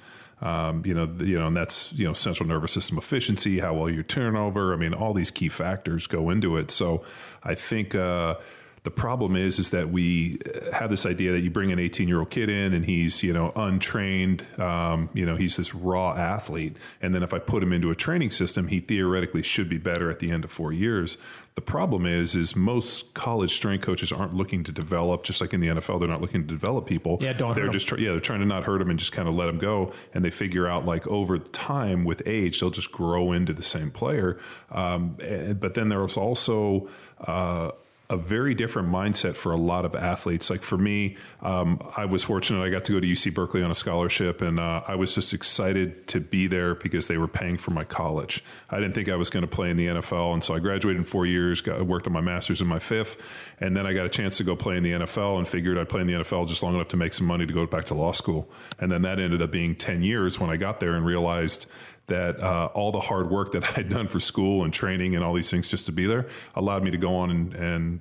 Um, 0.41 0.85
you 0.85 0.93
know, 0.93 1.09
you 1.19 1.37
know, 1.37 1.47
and 1.47 1.57
that's 1.57 1.91
you 1.93 2.05
know 2.05 2.13
central 2.13 2.47
nervous 2.47 2.71
system 2.71 2.97
efficiency, 2.97 3.59
how 3.59 3.73
well 3.73 3.89
you 3.89 4.03
turnover. 4.03 4.73
I 4.73 4.77
mean, 4.77 4.93
all 4.93 5.13
these 5.13 5.31
key 5.31 5.49
factors 5.49 6.07
go 6.07 6.29
into 6.29 6.55
it. 6.55 6.71
So, 6.71 7.03
I 7.43 7.55
think 7.55 7.93
uh, 7.93 8.35
the 8.83 8.91
problem 8.91 9.35
is 9.35 9.59
is 9.59 9.71
that 9.71 9.89
we 9.89 10.39
uh, 10.45 10.71
have 10.71 10.89
this 10.89 11.05
idea 11.05 11.33
that 11.33 11.41
you 11.41 11.49
bring 11.49 11.71
an 11.71 11.79
18 11.79 12.07
year 12.07 12.19
old 12.19 12.29
kid 12.29 12.49
in 12.49 12.73
and 12.73 12.85
he's 12.85 13.21
you 13.21 13.33
know 13.33 13.51
untrained, 13.55 14.45
um, 14.57 15.09
you 15.13 15.25
know, 15.25 15.35
he's 15.35 15.57
this 15.57 15.75
raw 15.75 16.13
athlete, 16.13 16.77
and 17.01 17.13
then 17.13 17.23
if 17.23 17.33
I 17.33 17.39
put 17.39 17.61
him 17.61 17.73
into 17.73 17.91
a 17.91 17.95
training 17.95 18.31
system, 18.31 18.67
he 18.67 18.79
theoretically 18.79 19.43
should 19.43 19.69
be 19.69 19.77
better 19.77 20.09
at 20.09 20.19
the 20.19 20.31
end 20.31 20.43
of 20.43 20.51
four 20.51 20.71
years. 20.71 21.17
The 21.55 21.61
problem 21.61 22.05
is, 22.05 22.35
is 22.35 22.55
most 22.55 23.13
college 23.13 23.53
strength 23.53 23.83
coaches 23.85 24.11
aren't 24.13 24.33
looking 24.33 24.63
to 24.63 24.71
develop, 24.71 25.23
just 25.23 25.41
like 25.41 25.53
in 25.53 25.59
the 25.59 25.67
NFL, 25.67 25.99
they're 25.99 26.07
not 26.07 26.21
looking 26.21 26.41
to 26.41 26.47
develop 26.47 26.85
people. 26.85 27.17
Yeah, 27.19 27.33
don't 27.33 27.49
hurt 27.49 27.55
They're 27.55 27.69
just 27.69 27.87
try, 27.87 27.97
yeah, 27.97 28.11
they're 28.11 28.21
trying 28.21 28.39
to 28.39 28.45
not 28.45 28.63
hurt 28.63 28.77
them 28.79 28.89
and 28.89 28.97
just 28.97 29.11
kind 29.11 29.27
of 29.27 29.35
let 29.35 29.47
them 29.47 29.57
go. 29.57 29.91
And 30.13 30.23
they 30.23 30.31
figure 30.31 30.67
out 30.67 30.85
like 30.85 31.05
over 31.07 31.37
time 31.37 32.05
with 32.05 32.21
age, 32.25 32.59
they'll 32.61 32.69
just 32.69 32.91
grow 32.93 33.33
into 33.33 33.51
the 33.53 33.63
same 33.63 33.91
player. 33.91 34.39
Um, 34.71 35.17
and- 35.21 35.59
but 35.59 35.73
then 35.73 35.89
there's 35.89 36.15
also 36.15 36.87
uh, 37.19 37.71
a 38.11 38.17
very 38.17 38.55
different 38.55 38.89
mindset 38.89 39.35
for 39.35 39.51
a 39.51 39.57
lot 39.57 39.85
of 39.85 39.93
athletes. 39.93 40.49
Like 40.49 40.63
for 40.63 40.77
me, 40.77 41.15
um, 41.41 41.79
I 41.95 42.05
was 42.05 42.23
fortunate 42.23 42.63
I 42.63 42.69
got 42.71 42.83
to 42.85 42.93
go 42.93 42.99
to 42.99 43.05
UC 43.05 43.35
Berkeley 43.35 43.61
on 43.61 43.69
a 43.69 43.75
scholarship, 43.75 44.41
and 44.41 44.59
uh, 44.59 44.81
I 44.87 44.95
was 44.95 45.13
just 45.13 45.31
excited 45.31 46.07
to 46.07 46.19
be 46.19 46.47
there 46.47 46.73
because 46.73 47.07
they 47.07 47.17
were 47.17 47.27
paying 47.27 47.57
for 47.57 47.69
my 47.69 47.83
college. 47.83 48.43
I 48.71 48.79
didn't 48.79 48.95
think 48.95 49.09
I 49.09 49.15
was 49.15 49.29
going 49.29 49.41
to 49.41 49.47
play 49.47 49.69
in 49.69 49.77
the 49.77 49.85
NFL, 49.85 50.33
and 50.33 50.43
so 50.43 50.55
I 50.55 50.59
graduated 50.59 50.99
in 50.99 51.05
four 51.05 51.27
years, 51.27 51.61
got, 51.61 51.85
worked 51.85 52.07
on 52.07 52.13
my 52.13 52.21
master's 52.21 52.61
in 52.61 52.67
my 52.67 52.79
fifth, 52.79 53.21
and 53.59 53.77
then 53.77 53.85
I 53.85 53.93
got 53.93 54.07
a 54.07 54.09
chance 54.09 54.37
to 54.37 54.43
go 54.43 54.55
play 54.55 54.77
in 54.77 54.81
the 54.81 54.93
NFL 54.93 55.37
and 55.37 55.47
figured 55.47 55.77
I'd 55.77 55.89
play 55.89 56.01
in 56.01 56.07
the 56.07 56.13
NFL 56.13 56.47
just 56.47 56.63
long 56.63 56.73
enough 56.73 56.87
to 56.89 56.97
make 56.97 57.13
some 57.13 57.27
money 57.27 57.45
to 57.45 57.53
go 57.53 57.67
back 57.67 57.85
to 57.85 57.93
law 57.93 58.13
school. 58.13 58.49
And 58.79 58.91
then 58.91 59.03
that 59.03 59.19
ended 59.19 59.43
up 59.43 59.51
being 59.51 59.75
10 59.75 60.01
years 60.01 60.39
when 60.39 60.49
I 60.49 60.57
got 60.57 60.79
there 60.79 60.95
and 60.95 61.05
realized 61.05 61.67
that 62.09 62.39
uh, 62.41 62.69
all 62.73 62.91
the 62.91 62.99
hard 62.99 63.29
work 63.29 63.53
that 63.53 63.63
I'd 63.77 63.89
done 63.89 64.07
for 64.07 64.19
school 64.19 64.63
and 64.63 64.73
training 64.73 65.15
and 65.15 65.23
all 65.23 65.33
these 65.33 65.49
things 65.49 65.69
just 65.69 65.85
to 65.87 65.91
be 65.91 66.05
there 66.05 66.27
allowed 66.55 66.83
me 66.83 66.91
to 66.91 66.97
go 66.97 67.15
on 67.15 67.31
and, 67.31 67.53
and 67.55 67.99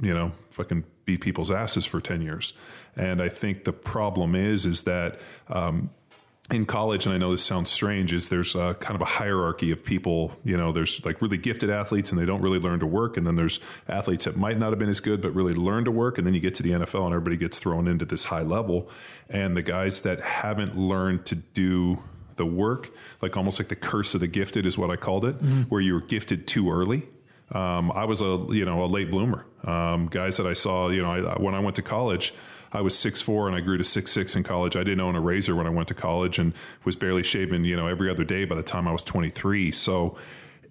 you 0.00 0.14
know, 0.14 0.32
fucking 0.50 0.84
beat 1.04 1.20
people's 1.20 1.50
asses 1.50 1.86
for 1.86 2.00
10 2.00 2.22
years. 2.22 2.52
And 2.96 3.22
I 3.22 3.28
think 3.28 3.64
the 3.64 3.72
problem 3.72 4.34
is, 4.34 4.66
is 4.66 4.82
that, 4.82 5.20
um, 5.48 5.90
in 6.50 6.64
college, 6.64 7.06
and 7.06 7.14
I 7.14 7.18
know 7.18 7.32
this 7.32 7.42
sounds 7.42 7.70
strange, 7.70 8.12
is 8.12 8.28
there's 8.28 8.54
a, 8.54 8.76
kind 8.78 8.94
of 8.94 9.00
a 9.00 9.06
hierarchy 9.06 9.72
of 9.72 9.84
people. 9.84 10.32
You 10.44 10.56
know, 10.56 10.70
there's 10.70 11.04
like 11.04 11.20
really 11.20 11.38
gifted 11.38 11.70
athletes 11.70 12.12
and 12.12 12.20
they 12.20 12.24
don't 12.24 12.40
really 12.40 12.60
learn 12.60 12.78
to 12.80 12.86
work. 12.86 13.16
And 13.16 13.26
then 13.26 13.34
there's 13.34 13.58
athletes 13.88 14.26
that 14.26 14.36
might 14.36 14.56
not 14.56 14.70
have 14.70 14.78
been 14.78 14.88
as 14.88 15.00
good, 15.00 15.20
but 15.20 15.34
really 15.34 15.54
learn 15.54 15.84
to 15.86 15.90
work. 15.90 16.18
And 16.18 16.26
then 16.26 16.34
you 16.34 16.40
get 16.40 16.54
to 16.56 16.62
the 16.62 16.70
NFL 16.70 17.04
and 17.04 17.14
everybody 17.14 17.36
gets 17.36 17.58
thrown 17.58 17.88
into 17.88 18.04
this 18.04 18.24
high 18.24 18.42
level. 18.42 18.88
And 19.28 19.56
the 19.56 19.62
guys 19.62 20.02
that 20.02 20.20
haven't 20.20 20.78
learned 20.78 21.26
to 21.26 21.34
do 21.34 22.00
the 22.36 22.46
work, 22.46 22.90
like 23.22 23.36
almost 23.36 23.58
like 23.58 23.68
the 23.68 23.76
curse 23.76 24.14
of 24.14 24.20
the 24.20 24.26
gifted 24.26 24.66
is 24.66 24.78
what 24.78 24.90
I 24.90 24.96
called 24.96 25.24
it, 25.24 25.36
mm-hmm. 25.36 25.62
where 25.62 25.80
you 25.80 25.94
were 25.94 26.00
gifted 26.00 26.46
too 26.46 26.70
early. 26.70 27.02
Um, 27.52 27.92
I 27.92 28.04
was 28.04 28.22
a 28.22 28.44
you 28.50 28.64
know 28.64 28.84
a 28.84 28.86
late 28.86 29.10
bloomer. 29.10 29.46
Um, 29.64 30.06
guys 30.08 30.36
that 30.36 30.46
I 30.46 30.52
saw, 30.52 30.88
you 30.88 31.02
know, 31.02 31.28
I, 31.28 31.40
when 31.40 31.54
I 31.54 31.60
went 31.60 31.76
to 31.76 31.82
college, 31.82 32.34
I 32.72 32.80
was 32.80 32.98
six 32.98 33.22
four 33.22 33.46
and 33.46 33.56
I 33.56 33.60
grew 33.60 33.78
to 33.78 33.84
six 33.84 34.10
six 34.10 34.36
in 34.36 34.42
college. 34.42 34.76
I 34.76 34.80
didn't 34.80 35.00
own 35.00 35.14
a 35.14 35.20
razor 35.20 35.54
when 35.54 35.66
I 35.66 35.70
went 35.70 35.88
to 35.88 35.94
college 35.94 36.38
and 36.38 36.52
was 36.84 36.96
barely 36.96 37.22
shaving, 37.22 37.64
you 37.64 37.76
know, 37.76 37.86
every 37.86 38.10
other 38.10 38.24
day 38.24 38.44
by 38.44 38.56
the 38.56 38.62
time 38.62 38.88
I 38.88 38.92
was 38.92 39.02
23. 39.02 39.72
So 39.72 40.16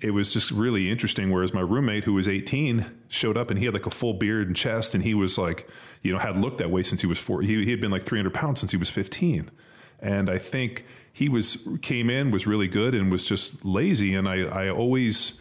it 0.02 0.12
was 0.12 0.32
just 0.34 0.52
really 0.52 0.90
interesting. 0.92 1.32
Whereas 1.32 1.54
my 1.54 1.62
roommate, 1.62 2.04
who 2.04 2.14
was 2.14 2.28
18, 2.28 2.86
showed 3.08 3.38
up 3.38 3.50
and 3.50 3.58
he 3.58 3.66
had 3.66 3.74
like 3.74 3.86
a 3.86 3.92
full 3.92 4.14
beard 4.14 4.48
and 4.48 4.56
chest, 4.56 4.94
and 4.94 5.04
he 5.04 5.14
was 5.14 5.38
like, 5.38 5.68
you 6.02 6.12
know, 6.12 6.20
had 6.20 6.38
looked 6.38 6.60
that 6.60 6.70
way 6.70 6.84
since 6.84 7.02
he 7.02 7.08
was 7.08 7.18
four. 7.18 7.42
He, 7.42 7.64
he 7.64 7.72
had 7.72 7.82
been 7.82 7.92
like 7.92 8.04
300 8.04 8.34
pounds 8.34 8.60
since 8.60 8.72
he 8.72 8.78
was 8.78 8.90
15, 8.90 9.50
and 10.00 10.30
I 10.30 10.38
think 10.38 10.86
he 11.16 11.30
was 11.30 11.66
came 11.82 12.10
in 12.10 12.30
was 12.30 12.46
really 12.46 12.68
good 12.68 12.94
and 12.94 13.10
was 13.10 13.24
just 13.24 13.64
lazy. 13.64 14.16
And 14.16 14.28
I 14.28 14.42
I 14.42 14.70
always 14.70 15.40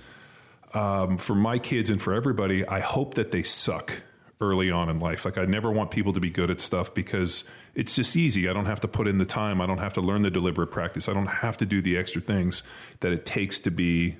um, 0.72 1.18
for 1.18 1.35
my 1.35 1.59
kids 1.59 1.91
and 1.91 2.01
for 2.01 2.14
everybody, 2.14 2.64
I 2.64 2.79
hope 2.79 3.14
that 3.14 3.33
they 3.33 3.43
suck 3.43 3.93
early 4.41 4.70
on 4.70 4.89
in 4.89 5.01
life. 5.01 5.25
Like 5.25 5.37
I 5.37 5.47
never 5.47 5.72
want 5.72 5.91
people 5.91 6.12
to 6.12 6.20
be 6.20 6.31
good 6.31 6.49
at 6.49 6.61
stuff 6.61 6.95
because 6.95 7.43
it's 7.75 7.97
just 7.97 8.14
easy. 8.14 8.49
I 8.49 8.53
don't 8.53 8.66
have 8.66 8.83
to 8.83 8.89
put 8.89 9.09
in 9.09 9.18
the 9.18 9.25
time. 9.25 9.61
I 9.61 9.66
don't 9.66 9.79
have 9.79 9.95
to 9.95 10.01
learn 10.01 10.22
the 10.22 10.31
deliberate 10.31 10.68
practice. 10.68 11.09
I 11.09 11.12
don't 11.12 11.27
have 11.27 11.57
to 11.57 11.66
do 11.66 11.83
the 11.83 11.97
extra 11.97 12.20
things 12.20 12.62
that 13.01 13.11
it 13.11 13.27
takes 13.27 13.59
to 13.61 13.72
be 13.72 14.16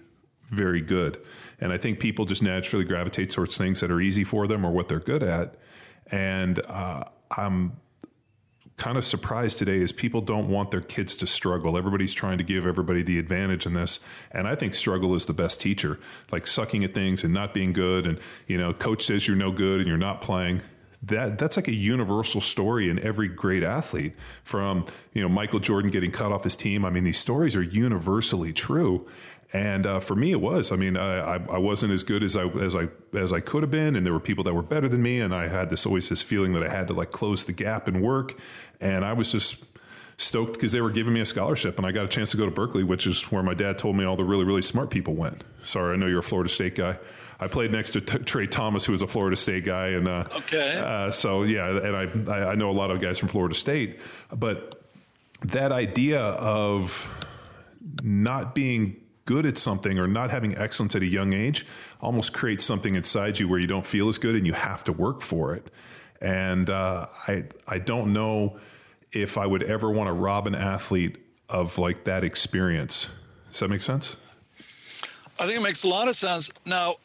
very 0.50 0.80
good. 0.80 1.20
And 1.61 1.72
I 1.72 1.78
think 1.78 2.00
people 2.00 2.24
just 2.24 2.42
naturally 2.42 2.84
gravitate 2.84 3.30
towards 3.30 3.57
things 3.57 3.78
that 3.78 3.92
are 3.92 4.00
easy 4.00 4.24
for 4.24 4.48
them 4.48 4.66
or 4.66 4.72
what 4.72 4.88
they're 4.88 4.98
good 4.98 5.22
at. 5.22 5.55
And 6.11 6.59
uh, 6.66 7.05
I'm 7.30 7.76
kind 8.76 8.98
of 8.98 9.04
surprised 9.04 9.58
today 9.58 9.78
is 9.78 9.92
people 9.92 10.20
don't 10.20 10.48
want 10.48 10.70
their 10.70 10.80
kids 10.80 11.14
to 11.16 11.26
struggle. 11.26 11.76
Everybody's 11.76 12.12
trying 12.12 12.38
to 12.38 12.44
give 12.44 12.66
everybody 12.66 13.02
the 13.02 13.18
advantage 13.18 13.66
in 13.66 13.74
this. 13.74 14.00
And 14.32 14.48
I 14.48 14.56
think 14.56 14.74
struggle 14.74 15.14
is 15.14 15.26
the 15.26 15.32
best 15.32 15.60
teacher, 15.60 16.00
like 16.32 16.46
sucking 16.46 16.82
at 16.82 16.92
things 16.92 17.22
and 17.22 17.32
not 17.32 17.54
being 17.54 17.72
good. 17.72 18.06
And, 18.06 18.18
you 18.48 18.58
know, 18.58 18.72
coach 18.74 19.04
says 19.04 19.28
you're 19.28 19.36
no 19.36 19.52
good 19.52 19.78
and 19.78 19.88
you're 19.88 19.96
not 19.96 20.22
playing. 20.22 20.62
That, 21.04 21.38
that's 21.38 21.56
like 21.56 21.68
a 21.68 21.74
universal 21.74 22.40
story 22.40 22.88
in 22.88 22.98
every 22.98 23.28
great 23.28 23.62
athlete 23.62 24.14
from, 24.42 24.86
you 25.12 25.22
know, 25.22 25.28
Michael 25.28 25.60
Jordan 25.60 25.90
getting 25.90 26.10
cut 26.10 26.32
off 26.32 26.44
his 26.44 26.56
team. 26.56 26.84
I 26.84 26.90
mean, 26.90 27.04
these 27.04 27.18
stories 27.18 27.54
are 27.54 27.62
universally 27.62 28.52
true. 28.52 29.06
And 29.55 29.86
uh, 29.86 30.00
for 30.00 30.16
me, 30.16 30.32
it 30.32 30.40
was. 30.40 30.72
I 30.72 30.76
mean, 30.76 30.96
I, 30.96 31.36
I 31.36 31.59
wasn't 31.59 31.92
as 31.92 32.02
good 32.02 32.24
as 32.24 32.36
I 32.36 32.46
as 32.48 32.74
I 32.74 32.88
as 33.16 33.32
I 33.32 33.38
could 33.38 33.62
have 33.62 33.70
been, 33.70 33.94
and 33.94 34.05
there 34.05 34.12
were 34.12 34.18
people 34.18 34.42
that 34.44 34.52
were 34.52 34.62
better 34.62 34.88
than 34.88 35.00
me, 35.00 35.20
and 35.20 35.32
I 35.32 35.46
had 35.46 35.70
this 35.70 35.86
always 35.86 36.09
this 36.09 36.22
feeling 36.22 36.55
that 36.55 36.64
I 36.64 36.68
had 36.68 36.88
to 36.88 36.92
like 36.92 37.12
close 37.12 37.44
the 37.44 37.52
gap 37.52 37.86
and 37.86 38.02
work. 38.02 38.36
And 38.80 39.05
I 39.05 39.12
was 39.12 39.30
just 39.30 39.64
stoked 40.16 40.55
because 40.55 40.72
they 40.72 40.80
were 40.80 40.90
giving 40.90 41.12
me 41.12 41.20
a 41.20 41.26
scholarship, 41.26 41.78
and 41.78 41.86
I 41.86 41.92
got 41.92 42.05
a 42.05 42.09
chance 42.09 42.32
to 42.32 42.36
go 42.36 42.46
to 42.46 42.50
Berkeley, 42.50 42.82
which 42.82 43.07
is 43.07 43.22
where 43.30 43.44
my 43.44 43.55
dad 43.55 43.78
told 43.78 43.94
me 43.94 44.05
all 44.05 44.16
the 44.16 44.24
really 44.24 44.44
really 44.44 44.61
smart 44.61 44.90
people 44.90 45.14
went. 45.14 45.44
Sorry, 45.62 45.94
I 45.94 45.96
know 45.98 46.09
you're 46.09 46.18
a 46.18 46.22
Florida 46.22 46.50
State 46.50 46.74
guy. 46.74 46.98
I 47.38 47.46
played 47.46 47.70
next 47.70 47.92
to 47.92 48.00
T- 48.00 48.18
Trey 48.18 48.48
Thomas, 48.48 48.84
who 48.84 48.90
was 48.90 49.02
a 49.02 49.07
Florida 49.07 49.36
State 49.36 49.64
guy, 49.64 49.90
and 49.90 50.09
uh, 50.09 50.24
okay, 50.36 50.82
uh, 50.84 51.12
so 51.12 51.44
yeah, 51.44 51.68
and 51.68 52.28
I 52.28 52.50
I 52.50 52.55
know 52.57 52.70
a 52.70 52.72
lot 52.72 52.90
of 52.90 53.00
guys 53.00 53.20
from 53.20 53.28
Florida 53.28 53.55
State, 53.55 54.00
but 54.32 54.82
that 55.42 55.70
idea 55.70 56.20
of 56.20 57.09
not 58.02 58.57
being 58.57 58.96
good 59.24 59.46
at 59.46 59.58
something 59.58 59.98
or 59.98 60.06
not 60.06 60.30
having 60.30 60.56
excellence 60.56 60.94
at 60.94 61.02
a 61.02 61.06
young 61.06 61.32
age 61.32 61.66
almost 62.00 62.32
creates 62.32 62.64
something 62.64 62.94
inside 62.94 63.38
you 63.38 63.48
where 63.48 63.58
you 63.58 63.66
don't 63.66 63.86
feel 63.86 64.08
as 64.08 64.18
good 64.18 64.34
and 64.34 64.46
you 64.46 64.52
have 64.52 64.84
to 64.84 64.92
work 64.92 65.22
for 65.22 65.54
it. 65.54 65.68
And 66.20 66.70
uh, 66.70 67.06
I 67.28 67.44
I 67.66 67.78
don't 67.78 68.12
know 68.12 68.58
if 69.12 69.38
I 69.38 69.46
would 69.46 69.62
ever 69.62 69.90
want 69.90 70.08
to 70.08 70.12
rob 70.12 70.46
an 70.46 70.54
athlete 70.54 71.18
of 71.48 71.78
like 71.78 72.04
that 72.04 72.24
experience. 72.24 73.08
Does 73.50 73.60
that 73.60 73.68
make 73.68 73.82
sense? 73.82 74.16
I 75.38 75.46
think 75.46 75.58
it 75.58 75.62
makes 75.62 75.84
a 75.84 75.88
lot 75.88 76.08
of 76.08 76.16
sense. 76.16 76.50
Now, 76.64 76.96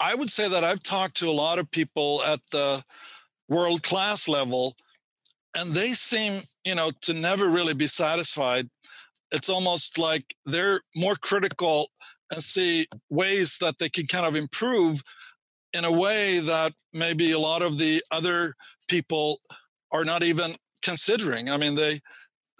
I 0.00 0.14
would 0.14 0.30
say 0.30 0.48
that 0.48 0.64
I've 0.64 0.82
talked 0.82 1.16
to 1.18 1.28
a 1.28 1.32
lot 1.32 1.58
of 1.58 1.70
people 1.70 2.22
at 2.26 2.40
the 2.50 2.84
world 3.48 3.82
class 3.82 4.26
level, 4.26 4.76
and 5.56 5.72
they 5.72 5.90
seem, 5.90 6.42
you 6.64 6.74
know, 6.74 6.90
to 7.02 7.12
never 7.12 7.48
really 7.48 7.74
be 7.74 7.86
satisfied 7.86 8.68
it's 9.34 9.50
almost 9.50 9.98
like 9.98 10.34
they're 10.46 10.80
more 10.94 11.16
critical 11.16 11.90
and 12.32 12.42
see 12.42 12.86
ways 13.10 13.58
that 13.60 13.78
they 13.78 13.88
can 13.88 14.06
kind 14.06 14.24
of 14.24 14.36
improve 14.36 15.02
in 15.76 15.84
a 15.84 15.92
way 15.92 16.38
that 16.38 16.72
maybe 16.92 17.32
a 17.32 17.38
lot 17.38 17.60
of 17.60 17.76
the 17.76 18.00
other 18.12 18.54
people 18.88 19.40
are 19.90 20.04
not 20.04 20.22
even 20.22 20.54
considering. 20.82 21.50
I 21.50 21.56
mean, 21.56 21.74
they, 21.74 22.00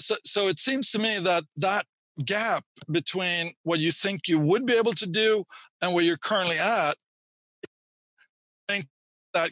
so, 0.01 0.16
so 0.25 0.49
it 0.49 0.59
seems 0.59 0.91
to 0.91 0.99
me 0.99 1.18
that 1.20 1.45
that 1.57 1.87
gap 2.25 2.64
between 2.91 3.53
what 3.62 3.79
you 3.79 3.93
think 3.93 4.22
you 4.27 4.41
would 4.41 4.66
be 4.66 4.75
able 4.75 4.95
to 4.95 5.07
do 5.07 5.45
and 5.81 5.95
where 5.95 6.05
you're 6.05 6.16
currently 6.16 6.59
at, 6.59 6.97
I 8.68 8.72
think 8.72 8.87
that 9.33 9.51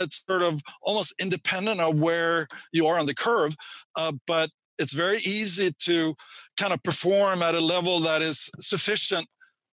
it's 0.00 0.24
sort 0.26 0.42
of 0.42 0.60
almost 0.82 1.14
independent 1.20 1.80
of 1.80 1.98
where 1.98 2.46
you 2.72 2.86
are 2.86 2.98
on 2.98 3.06
the 3.06 3.14
curve. 3.14 3.56
Uh, 3.96 4.12
but 4.26 4.50
it's 4.78 4.92
very 4.92 5.18
easy 5.18 5.72
to 5.80 6.14
kind 6.56 6.72
of 6.72 6.82
perform 6.82 7.42
at 7.42 7.54
a 7.54 7.60
level 7.60 8.00
that 8.00 8.22
is 8.22 8.50
sufficient. 8.58 9.26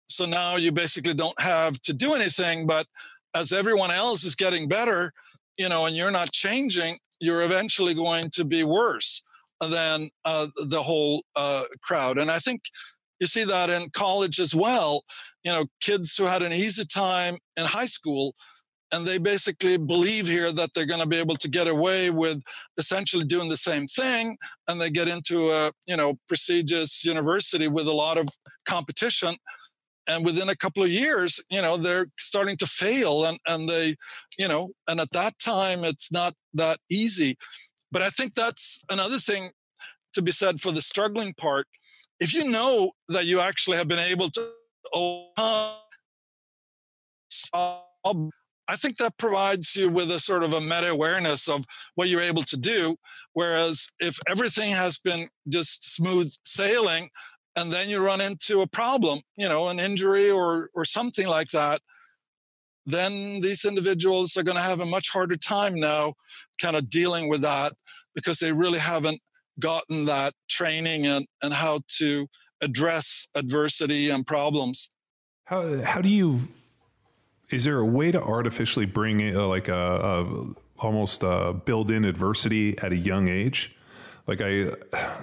So 0.08 0.26
now 0.26 0.56
you 0.56 0.72
basically 0.72 1.14
don't 1.14 1.40
have 1.40 1.80
to 1.82 1.92
do 1.92 2.14
anything, 2.14 2.66
but 2.66 2.86
as 3.34 3.52
everyone 3.52 3.90
else 3.90 4.24
is 4.24 4.34
getting 4.34 4.68
better, 4.68 5.12
you 5.56 5.68
know, 5.68 5.86
and 5.86 5.96
you're 5.96 6.10
not 6.10 6.32
changing, 6.32 6.98
you're 7.20 7.42
eventually 7.42 7.94
going 7.94 8.30
to 8.30 8.44
be 8.44 8.64
worse 8.64 9.22
than 9.60 10.10
uh, 10.24 10.48
the 10.66 10.82
whole 10.82 11.24
uh, 11.36 11.64
crowd. 11.82 12.18
And 12.18 12.30
I 12.30 12.38
think 12.38 12.62
you 13.20 13.26
see 13.26 13.44
that 13.44 13.70
in 13.70 13.90
college 13.90 14.40
as 14.40 14.54
well. 14.54 15.04
You 15.42 15.52
know, 15.52 15.66
kids 15.80 16.16
who 16.16 16.24
had 16.24 16.42
an 16.42 16.52
easy 16.52 16.84
time 16.84 17.36
in 17.56 17.64
high 17.64 17.86
school 17.86 18.34
and 18.92 19.06
they 19.06 19.18
basically 19.18 19.76
believe 19.76 20.26
here 20.26 20.52
that 20.52 20.70
they're 20.74 20.86
going 20.86 21.00
to 21.00 21.06
be 21.06 21.18
able 21.18 21.36
to 21.36 21.48
get 21.48 21.66
away 21.66 22.10
with 22.10 22.42
essentially 22.78 23.24
doing 23.24 23.48
the 23.48 23.56
same 23.56 23.86
thing 23.86 24.36
and 24.68 24.80
they 24.80 24.90
get 24.90 25.08
into 25.08 25.50
a 25.50 25.72
you 25.86 25.96
know 25.96 26.14
prestigious 26.28 27.04
university 27.04 27.68
with 27.68 27.86
a 27.86 27.92
lot 27.92 28.18
of 28.18 28.28
competition 28.66 29.36
and 30.06 30.24
within 30.24 30.48
a 30.48 30.56
couple 30.56 30.82
of 30.82 30.90
years 30.90 31.42
you 31.50 31.62
know 31.62 31.76
they're 31.76 32.06
starting 32.18 32.56
to 32.56 32.66
fail 32.66 33.24
and 33.24 33.38
and 33.48 33.68
they 33.68 33.94
you 34.38 34.48
know 34.48 34.70
and 34.88 35.00
at 35.00 35.10
that 35.12 35.38
time 35.38 35.84
it's 35.84 36.12
not 36.12 36.34
that 36.52 36.78
easy. 36.90 37.36
But 37.90 38.02
i 38.02 38.10
think 38.10 38.34
that's 38.34 38.82
another 38.90 39.18
thing 39.18 39.50
to 40.14 40.22
be 40.22 40.30
said 40.30 40.60
for 40.60 40.72
the 40.72 40.82
struggling 40.82 41.34
part. 41.34 41.66
If 42.20 42.32
you 42.32 42.48
know 42.48 42.92
that 43.08 43.26
you 43.26 43.40
actually 43.40 43.76
have 43.76 43.88
been 43.88 43.98
able 43.98 44.30
to 44.30 44.50
overcome 44.92 45.80
I 48.68 48.76
think 48.76 48.96
that 48.96 49.18
provides 49.18 49.76
you 49.76 49.90
with 49.90 50.10
a 50.10 50.20
sort 50.20 50.42
of 50.42 50.52
a 50.52 50.60
meta 50.60 50.90
awareness 50.90 51.48
of 51.48 51.64
what 51.94 52.08
you're 52.08 52.22
able 52.22 52.44
to 52.44 52.56
do. 52.56 52.96
Whereas 53.32 53.90
if 54.00 54.18
everything 54.26 54.70
has 54.72 54.98
been 54.98 55.28
just 55.48 55.94
smooth 55.94 56.32
sailing, 56.44 57.10
and 57.56 57.70
then 57.70 57.88
you 57.88 58.00
run 58.00 58.20
into 58.20 58.62
a 58.62 58.66
problem, 58.66 59.20
you 59.36 59.48
know, 59.48 59.68
an 59.68 59.78
injury 59.78 60.30
or 60.30 60.70
or 60.74 60.84
something 60.84 61.26
like 61.26 61.50
that, 61.50 61.80
then 62.86 63.40
these 63.40 63.64
individuals 63.64 64.36
are 64.36 64.42
going 64.42 64.56
to 64.56 64.62
have 64.62 64.80
a 64.80 64.86
much 64.86 65.10
harder 65.10 65.36
time 65.36 65.74
now, 65.74 66.14
kind 66.60 66.76
of 66.76 66.90
dealing 66.90 67.28
with 67.28 67.42
that 67.42 67.72
because 68.14 68.38
they 68.38 68.52
really 68.52 68.78
haven't 68.78 69.20
gotten 69.60 70.06
that 70.06 70.34
training 70.48 71.06
and 71.06 71.26
and 71.42 71.54
how 71.54 71.80
to 71.98 72.26
address 72.60 73.28
adversity 73.36 74.10
and 74.10 74.26
problems. 74.26 74.90
How 75.44 75.82
how 75.82 76.00
do 76.00 76.08
you 76.08 76.48
is 77.50 77.64
there 77.64 77.78
a 77.78 77.84
way 77.84 78.10
to 78.10 78.22
artificially 78.22 78.86
bring 78.86 79.20
in, 79.20 79.36
uh, 79.36 79.46
like 79.46 79.68
a, 79.68 79.74
a 79.74 80.46
almost 80.78 81.22
uh, 81.22 81.52
build 81.52 81.90
in 81.90 82.04
adversity 82.04 82.78
at 82.78 82.92
a 82.92 82.96
young 82.96 83.28
age? 83.28 83.74
Like 84.26 84.40
I, 84.40 84.72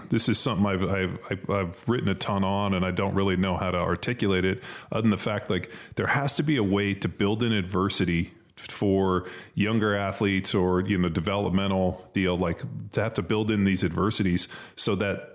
this 0.09 0.29
is 0.29 0.37
something 0.37 0.65
I've, 0.65 0.83
I've 0.83 1.49
I've 1.49 1.89
written 1.89 2.07
a 2.09 2.15
ton 2.15 2.43
on, 2.43 2.73
and 2.75 2.85
I 2.85 2.91
don't 2.91 3.15
really 3.15 3.35
know 3.35 3.57
how 3.57 3.71
to 3.71 3.79
articulate 3.79 4.45
it. 4.45 4.61
Other 4.91 5.01
than 5.01 5.11
the 5.11 5.17
fact, 5.17 5.49
like 5.49 5.71
there 5.95 6.07
has 6.07 6.35
to 6.35 6.43
be 6.43 6.57
a 6.57 6.63
way 6.63 6.93
to 6.93 7.07
build 7.07 7.41
in 7.41 7.51
adversity 7.51 8.31
for 8.55 9.27
younger 9.55 9.95
athletes 9.95 10.53
or 10.53 10.81
you 10.81 10.97
know 10.97 11.09
developmental 11.09 12.05
deal 12.13 12.37
like 12.37 12.61
to 12.91 13.01
have 13.01 13.13
to 13.15 13.23
build 13.23 13.49
in 13.49 13.63
these 13.63 13.83
adversities 13.83 14.47
so 14.75 14.95
that 14.95 15.30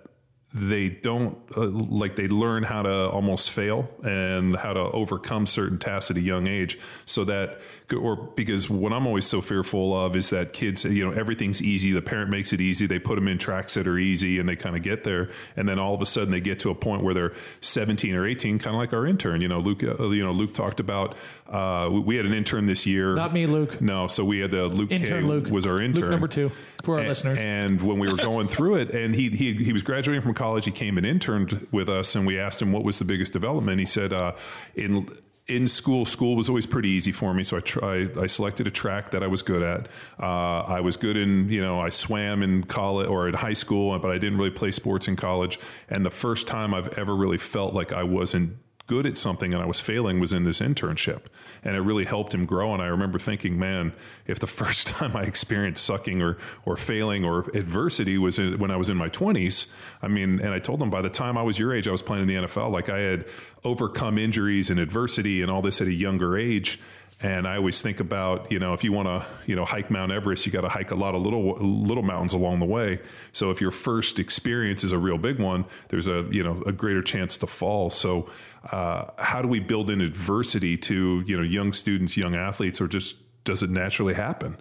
they 0.57 0.89
don't 0.89 1.37
uh, 1.55 1.67
like 1.67 2.17
they 2.17 2.29
learn 2.29 2.63
how 2.63 2.81
to 2.81 3.09
almost 3.11 3.51
fail 3.51 3.89
and 4.03 4.57
how 4.57 4.73
to 4.73 4.81
overcome 4.81 5.47
certain 5.47 5.79
tasks 5.79 6.11
at 6.11 6.17
a 6.17 6.21
young 6.21 6.47
age 6.47 6.79
so 7.05 7.25
that 7.25 7.61
or 7.95 8.17
because 8.17 8.69
what 8.69 8.93
I'm 8.93 9.07
always 9.07 9.27
so 9.27 9.41
fearful 9.41 9.97
of 9.99 10.17
is 10.17 10.31
that 10.31 10.53
kids 10.53 10.85
you 10.85 11.05
know 11.05 11.13
everything's 11.13 11.63
easy. 11.63 11.93
The 11.93 12.03
parent 12.03 12.31
makes 12.31 12.53
it 12.53 12.61
easy. 12.61 12.87
They 12.87 12.99
put 12.99 13.15
them 13.15 13.29
in 13.29 13.39
tracks 13.39 13.75
that 13.75 13.87
are 13.87 13.99
easy 13.99 14.39
and 14.39 14.49
they 14.49 14.57
kind 14.57 14.77
of 14.77 14.83
get 14.83 15.05
there. 15.05 15.31
And 15.57 15.69
then 15.69 15.79
all 15.79 15.95
of 15.95 16.01
a 16.01 16.07
sudden 16.07 16.33
they 16.33 16.41
get 16.41 16.61
to 16.61 16.71
a 16.71 16.75
point 16.75 17.05
where 17.05 17.15
they're 17.15 17.35
17 17.61 18.15
or 18.15 18.27
18 18.27 18.59
kind 18.59 18.75
of 18.75 18.81
like 18.81 18.93
our 18.93 19.07
intern. 19.07 19.41
You 19.41 19.49
know 19.49 19.61
Luke 19.61 19.85
uh, 19.85 20.09
you 20.09 20.25
know 20.25 20.33
Luke 20.33 20.53
talked 20.55 20.81
about 20.81 21.15
uh, 21.49 21.89
we 21.91 22.17
had 22.17 22.27
an 22.27 22.35
intern 22.35 22.67
this 22.67 22.87
year. 22.87 23.15
Not 23.15 23.33
me, 23.33 23.47
Luke. 23.47 23.81
no 23.81 24.09
so 24.09 24.25
we 24.25 24.41
had 24.41 24.51
the 24.51 24.67
Luke 24.67 24.91
Intern 24.91 25.23
K 25.23 25.29
Luke. 25.29 25.47
was 25.49 25.67
our 25.67 25.81
intern. 25.81 26.03
Luke 26.03 26.11
number 26.11 26.29
two 26.29 26.51
for 26.83 26.95
our 26.95 27.01
and, 27.01 27.09
listeners. 27.09 27.39
And 27.39 27.81
when 27.81 27.99
we 27.99 28.11
were 28.11 28.17
going 28.17 28.49
through 28.49 28.77
it, 28.77 28.91
and 28.91 29.15
he 29.15 29.31
he 29.31 29.55
he 29.55 29.73
was 29.73 29.83
graduating 29.83 30.23
from 30.23 30.35
college, 30.35 30.65
he 30.65 30.73
came 30.73 30.97
and 30.97 31.07
interned 31.07 31.67
with 31.71 31.89
us, 31.89 32.17
and 32.17 32.27
we 32.27 32.39
asked 32.39 32.61
him 32.61 32.73
what 32.73 32.83
was 32.83 32.99
the 32.99 33.05
biggest 33.05 33.33
development. 33.33 33.79
He 33.79 33.87
said, 33.87 34.13
uh, 34.13 34.33
in 34.75 35.09
in 35.49 35.69
school, 35.69 36.05
school 36.05 36.35
was 36.35 36.49
always 36.49 36.67
pretty 36.67 36.89
easy 36.89 37.13
for 37.13 37.33
me. 37.33 37.45
So 37.45 37.57
I 37.57 37.61
try, 37.61 38.09
I 38.21 38.27
selected 38.27 38.67
a 38.67 38.71
track 38.71 39.11
that 39.11 39.23
I 39.23 39.29
was 39.29 39.43
good 39.43 39.63
at. 39.63 39.87
Uh, 40.21 40.63
I 40.63 40.81
was 40.81 40.97
good 40.97 41.17
in, 41.17 41.49
you 41.49 41.61
know, 41.61 41.81
I 41.81 41.91
swam 41.91 42.43
in 42.43 42.65
college 42.65 43.09
or 43.09 43.29
in 43.29 43.35
high 43.35 43.53
school, 43.53 43.97
but 43.99 44.11
I 44.11 44.19
didn't 44.19 44.39
really 44.39 44.51
play 44.51 44.73
sports 44.73 45.07
in 45.07 45.15
college. 45.15 45.61
And 45.89 46.05
the 46.05 46.11
first 46.11 46.49
time 46.49 46.75
I've 46.75 46.99
ever 46.99 47.15
really 47.15 47.39
felt 47.39 47.75
like 47.75 47.93
I 47.93 48.03
wasn't 48.03 48.59
good 48.87 49.07
at 49.07 49.19
something 49.19 49.53
and 49.53 49.63
I 49.63 49.67
was 49.67 49.81
failing 49.81 50.21
was 50.21 50.33
in 50.33 50.43
this 50.45 50.61
internship. 50.61 51.23
And 51.65 51.75
it 51.75 51.81
really 51.81 52.05
helped 52.05 52.33
him 52.33 52.45
grow. 52.47 52.73
And 52.73 52.83
I 52.83 52.87
remember 52.87 53.19
thinking, 53.19 53.59
man, 53.59 53.93
if 54.27 54.39
the 54.39 54.47
first 54.47 54.89
time 54.89 55.17
I 55.17 55.23
experienced 55.23 55.85
sucking 55.85 56.23
or, 56.23 56.39
or 56.65 56.77
failing 56.77 57.25
or 57.25 57.41
adversity 57.55 58.19
was 58.19 58.39
in, 58.39 58.59
when 58.59 58.71
I 58.71 58.77
was 58.77 58.89
in 58.89 58.97
my 58.97 59.09
20s, 59.09 59.67
I 60.03 60.09
mean, 60.09 60.41
and 60.41 60.51
I 60.51 60.59
told 60.59 60.81
him 60.81 60.91
by 60.91 61.03
the 61.03 61.11
time 61.11 61.37
I 61.37 61.43
was 61.43 61.59
your 61.59 61.75
age, 61.75 61.89
I 61.89 61.93
was 61.93 62.03
playing 62.03 62.23
in 62.23 62.29
the 62.29 62.47
NFL. 62.47 62.71
Like 62.71 62.89
I 62.89 63.01
had 63.01 63.27
overcome 63.65 64.19
injuries 64.19 64.71
and 64.71 64.79
adversity 64.79 65.43
and 65.43 65.51
all 65.51 65.63
this 65.63 65.81
at 65.81 65.89
a 65.89 65.93
younger 65.93 66.39
age. 66.39 66.81
And 67.21 67.49
I 67.49 67.57
always 67.57 67.81
think 67.81 68.01
about, 68.01 68.53
you 68.53 68.59
know, 68.59 68.75
if 68.75 68.85
you 68.85 68.93
want 68.93 69.09
to, 69.09 69.27
you 69.47 69.57
know, 69.57 69.65
hike 69.65 69.91
Mount 69.91 70.13
Everest, 70.13 70.45
you 70.45 70.53
got 70.53 70.61
to 70.61 70.69
hike 70.69 70.91
a 70.91 70.95
lot 70.95 71.15
of 71.15 71.23
little 71.23 71.55
little 71.55 72.03
mountains 72.03 72.35
along 72.35 72.61
the 72.61 72.67
way. 72.67 73.01
So 73.33 73.51
if 73.51 73.59
your 73.59 73.71
first 73.71 74.19
experience 74.19 74.85
is 74.85 74.93
a 74.93 74.99
real 74.99 75.17
big 75.17 75.41
one, 75.41 75.65
there's 75.89 76.09
a, 76.09 76.29
you 76.31 76.43
know, 76.43 76.63
a 76.67 76.73
greater 76.73 77.03
chance 77.03 77.39
to 77.39 77.47
fall. 77.47 77.89
So 77.89 78.29
uh, 78.73 79.11
how 79.19 79.43
do 79.43 79.49
we 79.49 79.61
build 79.61 79.91
in 79.91 80.01
adversity 80.01 80.77
to, 80.77 81.23
you 81.27 81.37
know, 81.37 81.43
young 81.43 81.73
students, 81.73 82.17
young 82.17 82.35
athletes, 82.35 82.81
or 82.81 82.89
just 82.89 83.17
does 83.45 83.63
it 83.63 83.71
naturally 83.71 84.15
happen? 84.15 84.57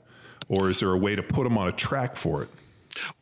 Or 0.47 0.70
is 0.70 0.80
there 0.80 0.91
a 0.91 0.97
way 0.97 1.16
to 1.16 1.24
put 1.24 1.43
them 1.43 1.58
on 1.58 1.68
a 1.68 1.72
track 1.72 2.16
for 2.16 2.43
it? 2.43 2.49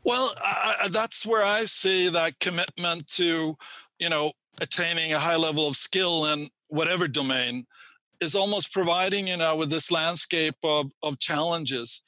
Well, 0.04 0.32
I, 0.42 0.90
that's 0.92 1.26
where 1.26 1.44
I 1.44 1.66
see 1.66 2.10
that 2.10 2.40
commitment 2.40 3.08
to, 3.16 3.58
you 4.00 4.10
know, 4.10 4.34
attaining 4.62 5.14
a 5.14 5.20
high 5.20 5.36
level 5.36 5.68
of 5.68 5.76
skill 5.76 6.26
in 6.26 6.50
whatever 6.68 7.08
domain 7.08 7.66
is 8.22 8.36
almost 8.36 8.72
providing 8.72 9.28
you 9.28 9.38
know 9.38 9.56
with 9.56 9.70
this 9.70 9.92
landscape 9.92 10.56
of, 10.64 10.92
of 11.02 11.20
challenges 11.20 12.02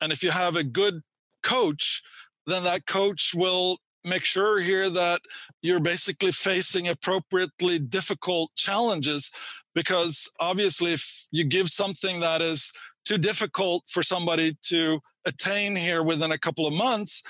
and 0.00 0.12
if 0.12 0.22
you 0.22 0.30
have 0.30 0.56
a 0.56 0.64
good 0.64 1.02
coach 1.42 2.02
then 2.46 2.64
that 2.64 2.86
coach 2.86 3.32
will 3.34 3.78
make 4.04 4.24
sure 4.24 4.60
here 4.60 4.90
that 4.90 5.20
you're 5.62 5.80
basically 5.80 6.32
facing 6.32 6.88
appropriately 6.88 7.78
difficult 7.78 8.50
challenges 8.56 9.30
because 9.74 10.30
obviously 10.40 10.92
if 10.92 11.26
you 11.30 11.44
give 11.44 11.68
something 11.68 12.20
that 12.20 12.42
is 12.42 12.72
too 13.04 13.18
difficult 13.18 13.84
for 13.88 14.02
somebody 14.02 14.56
to 14.62 15.00
attain 15.26 15.74
here 15.74 16.02
within 16.02 16.32
a 16.32 16.38
couple 16.38 16.66
of 16.66 16.72
months 16.72 17.22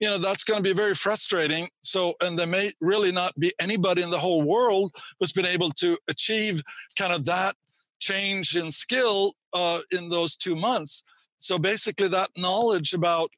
you 0.00 0.08
know 0.08 0.18
that's 0.18 0.44
going 0.44 0.58
to 0.58 0.62
be 0.62 0.74
very 0.74 0.94
frustrating. 0.94 1.68
So 1.82 2.14
and 2.20 2.38
there 2.38 2.46
may 2.46 2.70
really 2.80 3.12
not 3.12 3.38
be 3.38 3.52
anybody 3.60 4.02
in 4.02 4.10
the 4.10 4.18
whole 4.18 4.42
world 4.42 4.94
who's 5.18 5.32
been 5.32 5.46
able 5.46 5.70
to 5.70 5.96
achieve 6.08 6.62
kind 6.98 7.12
of 7.12 7.24
that 7.24 7.54
change 8.00 8.54
in 8.54 8.70
skill 8.70 9.32
uh, 9.54 9.80
in 9.92 10.10
those 10.10 10.36
two 10.36 10.56
months. 10.56 11.04
So 11.38 11.58
basically 11.58 12.08
that 12.08 12.28
knowledge 12.36 12.92
about 12.92 13.30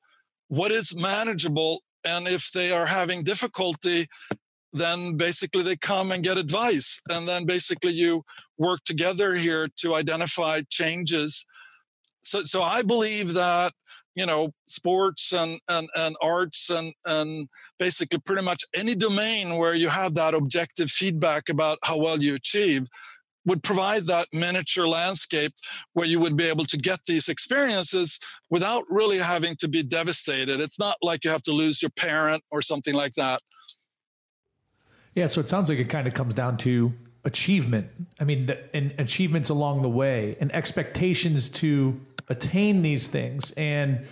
what 0.49 0.70
is 0.70 0.97
manageable 0.97 1.82
and 2.07 2.29
if 2.29 2.51
they 2.53 2.71
are 2.71 2.87
having 2.87 3.23
difficulty 3.25 4.07
then 4.77 5.17
basically 5.17 5.63
they 5.63 5.77
come 5.77 6.13
and 6.13 6.23
get 6.23 6.39
advice. 6.39 7.01
And 7.09 7.27
then 7.27 7.47
basically 7.47 7.93
you 7.93 8.25
work 8.59 8.81
together 8.85 9.35
here 9.35 9.69
to 9.79 9.95
identify 9.95 10.61
changes. 10.69 11.47
So 12.23 12.43
so 12.43 12.63
i 12.63 12.83
believe 12.83 13.35
that 13.35 13.73
you 14.17 14.27
know 14.27 14.51
sports 14.67 15.33
and 15.33 15.61
and, 15.69 15.89
and 15.95 16.17
arts 16.21 16.71
and 16.71 16.93
and 17.05 17.49
basically 17.79 18.19
pretty 18.19 18.43
much 18.43 18.65
any 18.75 18.97
domain 18.97 19.57
where 19.57 19.75
you 19.75 19.89
have 19.89 20.15
that 20.15 20.35
objective 20.35 20.91
feedback 20.91 21.49
about 21.49 21.79
how 21.85 21.97
well 21.97 22.21
you 22.21 22.35
achieve 22.35 22.89
would 23.47 23.62
provide 23.62 24.07
that 24.07 24.26
miniature 24.32 24.86
landscape 24.86 25.55
where 25.94 26.07
you 26.07 26.20
would 26.20 26.36
be 26.36 26.44
able 26.44 26.64
to 26.64 26.76
get 26.76 27.01
these 27.07 27.28
experiences 27.28 28.18
without 28.51 28.84
really 28.90 29.18
having 29.18 29.57
to 29.57 29.68
be 29.68 29.82
devastated 29.82 30.61
it's 30.61 30.78
not 30.78 30.97
like 31.03 31.24
you 31.24 31.30
have 31.30 31.42
to 31.42 31.53
lose 31.53 31.80
your 31.80 31.90
parent 31.90 32.42
or 32.51 32.61
something 32.61 32.94
like 32.94 33.14
that 33.14 33.40
Yeah, 35.14 35.28
so 35.28 35.40
it 35.40 35.49
sounds 35.49 35.70
like 35.70 35.78
it 35.78 35.88
kind 35.88 36.07
of 36.07 36.12
comes 36.12 36.34
down 36.34 36.59
to 36.59 36.92
achievement. 37.26 37.88
I 38.20 38.24
mean, 38.24 38.47
the, 38.47 38.76
and 38.76 38.94
achievements 38.99 39.51
along 39.51 39.82
the 39.82 39.88
way, 39.88 40.36
and 40.40 40.55
expectations 40.55 41.51
to 41.51 42.01
attain 42.28 42.82
these 42.82 43.09
things, 43.09 43.51
and 43.53 44.07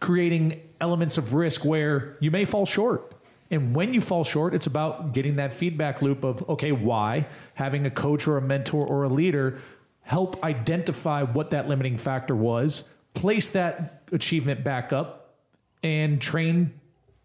creating 0.00 0.60
elements 0.80 1.16
of 1.16 1.34
risk 1.34 1.64
where 1.64 2.16
you 2.20 2.30
may 2.30 2.44
fall 2.44 2.66
short. 2.66 3.14
And 3.50 3.74
when 3.74 3.94
you 3.94 4.00
fall 4.00 4.24
short, 4.24 4.54
it's 4.54 4.66
about 4.66 5.12
getting 5.12 5.36
that 5.36 5.52
feedback 5.52 6.02
loop 6.02 6.24
of 6.24 6.48
okay, 6.48 6.72
why? 6.72 7.26
Having 7.54 7.86
a 7.86 7.90
coach 7.90 8.26
or 8.26 8.36
a 8.36 8.42
mentor 8.42 8.86
or 8.86 9.04
a 9.04 9.08
leader 9.08 9.58
help 10.02 10.42
identify 10.44 11.22
what 11.22 11.50
that 11.50 11.68
limiting 11.68 11.98
factor 11.98 12.34
was, 12.34 12.84
place 13.14 13.48
that 13.48 14.02
achievement 14.12 14.62
back 14.62 14.92
up, 14.92 15.34
and 15.82 16.20
train 16.20 16.72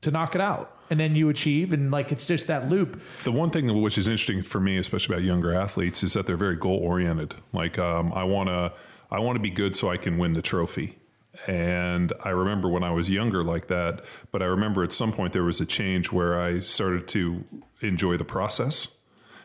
to 0.02 0.11
knock 0.11 0.35
it 0.35 0.41
out. 0.41 0.77
And 0.89 0.99
then 0.99 1.15
you 1.15 1.30
achieve, 1.30 1.73
and 1.73 1.89
like 1.89 2.11
it's 2.11 2.27
just 2.27 2.48
that 2.48 2.69
loop. 2.69 3.02
The 3.23 3.31
one 3.31 3.49
thing 3.49 3.81
which 3.81 3.98
is 3.98 4.07
interesting 4.07 4.41
for 4.41 4.60
me, 4.60 4.77
especially 4.77 5.15
about 5.15 5.23
younger 5.23 5.53
athletes, 5.53 6.03
is 6.03 6.14
that 6.14 6.27
they're 6.27 6.38
very 6.38 6.56
goal 6.56 6.77
oriented. 6.77 7.35
Like 7.53 7.80
um, 7.80 8.11
I 8.14 8.23
want 8.23 8.49
to, 8.49 8.73
I 9.10 9.19
want 9.19 9.38
to 9.38 9.39
be 9.41 9.52
good 9.52 9.76
so 9.76 9.89
I 9.89 9.98
can 9.98 10.18
win 10.18 10.34
the 10.34 10.41
trophy. 10.41 10.98
And 11.47 12.13
I 12.23 12.29
remember 12.29 12.69
when 12.69 12.83
I 12.83 12.91
was 12.91 13.09
younger 13.09 13.43
like 13.43 13.67
that, 13.67 14.03
but 14.31 14.41
I 14.41 14.45
remember 14.45 14.83
at 14.83 14.93
some 14.93 15.11
point 15.11 15.33
there 15.33 15.43
was 15.43 15.61
a 15.61 15.65
change 15.65 16.11
where 16.11 16.39
I 16.39 16.59
started 16.59 17.07
to 17.09 17.43
enjoy 17.81 18.17
the 18.17 18.25
process. 18.25 18.89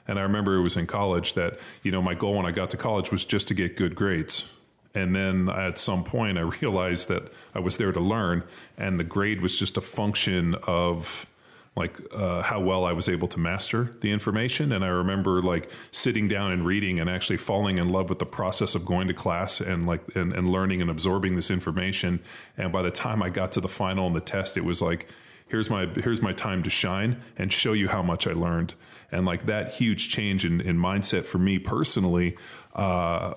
And 0.09 0.19
I 0.19 0.23
remember 0.23 0.57
it 0.57 0.63
was 0.63 0.77
in 0.77 0.87
college 0.87 1.35
that, 1.35 1.59
you 1.83 1.91
know, 1.91 2.03
my 2.03 2.15
goal 2.15 2.35
when 2.35 2.47
I 2.47 2.53
got 2.53 2.71
to 2.71 2.77
college 2.77 3.11
was 3.11 3.25
just 3.25 3.49
to 3.49 3.55
get 3.55 3.77
good 3.77 3.95
grades. 3.95 4.49
And 4.95 5.15
then 5.15 5.49
at 5.49 5.79
some 5.79 6.05
point 6.05 6.39
I 6.39 6.43
realized 6.61 7.09
that 7.09 7.33
I 7.55 7.61
was 7.61 7.77
there 7.77 7.93
to 7.93 8.01
learn 8.01 8.45
and 8.77 8.99
the 8.99 9.05
grade 9.05 9.41
was 9.41 9.59
just 9.59 9.77
a 9.77 9.81
function 9.81 10.55
of 10.67 11.27
like 11.77 12.01
uh, 12.13 12.41
how 12.41 12.59
well 12.59 12.87
I 12.87 12.93
was 12.93 13.07
able 13.09 13.29
to 13.29 13.39
master 13.39 13.95
the 14.01 14.11
information. 14.11 14.73
And 14.73 14.83
I 14.83 14.89
remember 14.89 15.43
like 15.43 15.71
sitting 15.91 16.27
down 16.27 16.51
and 16.53 16.65
reading 16.65 16.99
and 16.99 17.11
actually 17.11 17.37
falling 17.37 17.77
in 17.77 17.91
love 17.91 18.09
with 18.09 18.19
the 18.19 18.27
process 18.27 18.75
of 18.75 18.87
going 18.87 19.09
to 19.09 19.15
class 19.15 19.61
and 19.61 19.87
like 19.87 20.01
and, 20.17 20.33
and 20.33 20.49
learning 20.49 20.81
and 20.81 20.91
absorbing 20.91 21.37
this 21.37 21.51
information. 21.51 22.21
And 22.57 22.73
by 22.73 22.81
the 22.81 22.91
time 22.91 23.23
I 23.23 23.29
got 23.29 23.53
to 23.53 23.61
the 23.61 23.69
final 23.69 24.07
and 24.07 24.17
the 24.17 24.21
test, 24.21 24.57
it 24.57 24.65
was 24.65 24.81
like, 24.81 25.07
here's 25.49 25.69
my 25.69 25.87
here's 25.87 26.23
my 26.23 26.33
time 26.33 26.63
to 26.63 26.71
shine 26.71 27.23
and 27.37 27.53
show 27.53 27.75
you 27.75 27.89
how 27.89 28.03
much 28.03 28.27
I 28.27 28.33
learned. 28.33 28.75
And 29.13 29.27
like 29.27 29.47
that 29.47 29.75
huge 29.75 30.09
change 30.09 30.45
in, 30.47 30.63
in 30.63 30.79
mindset 30.79 31.27
for 31.27 31.39
me 31.39 31.59
personally. 31.59 32.37
Uh, 32.75 33.35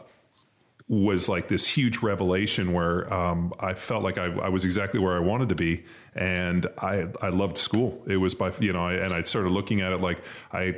was 0.89 1.29
like 1.29 1.47
this 1.47 1.67
huge 1.67 1.99
revelation 1.99 2.73
where 2.73 3.11
um, 3.13 3.53
I 3.59 3.75
felt 3.75 4.03
like 4.03 4.17
I, 4.17 4.25
I, 4.25 4.49
was 4.49 4.65
exactly 4.65 4.99
where 4.99 5.15
I 5.15 5.19
wanted 5.19 5.49
to 5.49 5.55
be, 5.55 5.85
and 6.15 6.65
I 6.79 7.07
I 7.21 7.29
loved 7.29 7.59
school. 7.59 8.03
It 8.07 8.17
was 8.17 8.33
by 8.33 8.51
you 8.59 8.73
know, 8.73 8.87
I, 8.87 8.93
and 8.93 9.13
I 9.13 9.21
started 9.21 9.51
looking 9.51 9.81
at 9.81 9.93
it 9.93 10.01
like 10.01 10.17
I 10.51 10.75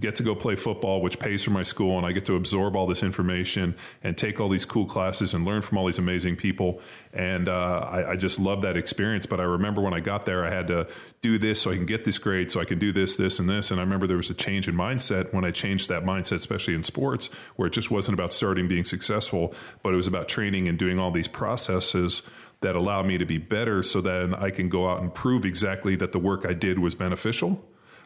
get 0.00 0.16
to 0.16 0.22
go 0.22 0.34
play 0.34 0.56
football, 0.56 1.02
which 1.02 1.18
pays 1.18 1.44
for 1.44 1.50
my 1.50 1.62
school, 1.62 1.98
and 1.98 2.06
I 2.06 2.12
get 2.12 2.24
to 2.26 2.36
absorb 2.36 2.76
all 2.76 2.86
this 2.86 3.02
information 3.02 3.76
and 4.02 4.16
take 4.16 4.40
all 4.40 4.48
these 4.48 4.64
cool 4.64 4.86
classes 4.86 5.34
and 5.34 5.44
learn 5.44 5.60
from 5.60 5.76
all 5.76 5.84
these 5.84 5.98
amazing 5.98 6.36
people. 6.36 6.80
And 7.12 7.46
uh, 7.46 7.52
I, 7.90 8.12
I, 8.12 8.16
just 8.16 8.38
love 8.38 8.62
that 8.62 8.78
experience. 8.78 9.26
But 9.26 9.38
I 9.38 9.42
remember 9.42 9.82
when 9.82 9.92
I 9.92 10.00
got 10.00 10.24
there, 10.24 10.46
I 10.46 10.50
had 10.50 10.68
to 10.68 10.88
do 11.20 11.36
this 11.36 11.60
so 11.60 11.70
I 11.70 11.76
can 11.76 11.84
get 11.84 12.04
this 12.04 12.16
grade, 12.16 12.50
so 12.50 12.58
I 12.58 12.64
can 12.64 12.78
do 12.78 12.90
this, 12.90 13.16
this, 13.16 13.38
and 13.38 13.46
this. 13.50 13.70
And 13.70 13.80
I 13.80 13.82
remember 13.82 14.06
there 14.06 14.16
was 14.16 14.30
a 14.30 14.34
change 14.34 14.66
in 14.66 14.74
mindset 14.74 15.34
when 15.34 15.44
I 15.44 15.50
changed 15.50 15.90
that 15.90 16.04
mindset, 16.04 16.36
especially 16.36 16.74
in 16.74 16.84
sports, 16.84 17.28
where 17.56 17.66
it 17.66 17.74
just 17.74 17.90
wasn't 17.90 18.14
about 18.14 18.32
starting 18.32 18.68
being 18.68 18.84
successful, 18.84 19.54
but 19.82 19.92
it 19.92 19.96
was 19.96 20.06
about 20.06 20.26
training 20.26 20.68
and 20.68 20.78
doing 20.78 20.98
all 20.98 21.10
these 21.10 21.28
processes 21.28 22.22
that 22.62 22.76
allow 22.76 23.02
me 23.02 23.18
to 23.18 23.26
be 23.26 23.36
better 23.36 23.82
so 23.82 24.00
then 24.00 24.34
I 24.34 24.50
can 24.50 24.70
go 24.70 24.88
out 24.88 25.02
and 25.02 25.12
prove 25.12 25.44
exactly 25.44 25.96
that 25.96 26.12
the 26.12 26.18
work 26.18 26.46
I 26.46 26.54
did 26.54 26.78
was 26.78 26.94
beneficial 26.94 27.62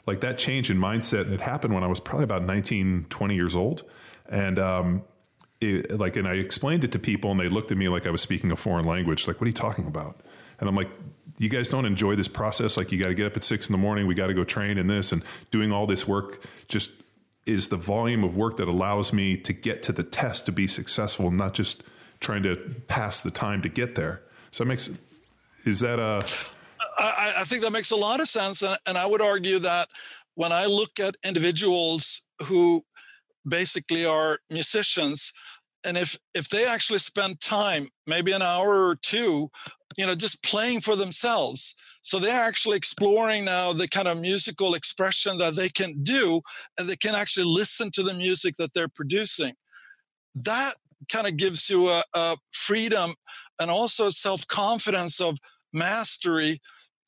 like 0.06 0.20
that 0.20 0.38
change 0.38 0.70
in 0.70 0.78
mindset 0.78 1.30
it 1.30 1.40
happened 1.40 1.74
when 1.74 1.84
I 1.84 1.88
was 1.88 2.00
probably 2.00 2.24
about 2.24 2.44
19, 2.44 3.06
20 3.10 3.34
years 3.34 3.56
old. 3.56 3.82
And, 4.28 4.58
um, 4.58 5.02
it, 5.60 5.98
like, 5.98 6.16
and 6.16 6.28
I 6.28 6.34
explained 6.34 6.84
it 6.84 6.92
to 6.92 6.98
people 6.98 7.30
and 7.30 7.40
they 7.40 7.48
looked 7.48 7.72
at 7.72 7.78
me 7.78 7.88
like 7.88 8.06
I 8.06 8.10
was 8.10 8.20
speaking 8.20 8.52
a 8.52 8.56
foreign 8.56 8.84
language. 8.84 9.26
Like, 9.26 9.40
what 9.40 9.46
are 9.46 9.48
you 9.48 9.54
talking 9.54 9.86
about? 9.86 10.20
And 10.60 10.68
I'm 10.68 10.74
like, 10.74 10.90
you 11.38 11.48
guys 11.48 11.68
don't 11.68 11.84
enjoy 11.84 12.16
this 12.16 12.28
process. 12.28 12.76
Like, 12.76 12.92
you 12.92 13.02
got 13.02 13.08
to 13.08 13.14
get 13.14 13.26
up 13.26 13.36
at 13.36 13.44
six 13.44 13.68
in 13.68 13.72
the 13.72 13.78
morning. 13.78 14.06
We 14.06 14.14
got 14.14 14.28
to 14.28 14.34
go 14.34 14.44
train 14.44 14.78
in 14.78 14.86
this 14.86 15.12
and 15.12 15.22
doing 15.50 15.72
all 15.72 15.86
this 15.86 16.06
work 16.06 16.42
just 16.68 16.90
is 17.46 17.68
the 17.68 17.76
volume 17.76 18.24
of 18.24 18.36
work 18.36 18.56
that 18.56 18.68
allows 18.68 19.12
me 19.12 19.36
to 19.36 19.52
get 19.52 19.82
to 19.84 19.92
the 19.92 20.02
test 20.02 20.46
to 20.46 20.52
be 20.52 20.66
successful, 20.66 21.30
not 21.30 21.54
just 21.54 21.82
trying 22.20 22.42
to 22.42 22.56
pass 22.88 23.20
the 23.20 23.30
time 23.30 23.62
to 23.62 23.68
get 23.68 23.94
there. 23.94 24.20
So 24.50 24.64
that 24.64 24.68
makes, 24.68 24.90
is 25.64 25.80
that 25.80 25.98
a, 25.98 26.26
I, 26.98 27.34
I 27.38 27.44
think 27.44 27.62
that 27.62 27.72
makes 27.72 27.90
a 27.90 27.96
lot 27.96 28.20
of 28.20 28.28
sense. 28.28 28.62
And, 28.62 28.76
and 28.86 28.98
I 28.98 29.06
would 29.06 29.22
argue 29.22 29.58
that 29.60 29.88
when 30.34 30.52
I 30.52 30.66
look 30.66 30.98
at 31.00 31.16
individuals 31.24 32.24
who 32.44 32.84
basically 33.46 34.04
are 34.04 34.38
musicians, 34.50 35.32
and 35.86 35.96
if 35.96 36.18
if 36.34 36.48
they 36.48 36.66
actually 36.66 36.98
spend 36.98 37.40
time 37.40 37.88
maybe 38.06 38.32
an 38.32 38.42
hour 38.42 38.86
or 38.86 38.96
two 38.96 39.50
you 39.96 40.04
know 40.04 40.14
just 40.14 40.42
playing 40.42 40.80
for 40.80 40.96
themselves 40.96 41.74
so 42.02 42.18
they're 42.18 42.40
actually 42.40 42.76
exploring 42.76 43.44
now 43.44 43.72
the 43.72 43.88
kind 43.88 44.08
of 44.08 44.20
musical 44.20 44.74
expression 44.74 45.38
that 45.38 45.54
they 45.54 45.68
can 45.68 46.02
do 46.02 46.40
and 46.78 46.88
they 46.88 46.96
can 46.96 47.14
actually 47.14 47.46
listen 47.46 47.90
to 47.90 48.02
the 48.02 48.14
music 48.14 48.56
that 48.56 48.74
they're 48.74 48.88
producing 48.88 49.54
that 50.34 50.74
kind 51.10 51.26
of 51.26 51.36
gives 51.36 51.70
you 51.70 51.88
a, 51.88 52.02
a 52.14 52.36
freedom 52.52 53.14
and 53.60 53.70
also 53.70 54.10
self-confidence 54.10 55.20
of 55.20 55.38
mastery 55.72 56.60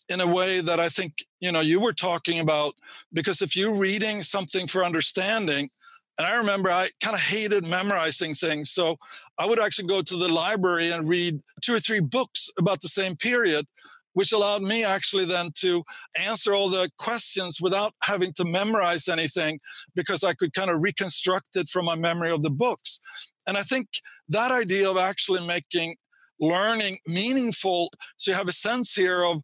in 0.08 0.20
a 0.20 0.26
way 0.26 0.60
that 0.60 0.80
I 0.80 0.88
think 0.88 1.24
you 1.40 1.52
know 1.52 1.60
you 1.60 1.80
were 1.80 1.92
talking 1.92 2.40
about 2.40 2.74
because 3.12 3.42
if 3.42 3.56
you're 3.56 3.74
reading 3.74 4.22
something 4.22 4.66
for 4.66 4.84
understanding 4.84 5.70
and 6.18 6.26
I 6.26 6.36
remember 6.36 6.70
I 6.70 6.90
kind 7.02 7.14
of 7.14 7.20
hated 7.20 7.66
memorizing 7.66 8.34
things 8.34 8.70
so 8.70 8.96
I 9.38 9.46
would 9.46 9.60
actually 9.60 9.88
go 9.88 10.02
to 10.02 10.16
the 10.16 10.28
library 10.28 10.90
and 10.90 11.08
read 11.08 11.40
two 11.62 11.74
or 11.74 11.80
three 11.80 12.00
books 12.00 12.50
about 12.58 12.80
the 12.80 12.88
same 12.88 13.16
period 13.16 13.66
which 14.14 14.32
allowed 14.32 14.62
me 14.62 14.84
actually 14.84 15.24
then 15.24 15.50
to 15.54 15.84
answer 16.18 16.52
all 16.52 16.68
the 16.68 16.90
questions 16.98 17.60
without 17.60 17.92
having 18.02 18.32
to 18.32 18.44
memorize 18.44 19.06
anything 19.06 19.60
because 19.94 20.24
I 20.24 20.34
could 20.34 20.52
kind 20.54 20.70
of 20.70 20.82
reconstruct 20.82 21.54
it 21.54 21.68
from 21.68 21.84
my 21.84 21.94
memory 21.94 22.32
of 22.32 22.42
the 22.42 22.50
books. 22.50 23.00
And 23.46 23.56
I 23.56 23.62
think 23.62 23.86
that 24.28 24.50
idea 24.50 24.90
of 24.90 24.96
actually 24.96 25.46
making 25.46 25.94
learning 26.40 26.98
meaningful 27.06 27.90
so 28.16 28.30
you 28.30 28.36
have 28.36 28.48
a 28.48 28.52
sense 28.52 28.94
here 28.94 29.24
of 29.24 29.42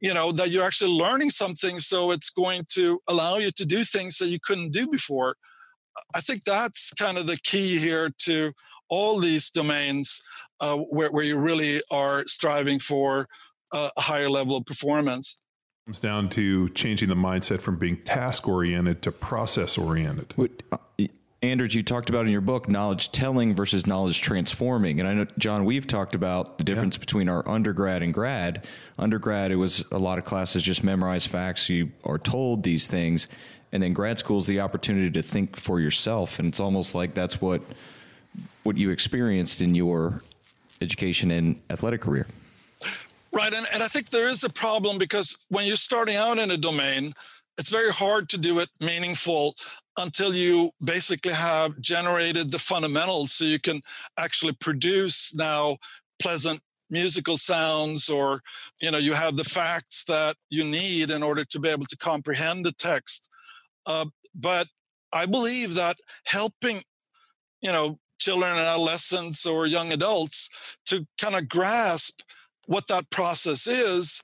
you 0.00 0.14
know 0.14 0.32
that 0.32 0.50
you're 0.50 0.64
actually 0.64 0.92
learning 0.92 1.30
something 1.30 1.78
so 1.78 2.10
it's 2.10 2.30
going 2.30 2.64
to 2.72 3.00
allow 3.08 3.36
you 3.36 3.50
to 3.52 3.64
do 3.64 3.84
things 3.84 4.18
that 4.18 4.28
you 4.28 4.38
couldn't 4.40 4.72
do 4.72 4.86
before. 4.86 5.36
I 6.14 6.20
think 6.20 6.44
that's 6.44 6.92
kind 6.94 7.18
of 7.18 7.26
the 7.26 7.38
key 7.42 7.78
here 7.78 8.10
to 8.20 8.52
all 8.88 9.18
these 9.18 9.50
domains 9.50 10.22
uh, 10.60 10.76
where, 10.76 11.10
where 11.10 11.24
you 11.24 11.36
really 11.38 11.80
are 11.90 12.24
striving 12.26 12.78
for 12.78 13.28
a 13.72 13.90
higher 13.98 14.30
level 14.30 14.56
of 14.56 14.64
performance. 14.64 15.40
Comes 15.86 16.00
down 16.00 16.28
to 16.30 16.68
changing 16.70 17.08
the 17.08 17.14
mindset 17.14 17.60
from 17.60 17.78
being 17.78 17.98
task 18.04 18.46
oriented 18.46 19.02
to 19.02 19.12
process 19.12 19.76
oriented 19.76 20.34
Anders, 21.40 21.72
you 21.72 21.84
talked 21.84 22.10
about 22.10 22.26
in 22.26 22.32
your 22.32 22.40
book 22.40 22.68
knowledge 22.68 23.12
telling 23.12 23.54
versus 23.54 23.86
knowledge 23.86 24.20
transforming. 24.20 24.98
And 24.98 25.08
I 25.08 25.14
know, 25.14 25.26
John, 25.38 25.64
we've 25.64 25.86
talked 25.86 26.16
about 26.16 26.58
the 26.58 26.64
difference 26.64 26.96
yeah. 26.96 27.00
between 27.00 27.28
our 27.28 27.48
undergrad 27.48 28.02
and 28.02 28.12
grad. 28.12 28.66
Undergrad, 28.98 29.52
it 29.52 29.56
was 29.56 29.84
a 29.92 29.98
lot 29.98 30.18
of 30.18 30.24
classes 30.24 30.64
just 30.64 30.82
memorize 30.82 31.24
facts. 31.26 31.68
You 31.68 31.92
are 32.02 32.18
told 32.18 32.64
these 32.64 32.88
things. 32.88 33.28
And 33.70 33.80
then 33.80 33.92
grad 33.92 34.18
school 34.18 34.38
is 34.38 34.46
the 34.46 34.60
opportunity 34.60 35.10
to 35.10 35.22
think 35.22 35.54
for 35.54 35.78
yourself. 35.78 36.40
And 36.40 36.48
it's 36.48 36.58
almost 36.58 36.94
like 36.94 37.14
that's 37.14 37.40
what 37.40 37.62
what 38.64 38.76
you 38.76 38.90
experienced 38.90 39.60
in 39.60 39.74
your 39.74 40.20
education 40.80 41.30
and 41.30 41.60
athletic 41.70 42.00
career. 42.00 42.26
Right. 43.30 43.52
And, 43.52 43.66
and 43.72 43.82
I 43.82 43.88
think 43.88 44.10
there 44.10 44.28
is 44.28 44.42
a 44.42 44.50
problem 44.50 44.98
because 44.98 45.36
when 45.48 45.66
you're 45.66 45.76
starting 45.76 46.16
out 46.16 46.38
in 46.38 46.50
a 46.50 46.56
domain, 46.56 47.14
it's 47.58 47.70
very 47.70 47.92
hard 47.92 48.28
to 48.30 48.38
do 48.38 48.60
it 48.60 48.68
meaningful 48.80 49.56
until 49.98 50.32
you 50.32 50.70
basically 50.82 51.32
have 51.32 51.78
generated 51.80 52.50
the 52.50 52.58
fundamentals 52.58 53.32
so 53.32 53.44
you 53.44 53.58
can 53.58 53.82
actually 54.18 54.52
produce 54.52 55.34
now 55.36 55.76
pleasant 56.20 56.60
musical 56.90 57.36
sounds 57.36 58.08
or 58.08 58.40
you 58.80 58.90
know 58.90 58.98
you 58.98 59.12
have 59.12 59.36
the 59.36 59.44
facts 59.44 60.04
that 60.04 60.36
you 60.48 60.64
need 60.64 61.10
in 61.10 61.22
order 61.22 61.44
to 61.44 61.58
be 61.60 61.68
able 61.68 61.84
to 61.84 61.96
comprehend 61.96 62.64
the 62.64 62.72
text. 62.72 63.28
Uh, 63.86 64.06
but 64.34 64.68
i 65.12 65.24
believe 65.24 65.74
that 65.74 65.96
helping 66.24 66.82
you 67.60 67.72
know 67.72 67.98
children 68.18 68.50
and 68.50 68.60
adolescents 68.60 69.46
or 69.46 69.66
young 69.66 69.92
adults 69.92 70.50
to 70.84 71.06
kind 71.18 71.34
of 71.34 71.48
grasp 71.48 72.20
what 72.66 72.86
that 72.88 73.08
process 73.10 73.66
is 73.66 74.22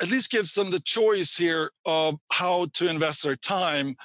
at 0.00 0.10
least 0.10 0.30
gives 0.30 0.54
them 0.54 0.70
the 0.70 0.80
choice 0.80 1.36
here 1.36 1.70
of 1.84 2.16
how 2.32 2.66
to 2.74 2.88
invest 2.88 3.22
their 3.22 3.36
time 3.36 3.96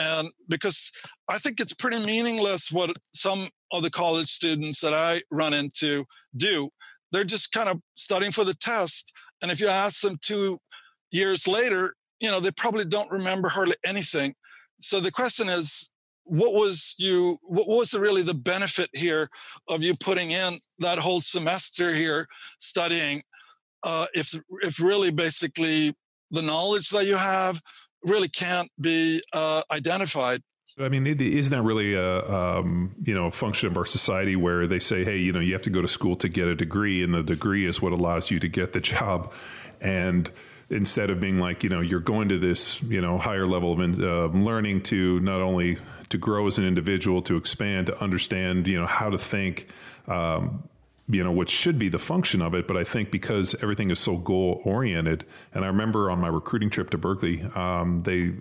and 0.00 0.30
because 0.48 0.92
I 1.28 1.38
think 1.38 1.60
it's 1.60 1.74
pretty 1.74 2.04
meaningless 2.04 2.72
what 2.72 2.96
some 3.12 3.48
of 3.72 3.82
the 3.82 3.90
college 3.90 4.28
students 4.28 4.80
that 4.80 4.94
I 4.94 5.22
run 5.30 5.52
into 5.52 6.06
do. 6.36 6.70
They're 7.12 7.24
just 7.24 7.52
kind 7.52 7.68
of 7.68 7.80
studying 7.96 8.32
for 8.32 8.44
the 8.44 8.54
test. 8.54 9.12
And 9.42 9.50
if 9.50 9.60
you 9.60 9.68
ask 9.68 10.00
them 10.00 10.18
two 10.20 10.58
years 11.10 11.46
later, 11.46 11.94
you 12.20 12.30
know, 12.30 12.40
they 12.40 12.50
probably 12.50 12.84
don't 12.84 13.10
remember 13.10 13.48
hardly 13.48 13.74
anything. 13.84 14.34
So 14.80 15.00
the 15.00 15.10
question 15.10 15.48
is, 15.48 15.90
what 16.24 16.52
was 16.52 16.94
you 16.98 17.38
what 17.42 17.66
was 17.66 17.92
really 17.92 18.22
the 18.22 18.34
benefit 18.34 18.88
here 18.92 19.28
of 19.68 19.82
you 19.82 19.94
putting 19.96 20.30
in 20.30 20.60
that 20.78 20.98
whole 20.98 21.20
semester 21.20 21.92
here 21.92 22.28
studying 22.60 23.22
uh, 23.82 24.06
if 24.14 24.34
if 24.62 24.80
really 24.80 25.10
basically 25.10 25.94
the 26.30 26.42
knowledge 26.42 26.90
that 26.90 27.06
you 27.06 27.16
have 27.16 27.60
really 28.02 28.28
can't 28.28 28.70
be 28.80 29.20
uh, 29.32 29.62
identified. 29.70 30.40
I 30.78 30.88
mean, 30.88 31.06
isn't 31.06 31.50
that 31.50 31.62
really 31.62 31.94
a 31.94 32.28
um, 32.30 32.94
you 33.02 33.14
know 33.14 33.26
a 33.26 33.30
function 33.30 33.68
of 33.68 33.76
our 33.76 33.86
society 33.86 34.36
where 34.36 34.66
they 34.66 34.80
say, 34.80 35.04
hey, 35.04 35.18
you 35.18 35.32
know, 35.32 35.40
you 35.40 35.52
have 35.52 35.62
to 35.62 35.70
go 35.70 35.82
to 35.82 35.88
school 35.88 36.16
to 36.16 36.28
get 36.28 36.46
a 36.46 36.54
degree, 36.54 37.02
and 37.02 37.12
the 37.12 37.22
degree 37.22 37.66
is 37.66 37.82
what 37.82 37.92
allows 37.92 38.30
you 38.30 38.40
to 38.40 38.48
get 38.48 38.72
the 38.72 38.80
job, 38.80 39.32
and 39.80 40.30
instead 40.70 41.10
of 41.10 41.18
being 41.18 41.38
like, 41.38 41.64
you 41.64 41.68
know, 41.68 41.80
you're 41.80 42.00
going 42.00 42.28
to 42.28 42.38
this 42.38 42.82
you 42.84 43.00
know 43.00 43.18
higher 43.18 43.46
level 43.46 43.72
of 43.72 44.00
uh, 44.00 44.26
learning 44.38 44.82
to 44.84 45.20
not 45.20 45.40
only 45.40 45.78
to 46.08 46.18
grow 46.18 46.46
as 46.46 46.58
an 46.58 46.66
individual, 46.66 47.22
to 47.22 47.36
expand, 47.36 47.86
to 47.86 48.02
understand, 48.02 48.66
you 48.66 48.78
know, 48.78 48.86
how 48.86 49.10
to 49.10 49.18
think. 49.18 49.68
Um, 50.08 50.64
you 51.10 51.24
know, 51.24 51.32
which 51.32 51.50
should 51.50 51.78
be 51.78 51.88
the 51.88 51.98
function 51.98 52.42
of 52.42 52.54
it. 52.54 52.66
But 52.66 52.76
I 52.76 52.84
think 52.84 53.10
because 53.10 53.54
everything 53.62 53.90
is 53.90 53.98
so 53.98 54.16
goal 54.16 54.60
oriented, 54.64 55.24
and 55.52 55.64
I 55.64 55.68
remember 55.68 56.10
on 56.10 56.20
my 56.20 56.28
recruiting 56.28 56.70
trip 56.70 56.90
to 56.90 56.98
Berkeley, 56.98 57.42
um, 57.54 58.02
they, 58.04 58.32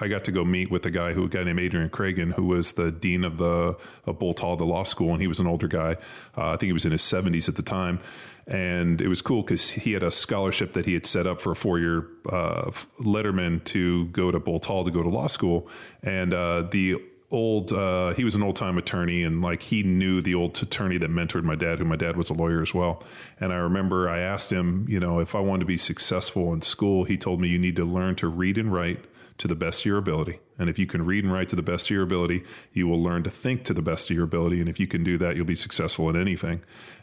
I 0.00 0.08
got 0.08 0.24
to 0.24 0.32
go 0.32 0.44
meet 0.44 0.70
with 0.70 0.84
a 0.86 0.90
guy 0.90 1.12
who 1.12 1.24
a 1.24 1.28
guy 1.28 1.44
named 1.44 1.60
Adrian 1.60 1.90
Kragen, 1.90 2.32
who 2.32 2.46
was 2.46 2.72
the 2.72 2.90
dean 2.90 3.24
of 3.24 3.38
the 3.38 3.76
of 4.06 4.18
Boalt 4.18 4.40
Hall, 4.40 4.56
the 4.56 4.64
law 4.64 4.84
school, 4.84 5.12
and 5.12 5.20
he 5.20 5.26
was 5.26 5.40
an 5.40 5.46
older 5.46 5.68
guy. 5.68 5.96
Uh, 6.36 6.50
I 6.50 6.56
think 6.56 6.68
he 6.68 6.72
was 6.72 6.84
in 6.84 6.92
his 6.92 7.02
seventies 7.02 7.48
at 7.48 7.56
the 7.56 7.62
time. 7.62 8.00
And 8.46 9.00
it 9.00 9.06
was 9.06 9.22
cool 9.22 9.42
because 9.42 9.70
he 9.70 9.92
had 9.92 10.02
a 10.02 10.10
scholarship 10.10 10.72
that 10.72 10.84
he 10.84 10.92
had 10.92 11.06
set 11.06 11.24
up 11.24 11.40
for 11.40 11.52
a 11.52 11.56
four 11.56 11.78
year 11.78 12.08
uh, 12.28 12.72
letterman 12.98 13.62
to 13.66 14.06
go 14.06 14.32
to 14.32 14.40
Boalt 14.40 14.64
Hall 14.64 14.84
to 14.84 14.90
go 14.90 15.04
to 15.04 15.08
law 15.08 15.28
school. 15.28 15.68
And 16.02 16.34
uh, 16.34 16.62
the 16.62 17.00
old 17.30 17.72
uh, 17.72 18.12
he 18.14 18.24
was 18.24 18.34
an 18.34 18.42
old 18.42 18.56
time 18.56 18.76
attorney 18.76 19.22
and 19.22 19.40
like 19.40 19.62
he 19.62 19.82
knew 19.82 20.20
the 20.20 20.34
old 20.34 20.60
attorney 20.62 20.98
that 20.98 21.10
mentored 21.10 21.44
my 21.44 21.54
dad 21.54 21.78
who 21.78 21.84
my 21.84 21.96
dad 21.96 22.16
was 22.16 22.28
a 22.28 22.34
lawyer 22.34 22.60
as 22.60 22.74
well 22.74 23.02
and 23.38 23.52
i 23.52 23.56
remember 23.56 24.08
i 24.08 24.18
asked 24.18 24.50
him 24.50 24.84
you 24.88 24.98
know 24.98 25.20
if 25.20 25.34
i 25.34 25.40
wanted 25.40 25.60
to 25.60 25.66
be 25.66 25.76
successful 25.76 26.52
in 26.52 26.60
school 26.60 27.04
he 27.04 27.16
told 27.16 27.40
me 27.40 27.48
you 27.48 27.58
need 27.58 27.76
to 27.76 27.84
learn 27.84 28.16
to 28.16 28.26
read 28.26 28.58
and 28.58 28.72
write 28.72 29.04
to 29.38 29.48
the 29.48 29.54
best 29.54 29.82
of 29.82 29.86
your 29.86 29.96
ability 29.96 30.38
And 30.58 30.68
if 30.68 30.78
you 30.78 30.86
can 30.86 31.06
read 31.06 31.24
and 31.24 31.32
write 31.32 31.48
to 31.48 31.56
the 31.56 31.62
best 31.62 31.86
of 31.86 31.90
your 31.92 32.02
ability, 32.02 32.44
you 32.74 32.86
will 32.86 33.02
learn 33.02 33.22
to 33.22 33.30
think 33.30 33.64
to 33.64 33.72
the 33.72 33.80
best 33.80 34.10
of 34.10 34.14
your 34.14 34.26
ability. 34.26 34.60
And 34.60 34.68
if 34.68 34.78
you 34.78 34.86
can 34.86 35.02
do 35.02 35.16
that, 35.16 35.34
you'll 35.34 35.46
be 35.46 35.56
successful 35.56 36.10
in 36.10 36.20
anything. 36.20 36.60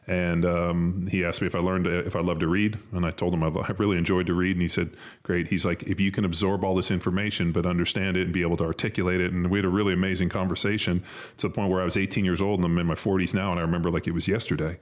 And 0.07 0.45
um, 0.45 1.07
he 1.11 1.25
asked 1.25 1.41
me 1.41 1.47
if 1.47 1.55
I 1.55 1.59
learned 1.59 1.85
if 1.85 2.15
I 2.15 2.21
love 2.21 2.39
to 2.39 2.47
read, 2.47 2.77
and 2.93 3.05
I 3.05 3.11
told 3.11 3.33
him 3.33 3.43
I 3.43 3.49
really 3.77 3.97
enjoyed 3.97 4.27
to 4.27 4.33
read. 4.33 4.55
And 4.55 4.61
he 4.61 4.69
said, 4.69 4.91
"Great." 5.23 5.47
He's 5.47 5.65
like, 5.65 5.83
"If 5.83 5.99
you 5.99 6.13
can 6.13 6.23
absorb 6.23 6.63
all 6.63 6.75
this 6.75 6.91
information, 6.91 7.51
but 7.51 7.65
understand 7.65 8.15
it 8.15 8.21
and 8.21 8.33
be 8.33 8.41
able 8.41 8.55
to 8.57 8.63
articulate 8.63 9.19
it." 9.19 9.33
And 9.33 9.49
we 9.51 9.57
had 9.57 9.65
a 9.65 9.69
really 9.69 9.91
amazing 9.91 10.29
conversation 10.29 11.03
to 11.37 11.49
the 11.49 11.53
point 11.53 11.69
where 11.69 11.81
I 11.81 11.83
was 11.85 11.97
18 11.97 12.23
years 12.23 12.41
old 12.41 12.59
and 12.59 12.65
I'm 12.65 12.77
in 12.77 12.87
my 12.87 12.95
40s 12.95 13.33
now, 13.33 13.51
and 13.51 13.59
I 13.59 13.63
remember 13.63 13.91
like 13.91 14.07
it 14.07 14.13
was 14.13 14.29
yesterday. 14.29 14.79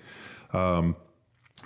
Um, 0.53 0.95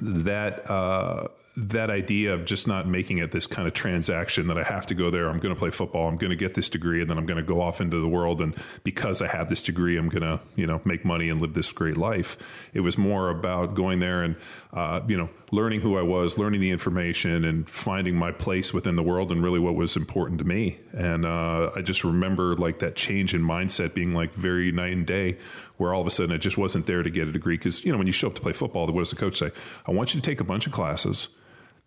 that 0.02 0.70
uh, 0.72 1.28
that 1.68 1.90
idea 1.90 2.34
of 2.34 2.46
just 2.46 2.68
not 2.68 2.88
making 2.88 3.18
it 3.18 3.32
this 3.32 3.46
kind 3.46 3.68
of 3.68 3.74
transaction 3.74 4.48
that 4.48 4.58
I 4.58 4.64
have 4.64 4.88
to 4.88 4.96
go 4.96 5.10
there, 5.10 5.30
I'm 5.30 5.40
going 5.40 5.54
to 5.54 5.60
play 5.60 5.70
football, 5.70 6.08
I'm 6.08 6.18
going 6.18 6.30
to 6.30 6.36
get 6.36 6.54
this 6.54 6.70
degree, 6.70 7.02
and 7.02 7.10
then 7.10 7.18
I'm 7.18 7.26
going 7.26 7.38
to 7.38 7.44
go 7.44 7.62
off 7.62 7.82
into 7.82 8.00
the 8.00 8.08
world. 8.08 8.40
And 8.40 8.56
because 8.84 9.22
I 9.22 9.28
have 9.28 9.50
this 9.50 9.62
degree, 9.62 9.98
I'm 9.98 10.10
going 10.10 10.22
to, 10.22 10.40
you 10.56 10.66
know, 10.66 10.80
make 10.86 11.04
money 11.04 11.30
and 11.30 11.42
live 11.42 11.54
this 11.54 11.72
great 11.72 11.98
life. 11.98 12.38
It 12.74 12.80
was 12.80 12.98
more 12.98 13.30
about 13.30 13.76
going 13.76 14.00
there 14.00 14.24
and, 14.24 14.36
uh, 14.72 15.02
you 15.08 15.18
know, 15.18 15.30
learning 15.52 15.82
who 15.82 15.98
I 15.98 16.02
was, 16.02 16.38
learning 16.38 16.62
the 16.62 16.72
information, 16.72 17.44
and 17.44 17.70
finding 17.70 18.16
my 18.16 18.32
place 18.32 18.74
within 18.74 18.96
the 18.96 19.04
world 19.04 19.32
and 19.32 19.44
really 19.44 19.60
what 19.60 19.76
was 19.76 19.98
important 19.98 20.38
to 20.40 20.46
me. 20.46 20.80
And 20.94 21.26
uh, 21.26 21.72
I 21.76 21.82
just 21.82 22.04
remember 22.04 22.56
like 22.56 22.80
that 22.80 22.96
change 22.96 23.34
in 23.34 23.42
mindset 23.42 23.94
being 23.94 24.14
like 24.14 24.34
very 24.36 24.72
night 24.72 24.94
and 24.94 25.06
day 25.06 25.38
where 25.78 25.94
all 25.94 26.02
of 26.02 26.08
a 26.08 26.12
sudden 26.12 26.36
it 26.36 26.40
just 26.40 26.58
wasn't 26.58 26.86
there 26.86 27.04
to 27.04 27.10
get 27.10 27.28
a 27.28 27.32
degree. 27.32 27.58
Because, 27.58 27.84
you 27.84 27.92
know, 27.92 27.98
when 27.98 28.08
you 28.08 28.14
show 28.14 28.28
up 28.28 28.36
to 28.36 28.42
play 28.42 28.54
football, 28.54 28.86
what 28.88 29.00
does 29.00 29.10
the 29.10 29.16
coach 29.16 29.38
say? 29.38 29.52
I 29.86 29.92
want 29.92 30.14
you 30.14 30.22
to 30.22 30.30
take 30.30 30.40
a 30.40 30.44
bunch 30.44 30.68
of 30.68 30.74
classes 30.74 31.30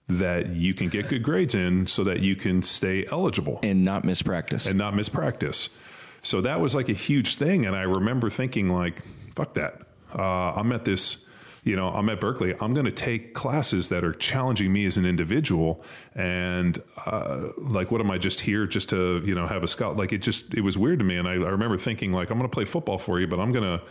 that 0.08 0.48
you 0.48 0.74
can 0.74 0.88
get 0.88 1.08
good 1.08 1.22
grades 1.22 1.54
in 1.54 1.86
so 1.86 2.04
that 2.04 2.20
you 2.20 2.36
can 2.36 2.62
stay 2.62 3.06
eligible 3.10 3.60
and 3.62 3.84
not 3.84 4.04
miss 4.04 4.22
practice 4.22 4.66
and 4.66 4.76
not 4.76 4.94
miss 4.94 5.08
practice. 5.08 5.68
So 6.22 6.40
that 6.42 6.60
was 6.60 6.74
like 6.74 6.88
a 6.88 6.94
huge 6.94 7.36
thing. 7.36 7.66
And 7.66 7.74
I 7.74 7.82
remember 7.82 8.30
thinking 8.30 8.68
like, 8.68 9.02
fuck 9.34 9.54
that. 9.54 9.82
Uh, 10.14 10.52
I'm 10.54 10.70
at 10.72 10.84
this, 10.84 11.24
you 11.64 11.76
know, 11.76 11.88
I'm 11.88 12.08
at 12.10 12.20
Berkeley. 12.20 12.54
I'm 12.60 12.74
going 12.74 12.86
to 12.86 12.92
take 12.92 13.34
classes 13.34 13.88
that 13.88 14.04
are 14.04 14.12
challenging 14.12 14.72
me 14.72 14.86
as 14.86 14.96
an 14.96 15.06
individual. 15.06 15.82
And 16.14 16.80
uh, 17.06 17.48
like, 17.56 17.90
what 17.90 18.00
am 18.00 18.10
I 18.10 18.18
just 18.18 18.40
here 18.40 18.66
just 18.66 18.90
to, 18.90 19.22
you 19.24 19.34
know, 19.34 19.46
have 19.46 19.62
a 19.62 19.68
scout? 19.68 19.96
Like 19.96 20.12
it 20.12 20.18
just, 20.18 20.54
it 20.54 20.60
was 20.60 20.76
weird 20.76 20.98
to 20.98 21.04
me. 21.04 21.16
And 21.16 21.26
I, 21.26 21.32
I 21.32 21.50
remember 21.50 21.78
thinking 21.78 22.12
like, 22.12 22.30
I'm 22.30 22.38
going 22.38 22.50
to 22.50 22.54
play 22.54 22.66
football 22.66 22.98
for 22.98 23.18
you, 23.18 23.26
but 23.26 23.40
I'm 23.40 23.52
going 23.52 23.78
to, 23.78 23.84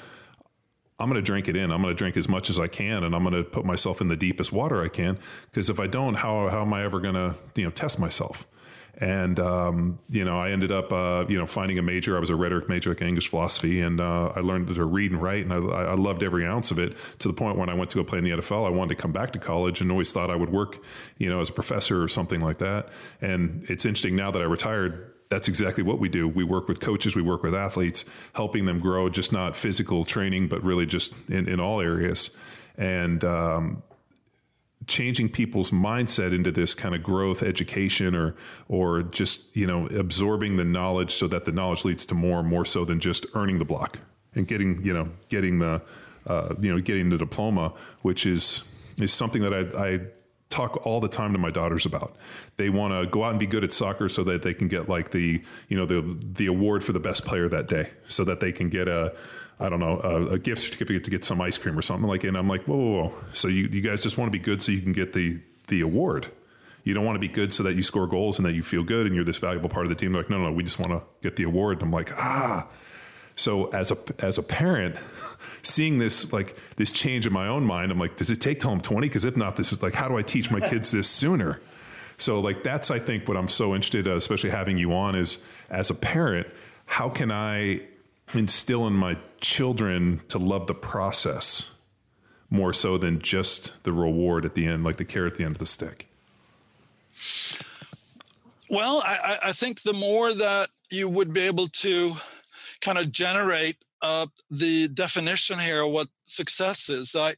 I'm 1.01 1.09
going 1.09 1.15
to 1.15 1.25
drink 1.25 1.47
it 1.47 1.55
in. 1.55 1.71
I'm 1.71 1.81
going 1.81 1.93
to 1.93 1.97
drink 1.97 2.15
as 2.15 2.29
much 2.29 2.49
as 2.49 2.59
I 2.59 2.67
can, 2.67 3.03
and 3.03 3.15
I'm 3.15 3.23
going 3.23 3.33
to 3.33 3.43
put 3.43 3.65
myself 3.65 4.01
in 4.01 4.07
the 4.07 4.15
deepest 4.15 4.51
water 4.51 4.83
I 4.83 4.87
can. 4.87 5.17
Because 5.49 5.69
if 5.69 5.79
I 5.79 5.87
don't, 5.87 6.13
how 6.13 6.47
how 6.49 6.61
am 6.61 6.73
I 6.73 6.83
ever 6.83 6.99
going 6.99 7.15
to 7.15 7.35
you 7.55 7.65
know 7.65 7.71
test 7.71 7.99
myself? 7.99 8.45
And 8.97 9.39
um, 9.39 9.99
you 10.09 10.23
know, 10.23 10.39
I 10.39 10.51
ended 10.51 10.71
up 10.71 10.91
uh, 10.91 11.25
you 11.27 11.37
know 11.37 11.47
finding 11.47 11.79
a 11.79 11.81
major. 11.81 12.15
I 12.15 12.19
was 12.19 12.29
a 12.29 12.35
rhetoric 12.35 12.69
major, 12.69 12.91
like 12.91 13.01
English 13.01 13.29
philosophy, 13.29 13.81
and 13.81 13.99
uh, 13.99 14.31
I 14.35 14.41
learned 14.41 14.67
to 14.67 14.85
read 14.85 15.11
and 15.11 15.19
write, 15.19 15.43
and 15.43 15.53
I, 15.53 15.57
I, 15.57 15.95
loved 15.95 16.21
every 16.21 16.45
ounce 16.45 16.69
of 16.69 16.77
it. 16.77 16.95
To 17.19 17.27
the 17.27 17.33
point 17.33 17.57
when 17.57 17.67
I 17.67 17.73
went 17.73 17.89
to 17.91 17.97
go 17.97 18.03
play 18.03 18.19
in 18.19 18.23
the 18.23 18.31
NFL, 18.31 18.67
I 18.67 18.69
wanted 18.69 18.95
to 18.95 19.01
come 19.01 19.11
back 19.11 19.31
to 19.33 19.39
college, 19.39 19.81
and 19.81 19.91
always 19.91 20.11
thought 20.11 20.29
I 20.29 20.35
would 20.35 20.51
work, 20.51 20.83
you 21.17 21.29
know, 21.29 21.39
as 21.39 21.49
a 21.49 21.53
professor 21.53 22.03
or 22.03 22.07
something 22.07 22.41
like 22.41 22.59
that. 22.59 22.89
And 23.21 23.65
it's 23.69 23.85
interesting 23.85 24.15
now 24.15 24.29
that 24.29 24.41
I 24.41 24.45
retired 24.45 25.11
that's 25.31 25.47
exactly 25.47 25.81
what 25.81 25.97
we 25.97 26.09
do. 26.09 26.27
We 26.27 26.43
work 26.43 26.67
with 26.67 26.81
coaches, 26.81 27.15
we 27.15 27.21
work 27.21 27.41
with 27.41 27.55
athletes, 27.55 28.03
helping 28.33 28.65
them 28.65 28.81
grow, 28.81 29.07
just 29.07 29.31
not 29.31 29.55
physical 29.55 30.03
training, 30.03 30.49
but 30.49 30.61
really 30.61 30.85
just 30.85 31.13
in, 31.29 31.47
in 31.47 31.61
all 31.61 31.79
areas. 31.79 32.35
And 32.77 33.23
um, 33.23 33.81
changing 34.87 35.29
people's 35.29 35.71
mindset 35.71 36.35
into 36.35 36.51
this 36.51 36.73
kind 36.73 36.93
of 36.93 37.01
growth 37.01 37.43
education 37.43 38.13
or 38.13 38.35
or 38.67 39.03
just 39.03 39.55
you 39.55 39.65
know 39.65 39.87
absorbing 39.87 40.57
the 40.57 40.65
knowledge 40.65 41.13
so 41.13 41.27
that 41.27 41.45
the 41.45 41.51
knowledge 41.51 41.85
leads 41.85 42.05
to 42.07 42.15
more 42.15 42.43
more 42.43 42.65
so 42.65 42.83
than 42.83 42.99
just 42.99 43.25
earning 43.33 43.57
the 43.57 43.65
block 43.65 43.99
and 44.35 44.47
getting 44.47 44.83
you 44.83 44.93
know 44.93 45.07
getting 45.29 45.59
the 45.59 45.81
uh, 46.27 46.53
you 46.59 46.73
know 46.73 46.81
getting 46.81 47.09
the 47.09 47.17
diploma 47.17 47.71
which 48.01 48.25
is 48.25 48.63
is 48.99 49.13
something 49.13 49.43
that 49.43 49.53
I, 49.53 49.93
I 49.93 49.99
talk 50.51 50.85
all 50.85 50.99
the 50.99 51.07
time 51.07 51.33
to 51.33 51.39
my 51.39 51.49
daughters 51.49 51.85
about. 51.85 52.15
They 52.57 52.69
want 52.69 52.93
to 52.93 53.09
go 53.09 53.23
out 53.23 53.31
and 53.31 53.39
be 53.39 53.47
good 53.47 53.63
at 53.63 53.73
soccer 53.73 54.09
so 54.09 54.23
that 54.25 54.43
they 54.43 54.53
can 54.53 54.67
get 54.67 54.87
like 54.87 55.11
the 55.11 55.41
you 55.69 55.77
know 55.77 55.85
the 55.85 56.17
the 56.33 56.45
award 56.45 56.83
for 56.83 56.91
the 56.93 56.99
best 56.99 57.25
player 57.25 57.49
that 57.49 57.67
day, 57.67 57.89
so 58.07 58.23
that 58.25 58.39
they 58.39 58.51
can 58.51 58.69
get 58.69 58.87
a 58.87 59.15
I 59.59 59.69
don't 59.69 59.79
know 59.79 59.99
a, 59.99 60.33
a 60.33 60.39
gift 60.39 60.61
certificate 60.61 61.03
to 61.05 61.09
get 61.09 61.25
some 61.25 61.41
ice 61.41 61.57
cream 61.57 61.77
or 61.77 61.81
something 61.81 62.07
like. 62.07 62.23
And 62.23 62.37
I'm 62.37 62.47
like, 62.47 62.65
whoa, 62.65 62.77
whoa, 62.77 63.03
whoa. 63.03 63.13
So 63.33 63.47
you 63.47 63.67
you 63.67 63.81
guys 63.81 64.03
just 64.03 64.17
want 64.17 64.31
to 64.31 64.37
be 64.37 64.43
good 64.43 64.61
so 64.61 64.71
you 64.71 64.81
can 64.81 64.93
get 64.93 65.13
the 65.13 65.39
the 65.67 65.81
award. 65.81 66.27
You 66.83 66.93
don't 66.93 67.05
want 67.05 67.15
to 67.15 67.19
be 67.19 67.27
good 67.27 67.53
so 67.53 67.63
that 67.63 67.75
you 67.75 67.83
score 67.83 68.07
goals 68.07 68.39
and 68.39 68.45
that 68.45 68.53
you 68.53 68.63
feel 68.63 68.83
good 68.83 69.05
and 69.05 69.15
you're 69.15 69.23
this 69.23 69.37
valuable 69.37 69.69
part 69.69 69.85
of 69.85 69.89
the 69.89 69.95
team. 69.95 70.13
They're 70.13 70.23
like, 70.23 70.31
no, 70.31 70.41
no, 70.41 70.51
we 70.51 70.63
just 70.63 70.79
want 70.79 70.91
to 70.91 71.03
get 71.21 71.35
the 71.35 71.43
award. 71.43 71.77
And 71.77 71.83
I'm 71.83 71.91
like, 71.91 72.11
ah. 72.17 72.67
So 73.35 73.65
as 73.67 73.91
a 73.91 73.97
as 74.19 74.37
a 74.37 74.43
parent, 74.43 74.95
seeing 75.63 75.97
this 75.99 76.31
like 76.33 76.57
this 76.75 76.91
change 76.91 77.25
in 77.25 77.33
my 77.33 77.47
own 77.47 77.63
mind, 77.63 77.91
I'm 77.91 77.99
like, 77.99 78.17
does 78.17 78.31
it 78.31 78.41
take 78.41 78.59
till 78.59 78.71
I'm 78.71 78.81
20? 78.81 79.07
Because 79.07 79.25
if 79.25 79.37
not, 79.37 79.55
this 79.55 79.73
is 79.73 79.81
like, 79.81 79.93
how 79.93 80.07
do 80.07 80.17
I 80.17 80.21
teach 80.21 80.51
my 80.51 80.59
kids 80.59 80.91
this 80.91 81.07
sooner? 81.07 81.59
So 82.17 82.39
like 82.39 82.63
that's 82.63 82.91
I 82.91 82.99
think 82.99 83.27
what 83.27 83.37
I'm 83.37 83.47
so 83.47 83.73
interested, 83.73 84.07
uh, 84.07 84.15
especially 84.15 84.51
having 84.51 84.77
you 84.77 84.93
on, 84.93 85.15
is 85.15 85.43
as 85.69 85.89
a 85.89 85.95
parent, 85.95 86.47
how 86.85 87.09
can 87.09 87.31
I 87.31 87.81
instill 88.33 88.87
in 88.87 88.93
my 88.93 89.17
children 89.39 90.21
to 90.29 90.37
love 90.37 90.67
the 90.67 90.73
process 90.75 91.71
more 92.49 92.73
so 92.73 92.97
than 92.97 93.21
just 93.21 93.81
the 93.83 93.93
reward 93.93 94.45
at 94.45 94.55
the 94.55 94.67
end, 94.67 94.83
like 94.83 94.97
the 94.97 95.05
carrot 95.05 95.33
at 95.33 95.37
the 95.37 95.45
end 95.45 95.55
of 95.55 95.59
the 95.59 95.65
stick? 95.65 96.07
Well, 98.69 99.01
I, 99.05 99.39
I 99.45 99.51
think 99.51 99.81
the 99.81 99.93
more 99.93 100.33
that 100.33 100.69
you 100.89 101.09
would 101.09 101.33
be 101.33 101.41
able 101.41 101.67
to 101.67 102.15
kind 102.81 102.97
of 102.97 103.11
generate 103.11 103.77
uh, 104.01 104.27
the 104.49 104.87
definition 104.89 105.59
here 105.59 105.83
of 105.83 105.91
what 105.91 106.07
success 106.25 106.89
is. 106.89 107.15
I, 107.15 107.35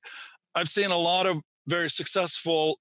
I've 0.55 0.69
seen 0.69 0.91
a 0.91 0.97
lot 0.97 1.27
of 1.27 1.41
very 1.67 1.89
successful 1.89 2.79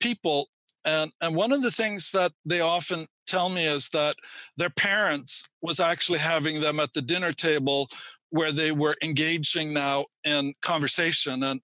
people, 0.00 0.48
and 0.84 1.10
and 1.20 1.34
one 1.34 1.52
of 1.52 1.62
the 1.62 1.70
things 1.70 2.10
that 2.12 2.32
they 2.44 2.60
often 2.60 3.06
tell 3.26 3.48
me 3.48 3.66
is 3.66 3.88
that 3.90 4.16
their 4.56 4.70
parents 4.70 5.48
was 5.62 5.80
actually 5.80 6.18
having 6.18 6.60
them 6.60 6.78
at 6.78 6.92
the 6.92 7.02
dinner 7.02 7.32
table 7.32 7.88
where 8.30 8.52
they 8.52 8.72
were 8.72 8.96
engaging 9.02 9.72
now 9.72 10.04
in 10.24 10.52
conversation. 10.60 11.42
And 11.44 11.60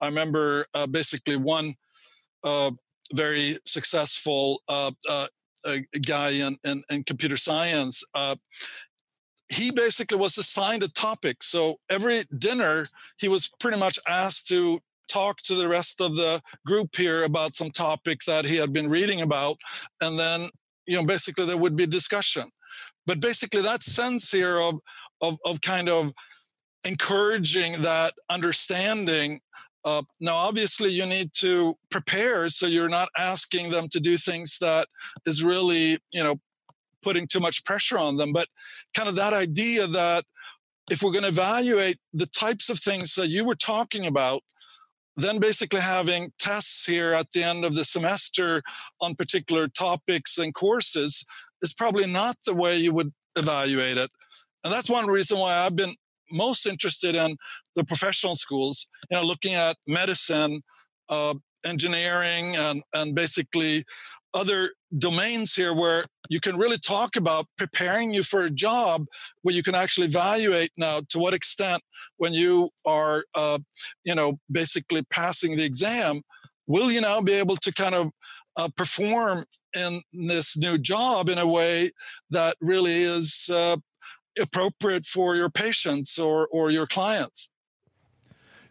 I 0.00 0.06
remember 0.06 0.66
uh, 0.74 0.86
basically 0.86 1.36
one 1.36 1.74
uh, 2.44 2.70
very 3.12 3.56
successful 3.64 4.60
uh, 4.68 4.92
uh 5.08 5.26
guy 6.06 6.30
in, 6.30 6.56
in, 6.64 6.82
in, 6.90 7.04
computer 7.04 7.36
science 7.36 8.02
uh, 8.14 8.34
he 9.50 9.70
basically 9.72 10.16
was 10.16 10.38
assigned 10.38 10.82
a 10.82 10.88
topic. 10.88 11.42
So 11.42 11.80
every 11.90 12.22
dinner, 12.38 12.86
he 13.18 13.28
was 13.28 13.50
pretty 13.58 13.78
much 13.78 13.98
asked 14.08 14.46
to 14.48 14.80
talk 15.08 15.42
to 15.42 15.56
the 15.56 15.68
rest 15.68 16.00
of 16.00 16.14
the 16.14 16.40
group 16.64 16.94
here 16.94 17.24
about 17.24 17.56
some 17.56 17.70
topic 17.70 18.20
that 18.26 18.44
he 18.44 18.56
had 18.56 18.72
been 18.72 18.88
reading 18.88 19.20
about. 19.20 19.58
And 20.00 20.18
then, 20.18 20.48
you 20.86 20.96
know, 20.96 21.04
basically 21.04 21.46
there 21.46 21.56
would 21.56 21.74
be 21.74 21.86
discussion. 21.86 22.48
But 23.06 23.20
basically 23.20 23.62
that 23.62 23.82
sense 23.82 24.30
here 24.30 24.60
of, 24.60 24.78
of, 25.20 25.36
of 25.44 25.60
kind 25.62 25.88
of 25.88 26.12
encouraging 26.84 27.82
that 27.82 28.14
understanding 28.30 29.40
uh, 29.84 30.02
now, 30.20 30.36
obviously, 30.36 30.90
you 30.90 31.06
need 31.06 31.32
to 31.32 31.74
prepare 31.90 32.48
so 32.50 32.66
you're 32.66 32.88
not 32.88 33.08
asking 33.16 33.70
them 33.70 33.88
to 33.88 33.98
do 33.98 34.18
things 34.18 34.58
that 34.60 34.86
is 35.24 35.42
really, 35.42 35.98
you 36.12 36.22
know, 36.22 36.36
putting 37.02 37.26
too 37.26 37.40
much 37.40 37.64
pressure 37.64 37.98
on 37.98 38.16
them. 38.16 38.32
But 38.32 38.48
kind 38.94 39.08
of 39.08 39.16
that 39.16 39.32
idea 39.32 39.86
that 39.86 40.24
if 40.90 41.02
we're 41.02 41.12
going 41.12 41.22
to 41.22 41.28
evaluate 41.28 41.98
the 42.12 42.26
types 42.26 42.68
of 42.68 42.78
things 42.78 43.14
that 43.14 43.28
you 43.28 43.44
were 43.44 43.54
talking 43.54 44.06
about, 44.06 44.42
then 45.16 45.38
basically 45.38 45.80
having 45.80 46.32
tests 46.38 46.86
here 46.86 47.12
at 47.12 47.30
the 47.32 47.42
end 47.42 47.64
of 47.64 47.74
the 47.74 47.84
semester 47.84 48.62
on 49.00 49.14
particular 49.14 49.68
topics 49.68 50.38
and 50.38 50.54
courses 50.54 51.24
is 51.62 51.72
probably 51.72 52.06
not 52.06 52.36
the 52.46 52.54
way 52.54 52.76
you 52.76 52.92
would 52.92 53.12
evaluate 53.36 53.98
it. 53.98 54.10
And 54.64 54.72
that's 54.72 54.90
one 54.90 55.06
reason 55.06 55.38
why 55.38 55.56
I've 55.56 55.76
been 55.76 55.94
most 56.32 56.66
interested 56.66 57.14
in 57.14 57.36
the 57.74 57.84
professional 57.84 58.36
schools, 58.36 58.88
you 59.10 59.16
know, 59.16 59.24
looking 59.24 59.54
at 59.54 59.76
medicine, 59.86 60.62
uh, 61.08 61.34
engineering, 61.64 62.56
and, 62.56 62.82
and 62.94 63.14
basically 63.14 63.84
other 64.32 64.70
domains 64.98 65.54
here 65.54 65.74
where 65.74 66.04
you 66.28 66.40
can 66.40 66.56
really 66.56 66.78
talk 66.78 67.16
about 67.16 67.46
preparing 67.56 68.12
you 68.12 68.22
for 68.22 68.44
a 68.44 68.50
job 68.50 69.06
where 69.42 69.54
you 69.54 69.62
can 69.62 69.74
actually 69.74 70.06
evaluate 70.06 70.70
now 70.76 71.00
to 71.08 71.18
what 71.18 71.34
extent 71.34 71.82
when 72.16 72.32
you 72.32 72.68
are 72.84 73.24
uh, 73.34 73.58
you 74.04 74.14
know 74.14 74.38
basically 74.50 75.02
passing 75.10 75.56
the 75.56 75.64
exam 75.64 76.22
will 76.66 76.90
you 76.90 77.00
now 77.00 77.20
be 77.20 77.32
able 77.32 77.56
to 77.56 77.72
kind 77.72 77.94
of 77.94 78.10
uh, 78.56 78.68
perform 78.76 79.44
in 79.76 80.00
this 80.12 80.56
new 80.56 80.76
job 80.76 81.28
in 81.28 81.38
a 81.38 81.46
way 81.46 81.90
that 82.30 82.56
really 82.60 83.02
is 83.02 83.48
uh, 83.52 83.76
appropriate 84.40 85.06
for 85.06 85.36
your 85.36 85.50
patients 85.50 86.18
or 86.18 86.48
or 86.52 86.70
your 86.70 86.86
clients? 86.86 87.50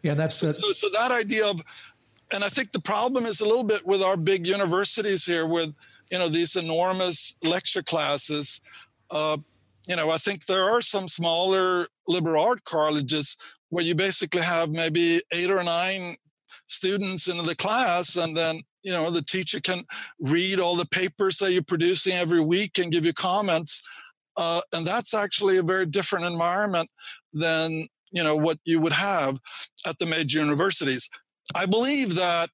Yeah 0.02 0.14
that's 0.14 0.34
so, 0.34 0.52
so, 0.52 0.72
so 0.72 0.88
that 0.90 1.10
idea 1.10 1.46
of 1.46 1.62
and 2.32 2.44
I 2.44 2.48
think 2.48 2.72
the 2.72 2.80
problem 2.80 3.26
is 3.26 3.40
a 3.40 3.46
little 3.46 3.64
bit 3.64 3.86
with 3.86 4.02
our 4.02 4.16
big 4.16 4.46
universities 4.46 5.26
here 5.26 5.46
with 5.46 5.74
you 6.10 6.18
know 6.18 6.28
these 6.28 6.56
enormous 6.56 7.36
lecture 7.42 7.82
classes. 7.82 8.60
Uh, 9.10 9.38
you 9.86 9.96
know, 9.96 10.10
I 10.10 10.18
think 10.18 10.46
there 10.46 10.64
are 10.70 10.82
some 10.82 11.08
smaller 11.08 11.88
liberal 12.06 12.44
art 12.44 12.64
colleges 12.64 13.36
where 13.70 13.84
you 13.84 13.94
basically 13.94 14.42
have 14.42 14.70
maybe 14.70 15.22
eight 15.32 15.50
or 15.50 15.62
nine 15.62 16.16
students 16.66 17.28
in 17.28 17.36
the 17.38 17.56
class 17.56 18.16
and 18.16 18.36
then 18.36 18.60
you 18.82 18.92
know 18.92 19.10
the 19.10 19.22
teacher 19.22 19.60
can 19.60 19.82
read 20.20 20.60
all 20.60 20.76
the 20.76 20.86
papers 20.86 21.38
that 21.38 21.52
you're 21.52 21.62
producing 21.62 22.12
every 22.12 22.40
week 22.40 22.78
and 22.78 22.92
give 22.92 23.04
you 23.04 23.12
comments 23.12 23.82
uh, 24.36 24.60
and 24.72 24.86
that's 24.86 25.12
actually 25.12 25.56
a 25.56 25.62
very 25.62 25.84
different 25.84 26.24
environment 26.24 26.88
than 27.32 27.86
you 28.12 28.22
know 28.22 28.36
what 28.36 28.58
you 28.64 28.78
would 28.80 28.92
have 28.92 29.38
at 29.86 29.98
the 29.98 30.06
major 30.06 30.38
universities 30.40 31.10
i 31.54 31.66
believe 31.66 32.14
that 32.14 32.50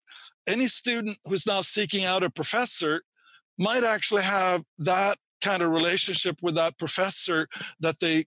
any 0.47 0.67
student 0.67 1.19
who's 1.27 1.47
now 1.47 1.61
seeking 1.61 2.05
out 2.05 2.23
a 2.23 2.31
professor 2.31 3.03
might 3.59 3.85
actually 3.85 4.23
have 4.23 4.63
that 4.79 5.19
kind 5.41 5.63
of 5.63 5.71
relationship 5.71 6.37
with 6.43 6.55
that 6.55 6.79
professor 6.79 7.47
that 7.81 8.01
they 8.01 8.25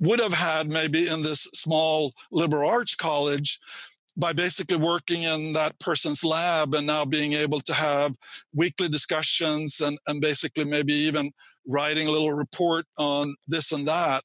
would 0.00 0.20
have 0.20 0.32
had 0.32 0.68
maybe 0.68 1.08
in 1.08 1.22
this 1.22 1.42
small 1.54 2.12
liberal 2.30 2.68
arts 2.68 2.94
college 2.94 3.58
by 4.16 4.32
basically 4.32 4.76
working 4.76 5.22
in 5.22 5.52
that 5.54 5.78
person's 5.78 6.24
lab 6.24 6.74
and 6.74 6.86
now 6.86 7.04
being 7.04 7.32
able 7.32 7.60
to 7.60 7.74
have 7.74 8.14
weekly 8.54 8.88
discussions 8.88 9.80
and, 9.80 9.98
and 10.06 10.20
basically 10.20 10.64
maybe 10.64 10.92
even 10.92 11.32
writing 11.66 12.06
a 12.06 12.10
little 12.10 12.32
report 12.32 12.84
on 12.96 13.34
this 13.48 13.72
and 13.72 13.88
that. 13.88 14.22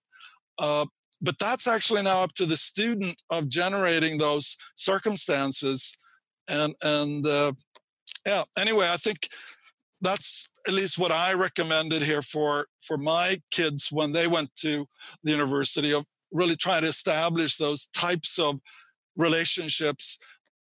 Uh, 0.60 0.86
but 1.22 1.40
that's 1.40 1.68
actually 1.68 2.02
now 2.02 2.22
up 2.22 2.34
to 2.34 2.46
the 2.46 2.58
student 2.58 3.16
of 3.30 3.50
generating 3.50 4.18
those 4.18 4.58
circumstances. 4.76 5.98
And, 6.48 6.76
and 6.84 7.26
uh, 7.26 7.54
yeah, 8.26 8.44
anyway, 8.58 8.90
I 8.90 8.98
think 8.98 9.30
that's 10.02 10.50
at 10.68 10.74
least 10.74 10.98
what 10.98 11.12
I 11.12 11.34
recommended 11.34 12.02
here 12.02 12.22
for, 12.22 12.68
for 12.82 12.98
my 12.98 13.42
kids 13.52 13.90
when 13.92 14.12
they 14.12 14.28
went 14.28 14.56
to 14.58 14.88
the 15.24 15.32
university 15.32 15.94
of 15.94 16.06
really 16.32 16.56
trying 16.56 16.84
to 16.84 16.90
establish 16.90 17.58
those 17.58 17.88
types 17.88 18.40
of 18.40 18.60
relationships 19.18 20.20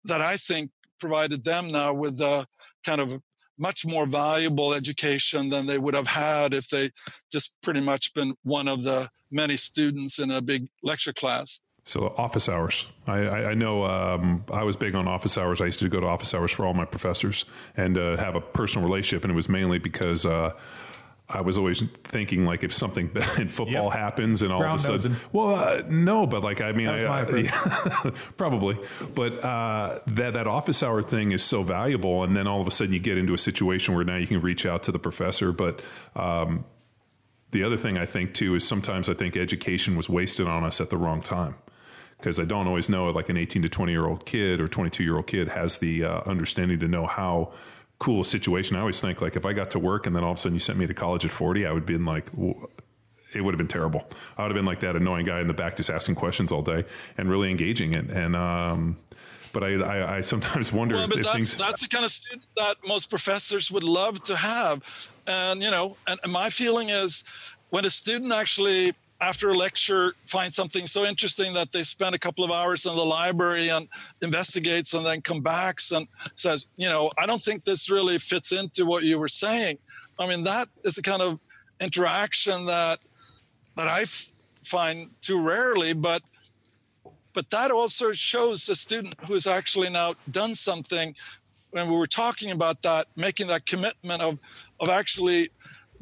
that 0.05 0.21
I 0.21 0.37
think 0.37 0.71
provided 1.01 1.45
them 1.45 1.69
now 1.69 1.93
with 1.93 2.21
a 2.21 2.47
kind 2.85 3.01
of 3.01 3.21
much 3.59 3.87
more 3.87 4.07
valuable 4.07 4.75
education 4.75 5.49
than 5.49 5.67
they 5.67 5.79
would 5.79 5.95
have 5.95 6.07
had 6.07 6.55
if 6.55 6.69
they 6.69 6.91
just 7.33 7.57
pretty 7.63 7.81
much 7.81 8.13
been 8.15 8.35
one 8.43 8.69
of 8.69 8.83
the 8.83 9.09
many 9.31 9.57
students 9.57 10.19
in 10.19 10.31
a 10.31 10.41
big 10.41 10.67
lecture 10.83 11.13
class. 11.13 11.61
So 11.87 12.15
office 12.17 12.49
hours. 12.49 12.87
I, 13.07 13.19
I, 13.19 13.51
I 13.51 13.55
know 13.55 13.85
um, 13.85 14.45
I 14.51 14.65
was 14.65 14.75
big 14.75 14.95
on 14.95 15.07
office 15.07 15.37
hours. 15.37 15.61
I 15.61 15.67
used 15.67 15.81
to 15.81 15.89
go 15.91 16.01
to 16.01 16.07
office 16.07 16.33
hours 16.33 16.51
for 16.51 16.65
all 16.65 16.73
my 16.73 16.87
professors 16.87 17.45
and 17.77 17.99
uh, 17.99 18.17
have 18.17 18.37
a 18.37 18.41
personal 18.41 18.89
relationship, 18.89 19.23
and 19.23 19.31
it 19.31 19.35
was 19.35 19.51
mainly 19.51 19.79
because 19.79 20.25
uh, 20.25 20.53
I 21.29 21.43
was 21.43 21.59
always 21.59 21.83
thinking 22.05 22.47
like 22.47 22.65
if 22.65 22.73
something 22.73 23.11
in 23.39 23.49
football 23.49 23.85
yep. 23.85 23.93
happens 23.93 24.41
and 24.41 24.51
all 24.51 24.61
Brown 24.61 24.77
of 24.77 24.81
a 24.81 24.99
sudden, 24.99 25.17
well, 25.33 25.57
uh, 25.57 25.83
no, 25.87 26.27
but 26.27 26.43
like 26.43 26.63
I 26.63 26.73
mean, 26.73 26.89
I, 26.89 27.05
uh, 27.05 27.37
yeah, 27.37 28.11
probably, 28.39 28.79
but 29.15 29.45
uh, 29.45 29.99
that 30.07 30.33
that 30.33 30.47
office 30.47 30.83
hour 30.83 31.03
thing 31.03 31.33
is 31.33 31.43
so 31.43 31.63
valuable, 31.63 32.25
and 32.25 32.35
then 32.35 32.47
all 32.47 32.63
of 32.63 32.67
a 32.67 32.71
sudden 32.71 32.95
you 32.95 33.01
get 33.01 33.19
into 33.19 33.35
a 33.35 33.39
situation 33.39 33.95
where 33.95 34.05
now 34.05 34.17
you 34.17 34.27
can 34.27 34.41
reach 34.41 34.65
out 34.65 34.85
to 34.85 34.93
the 34.93 34.99
professor. 34.99 35.53
But 35.53 35.83
um, 36.17 36.65
the 37.51 37.63
other 37.63 37.77
thing 37.77 37.99
I 37.99 38.07
think 38.07 38.33
too 38.33 38.55
is 38.55 38.67
sometimes 38.67 39.11
I 39.11 39.15
think 39.15 39.37
education 39.37 39.97
was 39.97 40.09
wasted 40.09 40.49
on 40.49 40.65
us 40.65 40.81
at 40.81 40.89
the 40.89 40.97
wrong 40.97 41.21
time 41.21 41.57
because 42.25 42.41
I 42.41 42.47
don't 42.47 42.67
always 42.67 42.89
know 42.89 43.11
like 43.11 43.29
an 43.29 43.37
18 43.37 43.61
to 43.63 43.69
20 43.69 43.93
year 43.93 44.07
old 44.07 44.25
kid 44.25 44.59
or 44.59 44.67
22 44.67 45.05
year 45.05 45.17
old 45.17 45.27
kid 45.27 45.49
has 45.49 45.77
the 45.77 46.05
uh, 46.05 46.21
understanding 46.25 46.81
to 46.81 46.89
know 46.89 47.07
how 47.07 47.53
cool 47.99 48.23
a 48.23 48.25
situation. 48.25 48.77
I 48.77 48.81
always 48.81 48.99
think 48.99 49.21
like 49.21 49.37
if 49.37 49.45
I 49.45 49.53
got 49.53 49.73
to 49.73 49.79
work 49.79 50.07
and 50.07 50.17
then 50.17 50.25
all 50.25 50.33
of 50.33 50.39
a 50.39 50.41
sudden 50.41 50.55
you 50.55 50.61
sent 50.61 50.79
me 50.79 50.87
to 50.87 50.95
college 50.95 51.27
at 51.27 51.31
40, 51.31 51.67
I 51.67 51.73
would 51.73 51.85
be 51.85 51.93
in 51.93 52.07
like, 52.07 52.29
it 53.35 53.43
would 53.43 53.53
have 53.53 53.59
been 53.59 53.69
terrible. 53.69 54.09
I 54.39 54.43
would 54.43 54.53
have 54.53 54.55
been 54.55 54.65
like 54.65 54.81
that 54.81 54.97
annoying 54.97 55.27
guy 55.27 55.43
in 55.43 55.49
the 55.49 55.53
back 55.53 55.77
just 55.77 55.91
asking 55.91 56.15
questions 56.15 56.51
all 56.51 56.63
day 56.63 56.87
and 57.19 57.29
really 57.29 57.51
engaging 57.51 57.93
it. 57.93 58.09
And, 58.09 58.35
um, 58.35 58.97
but 59.53 59.63
I, 59.63 59.75
I, 59.75 60.17
I, 60.17 60.21
sometimes 60.23 60.73
wonder 60.81 60.95
well, 60.95 61.05
if, 61.05 61.19
if 61.19 61.25
that's, 61.25 61.35
things... 61.35 61.57
that's 61.57 61.83
the 61.83 61.89
kind 61.89 62.07
of 62.07 62.11
student 62.11 62.45
that 62.57 62.77
most 62.89 63.11
professors 63.11 63.71
would 63.71 63.85
love 63.85 64.25
to 64.25 64.37
have. 64.37 65.11
And, 65.27 65.63
you 65.63 65.71
know, 65.71 65.99
and 66.07 66.19
my 66.33 66.49
feeling 66.49 66.89
is 66.89 67.23
when 67.69 67.85
a 67.85 67.91
student 67.91 68.33
actually 68.33 68.95
after 69.21 69.51
a 69.51 69.55
lecture 69.55 70.15
find 70.27 70.53
something 70.53 70.87
so 70.87 71.05
interesting 71.05 71.55
that 71.55 71.73
they 71.73 71.83
spend 71.83 72.15
a 72.15 72.19
couple 72.19 72.45
of 72.45 72.51
hours 72.51 72.85
in 72.85 72.95
the 72.97 73.05
library 73.05 73.69
and 73.69 73.89
investigates 74.23 74.93
and 74.93 75.07
then 75.07 75.21
come 75.21 75.41
back 75.41 75.79
and 75.95 76.07
says 76.35 76.67
you 76.77 76.89
know 76.89 77.11
i 77.17 77.27
don't 77.27 77.41
think 77.41 77.65
this 77.65 77.89
really 77.89 78.19
fits 78.19 78.53
into 78.53 78.85
what 78.85 79.05
you 79.05 79.19
were 79.19 79.29
saying. 79.29 79.79
I 80.19 80.29
mean 80.29 80.45
that 80.45 80.69
is 80.85 80.95
the 80.97 81.03
kind 81.03 81.23
of 81.23 81.39
interaction 81.81 82.67
that 82.67 82.99
that 83.77 83.89
I 83.89 84.03
f- 84.03 84.33
find 84.63 85.11
too 85.21 85.41
rarely 85.41 85.93
but 85.93 86.23
but 87.33 87.51
that 87.51 87.71
also 87.73 88.13
shows 88.13 88.67
the 88.67 88.77
student 88.77 89.15
who 89.27 89.35
has 89.35 89.49
actually 89.49 89.91
now 89.91 90.15
done 90.31 90.55
something. 90.55 91.17
When 91.73 91.89
we 91.89 91.97
were 91.97 92.07
talking 92.07 92.53
about 92.53 92.83
that 92.83 93.09
making 93.17 93.49
that 93.49 93.67
commitment 93.67 94.23
of 94.23 94.39
of 94.81 94.89
actually 94.89 95.51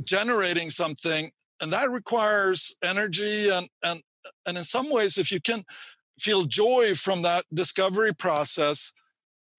generating 0.04 0.68
something 0.68 1.30
and 1.62 1.72
that 1.72 1.90
requires 1.90 2.74
energy 2.84 3.48
and 3.48 3.68
and 3.84 4.02
and 4.46 4.58
in 4.58 4.64
some 4.64 4.90
ways 4.90 5.16
if 5.16 5.32
you 5.32 5.40
can 5.40 5.64
feel 6.18 6.44
joy 6.44 6.94
from 6.94 7.22
that 7.22 7.44
discovery 7.54 8.14
process 8.14 8.92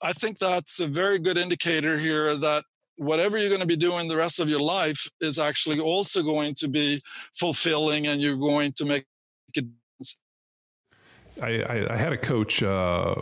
i 0.02 0.14
think 0.14 0.38
that's 0.38 0.80
a 0.80 0.88
very 0.88 1.18
good 1.18 1.38
indicator 1.38 1.98
here 1.98 2.38
that 2.38 2.64
whatever 2.98 3.38
you're 3.38 3.50
going 3.50 3.60
to 3.60 3.68
be 3.68 3.76
doing 3.76 4.08
the 4.08 4.16
rest 4.16 4.40
of 4.40 4.48
your 4.48 4.60
life 4.60 5.08
is 5.20 5.40
actually 5.40 5.80
also 5.80 6.22
going 6.22 6.54
to 6.54 6.68
be 6.68 7.02
fulfilling 7.34 8.06
and 8.06 8.22
you're 8.22 8.36
going 8.36 8.72
to 8.72 8.86
make 8.86 9.06
it 9.56 9.66
I, 11.42 11.62
I, 11.62 11.94
I 11.94 11.98
had 11.98 12.14
a 12.14 12.18
coach 12.18 12.62
uh, 12.62 13.16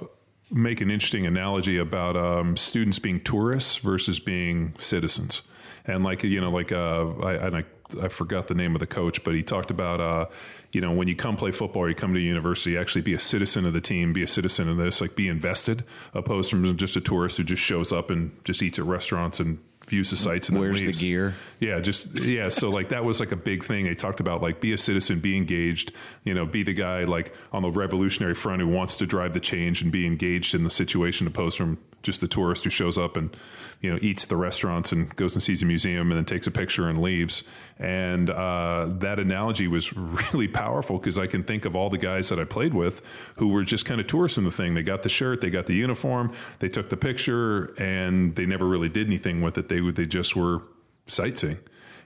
make 0.51 0.81
an 0.81 0.91
interesting 0.91 1.25
analogy 1.25 1.77
about 1.77 2.17
um, 2.17 2.57
students 2.57 2.99
being 2.99 3.21
tourists 3.21 3.77
versus 3.77 4.19
being 4.19 4.73
citizens. 4.77 5.41
And 5.85 6.03
like 6.03 6.23
you 6.23 6.39
know 6.41 6.51
like 6.51 6.71
uh, 6.71 7.09
I, 7.23 7.47
I 7.47 7.63
I 8.01 8.07
forgot 8.07 8.47
the 8.47 8.53
name 8.53 8.75
of 8.75 8.79
the 8.79 8.87
coach, 8.87 9.23
but 9.23 9.33
he 9.33 9.43
talked 9.43 9.71
about, 9.71 9.99
uh, 9.99 10.25
you 10.71 10.81
know, 10.81 10.91
when 10.91 11.07
you 11.07 11.15
come 11.15 11.37
play 11.37 11.51
football, 11.51 11.83
or 11.83 11.89
you 11.89 11.95
come 11.95 12.13
to 12.13 12.19
university, 12.19 12.77
actually 12.77 13.01
be 13.01 13.13
a 13.13 13.19
citizen 13.19 13.65
of 13.65 13.73
the 13.73 13.81
team, 13.81 14.13
be 14.13 14.23
a 14.23 14.27
citizen 14.27 14.69
of 14.69 14.77
this, 14.77 15.01
like 15.01 15.15
be 15.15 15.27
invested, 15.27 15.83
opposed 16.13 16.49
from 16.49 16.77
just 16.77 16.95
a 16.95 17.01
tourist 17.01 17.37
who 17.37 17.43
just 17.43 17.61
shows 17.61 17.91
up 17.91 18.09
and 18.09 18.31
just 18.43 18.61
eats 18.61 18.79
at 18.79 18.85
restaurants 18.85 19.39
and 19.39 19.59
views 19.87 20.11
the 20.11 20.15
sites 20.15 20.47
and 20.47 20.57
where's 20.57 20.83
the 20.83 20.93
gear. 20.93 21.35
Yeah 21.59 21.79
just 21.81 22.19
yeah 22.21 22.49
so 22.49 22.69
like 22.69 22.89
that 22.89 23.03
was 23.03 23.19
like 23.19 23.31
a 23.31 23.35
big 23.35 23.65
thing. 23.65 23.85
They 23.85 23.95
talked 23.95 24.19
about 24.19 24.41
like 24.41 24.61
be 24.61 24.71
a 24.71 24.77
citizen 24.77 25.19
be 25.19 25.35
engaged 25.35 25.91
you 26.23 26.33
know 26.33 26.45
be 26.45 26.63
the 26.63 26.73
guy 26.73 27.03
like 27.03 27.33
on 27.51 27.61
the 27.61 27.71
revolutionary 27.71 28.35
front 28.35 28.61
who 28.61 28.67
wants 28.67 28.97
to 28.97 29.05
drive 29.05 29.33
the 29.33 29.39
change 29.39 29.81
and 29.81 29.91
be 29.91 30.05
engaged 30.05 30.55
in 30.55 30.63
the 30.63 30.69
situation 30.69 31.27
opposed 31.27 31.57
from 31.57 31.77
just 32.03 32.21
the 32.21 32.27
tourist 32.27 32.63
who 32.63 32.69
shows 32.69 32.97
up 32.97 33.15
and 33.15 33.35
you 33.81 33.91
know 33.91 33.99
eats 34.01 34.23
at 34.23 34.29
the 34.29 34.35
restaurants 34.35 34.91
and 34.91 35.15
goes 35.15 35.33
and 35.33 35.41
sees 35.41 35.61
a 35.61 35.65
museum 35.65 36.11
and 36.11 36.17
then 36.17 36.25
takes 36.25 36.47
a 36.47 36.51
picture 36.51 36.87
and 36.87 37.01
leaves. 37.01 37.43
And 37.79 38.29
uh, 38.29 38.87
that 38.99 39.19
analogy 39.19 39.67
was 39.67 39.93
really 40.33 40.47
powerful 40.47 40.97
because 40.97 41.17
I 41.17 41.27
can 41.27 41.43
think 41.43 41.65
of 41.65 41.75
all 41.75 41.89
the 41.89 41.97
guys 41.97 42.29
that 42.29 42.39
I 42.39 42.43
played 42.43 42.73
with 42.73 43.01
who 43.35 43.47
were 43.47 43.63
just 43.63 43.85
kind 43.85 43.99
of 43.99 44.07
tourists 44.07 44.37
in 44.37 44.43
the 44.43 44.51
thing. 44.51 44.73
They 44.73 44.83
got 44.83 45.03
the 45.03 45.09
shirt, 45.09 45.41
they 45.41 45.49
got 45.49 45.65
the 45.65 45.75
uniform, 45.75 46.33
they 46.59 46.69
took 46.69 46.89
the 46.89 46.97
picture, 46.97 47.73
and 47.77 48.35
they 48.35 48.45
never 48.45 48.65
really 48.67 48.89
did 48.89 49.07
anything 49.07 49.41
with 49.41 49.57
it. 49.57 49.69
They 49.69 49.79
they 49.91 50.05
just 50.05 50.35
were 50.35 50.61
sightseeing. 51.07 51.59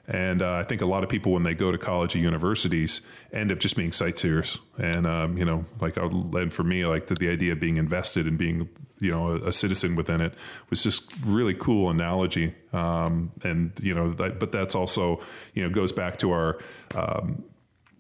And 0.07 0.41
uh, 0.41 0.53
I 0.53 0.64
think 0.64 0.82
a 0.82 0.86
lot 0.86 1.03
of 1.03 1.10
people, 1.10 1.32
when 1.32 1.44
they 1.44 1.53
go 1.53 1.72
to 1.72 1.77
college 1.77 2.15
or 2.15 2.19
universities, 2.19 3.02
end 3.34 3.52
up 3.52 3.60
just 3.60 3.76
being 3.76 3.91
sightseers. 3.91 4.60
And 4.77 5.07
um, 5.07 5.38
you 5.38 5.45
know, 5.45 5.65
like, 5.82 5.98
I 5.98 6.03
and 6.03 6.53
for 6.53 6.64
me, 6.64 6.86
like 6.86 7.07
the, 7.07 7.15
the, 7.15 7.30
idea 7.30 7.53
of 7.53 7.60
being 7.60 7.77
invested 7.77 8.27
and 8.27 8.38
being, 8.38 8.69
you 8.99 9.11
know, 9.11 9.32
a, 9.32 9.48
a, 9.48 9.53
citizen 9.53 9.95
within 9.95 10.22
it 10.22 10.34
was 10.69 10.84
just 10.84 11.11
really 11.26 11.56
cool 11.56 11.90
analogy. 11.90 12.53
Um, 12.72 13.32
and 13.44 13.72
you 13.82 13.95
know, 13.95 14.14
that, 14.14 14.40
but 14.40 14.52
that's 14.52 14.76
also, 14.76 15.22
you 15.53 15.64
know, 15.64 15.69
goes 15.69 15.91
back 15.91 16.18
to 16.18 16.32
our. 16.32 16.60
Um, 16.94 17.44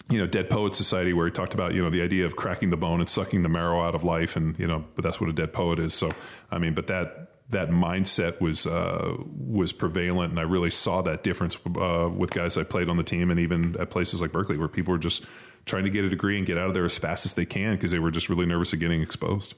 you 0.07 0.19
know, 0.19 0.27
Dead 0.27 0.51
Poet 0.51 0.75
Society, 0.75 1.13
where 1.13 1.25
he 1.25 1.31
talked 1.31 1.55
about, 1.55 1.73
you 1.73 1.81
know, 1.81 1.89
the 1.89 2.03
idea 2.03 2.27
of 2.27 2.35
cracking 2.35 2.69
the 2.69 2.77
bone 2.77 2.99
and 2.99 3.09
sucking 3.09 3.41
the 3.41 3.49
marrow 3.49 3.83
out 3.83 3.95
of 3.95 4.03
life. 4.03 4.35
And, 4.35 4.55
you 4.59 4.67
know, 4.67 4.85
but 4.95 5.03
that's 5.03 5.19
what 5.19 5.31
a 5.31 5.33
dead 5.33 5.51
poet 5.51 5.79
is. 5.79 5.95
So, 5.95 6.11
I 6.51 6.59
mean, 6.59 6.75
but 6.75 6.85
that, 6.85 7.34
that 7.49 7.69
mindset 7.69 8.41
was 8.41 8.65
uh, 8.65 9.15
was 9.37 9.71
prevalent, 9.71 10.31
and 10.31 10.39
I 10.39 10.43
really 10.43 10.71
saw 10.71 11.01
that 11.03 11.23
difference 11.23 11.57
uh, 11.79 12.09
with 12.13 12.31
guys 12.31 12.57
I 12.57 12.63
played 12.63 12.89
on 12.89 12.97
the 12.97 13.03
team, 13.03 13.29
and 13.29 13.39
even 13.39 13.75
at 13.79 13.89
places 13.89 14.21
like 14.21 14.31
Berkeley, 14.31 14.57
where 14.57 14.67
people 14.67 14.91
were 14.93 14.97
just 14.97 15.25
trying 15.65 15.83
to 15.83 15.89
get 15.89 16.05
a 16.05 16.09
degree 16.09 16.37
and 16.37 16.45
get 16.45 16.57
out 16.57 16.67
of 16.67 16.73
there 16.73 16.85
as 16.85 16.97
fast 16.97 17.25
as 17.25 17.33
they 17.33 17.45
can 17.45 17.75
because 17.75 17.91
they 17.91 17.99
were 17.99 18.11
just 18.11 18.29
really 18.29 18.45
nervous 18.45 18.73
of 18.73 18.79
getting 18.79 19.01
exposed. 19.01 19.55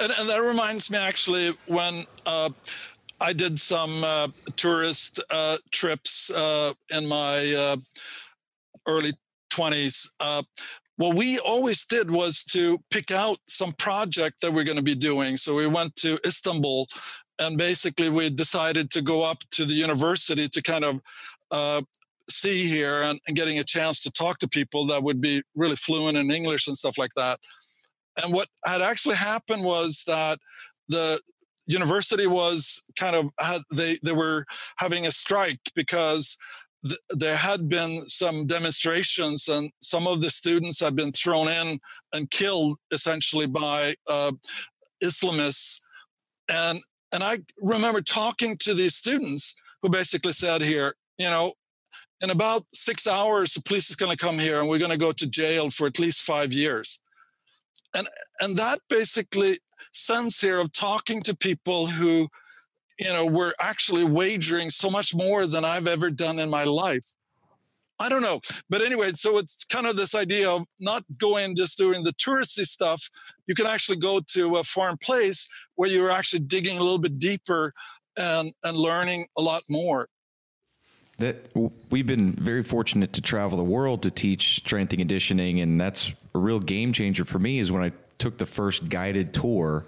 And, 0.00 0.12
and 0.18 0.28
that 0.28 0.42
reminds 0.42 0.90
me, 0.90 0.98
actually, 0.98 1.50
when 1.66 2.04
uh, 2.26 2.50
I 3.20 3.32
did 3.32 3.58
some 3.58 4.04
uh, 4.04 4.28
tourist 4.56 5.20
uh, 5.30 5.58
trips 5.70 6.30
uh, 6.30 6.72
in 6.94 7.06
my 7.06 7.76
early 8.86 9.12
20s 9.50 10.08
what 10.96 11.16
we 11.16 11.38
always 11.38 11.84
did 11.84 12.10
was 12.10 12.44
to 12.44 12.78
pick 12.90 13.10
out 13.10 13.38
some 13.48 13.72
project 13.72 14.40
that 14.40 14.52
we're 14.52 14.64
going 14.64 14.76
to 14.76 14.82
be 14.82 14.94
doing. 14.94 15.36
So 15.36 15.54
we 15.54 15.66
went 15.66 15.96
to 15.96 16.18
Istanbul 16.26 16.86
and 17.40 17.56
basically 17.56 18.10
we 18.10 18.30
decided 18.30 18.90
to 18.92 19.02
go 19.02 19.22
up 19.22 19.38
to 19.52 19.64
the 19.64 19.74
university 19.74 20.48
to 20.48 20.62
kind 20.62 20.84
of 20.84 21.00
uh, 21.50 21.82
see 22.28 22.66
here 22.66 23.02
and, 23.02 23.20
and 23.26 23.36
getting 23.36 23.58
a 23.58 23.64
chance 23.64 24.02
to 24.02 24.10
talk 24.10 24.38
to 24.38 24.48
people 24.48 24.86
that 24.86 25.02
would 25.02 25.20
be 25.20 25.42
really 25.54 25.76
fluent 25.76 26.16
in 26.16 26.30
English 26.30 26.66
and 26.66 26.76
stuff 26.76 26.98
like 26.98 27.14
that. 27.16 27.40
And 28.22 28.32
what 28.32 28.48
had 28.64 28.82
actually 28.82 29.16
happened 29.16 29.64
was 29.64 30.04
that 30.06 30.38
the 30.88 31.20
university 31.66 32.26
was 32.26 32.84
kind 32.98 33.16
of 33.16 33.30
they 33.74 33.98
they 34.02 34.12
were 34.12 34.44
having 34.76 35.06
a 35.06 35.10
strike 35.10 35.60
because 35.74 36.36
th- 36.86 37.00
there 37.10 37.36
had 37.36 37.68
been 37.68 38.06
some 38.08 38.46
demonstrations 38.46 39.48
and 39.48 39.70
some 39.80 40.06
of 40.06 40.20
the 40.20 40.30
students 40.30 40.80
had 40.80 40.96
been 40.96 41.12
thrown 41.12 41.48
in 41.48 41.80
and 42.12 42.30
killed 42.30 42.78
essentially 42.92 43.46
by 43.46 43.94
uh, 44.08 44.32
Islamists. 45.02 45.80
And 46.48 46.80
and 47.12 47.22
I 47.22 47.38
remember 47.60 48.00
talking 48.00 48.56
to 48.58 48.74
these 48.74 48.94
students 48.94 49.54
who 49.82 49.90
basically 49.90 50.32
said 50.32 50.62
here 50.62 50.94
you 51.18 51.28
know 51.28 51.52
in 52.20 52.30
about 52.30 52.64
six 52.72 53.06
hours 53.06 53.54
the 53.54 53.62
police 53.62 53.90
is 53.90 53.96
going 53.96 54.12
to 54.12 54.16
come 54.16 54.38
here 54.38 54.60
and 54.60 54.68
we're 54.68 54.78
going 54.78 54.90
to 54.90 54.96
go 54.96 55.12
to 55.12 55.28
jail 55.28 55.70
for 55.70 55.86
at 55.86 55.98
least 55.98 56.22
five 56.22 56.52
years. 56.52 57.00
And 57.94 58.08
and 58.40 58.56
that 58.56 58.80
basically 58.88 59.58
sense 59.92 60.40
here 60.40 60.58
of 60.58 60.72
talking 60.72 61.22
to 61.22 61.36
people 61.36 61.86
who 61.86 62.28
you 62.98 63.12
know 63.12 63.26
we're 63.26 63.52
actually 63.60 64.04
wagering 64.04 64.70
so 64.70 64.90
much 64.90 65.14
more 65.14 65.46
than 65.46 65.64
i've 65.64 65.86
ever 65.86 66.10
done 66.10 66.38
in 66.38 66.50
my 66.50 66.64
life. 66.64 67.04
I 68.00 68.08
don't 68.08 68.22
know 68.22 68.40
but 68.68 68.82
anyway 68.82 69.10
so 69.10 69.38
it's 69.38 69.64
kind 69.64 69.86
of 69.86 69.96
this 69.96 70.14
idea 70.14 70.50
of 70.50 70.64
not 70.80 71.04
going 71.18 71.54
just 71.56 71.78
doing 71.78 72.04
the 72.04 72.12
touristy 72.14 72.64
stuff. 72.64 73.08
You 73.46 73.54
can 73.54 73.66
actually 73.66 73.98
go 73.98 74.20
to 74.28 74.56
a 74.56 74.64
foreign 74.64 74.96
place 74.96 75.48
where 75.76 75.88
you're 75.88 76.10
actually 76.10 76.40
digging 76.40 76.78
a 76.78 76.82
little 76.82 76.98
bit 76.98 77.18
deeper 77.18 77.72
and 78.16 78.52
and 78.64 78.76
learning 78.76 79.26
a 79.36 79.42
lot 79.42 79.62
more. 79.70 80.08
That 81.18 81.50
we've 81.90 82.06
been 82.06 82.32
very 82.32 82.64
fortunate 82.64 83.12
to 83.12 83.20
travel 83.20 83.56
the 83.56 83.64
world 83.64 84.02
to 84.02 84.10
teach 84.10 84.56
strength 84.56 84.92
and 84.92 84.98
conditioning 84.98 85.60
and 85.60 85.80
that's 85.80 86.12
a 86.34 86.38
real 86.38 86.58
game 86.58 86.92
changer 86.92 87.24
for 87.24 87.38
me 87.38 87.58
is 87.58 87.70
when 87.70 87.82
i 87.84 87.92
took 88.18 88.38
the 88.38 88.46
first 88.46 88.88
guided 88.88 89.34
tour 89.34 89.84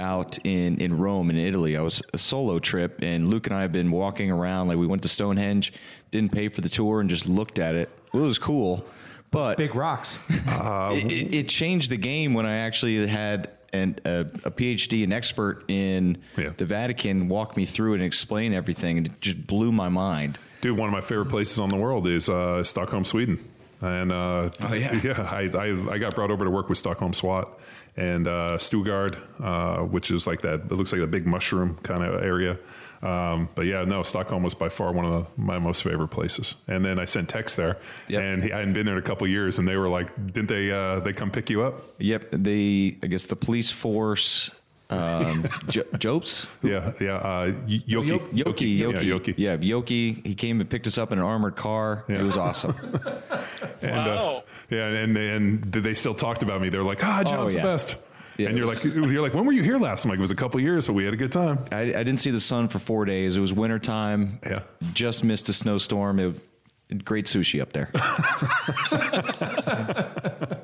out 0.00 0.38
in 0.44 0.78
in 0.78 0.98
Rome 0.98 1.30
in 1.30 1.36
Italy. 1.36 1.76
I 1.76 1.80
was 1.80 2.02
a 2.12 2.18
solo 2.18 2.58
trip, 2.58 3.00
and 3.02 3.28
Luke 3.28 3.46
and 3.46 3.56
I 3.56 3.62
have 3.62 3.72
been 3.72 3.90
walking 3.90 4.30
around. 4.30 4.68
Like 4.68 4.78
we 4.78 4.86
went 4.86 5.02
to 5.02 5.08
Stonehenge, 5.08 5.72
didn't 6.10 6.32
pay 6.32 6.48
for 6.48 6.60
the 6.60 6.68
tour, 6.68 7.00
and 7.00 7.08
just 7.08 7.28
looked 7.28 7.58
at 7.58 7.74
it. 7.74 7.90
Well, 8.12 8.24
it 8.24 8.28
was 8.28 8.38
cool, 8.38 8.84
but 9.30 9.56
Big 9.56 9.74
rocks. 9.74 10.18
uh, 10.48 10.90
it, 10.94 11.34
it, 11.34 11.48
changed 11.48 11.90
the 11.90 11.96
game 11.96 12.34
when 12.34 12.46
I 12.46 12.58
actually 12.58 13.06
had 13.06 13.50
an, 13.72 13.98
a, 14.04 14.20
a 14.44 14.50
PhD, 14.50 15.04
an 15.04 15.12
expert 15.12 15.64
in 15.68 16.18
yeah. 16.36 16.50
the 16.56 16.64
Vatican, 16.64 17.28
walk 17.28 17.56
me 17.56 17.64
through 17.64 17.94
it 17.94 17.96
and 17.96 18.04
explain 18.04 18.54
everything, 18.54 18.98
and 18.98 19.06
it 19.08 19.20
just 19.20 19.46
blew 19.46 19.72
my 19.72 19.88
mind. 19.88 20.38
Dude, 20.60 20.78
one 20.78 20.88
of 20.88 20.92
my 20.92 21.00
favorite 21.00 21.28
places 21.28 21.58
on 21.58 21.68
the 21.68 21.76
world 21.76 22.06
is 22.06 22.28
uh, 22.28 22.62
Stockholm, 22.64 23.04
Sweden. 23.04 23.38
And 23.80 24.12
uh, 24.12 24.50
oh, 24.62 24.72
yeah, 24.72 25.00
yeah, 25.04 25.20
I, 25.20 25.50
I, 25.52 25.94
I 25.94 25.98
got 25.98 26.14
brought 26.14 26.30
over 26.30 26.44
to 26.44 26.50
work 26.50 26.68
with 26.68 26.78
Stockholm 26.78 27.12
SWAT 27.12 27.48
and 27.96 28.26
uh, 28.26 28.58
Stuttgart, 28.58 29.16
uh, 29.42 29.78
which 29.78 30.10
is 30.10 30.26
like 30.26 30.42
that. 30.42 30.60
It 30.60 30.72
looks 30.72 30.92
like 30.92 31.02
a 31.02 31.06
big 31.06 31.26
mushroom 31.26 31.78
kind 31.82 32.02
of 32.02 32.22
area. 32.22 32.58
Um, 33.02 33.50
but 33.54 33.66
yeah, 33.66 33.84
no, 33.84 34.02
Stockholm 34.02 34.42
was 34.42 34.54
by 34.54 34.70
far 34.70 34.90
one 34.90 35.04
of 35.04 35.12
the, 35.12 35.40
my 35.40 35.58
most 35.58 35.82
favorite 35.82 36.08
places. 36.08 36.54
And 36.66 36.84
then 36.84 36.98
I 36.98 37.04
sent 37.04 37.28
Tex 37.28 37.54
there, 37.54 37.78
yep. 38.08 38.22
and 38.22 38.42
he, 38.42 38.52
I 38.52 38.60
hadn't 38.60 38.72
been 38.72 38.86
there 38.86 38.96
in 38.96 39.02
a 39.02 39.06
couple 39.06 39.26
years, 39.26 39.58
and 39.58 39.68
they 39.68 39.76
were 39.76 39.90
like, 39.90 40.14
"Didn't 40.32 40.48
they? 40.48 40.70
Uh, 40.70 41.00
they 41.00 41.12
come 41.12 41.30
pick 41.30 41.50
you 41.50 41.62
up?" 41.62 41.82
Yep. 41.98 42.28
They, 42.32 42.96
I 43.02 43.06
guess, 43.08 43.26
the 43.26 43.36
police 43.36 43.70
force 43.70 44.50
um, 44.90 45.48
J- 45.68 45.82
Jopes? 45.98 46.46
Yeah, 46.62 46.92
yeah. 47.00 47.16
Uh, 47.16 47.52
Yoki. 47.66 48.20
Yoki. 48.32 48.78
Yoki. 48.78 48.78
Yeah, 48.78 48.86
Yoki. 48.86 49.34
Yeah, 49.36 49.56
Yoki. 49.56 50.26
He 50.26 50.34
came 50.34 50.60
and 50.60 50.68
picked 50.68 50.86
us 50.86 50.98
up 50.98 51.12
in 51.12 51.18
an 51.18 51.24
armored 51.24 51.56
car. 51.56 52.04
Yeah. 52.08 52.20
It 52.20 52.22
was 52.22 52.36
awesome. 52.36 52.74
and, 53.82 53.90
uh, 53.92 54.16
wow. 54.16 54.36
Uh, 54.36 54.40
yeah, 54.70 54.86
and 54.86 55.16
and 55.16 55.72
they 55.72 55.94
still 55.94 56.14
talked 56.14 56.42
about 56.42 56.60
me. 56.60 56.68
They're 56.68 56.82
like, 56.82 57.04
ah, 57.04 57.22
John's 57.24 57.52
oh, 57.52 57.56
yeah. 57.56 57.62
the 57.62 57.68
best. 57.68 57.96
Yeah, 58.36 58.48
and 58.48 58.58
you're 58.58 58.66
like, 58.66 58.82
you're 58.82 59.22
like, 59.22 59.32
when 59.32 59.46
were 59.46 59.52
you 59.52 59.62
here 59.62 59.78
last? 59.78 60.04
I'm 60.04 60.10
like, 60.10 60.18
it 60.18 60.20
was 60.20 60.32
a 60.32 60.36
couple 60.36 60.60
years, 60.60 60.88
but 60.88 60.94
we 60.94 61.04
had 61.04 61.14
a 61.14 61.16
good 61.16 61.30
time. 61.30 61.64
I, 61.70 61.82
I 61.82 62.02
didn't 62.02 62.18
see 62.18 62.30
the 62.30 62.40
sun 62.40 62.68
for 62.68 62.80
four 62.80 63.04
days. 63.04 63.36
It 63.36 63.40
was 63.40 63.52
winter 63.52 63.78
time. 63.78 64.40
Yeah, 64.44 64.62
just 64.92 65.22
missed 65.22 65.48
a 65.48 65.52
snowstorm. 65.52 66.18
It, 66.18 67.04
great 67.04 67.26
sushi 67.26 67.62
up 67.62 67.72
there. 67.72 67.90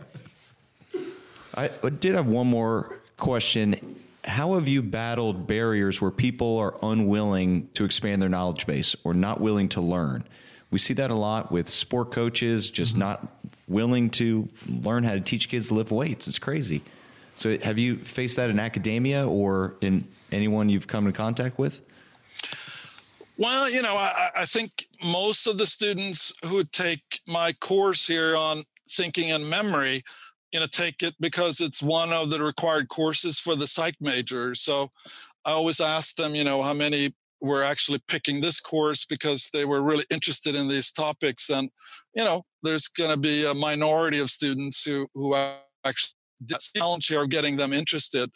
I 1.54 1.68
did 1.98 2.14
have 2.14 2.26
one 2.26 2.46
more 2.46 3.00
question 3.16 3.96
how 4.24 4.54
have 4.54 4.68
you 4.68 4.82
battled 4.82 5.46
barriers 5.46 6.00
where 6.00 6.10
people 6.10 6.58
are 6.58 6.74
unwilling 6.82 7.68
to 7.74 7.84
expand 7.84 8.20
their 8.20 8.28
knowledge 8.28 8.66
base 8.66 8.94
or 9.04 9.14
not 9.14 9.40
willing 9.40 9.68
to 9.70 9.80
learn? 9.80 10.24
We 10.70 10.78
see 10.78 10.94
that 10.94 11.10
a 11.10 11.14
lot 11.14 11.50
with 11.50 11.68
sport 11.68 12.12
coaches 12.12 12.70
just 12.70 12.92
mm-hmm. 12.92 13.00
not 13.00 13.39
willing 13.70 14.10
to 14.10 14.48
learn 14.66 15.04
how 15.04 15.12
to 15.12 15.20
teach 15.20 15.48
kids 15.48 15.68
to 15.68 15.74
lift 15.74 15.90
weights. 15.90 16.28
It's 16.28 16.38
crazy. 16.38 16.82
So, 17.36 17.56
have 17.58 17.78
you 17.78 17.96
faced 17.96 18.36
that 18.36 18.50
in 18.50 18.58
academia 18.58 19.26
or 19.26 19.76
in 19.80 20.06
anyone 20.30 20.68
you've 20.68 20.86
come 20.86 21.06
in 21.06 21.12
contact 21.12 21.58
with? 21.58 21.80
Well, 23.38 23.70
you 23.70 23.80
know, 23.80 23.96
I, 23.96 24.30
I 24.36 24.44
think 24.44 24.86
most 25.02 25.46
of 25.46 25.56
the 25.56 25.64
students 25.64 26.34
who 26.44 26.62
take 26.64 27.20
my 27.26 27.54
course 27.54 28.06
here 28.06 28.36
on 28.36 28.64
thinking 28.86 29.30
and 29.30 29.48
memory 29.48 30.02
you 30.52 30.60
know 30.60 30.66
take 30.66 31.02
it 31.02 31.14
because 31.20 31.60
it's 31.60 31.82
one 31.82 32.12
of 32.12 32.30
the 32.30 32.42
required 32.42 32.88
courses 32.88 33.38
for 33.38 33.54
the 33.54 33.66
psych 33.66 33.94
major 34.00 34.54
so 34.54 34.90
i 35.44 35.52
always 35.52 35.80
ask 35.80 36.16
them 36.16 36.34
you 36.34 36.44
know 36.44 36.62
how 36.62 36.72
many 36.72 37.14
were 37.40 37.62
actually 37.62 38.00
picking 38.06 38.40
this 38.40 38.60
course 38.60 39.04
because 39.04 39.50
they 39.52 39.64
were 39.64 39.82
really 39.82 40.04
interested 40.10 40.54
in 40.54 40.68
these 40.68 40.92
topics 40.92 41.48
and 41.50 41.70
you 42.14 42.24
know 42.24 42.42
there's 42.62 42.88
going 42.88 43.10
to 43.10 43.16
be 43.16 43.46
a 43.46 43.54
minority 43.54 44.18
of 44.18 44.30
students 44.30 44.84
who 44.84 45.06
who 45.14 45.34
actually 45.84 46.12
challenge 46.76 47.06
here 47.06 47.22
of 47.22 47.30
getting 47.30 47.56
them 47.56 47.72
interested 47.72 48.30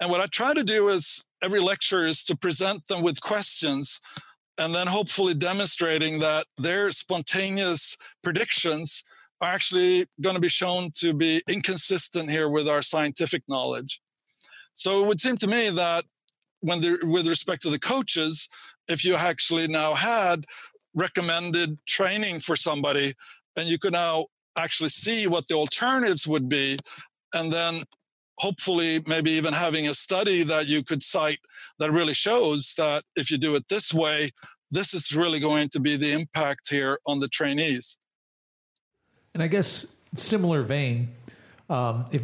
and 0.00 0.10
what 0.10 0.20
i 0.20 0.26
try 0.26 0.52
to 0.52 0.64
do 0.64 0.88
is 0.88 1.24
every 1.42 1.60
lecture 1.60 2.06
is 2.06 2.22
to 2.22 2.36
present 2.36 2.86
them 2.88 3.02
with 3.02 3.20
questions 3.20 4.00
and 4.58 4.74
then 4.74 4.86
hopefully 4.86 5.34
demonstrating 5.34 6.18
that 6.20 6.46
their 6.58 6.90
spontaneous 6.92 7.96
predictions 8.22 9.04
are 9.40 9.52
actually 9.52 10.06
going 10.20 10.34
to 10.34 10.40
be 10.40 10.48
shown 10.48 10.90
to 10.94 11.12
be 11.12 11.42
inconsistent 11.48 12.30
here 12.30 12.48
with 12.48 12.68
our 12.68 12.82
scientific 12.82 13.42
knowledge. 13.48 14.00
So 14.74 15.02
it 15.02 15.08
would 15.08 15.20
seem 15.20 15.36
to 15.38 15.46
me 15.46 15.70
that 15.70 16.04
when 16.62 16.80
with 17.02 17.26
respect 17.26 17.62
to 17.62 17.70
the 17.70 17.78
coaches, 17.78 18.48
if 18.88 19.04
you 19.04 19.14
actually 19.14 19.68
now 19.68 19.94
had 19.94 20.46
recommended 20.94 21.78
training 21.86 22.40
for 22.40 22.56
somebody 22.56 23.14
and 23.56 23.66
you 23.66 23.78
could 23.78 23.92
now 23.92 24.26
actually 24.56 24.88
see 24.88 25.26
what 25.26 25.46
the 25.48 25.54
alternatives 25.54 26.26
would 26.26 26.48
be 26.48 26.78
and 27.34 27.52
then 27.52 27.82
hopefully 28.38 29.02
maybe 29.06 29.30
even 29.30 29.52
having 29.54 29.88
a 29.88 29.94
study 29.94 30.42
that 30.42 30.66
you 30.66 30.82
could 30.82 31.02
cite 31.02 31.38
that 31.78 31.90
really 31.90 32.12
shows 32.12 32.74
that 32.76 33.02
if 33.16 33.30
you 33.30 33.38
do 33.38 33.54
it 33.54 33.66
this 33.68 33.94
way 33.94 34.30
this 34.72 34.94
is 34.94 35.14
really 35.14 35.38
going 35.38 35.68
to 35.68 35.78
be 35.78 35.96
the 35.96 36.12
impact 36.12 36.70
here 36.70 36.98
on 37.06 37.20
the 37.20 37.28
trainees. 37.28 37.98
And 39.34 39.42
I 39.42 39.46
guess 39.46 39.86
similar 40.14 40.62
vein, 40.62 41.10
um, 41.68 42.06
if 42.10 42.22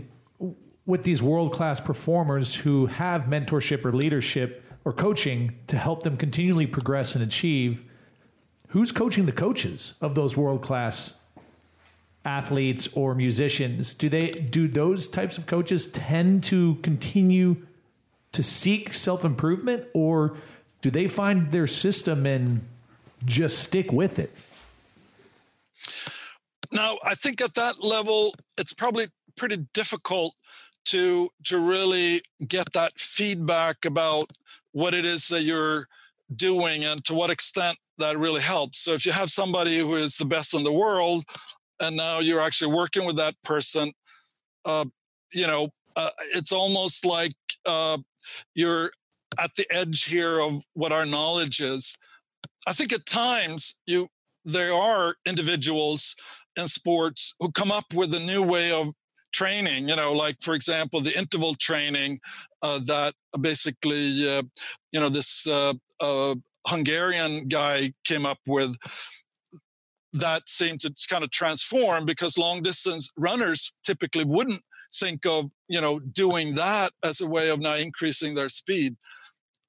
with 0.88 1.02
these 1.04 1.22
world 1.22 1.52
class 1.52 1.78
performers 1.78 2.54
who 2.54 2.86
have 2.86 3.24
mentorship 3.24 3.84
or 3.84 3.92
leadership 3.92 4.64
or 4.86 4.92
coaching 4.92 5.54
to 5.66 5.76
help 5.76 6.02
them 6.02 6.16
continually 6.16 6.66
progress 6.66 7.14
and 7.14 7.22
achieve, 7.22 7.84
who's 8.68 8.90
coaching 8.90 9.26
the 9.26 9.32
coaches 9.32 9.92
of 10.00 10.14
those 10.14 10.34
world 10.34 10.62
class 10.62 11.12
athletes 12.24 12.88
or 12.94 13.14
musicians? 13.14 13.92
Do 13.92 14.08
they 14.08 14.30
do 14.30 14.66
those 14.66 15.06
types 15.06 15.36
of 15.36 15.46
coaches 15.46 15.88
tend 15.88 16.42
to 16.44 16.76
continue 16.76 17.56
to 18.32 18.42
seek 18.42 18.94
self 18.94 19.26
improvement, 19.26 19.84
or 19.92 20.36
do 20.80 20.90
they 20.90 21.06
find 21.06 21.52
their 21.52 21.66
system 21.66 22.24
and 22.24 22.66
just 23.26 23.58
stick 23.58 23.92
with 23.92 24.18
it? 24.18 24.34
Now, 26.72 26.96
I 27.04 27.14
think 27.14 27.42
at 27.42 27.54
that 27.54 27.84
level, 27.84 28.34
it's 28.56 28.72
probably 28.72 29.08
pretty 29.36 29.68
difficult 29.74 30.34
to 30.86 31.30
to 31.44 31.58
really 31.58 32.22
get 32.46 32.72
that 32.72 32.98
feedback 32.98 33.84
about 33.84 34.30
what 34.72 34.94
it 34.94 35.04
is 35.04 35.28
that 35.28 35.42
you're 35.42 35.86
doing 36.34 36.84
and 36.84 37.04
to 37.04 37.14
what 37.14 37.30
extent 37.30 37.76
that 37.98 38.18
really 38.18 38.40
helps. 38.40 38.78
So 38.80 38.92
if 38.92 39.04
you 39.04 39.12
have 39.12 39.30
somebody 39.30 39.78
who 39.78 39.94
is 39.96 40.16
the 40.16 40.24
best 40.24 40.54
in 40.54 40.64
the 40.64 40.72
world, 40.72 41.24
and 41.80 41.96
now 41.96 42.20
you're 42.20 42.40
actually 42.40 42.74
working 42.74 43.04
with 43.04 43.16
that 43.16 43.34
person, 43.42 43.92
uh, 44.64 44.84
you 45.32 45.46
know, 45.46 45.68
uh, 45.96 46.10
it's 46.34 46.52
almost 46.52 47.04
like 47.04 47.34
uh, 47.66 47.98
you're 48.54 48.90
at 49.38 49.54
the 49.56 49.66
edge 49.70 50.04
here 50.04 50.40
of 50.40 50.62
what 50.74 50.92
our 50.92 51.06
knowledge 51.06 51.60
is. 51.60 51.96
I 52.66 52.72
think 52.72 52.92
at 52.92 53.06
times 53.06 53.78
you 53.86 54.08
there 54.44 54.72
are 54.72 55.16
individuals 55.26 56.16
in 56.56 56.68
sports 56.68 57.34
who 57.38 57.50
come 57.52 57.70
up 57.70 57.92
with 57.92 58.14
a 58.14 58.20
new 58.20 58.42
way 58.42 58.72
of 58.72 58.92
training 59.32 59.88
you 59.88 59.96
know 59.96 60.12
like 60.12 60.36
for 60.40 60.54
example 60.54 61.00
the 61.00 61.16
interval 61.18 61.54
training 61.54 62.18
uh, 62.62 62.80
that 62.84 63.12
basically 63.40 64.28
uh, 64.28 64.42
you 64.92 65.00
know 65.00 65.08
this 65.08 65.46
uh, 65.46 65.74
uh 66.00 66.34
hungarian 66.66 67.46
guy 67.48 67.92
came 68.04 68.26
up 68.26 68.38
with 68.46 68.76
that 70.12 70.48
seemed 70.48 70.80
to 70.80 70.92
kind 71.08 71.22
of 71.22 71.30
transform 71.30 72.04
because 72.04 72.38
long 72.38 72.62
distance 72.62 73.12
runners 73.16 73.74
typically 73.84 74.24
wouldn't 74.24 74.62
think 74.94 75.26
of 75.26 75.50
you 75.68 75.80
know 75.80 75.98
doing 75.98 76.54
that 76.54 76.90
as 77.04 77.20
a 77.20 77.26
way 77.26 77.50
of 77.50 77.60
now 77.60 77.74
increasing 77.74 78.34
their 78.34 78.48
speed. 78.48 78.96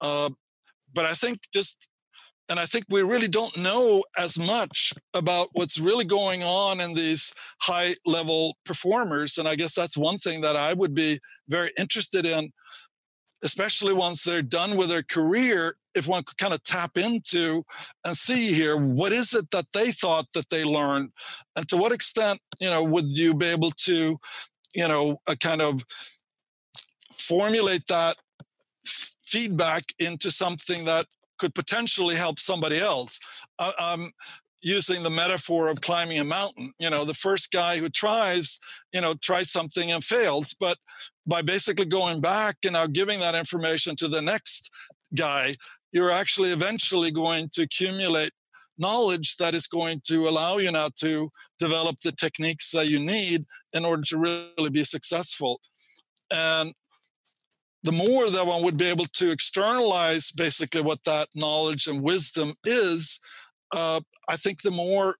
Uh, 0.01 0.29
but 0.93 1.05
i 1.05 1.13
think 1.13 1.39
just 1.53 1.87
and 2.49 2.59
i 2.59 2.65
think 2.65 2.85
we 2.89 3.01
really 3.01 3.27
don't 3.27 3.57
know 3.57 4.03
as 4.17 4.37
much 4.37 4.93
about 5.13 5.49
what's 5.53 5.79
really 5.79 6.05
going 6.05 6.43
on 6.43 6.81
in 6.81 6.93
these 6.93 7.33
high 7.61 7.93
level 8.05 8.57
performers. 8.65 9.37
And 9.37 9.47
i 9.47 9.55
guess 9.55 9.75
that's 9.75 9.97
one 9.97 10.17
thing 10.17 10.41
that 10.41 10.55
i 10.55 10.73
would 10.73 10.93
be 10.93 11.19
very 11.47 11.71
interested 11.77 12.25
in 12.25 12.51
especially 13.43 13.93
once 13.93 14.23
they're 14.23 14.41
done 14.41 14.75
with 14.75 14.89
their 14.89 15.03
career 15.03 15.75
if 15.95 16.07
one 16.07 16.23
could 16.23 16.37
kind 16.37 16.53
of 16.53 16.63
tap 16.63 16.97
into 16.97 17.63
and 18.05 18.15
see 18.15 18.53
here 18.53 18.77
what 18.77 19.11
is 19.11 19.33
it 19.33 19.49
that 19.51 19.65
they 19.73 19.91
thought 19.91 20.25
that 20.33 20.49
they 20.49 20.63
learned? 20.63 21.11
And 21.55 21.67
to 21.69 21.77
what 21.77 21.91
extent 21.91 22.39
you 22.59 22.69
know 22.69 22.83
would 22.83 23.17
you 23.17 23.33
be 23.33 23.47
able 23.47 23.71
to 23.71 24.17
you 24.73 24.87
know 24.87 25.19
a 25.27 25.35
kind 25.35 25.61
of 25.61 25.83
formulate 27.13 27.85
that 27.87 28.15
feedback 28.85 29.83
into 29.99 30.31
something 30.31 30.85
that 30.85 31.05
could 31.39 31.55
potentially 31.55 32.15
help 32.15 32.39
somebody 32.39 32.79
else 32.79 33.19
I, 33.57 33.73
i'm 33.79 34.11
using 34.61 35.03
the 35.03 35.09
metaphor 35.09 35.69
of 35.69 35.81
climbing 35.81 36.19
a 36.19 36.23
mountain 36.23 36.73
you 36.79 36.89
know 36.89 37.05
the 37.05 37.13
first 37.13 37.51
guy 37.51 37.77
who 37.77 37.89
tries 37.89 38.59
you 38.93 39.01
know 39.01 39.13
tries 39.15 39.51
something 39.51 39.91
and 39.91 40.03
fails 40.03 40.55
but 40.59 40.77
by 41.25 41.41
basically 41.41 41.85
going 41.85 42.21
back 42.21 42.57
and 42.63 42.73
now 42.73 42.87
giving 42.87 43.19
that 43.19 43.35
information 43.35 43.95
to 43.97 44.07
the 44.07 44.21
next 44.21 44.69
guy 45.15 45.55
you're 45.91 46.11
actually 46.11 46.51
eventually 46.51 47.11
going 47.11 47.49
to 47.53 47.63
accumulate 47.63 48.31
knowledge 48.79 49.35
that 49.37 49.53
is 49.53 49.67
going 49.67 50.01
to 50.07 50.27
allow 50.27 50.57
you 50.57 50.71
now 50.71 50.89
to 50.95 51.29
develop 51.59 51.99
the 51.99 52.13
techniques 52.13 52.71
that 52.71 52.87
you 52.87 52.97
need 52.97 53.45
in 53.73 53.85
order 53.85 54.01
to 54.03 54.17
really 54.17 54.69
be 54.71 54.83
successful. 54.83 55.59
And 56.31 56.73
the 57.83 57.91
more 57.91 58.29
that 58.29 58.45
one 58.45 58.63
would 58.63 58.77
be 58.77 58.89
able 58.89 59.05
to 59.05 59.31
externalize 59.31 60.31
basically 60.31 60.81
what 60.81 61.03
that 61.05 61.29
knowledge 61.33 61.87
and 61.87 62.01
wisdom 62.01 62.53
is, 62.65 63.19
uh, 63.73 64.01
I 64.27 64.35
think 64.35 64.61
the 64.61 64.71
more 64.71 65.15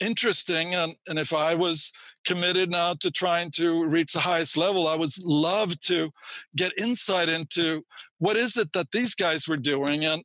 interesting. 0.00 0.74
And, 0.74 0.94
and 1.08 1.18
if 1.18 1.32
I 1.32 1.54
was 1.54 1.92
committed 2.24 2.70
now 2.70 2.94
to 2.94 3.10
trying 3.10 3.50
to 3.52 3.84
reach 3.84 4.12
the 4.12 4.20
highest 4.20 4.56
level, 4.56 4.86
I 4.86 4.96
would 4.96 5.10
love 5.22 5.78
to 5.80 6.10
get 6.56 6.78
insight 6.78 7.28
into 7.28 7.82
what 8.18 8.36
is 8.36 8.56
it 8.56 8.72
that 8.72 8.92
these 8.92 9.14
guys 9.14 9.48
were 9.48 9.56
doing. 9.56 10.04
And 10.04 10.22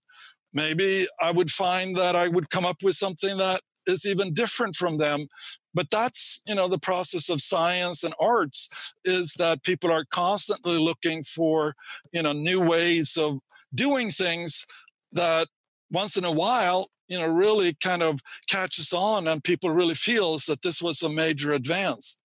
maybe 0.53 1.07
I 1.21 1.31
would 1.31 1.51
find 1.51 1.95
that 1.97 2.15
I 2.15 2.27
would 2.27 2.49
come 2.49 2.65
up 2.65 2.77
with 2.83 2.95
something 2.95 3.37
that 3.37 3.61
is 3.87 4.05
even 4.05 4.33
different 4.33 4.75
from 4.75 4.97
them 4.97 5.27
but 5.73 5.89
that's 5.89 6.41
you 6.45 6.55
know 6.55 6.67
the 6.67 6.79
process 6.79 7.29
of 7.29 7.41
science 7.41 8.03
and 8.03 8.13
arts 8.19 8.69
is 9.05 9.33
that 9.35 9.63
people 9.63 9.91
are 9.91 10.05
constantly 10.05 10.77
looking 10.77 11.23
for 11.23 11.75
you 12.11 12.23
know 12.23 12.33
new 12.33 12.59
ways 12.59 13.17
of 13.17 13.39
doing 13.73 14.09
things 14.09 14.65
that 15.11 15.47
once 15.91 16.17
in 16.17 16.25
a 16.25 16.31
while 16.31 16.89
you 17.07 17.17
know 17.17 17.27
really 17.27 17.73
kind 17.73 18.01
of 18.01 18.19
catches 18.47 18.93
on 18.93 19.27
and 19.27 19.43
people 19.43 19.69
really 19.69 19.95
feels 19.95 20.45
that 20.45 20.61
this 20.61 20.81
was 20.81 21.01
a 21.01 21.09
major 21.09 21.51
advance. 21.51 22.17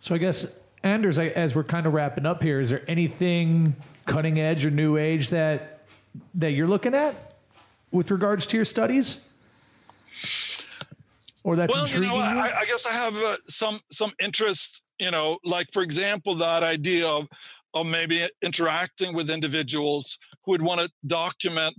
So 0.00 0.14
i 0.14 0.18
guess 0.18 0.46
anders 0.82 1.18
as 1.18 1.54
we're 1.54 1.64
kind 1.64 1.86
of 1.86 1.92
wrapping 1.92 2.24
up 2.24 2.42
here 2.42 2.60
is 2.60 2.70
there 2.70 2.84
anything 2.88 3.76
cutting 4.06 4.40
edge 4.40 4.64
or 4.64 4.70
new 4.70 4.96
age 4.96 5.30
that 5.30 5.80
that 6.34 6.52
you're 6.52 6.66
looking 6.66 6.94
at 6.94 7.36
with 7.90 8.10
regards 8.10 8.46
to 8.46 8.56
your 8.56 8.64
studies 8.64 9.20
or 11.44 11.56
that's 11.56 11.72
well 11.72 11.84
intriguing 11.84 12.10
you 12.10 12.16
know 12.16 12.22
I, 12.22 12.60
I, 12.60 12.64
guess 12.66 12.86
i 12.86 12.92
have 12.92 13.16
uh, 13.16 13.36
some 13.46 13.80
some 13.90 14.12
interest 14.22 14.84
you 14.98 15.10
know 15.10 15.38
like 15.44 15.68
for 15.72 15.82
example 15.82 16.34
that 16.36 16.62
idea 16.62 17.06
of 17.06 17.26
of 17.74 17.86
maybe 17.86 18.20
interacting 18.42 19.14
with 19.14 19.30
individuals 19.30 20.18
who 20.44 20.52
would 20.52 20.62
want 20.62 20.80
to 20.80 20.90
document 21.06 21.74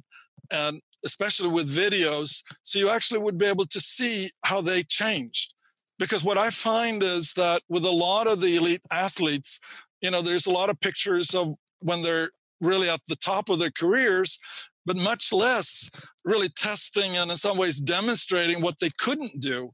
and 0.51 0.81
especially 1.05 1.49
with 1.49 1.73
videos. 1.73 2.43
So 2.63 2.79
you 2.79 2.89
actually 2.89 3.19
would 3.19 3.37
be 3.37 3.45
able 3.45 3.65
to 3.65 3.79
see 3.79 4.29
how 4.43 4.61
they 4.61 4.83
changed. 4.83 5.53
Because 5.97 6.23
what 6.23 6.37
I 6.37 6.49
find 6.49 7.03
is 7.03 7.33
that 7.33 7.61
with 7.69 7.85
a 7.85 7.91
lot 7.91 8.27
of 8.27 8.41
the 8.41 8.55
elite 8.55 8.81
athletes, 8.91 9.59
you 10.01 10.09
know, 10.09 10.21
there's 10.21 10.47
a 10.47 10.51
lot 10.51 10.69
of 10.69 10.79
pictures 10.79 11.35
of 11.35 11.55
when 11.79 12.01
they're 12.01 12.31
really 12.59 12.89
at 12.89 13.01
the 13.07 13.15
top 13.15 13.49
of 13.49 13.59
their 13.59 13.71
careers, 13.71 14.39
but 14.85 14.95
much 14.95 15.31
less 15.31 15.89
really 16.25 16.49
testing 16.49 17.17
and 17.17 17.31
in 17.31 17.37
some 17.37 17.57
ways 17.57 17.79
demonstrating 17.79 18.61
what 18.61 18.79
they 18.79 18.89
couldn't 18.97 19.39
do. 19.41 19.71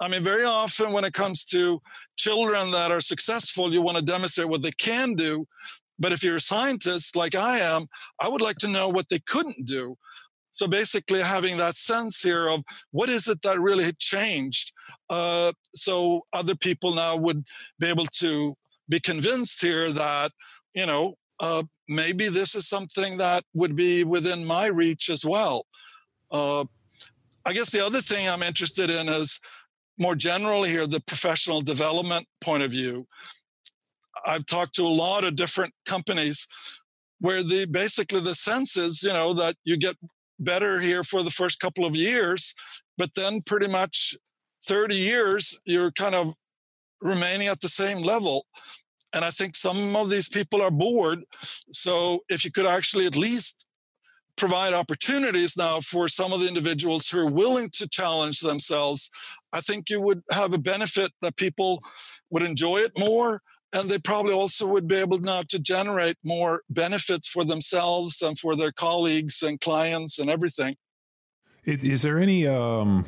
I 0.00 0.08
mean, 0.08 0.22
very 0.22 0.44
often 0.44 0.92
when 0.92 1.04
it 1.04 1.14
comes 1.14 1.44
to 1.46 1.80
children 2.16 2.70
that 2.72 2.90
are 2.90 3.00
successful, 3.00 3.72
you 3.72 3.80
want 3.80 3.96
to 3.96 4.04
demonstrate 4.04 4.48
what 4.48 4.62
they 4.62 4.72
can 4.72 5.14
do. 5.14 5.46
But 5.98 6.12
if 6.12 6.22
you're 6.22 6.36
a 6.36 6.40
scientist 6.40 7.16
like 7.16 7.34
I 7.34 7.58
am, 7.58 7.86
I 8.20 8.28
would 8.28 8.42
like 8.42 8.58
to 8.58 8.68
know 8.68 8.88
what 8.88 9.08
they 9.08 9.20
couldn't 9.20 9.66
do. 9.66 9.96
So 10.50 10.66
basically, 10.66 11.20
having 11.20 11.58
that 11.58 11.76
sense 11.76 12.22
here 12.22 12.48
of 12.48 12.62
what 12.90 13.08
is 13.10 13.28
it 13.28 13.42
that 13.42 13.60
really 13.60 13.92
changed, 13.98 14.72
uh, 15.10 15.52
so 15.74 16.22
other 16.32 16.54
people 16.54 16.94
now 16.94 17.16
would 17.16 17.44
be 17.78 17.88
able 17.88 18.06
to 18.06 18.54
be 18.88 19.00
convinced 19.00 19.60
here 19.60 19.92
that 19.92 20.32
you 20.74 20.86
know 20.86 21.16
uh, 21.40 21.62
maybe 21.88 22.28
this 22.28 22.54
is 22.54 22.68
something 22.68 23.18
that 23.18 23.44
would 23.54 23.76
be 23.76 24.04
within 24.04 24.44
my 24.44 24.66
reach 24.66 25.10
as 25.10 25.24
well. 25.24 25.66
Uh, 26.30 26.64
I 27.44 27.52
guess 27.52 27.70
the 27.70 27.84
other 27.84 28.00
thing 28.00 28.28
I'm 28.28 28.42
interested 28.42 28.90
in 28.90 29.08
is 29.08 29.40
more 29.98 30.14
generally 30.14 30.70
here 30.70 30.86
the 30.86 31.00
professional 31.00 31.60
development 31.60 32.26
point 32.40 32.62
of 32.62 32.70
view. 32.70 33.06
I've 34.26 34.46
talked 34.46 34.74
to 34.76 34.86
a 34.86 34.88
lot 34.88 35.24
of 35.24 35.36
different 35.36 35.72
companies 35.84 36.46
where 37.20 37.42
the 37.42 37.66
basically 37.70 38.20
the 38.20 38.34
sense 38.34 38.76
is 38.76 39.02
you 39.02 39.12
know 39.12 39.32
that 39.34 39.54
you 39.64 39.76
get 39.76 39.96
better 40.38 40.80
here 40.80 41.04
for 41.04 41.22
the 41.22 41.30
first 41.30 41.60
couple 41.60 41.86
of 41.86 41.96
years, 41.96 42.54
but 42.98 43.10
then 43.14 43.42
pretty 43.42 43.68
much 43.68 44.16
30 44.66 44.96
years, 44.96 45.60
you're 45.64 45.92
kind 45.92 46.14
of 46.14 46.34
remaining 47.00 47.48
at 47.48 47.60
the 47.60 47.68
same 47.68 47.98
level. 47.98 48.46
And 49.16 49.24
I 49.24 49.30
think 49.30 49.56
some 49.56 49.96
of 49.96 50.10
these 50.10 50.28
people 50.28 50.60
are 50.60 50.70
bored. 50.70 51.24
So 51.72 52.20
if 52.28 52.44
you 52.44 52.52
could 52.52 52.66
actually 52.66 53.06
at 53.06 53.16
least 53.16 53.66
provide 54.36 54.74
opportunities 54.74 55.56
now 55.56 55.80
for 55.80 56.06
some 56.06 56.34
of 56.34 56.40
the 56.40 56.48
individuals 56.48 57.08
who 57.08 57.20
are 57.20 57.30
willing 57.30 57.70
to 57.70 57.88
challenge 57.88 58.40
themselves, 58.40 59.10
I 59.54 59.62
think 59.62 59.88
you 59.88 60.02
would 60.02 60.22
have 60.30 60.52
a 60.52 60.58
benefit 60.58 61.12
that 61.22 61.36
people 61.36 61.80
would 62.28 62.42
enjoy 62.42 62.78
it 62.78 62.92
more 62.98 63.40
and 63.72 63.90
they 63.90 63.98
probably 63.98 64.34
also 64.34 64.66
would 64.66 64.86
be 64.86 64.96
able 64.96 65.18
now 65.18 65.42
to 65.48 65.58
generate 65.58 66.16
more 66.22 66.62
benefits 66.68 67.26
for 67.26 67.44
themselves 67.44 68.20
and 68.20 68.38
for 68.38 68.54
their 68.54 68.72
colleagues 68.72 69.42
and 69.42 69.60
clients 69.60 70.18
and 70.18 70.28
everything. 70.28 70.76
Is 71.64 72.02
there 72.02 72.18
any, 72.18 72.46
um, 72.46 73.06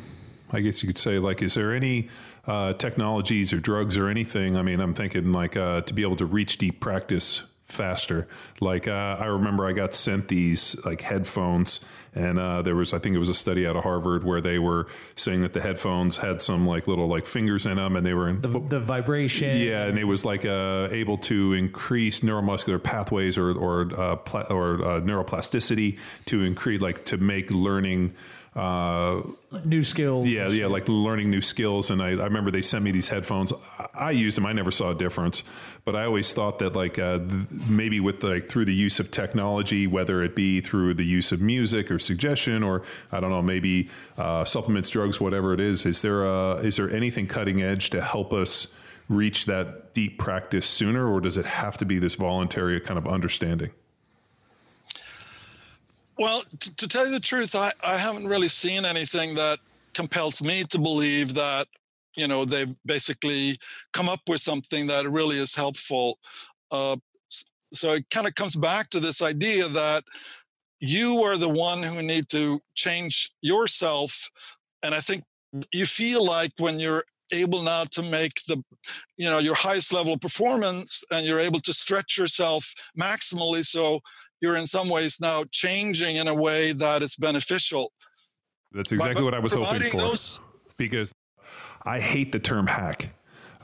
I 0.51 0.61
guess 0.61 0.83
you 0.83 0.87
could 0.87 0.99
say, 0.99 1.19
like, 1.19 1.43
is 1.43 1.55
there 1.55 1.75
any 1.75 2.09
uh, 2.49 2.73
technologies 2.73 3.53
or 3.53 3.61
drugs 3.61 3.97
or 3.97 4.09
anything? 4.09 4.57
I 4.57 4.63
mean, 4.63 4.81
I'm 4.81 4.95
thinking 4.95 5.33
like 5.33 5.57
uh, 5.57 5.83
to 5.83 5.95
be 5.95 6.03
able 6.03 6.17
to 6.17 6.27
reach 6.27 6.59
deep 6.59 6.81
practice 6.81 7.43
faster. 7.67 8.27
Like 8.61 8.89
uh, 8.89 9.17
I 9.21 9.27
remember 9.27 9.67
I 9.67 9.73
got 9.73 9.95
sent 9.95 10.29
these 10.29 10.75
like 10.85 11.03
headphones 11.03 11.81
and 12.15 12.39
uh, 12.39 12.63
there 12.63 12.75
was 12.75 12.95
I 12.95 12.99
think 12.99 13.15
it 13.15 13.19
was 13.19 13.29
a 13.29 13.35
study 13.35 13.67
out 13.67 13.77
of 13.77 13.85
Harvard 13.85 14.25
where 14.25 14.41
they 14.41 14.59
were 14.59 14.89
saying 15.15 15.43
that 15.43 15.53
the 15.53 15.61
headphones 15.61 16.17
had 16.17 16.43
some 16.43 16.67
like 16.67 16.89
little 16.89 17.07
like 17.07 17.27
fingers 17.27 17.67
in 17.67 17.77
them 17.77 17.97
and 17.97 18.05
they 18.05 18.15
were 18.15 18.29
in, 18.29 18.41
the, 18.41 18.59
the 18.69 18.81
vibration. 18.81 19.59
Yeah, 19.59 19.85
and 19.85 19.99
it 19.99 20.05
was 20.05 20.25
like 20.25 20.45
uh, 20.45 20.89
able 20.91 21.19
to 21.19 21.53
increase 21.53 22.21
neuromuscular 22.21 22.83
pathways 22.83 23.37
or 23.37 23.53
or 23.53 23.93
uh, 24.01 24.17
pla- 24.17 24.47
or 24.51 24.75
uh, 24.77 25.01
neuroplasticity 25.01 25.99
to 26.27 26.43
increase 26.43 26.81
like 26.81 27.05
to 27.07 27.19
make 27.19 27.51
learning 27.51 28.15
uh, 28.59 29.23
new 29.65 29.85
skills. 29.85 30.27
Yeah, 30.27 30.49
yeah, 30.49 30.67
like 30.67 30.89
learning 30.89 31.31
new 31.31 31.41
skills. 31.41 31.91
And 31.91 32.03
I, 32.03 32.09
I 32.09 32.25
remember 32.25 32.51
they 32.51 32.63
sent 32.63 32.85
me 32.85 32.91
these 32.91 33.07
headphones. 33.07 33.53
I, 33.79 33.87
I 33.95 34.11
used 34.11 34.37
them. 34.37 34.47
I 34.47 34.53
never 34.53 34.73
saw 34.73 34.91
a 34.91 34.95
difference, 34.97 35.45
but 35.85 35.95
I 35.95 36.05
always 36.05 36.33
thought 36.33 36.59
that 36.59 36.75
like 36.75 36.99
uh, 36.99 37.19
th- 37.19 37.51
maybe 37.69 38.01
with 38.01 38.23
like 38.25 38.49
through 38.49 38.65
the 38.65 38.75
use 38.75 38.99
of 38.99 39.13
technology, 39.13 39.87
whether 39.87 40.25
it 40.25 40.35
be 40.35 40.61
through 40.61 40.95
the 40.95 41.05
use 41.05 41.31
of 41.31 41.41
music 41.41 41.89
or 41.89 42.01
suggestion, 42.01 42.65
or 42.65 42.83
I 43.13 43.21
don't 43.21 43.31
know, 43.31 43.43
maybe 43.43 43.91
uh, 44.17 44.45
supplements, 44.45 44.91
drugs, 44.91 45.21
whatever 45.21 45.55
it 45.55 45.61
is. 45.61 45.87
Is 45.87 46.03
there 46.03 46.27
a, 46.27 46.57
is 46.57 46.77
there 46.77 46.91
anything 46.91 47.29
cutting 47.29 47.63
edge 47.63 47.91
to 47.91 48.01
help 48.01 48.33
us? 48.33 48.75
reach 49.11 49.47
that 49.47 49.95
deep 49.95 50.19
practice 50.19 50.67
sooner 50.67 51.11
or 51.11 51.19
does 51.19 51.39
it 51.39 51.47
have 51.47 51.79
to 51.79 51.87
be 51.87 51.99
this 51.99 52.15
voluntary 52.15 52.79
kind 52.79 52.99
of 52.99 53.07
understanding 53.07 53.71
well, 56.19 56.43
to 56.61 56.89
tell 56.89 57.07
you 57.07 57.13
the 57.13 57.21
truth, 57.21 57.55
I, 57.55 57.73
I 57.85 57.97
haven't 57.97 58.27
really 58.27 58.49
seen 58.49 58.85
anything 58.85 59.35
that 59.37 59.59
compels 59.95 60.43
me 60.43 60.65
to 60.65 60.79
believe 60.79 61.35
that, 61.35 61.69
you 62.17 62.27
know, 62.27 62.45
they've 62.45 62.75
basically 62.85 63.59
come 63.93 64.09
up 64.09 64.21
with 64.29 64.41
something 64.41 64.87
that 64.89 65.09
really 65.09 65.37
is 65.37 65.55
helpful. 65.55 66.19
Uh, 66.71 66.97
so 67.73 67.93
it 67.93 68.11
kind 68.11 68.27
of 68.27 68.35
comes 68.35 68.57
back 68.57 68.91
to 68.91 69.01
this 69.01 69.23
idea 69.23 69.69
that 69.69 70.05
you 70.81 71.23
are 71.23 71.37
the 71.37 71.49
one 71.49 71.83
who 71.83 72.03
need 72.03 72.29
to 72.31 72.61
change 72.75 73.33
yourself. 73.41 74.31
And 74.83 74.95
I 74.95 75.01
think 75.01 75.25
you 75.73 75.87
feel 75.87 76.25
like 76.25 76.53
when 76.59 76.81
you're 76.81 77.05
able 77.33 77.63
now 77.63 77.85
to 77.85 78.03
make 78.03 78.35
the 78.47 78.63
you 79.17 79.29
know 79.29 79.39
your 79.39 79.55
highest 79.55 79.93
level 79.93 80.15
of 80.15 80.21
performance 80.21 81.03
and 81.11 81.27
you're 81.27 81.41
able 81.41 81.61
to 81.61 81.73
stretch 81.73 82.17
yourself 82.19 82.75
maximally 82.99 83.65
so 83.65 84.01
you're 84.41 84.57
in 84.57 84.67
some 84.67 84.89
ways 84.89 85.21
now 85.21 85.45
changing 85.51 86.17
in 86.17 86.29
a 86.29 86.35
way 86.35 86.73
that 86.73 87.03
it's 87.03 87.17
beneficial 87.17 87.93
That's 88.73 88.93
exactly 88.93 89.23
what 89.25 89.35
I 89.35 89.39
was 89.41 89.53
hoping 89.53 89.91
for. 89.91 89.97
those- 89.99 90.41
because 90.77 91.13
I 91.85 92.01
hate 92.01 92.33
the 92.33 92.39
term 92.39 92.67
hack. 92.67 93.11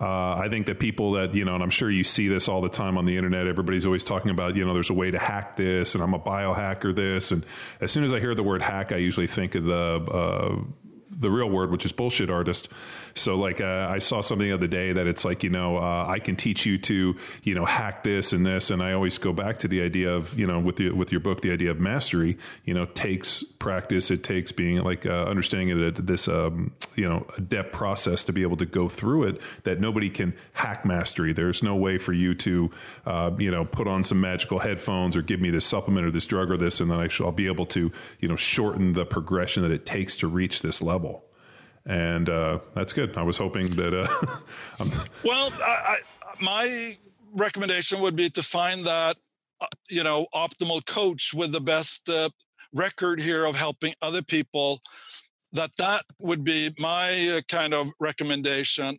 Uh, 0.00 0.34
I 0.34 0.48
think 0.50 0.66
that 0.66 0.80
people 0.80 1.12
that, 1.12 1.34
you 1.34 1.44
know, 1.44 1.54
and 1.54 1.62
I'm 1.62 1.70
sure 1.70 1.88
you 1.88 2.02
see 2.02 2.26
this 2.26 2.48
all 2.48 2.60
the 2.60 2.68
time 2.68 2.98
on 2.98 3.04
the 3.04 3.16
internet, 3.16 3.46
everybody's 3.46 3.86
always 3.86 4.02
talking 4.02 4.32
about, 4.32 4.56
you 4.56 4.64
know, 4.64 4.74
there's 4.74 4.90
a 4.90 4.94
way 4.94 5.12
to 5.12 5.18
hack 5.20 5.54
this 5.54 5.94
and 5.94 6.02
I'm 6.02 6.14
a 6.14 6.18
biohacker 6.18 6.92
this. 6.94 7.30
And 7.30 7.46
as 7.80 7.92
soon 7.92 8.02
as 8.02 8.12
I 8.12 8.18
hear 8.18 8.34
the 8.34 8.42
word 8.42 8.60
hack, 8.60 8.90
I 8.90 8.96
usually 8.96 9.28
think 9.28 9.54
of 9.54 9.62
the, 9.64 9.76
uh, 9.76 10.56
the 11.10 11.30
real 11.30 11.48
word, 11.48 11.70
which 11.70 11.84
is 11.84 11.92
bullshit 11.92 12.28
artist. 12.28 12.68
So, 13.16 13.36
like, 13.36 13.60
uh, 13.60 13.86
I 13.88 13.98
saw 13.98 14.20
something 14.20 14.48
the 14.48 14.54
other 14.54 14.66
day 14.66 14.92
that 14.92 15.06
it's 15.06 15.24
like, 15.24 15.44
you 15.44 15.50
know, 15.50 15.76
uh, 15.76 16.06
I 16.08 16.18
can 16.18 16.34
teach 16.34 16.66
you 16.66 16.78
to, 16.78 17.16
you 17.44 17.54
know, 17.54 17.64
hack 17.64 18.02
this 18.02 18.32
and 18.32 18.44
this, 18.44 18.70
and 18.70 18.82
I 18.82 18.92
always 18.92 19.18
go 19.18 19.32
back 19.32 19.60
to 19.60 19.68
the 19.68 19.82
idea 19.82 20.10
of, 20.10 20.36
you 20.36 20.46
know, 20.46 20.58
with 20.58 20.76
the, 20.76 20.90
with 20.90 21.12
your 21.12 21.20
book, 21.20 21.40
the 21.40 21.52
idea 21.52 21.70
of 21.70 21.78
mastery. 21.78 22.38
You 22.64 22.74
know, 22.74 22.86
takes 22.86 23.42
practice. 23.42 24.10
It 24.10 24.24
takes 24.24 24.50
being 24.50 24.82
like 24.82 25.06
uh, 25.06 25.24
understanding 25.24 25.68
it 25.68 25.98
at 25.98 26.06
this, 26.06 26.26
um, 26.26 26.72
you 26.96 27.08
know, 27.08 27.26
adept 27.36 27.72
process 27.72 28.24
to 28.24 28.32
be 28.32 28.42
able 28.42 28.56
to 28.56 28.66
go 28.66 28.88
through 28.88 29.24
it. 29.24 29.40
That 29.62 29.80
nobody 29.80 30.10
can 30.10 30.34
hack 30.52 30.84
mastery. 30.84 31.32
There's 31.32 31.62
no 31.62 31.76
way 31.76 31.98
for 31.98 32.12
you 32.12 32.34
to, 32.34 32.70
uh, 33.06 33.30
you 33.38 33.50
know, 33.50 33.64
put 33.64 33.86
on 33.86 34.02
some 34.02 34.20
magical 34.20 34.58
headphones 34.58 35.16
or 35.16 35.22
give 35.22 35.40
me 35.40 35.50
this 35.50 35.64
supplement 35.64 36.06
or 36.06 36.10
this 36.10 36.26
drug 36.26 36.50
or 36.50 36.56
this, 36.56 36.80
and 36.80 36.90
then 36.90 36.98
I 36.98 37.08
shall 37.08 37.32
be 37.32 37.46
able 37.46 37.66
to, 37.66 37.92
you 38.18 38.28
know, 38.28 38.36
shorten 38.36 38.92
the 38.92 39.06
progression 39.06 39.62
that 39.62 39.70
it 39.70 39.86
takes 39.86 40.16
to 40.18 40.26
reach 40.26 40.62
this 40.62 40.82
level 40.82 41.24
and 41.86 42.28
uh, 42.28 42.58
that's 42.74 42.92
good. 42.92 43.16
I 43.16 43.22
was 43.22 43.36
hoping 43.36 43.66
that. 43.76 43.94
Uh, 43.94 44.06
Well, 45.24 45.50
I, 45.62 45.96
I, 45.96 45.96
my 46.40 46.96
recommendation 47.32 48.00
would 48.00 48.16
be 48.16 48.28
to 48.30 48.42
find 48.42 48.84
that, 48.84 49.16
uh, 49.60 49.66
you 49.88 50.02
know, 50.02 50.26
optimal 50.34 50.84
coach 50.84 51.32
with 51.32 51.52
the 51.52 51.60
best 51.60 52.08
uh, 52.08 52.30
record 52.72 53.20
here 53.20 53.44
of 53.44 53.56
helping 53.56 53.94
other 54.02 54.22
people. 54.22 54.82
That 55.52 55.76
that 55.76 56.02
would 56.18 56.42
be 56.42 56.74
my 56.78 57.36
uh, 57.36 57.40
kind 57.48 57.72
of 57.72 57.92
recommendation, 58.00 58.98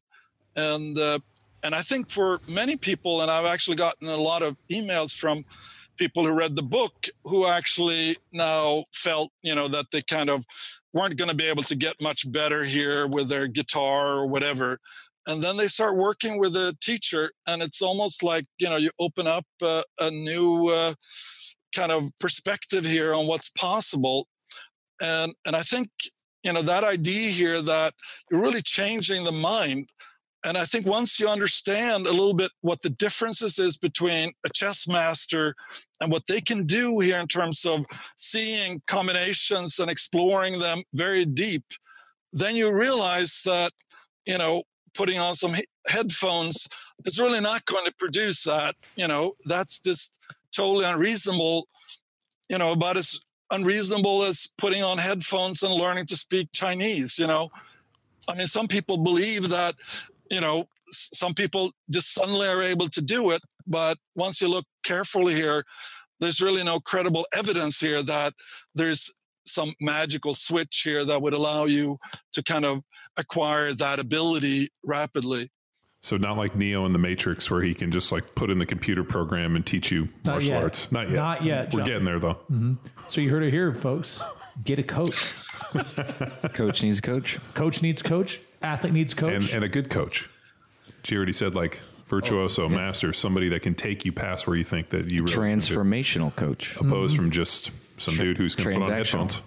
and 0.55 0.97
uh, 0.97 1.19
and 1.63 1.75
I 1.75 1.81
think 1.81 2.09
for 2.09 2.39
many 2.47 2.77
people, 2.77 3.21
and 3.21 3.29
I've 3.29 3.45
actually 3.45 3.75
gotten 3.75 4.07
a 4.07 4.15
lot 4.15 4.41
of 4.41 4.55
emails 4.71 5.13
from 5.13 5.43
people 5.97 6.25
who 6.25 6.31
read 6.31 6.55
the 6.55 6.63
book 6.63 7.07
who 7.23 7.45
actually 7.45 8.17
now 8.31 8.83
felt, 8.93 9.31
you 9.41 9.55
know, 9.55 9.67
that 9.67 9.91
they 9.91 10.01
kind 10.01 10.29
of 10.29 10.45
weren't 10.95 11.17
going 11.17 11.29
to 11.29 11.35
be 11.35 11.47
able 11.47 11.61
to 11.63 11.75
get 11.75 12.01
much 12.01 12.31
better 12.31 12.63
here 12.63 13.05
with 13.05 13.29
their 13.29 13.47
guitar 13.47 14.15
or 14.15 14.27
whatever. 14.27 14.79
And 15.27 15.43
then 15.43 15.57
they 15.57 15.67
start 15.67 15.97
working 15.97 16.39
with 16.39 16.55
a 16.55 16.75
teacher 16.81 17.31
and 17.45 17.61
it's 17.61 17.81
almost 17.81 18.23
like 18.23 18.45
you 18.57 18.69
know 18.69 18.77
you 18.77 18.89
open 18.99 19.27
up 19.27 19.45
uh, 19.61 19.83
a 19.99 20.09
new 20.09 20.69
uh, 20.69 20.93
kind 21.75 21.91
of 21.91 22.09
perspective 22.19 22.85
here 22.85 23.13
on 23.13 23.27
what's 23.27 23.49
possible. 23.49 24.27
And 25.01 25.33
and 25.45 25.55
i 25.57 25.61
think 25.61 25.89
you 26.45 26.53
know 26.53 26.61
that 26.61 26.85
idea 26.85 27.29
here 27.29 27.61
that 27.61 27.93
you're 28.29 28.39
really 28.39 28.61
changing 28.61 29.25
the 29.25 29.31
mind 29.31 29.89
and 30.45 30.57
i 30.57 30.65
think 30.65 30.85
once 30.85 31.19
you 31.19 31.27
understand 31.27 32.07
a 32.07 32.11
little 32.11 32.33
bit 32.33 32.51
what 32.61 32.81
the 32.81 32.89
differences 32.89 33.59
is 33.59 33.77
between 33.77 34.31
a 34.45 34.49
chess 34.49 34.87
master 34.87 35.55
and 35.99 36.11
what 36.11 36.27
they 36.27 36.39
can 36.39 36.65
do 36.65 36.99
here 36.99 37.19
in 37.19 37.27
terms 37.27 37.65
of 37.65 37.85
seeing 38.17 38.81
combinations 38.87 39.79
and 39.79 39.89
exploring 39.91 40.59
them 40.59 40.81
very 40.93 41.25
deep 41.25 41.65
then 42.31 42.55
you 42.55 42.71
realize 42.71 43.41
that 43.43 43.71
you 44.25 44.37
know 44.37 44.63
putting 44.95 45.19
on 45.19 45.35
some 45.35 45.53
he- 45.53 45.65
headphones 45.87 46.67
is 47.05 47.19
really 47.19 47.39
not 47.39 47.65
going 47.65 47.85
to 47.85 47.93
produce 47.99 48.43
that. 48.43 48.75
You 48.95 49.07
know, 49.07 49.35
that's 49.45 49.79
just 49.81 50.19
totally 50.55 50.85
unreasonable. 50.85 51.67
You 52.49 52.57
know, 52.57 52.71
about 52.71 52.97
as 52.97 53.19
unreasonable 53.51 54.23
as 54.23 54.47
putting 54.57 54.83
on 54.83 54.97
headphones 54.97 55.61
and 55.61 55.73
learning 55.73 56.07
to 56.07 56.17
speak 56.17 56.49
Chinese. 56.53 57.19
You 57.19 57.27
know, 57.27 57.49
I 58.29 58.35
mean, 58.35 58.47
some 58.47 58.67
people 58.67 58.97
believe 58.97 59.49
that, 59.49 59.75
you 60.29 60.41
know, 60.41 60.65
some 60.91 61.33
people 61.33 61.71
just 61.89 62.13
suddenly 62.13 62.47
are 62.47 62.61
able 62.61 62.89
to 62.89 63.01
do 63.01 63.31
it. 63.31 63.41
But 63.67 63.97
once 64.15 64.41
you 64.41 64.47
look 64.47 64.65
carefully 64.83 65.33
here, 65.33 65.63
there's 66.19 66.41
really 66.41 66.63
no 66.63 66.79
credible 66.79 67.25
evidence 67.35 67.79
here 67.79 68.01
that 68.03 68.33
there's 68.75 69.11
some 69.45 69.73
magical 69.81 70.33
switch 70.33 70.81
here 70.83 71.03
that 71.05 71.21
would 71.21 71.33
allow 71.33 71.65
you 71.65 71.97
to 72.33 72.41
kind 72.43 72.65
of 72.65 72.81
acquire 73.17 73.73
that 73.73 73.99
ability 73.99 74.69
rapidly. 74.83 75.49
so 76.01 76.17
not 76.17 76.37
like 76.37 76.55
Neo 76.55 76.85
in 76.85 76.93
the 76.93 76.99
Matrix, 76.99 77.49
where 77.51 77.61
he 77.61 77.73
can 77.73 77.91
just 77.91 78.11
like 78.11 78.33
put 78.35 78.49
in 78.49 78.57
the 78.59 78.65
computer 78.65 79.03
program 79.03 79.55
and 79.55 79.65
teach 79.65 79.91
you 79.91 80.07
Not 80.25 80.33
martial 80.33 80.49
yet. 80.51 80.63
arts. 80.63 80.91
Not 80.91 81.07
yet. 81.09 81.15
Not 81.15 81.43
yet, 81.43 81.73
We're 81.73 81.79
John. 81.79 81.87
getting 81.87 82.05
there 82.05 82.19
though. 82.19 82.35
Mm-hmm. 82.51 82.73
So 83.07 83.21
you 83.21 83.29
heard 83.29 83.43
it 83.43 83.51
here, 83.51 83.73
folks. 83.73 84.21
Get 84.63 84.79
a 84.79 84.83
coach. 84.83 85.33
Coach 86.53 86.81
needs 86.83 86.99
a 86.99 87.01
coach. 87.01 87.39
Coach 87.55 87.81
needs 87.81 88.01
coach. 88.01 88.39
Athlete 88.61 88.93
needs 88.93 89.13
coach. 89.13 89.33
And 89.33 89.55
and 89.55 89.63
a 89.63 89.69
good 89.69 89.89
coach. 89.89 90.29
She 91.03 91.15
already 91.15 91.33
said 91.33 91.55
like 91.55 91.81
virtuoso, 92.07 92.69
master, 92.69 93.13
somebody 93.13 93.49
that 93.49 93.61
can 93.61 93.75
take 93.75 94.05
you 94.05 94.11
past 94.11 94.47
where 94.47 94.55
you 94.55 94.63
think 94.63 94.89
that 94.89 95.11
you 95.11 95.23
really 95.23 95.33
can 95.33 95.59
do. 95.59 95.65
Transformational 95.65 96.35
coach. 96.35 96.75
opposed 96.77 97.15
from 97.15 97.31
just 97.31 97.71
some 97.97 98.15
dude 98.15 98.37
who's 98.37 98.55
going 98.55 98.79
to 98.79 98.85
put 98.85 98.91
on 98.91 98.99
Transactional. 98.99 99.21
headphones. 99.21 99.41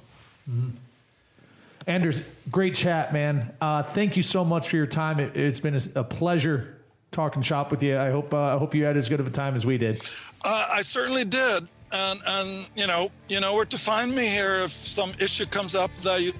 Anders, 1.87 2.21
great 2.51 2.75
chat, 2.75 3.13
man. 3.13 3.55
Uh, 3.61 3.83
thank 3.83 4.17
you 4.17 4.23
so 4.23 4.45
much 4.45 4.69
for 4.69 4.77
your 4.77 4.87
time. 4.87 5.21
It, 5.21 5.37
it's 5.37 5.61
been 5.61 5.75
a, 5.75 5.81
a 5.97 6.05
pleasure 6.05 6.77
talking 7.13 7.43
shop 7.43 7.71
with 7.71 7.83
you. 7.83 7.97
I 7.97 8.11
hope 8.11 8.35
uh, 8.35 8.55
I 8.55 8.59
hope 8.59 8.75
you 8.75 8.85
had 8.85 8.97
as 8.97 9.09
good 9.09 9.21
of 9.21 9.27
a 9.27 9.31
time 9.31 9.55
as 9.55 9.65
we 9.65 9.79
did. 9.79 10.03
Uh, 10.45 10.69
I 10.71 10.83
certainly 10.83 11.25
did, 11.25 11.67
and 11.93 12.21
and 12.27 12.69
you 12.77 12.87
know 12.87 13.11
you 13.29 13.41
know 13.41 13.55
where 13.55 13.65
to 13.65 13.79
find 13.79 14.15
me 14.15 14.27
here 14.27 14.57
if 14.57 14.71
some 14.71 15.13
issue 15.19 15.47
comes 15.47 15.75
up 15.75 15.91
that 16.03 16.21
you 16.21 16.33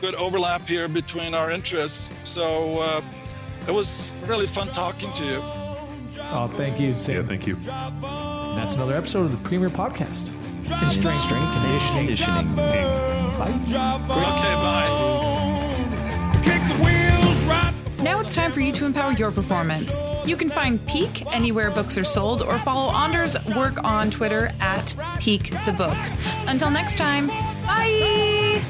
could 0.00 0.14
overlap 0.14 0.66
here 0.66 0.88
between 0.88 1.34
our 1.34 1.50
interests. 1.50 2.12
So 2.22 2.78
uh, 2.78 3.02
it 3.68 3.72
was 3.72 4.14
really 4.26 4.46
fun 4.46 4.68
talking 4.68 5.12
to 5.12 5.24
you. 5.24 5.42
Oh, 6.32 6.50
thank 6.56 6.78
you, 6.80 6.94
Sam. 6.94 7.16
Yeah, 7.16 7.22
thank 7.26 7.46
you. 7.46 7.56
And 7.56 8.56
that's 8.56 8.74
another 8.74 8.96
episode 8.96 9.24
of 9.24 9.32
the 9.32 9.48
Premier 9.48 9.68
Podcast. 9.68 10.28
In 10.70 10.90
strength, 10.90 11.20
Strength 11.22 11.32
and 11.32 11.80
conditioning. 11.94 12.54
Bye. 12.54 13.50
Okay, 13.68 14.54
bye. 14.54 14.90
Kick 16.44 16.62
the 16.68 16.84
wheels 16.84 17.44
right. 17.44 17.74
Now 18.02 18.20
it's 18.20 18.34
time 18.34 18.52
for 18.52 18.60
you 18.60 18.72
to 18.72 18.86
empower 18.86 19.12
your 19.12 19.30
performance. 19.32 20.04
You 20.24 20.36
can 20.36 20.48
find 20.48 20.84
Peak 20.86 21.26
anywhere 21.34 21.70
books 21.70 21.98
are 21.98 22.04
sold 22.04 22.42
or 22.42 22.58
follow 22.60 22.92
Anders' 22.94 23.36
work 23.48 23.82
on 23.82 24.10
Twitter 24.10 24.50
at 24.60 24.94
Peak 25.18 25.50
the 25.66 25.72
Book. 25.72 25.98
Until 26.46 26.70
next 26.70 26.96
time, 26.96 27.26
bye! 27.66 28.62